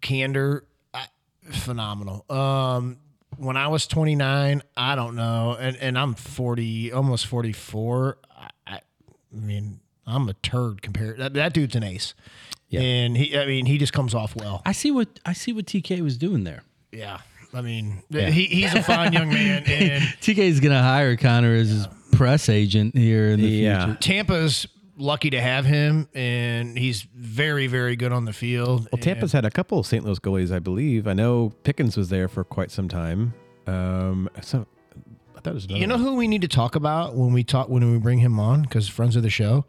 candor, 0.00 0.64
uh, 0.94 1.04
phenomenal. 1.50 2.24
Um, 2.30 2.98
when 3.36 3.56
I 3.56 3.68
was 3.68 3.86
29, 3.86 4.62
I 4.76 4.94
don't 4.94 5.16
know, 5.16 5.56
and 5.58 5.76
and 5.76 5.98
I'm 5.98 6.14
40, 6.14 6.92
almost 6.92 7.26
44. 7.26 8.18
I, 8.30 8.48
I, 8.66 8.74
I 8.74 8.80
mean, 9.32 9.80
I'm 10.06 10.28
a 10.28 10.34
turd 10.34 10.82
compared. 10.82 11.18
That, 11.18 11.34
that 11.34 11.52
dude's 11.52 11.74
an 11.74 11.82
ace. 11.82 12.14
And 12.80 13.16
he, 13.16 13.36
I 13.36 13.44
mean, 13.46 13.66
he 13.66 13.76
just 13.76 13.92
comes 13.92 14.14
off 14.14 14.34
well. 14.34 14.62
I 14.64 14.72
see 14.72 14.90
what 14.90 15.20
I 15.26 15.34
see 15.34 15.52
what 15.52 15.66
TK 15.66 16.00
was 16.00 16.16
doing 16.16 16.44
there. 16.44 16.62
Yeah. 16.90 17.18
I 17.54 17.60
mean, 17.60 18.02
he, 18.10 18.46
he's 18.46 18.72
a 18.74 18.82
fine 18.82 19.12
young 19.12 19.28
man. 19.28 19.64
And 19.66 20.02
TK 20.22 20.38
is 20.38 20.60
to 20.60 20.82
hire 20.82 21.16
Connor 21.16 21.54
as 21.54 21.68
his 21.68 21.86
press 22.12 22.48
agent 22.48 22.96
here 22.96 23.28
in 23.30 23.40
the 23.40 23.48
Yeah. 23.48 23.84
future. 23.86 23.98
Tampa's 24.00 24.66
lucky 24.96 25.30
to 25.30 25.40
have 25.40 25.64
him, 25.64 26.06
and 26.14 26.78
he's 26.78 27.02
very, 27.16 27.66
very 27.66 27.96
good 27.96 28.12
on 28.12 28.24
the 28.26 28.32
field. 28.32 28.88
well 28.92 29.00
tampa's 29.02 29.32
had 29.32 29.44
a 29.44 29.50
couple 29.50 29.78
of 29.78 29.86
st 29.86 30.04
louis 30.04 30.18
goalies 30.20 30.52
i 30.54 30.58
believe 30.58 31.08
i 31.08 31.12
know 31.14 31.50
pickens 31.64 31.96
was 31.96 32.08
there 32.10 32.28
for 32.28 32.44
quite 32.44 32.70
some 32.70 32.88
time 32.88 33.32
Um, 33.66 34.28
so 34.42 34.66
I 35.36 35.40
thought 35.40 35.50
it 35.50 35.54
was 35.54 35.64
another 35.64 35.80
You 35.80 35.86
know 35.86 35.94
one. 35.96 36.04
who 36.04 36.14
we 36.16 36.28
need 36.28 36.42
to 36.42 36.48
talk 36.48 36.76
about 36.76 37.16
when 37.16 37.32
we 37.32 37.42
talk 37.42 37.68
when 37.68 37.90
we 37.90 37.98
bring 37.98 38.18
him 38.18 38.38
on 38.38 38.62
because 38.62 38.86
friends 38.88 39.16
of 39.16 39.22
the 39.22 39.30
show. 39.30 39.64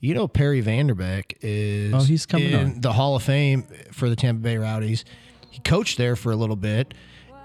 You 0.00 0.14
know 0.14 0.28
Perry 0.28 0.60
Van 0.60 0.86
der 0.86 0.94
Beck 0.94 1.34
is 1.40 1.92
Oh, 1.94 1.98
he's 2.00 2.24
coming 2.26 2.50
in 2.52 2.58
on. 2.74 2.80
the 2.80 2.92
Hall 2.92 3.16
of 3.16 3.22
Fame 3.22 3.64
for 3.92 4.08
the 4.08 4.16
Tampa 4.16 4.40
Bay 4.42 4.56
Rowdies. 4.58 5.04
He 5.50 5.60
coached 5.60 5.96
there 5.98 6.16
for 6.16 6.30
a 6.32 6.36
little 6.36 6.56
bit, 6.56 6.94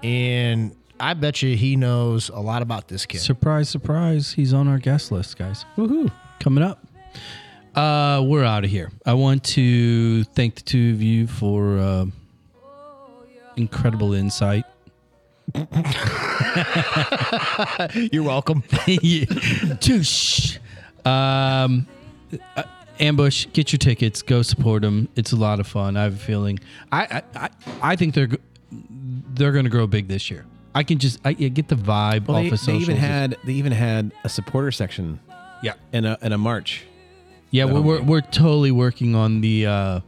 and 0.02 0.74
I 1.00 1.14
bet 1.14 1.42
you 1.42 1.56
he 1.56 1.76
knows 1.76 2.28
a 2.28 2.40
lot 2.40 2.62
about 2.62 2.88
this 2.88 3.06
kid. 3.06 3.20
Surprise, 3.20 3.68
surprise. 3.68 4.32
He's 4.32 4.52
on 4.52 4.68
our 4.68 4.78
guest 4.78 5.10
list, 5.10 5.38
guys. 5.38 5.64
Woohoo! 5.76 6.12
Coming 6.40 6.62
up. 6.62 6.86
Uh, 7.74 8.22
we're 8.24 8.44
out 8.44 8.64
of 8.64 8.70
here. 8.70 8.90
I 9.06 9.14
want 9.14 9.44
to 9.44 10.24
thank 10.24 10.56
the 10.56 10.62
two 10.62 10.90
of 10.92 11.02
you 11.02 11.26
for 11.26 11.78
uh, 11.78 12.06
incredible 13.56 14.12
insight. 14.12 14.64
You're 18.12 18.22
welcome. 18.22 18.62
Yeah. 18.86 19.24
Touche. 19.80 20.58
Um, 21.04 21.86
uh, 22.56 22.62
Ambush, 22.98 23.46
get 23.52 23.72
your 23.72 23.78
tickets. 23.78 24.20
Go 24.22 24.42
support 24.42 24.82
them. 24.82 25.08
It's 25.16 25.32
a 25.32 25.36
lot 25.36 25.58
of 25.60 25.66
fun. 25.66 25.96
I 25.96 26.02
have 26.04 26.14
a 26.14 26.18
feeling. 26.18 26.58
I 26.92 27.02
I, 27.02 27.22
I, 27.34 27.48
I 27.82 27.96
think 27.96 28.14
they're 28.14 28.28
they're 28.70 29.52
going 29.52 29.64
to 29.64 29.70
grow 29.70 29.86
big 29.86 30.08
this 30.08 30.30
year. 30.30 30.44
I 30.74 30.82
can 30.84 30.98
just 30.98 31.18
I, 31.24 31.30
I 31.30 31.32
get 31.32 31.68
the 31.68 31.74
vibe 31.76 32.26
Well, 32.28 32.36
off 32.38 32.42
they, 32.44 32.50
of 32.50 32.64
they 32.64 32.76
even 32.76 32.96
had 32.96 33.36
they 33.44 33.54
even 33.54 33.72
had 33.72 34.12
a 34.24 34.28
supporter 34.28 34.70
section 34.70 35.18
yeah 35.62 35.74
and 35.92 36.06
a 36.06 36.16
and 36.22 36.32
a 36.34 36.38
march. 36.38 36.84
yeah. 37.50 37.64
We're, 37.64 37.80
we're 37.80 38.02
we're 38.02 38.20
totally 38.20 38.70
working 38.70 39.14
on 39.14 39.40
the 39.40 39.66
uh, 39.66 40.00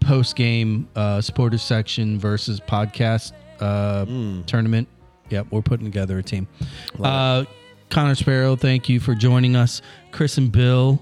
post 0.00 0.36
game 0.36 0.88
uh, 0.96 1.20
supporter 1.20 1.58
section 1.58 2.18
versus 2.18 2.60
podcast 2.60 3.32
uh, 3.60 4.04
Hmm. 4.06 4.42
tournament. 4.42 4.88
Yep, 5.30 5.48
we're 5.50 5.60
putting 5.62 5.84
together 5.84 6.16
a 6.18 6.22
team. 6.22 6.48
Uh, 7.02 7.44
Connor 7.90 8.14
Sparrow, 8.14 8.56
thank 8.56 8.88
you 8.88 8.98
for 9.00 9.14
joining 9.14 9.56
us. 9.56 9.82
Chris 10.12 10.38
and 10.38 10.50
Bill 10.50 10.98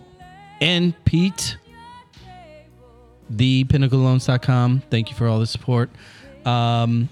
and 0.60 0.92
Pete, 1.04 1.56
thepinnacleloans.com. 3.32 4.82
Thank 4.90 5.10
you 5.10 5.16
for 5.16 5.28
all 5.28 5.38
the 5.38 5.46
support. 5.46 5.90
Um, 6.44 7.08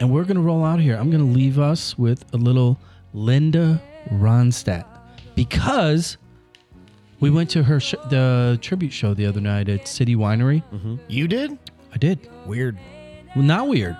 and 0.00 0.10
we're 0.10 0.24
going 0.24 0.36
to 0.36 0.42
roll 0.42 0.64
out 0.64 0.80
here. 0.80 0.96
I'm 0.96 1.10
going 1.10 1.24
to 1.26 1.32
leave 1.38 1.58
us 1.58 1.96
with 1.98 2.24
a 2.32 2.36
little 2.36 2.78
Linda 3.12 3.80
Ronstadt 4.12 4.86
because 5.34 6.16
we 7.20 7.30
went 7.30 7.50
to 7.50 7.62
her 7.62 7.80
sh- 7.80 7.94
the 8.08 8.58
tribute 8.62 8.92
show 8.92 9.14
the 9.14 9.26
other 9.26 9.40
night 9.40 9.68
at 9.68 9.86
City 9.86 10.16
Winery. 10.16 10.62
You 11.08 11.28
did? 11.28 11.58
I 11.92 11.98
did. 11.98 12.18
Weird. 12.46 12.78
Well, 13.36 13.44
not 13.44 13.68
weird. 13.68 13.96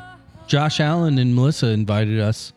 Josh 0.46 0.80
Allen 0.80 1.18
and 1.18 1.34
Melissa 1.34 1.68
invited 1.68 2.18
us. 2.18 2.52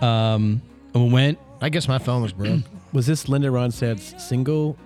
Um, 0.00 0.62
and 0.94 1.04
we 1.06 1.12
went. 1.12 1.38
I 1.60 1.68
guess 1.68 1.88
my 1.88 1.98
phone 1.98 2.22
was 2.22 2.32
broke. 2.32 2.60
Was 2.94 3.04
this 3.06 3.28
Linda 3.28 3.48
Ronstadt's 3.48 4.24
single, 4.26 4.78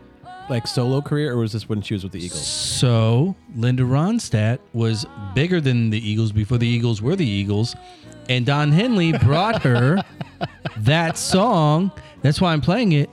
like 0.51 0.66
solo 0.66 1.01
career, 1.01 1.32
or 1.32 1.36
was 1.39 1.52
this 1.52 1.69
when 1.69 1.82
she 1.82 1.94
was 1.94 2.02
with 2.02 2.12
the 2.12 2.24
Eagles? 2.24 2.47
So 2.47 3.35
Linda 3.56 3.82
Ronstadt 3.85 4.59
was 4.73 5.06
bigger 5.35 5.60
than 5.60 5.90
the 5.90 5.98
Eagles 6.06 6.32
before 6.32 6.59
the 6.59 6.66
Eagles 6.66 7.01
were 7.01 7.16
the 7.16 7.27
Eagles, 7.27 7.74
and 8.28 8.44
Don 8.47 8.73
Henley 8.73 9.12
brought 9.12 9.62
her 9.62 9.98
that 10.78 11.16
song. 11.19 11.90
That's 12.23 12.40
why 12.40 12.52
I'm 12.52 12.60
playing 12.60 12.93
it. 12.93 13.10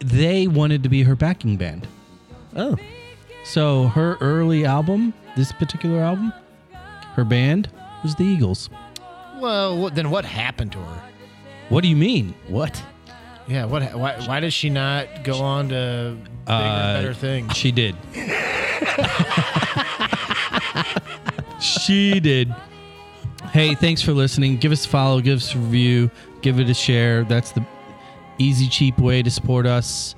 They 0.00 0.46
wanted 0.46 0.82
to 0.82 0.88
be 0.88 1.02
her 1.02 1.14
backing 1.16 1.56
band. 1.56 1.86
Oh, 2.54 2.76
So 3.44 3.88
her 3.88 4.16
early 4.20 4.64
album, 4.64 5.12
this 5.36 5.52
particular 5.52 6.00
album, 6.00 6.32
her 7.14 7.24
band 7.24 7.70
was 8.02 8.14
the 8.14 8.24
Eagles. 8.24 8.68
well, 9.40 9.90
then 9.90 10.10
what 10.10 10.24
happened 10.24 10.72
to 10.72 10.78
her? 10.78 11.02
What 11.68 11.82
do 11.82 11.88
you 11.88 11.96
mean? 11.96 12.34
what? 12.48 12.82
Yeah, 13.48 13.64
what? 13.66 13.82
Why, 13.94 14.16
why 14.26 14.40
does 14.40 14.52
she 14.52 14.70
not 14.70 15.22
go 15.22 15.40
on 15.40 15.68
to 15.68 16.16
bigger 16.46 16.52
and 16.52 17.02
better 17.02 17.14
things? 17.14 17.56
She 17.56 17.70
did. 17.70 17.94
she 21.60 22.20
did. 22.20 22.52
Hey, 23.52 23.74
thanks 23.74 24.02
for 24.02 24.12
listening. 24.12 24.56
Give 24.56 24.72
us 24.72 24.84
a 24.84 24.88
follow, 24.88 25.20
give 25.20 25.38
us 25.38 25.54
a 25.54 25.58
review, 25.58 26.10
give 26.42 26.58
it 26.58 26.68
a 26.68 26.74
share. 26.74 27.24
That's 27.24 27.52
the 27.52 27.64
easy, 28.38 28.68
cheap 28.68 28.98
way 28.98 29.22
to 29.22 29.30
support 29.30 29.66
us. 29.66 30.14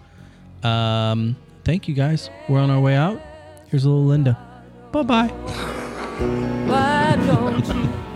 Um, 0.62 1.36
thank 1.64 1.86
you 1.86 1.94
guys. 1.94 2.30
We're 2.48 2.60
on 2.60 2.70
our 2.70 2.80
way 2.80 2.96
out. 2.96 3.20
Here's 3.68 3.84
a 3.84 3.90
little 3.90 4.06
Linda. 4.06 4.38
Bye 4.90 5.02
bye. 5.02 5.28
Why 6.66 7.14
don't 7.26 7.66
you 7.66 8.07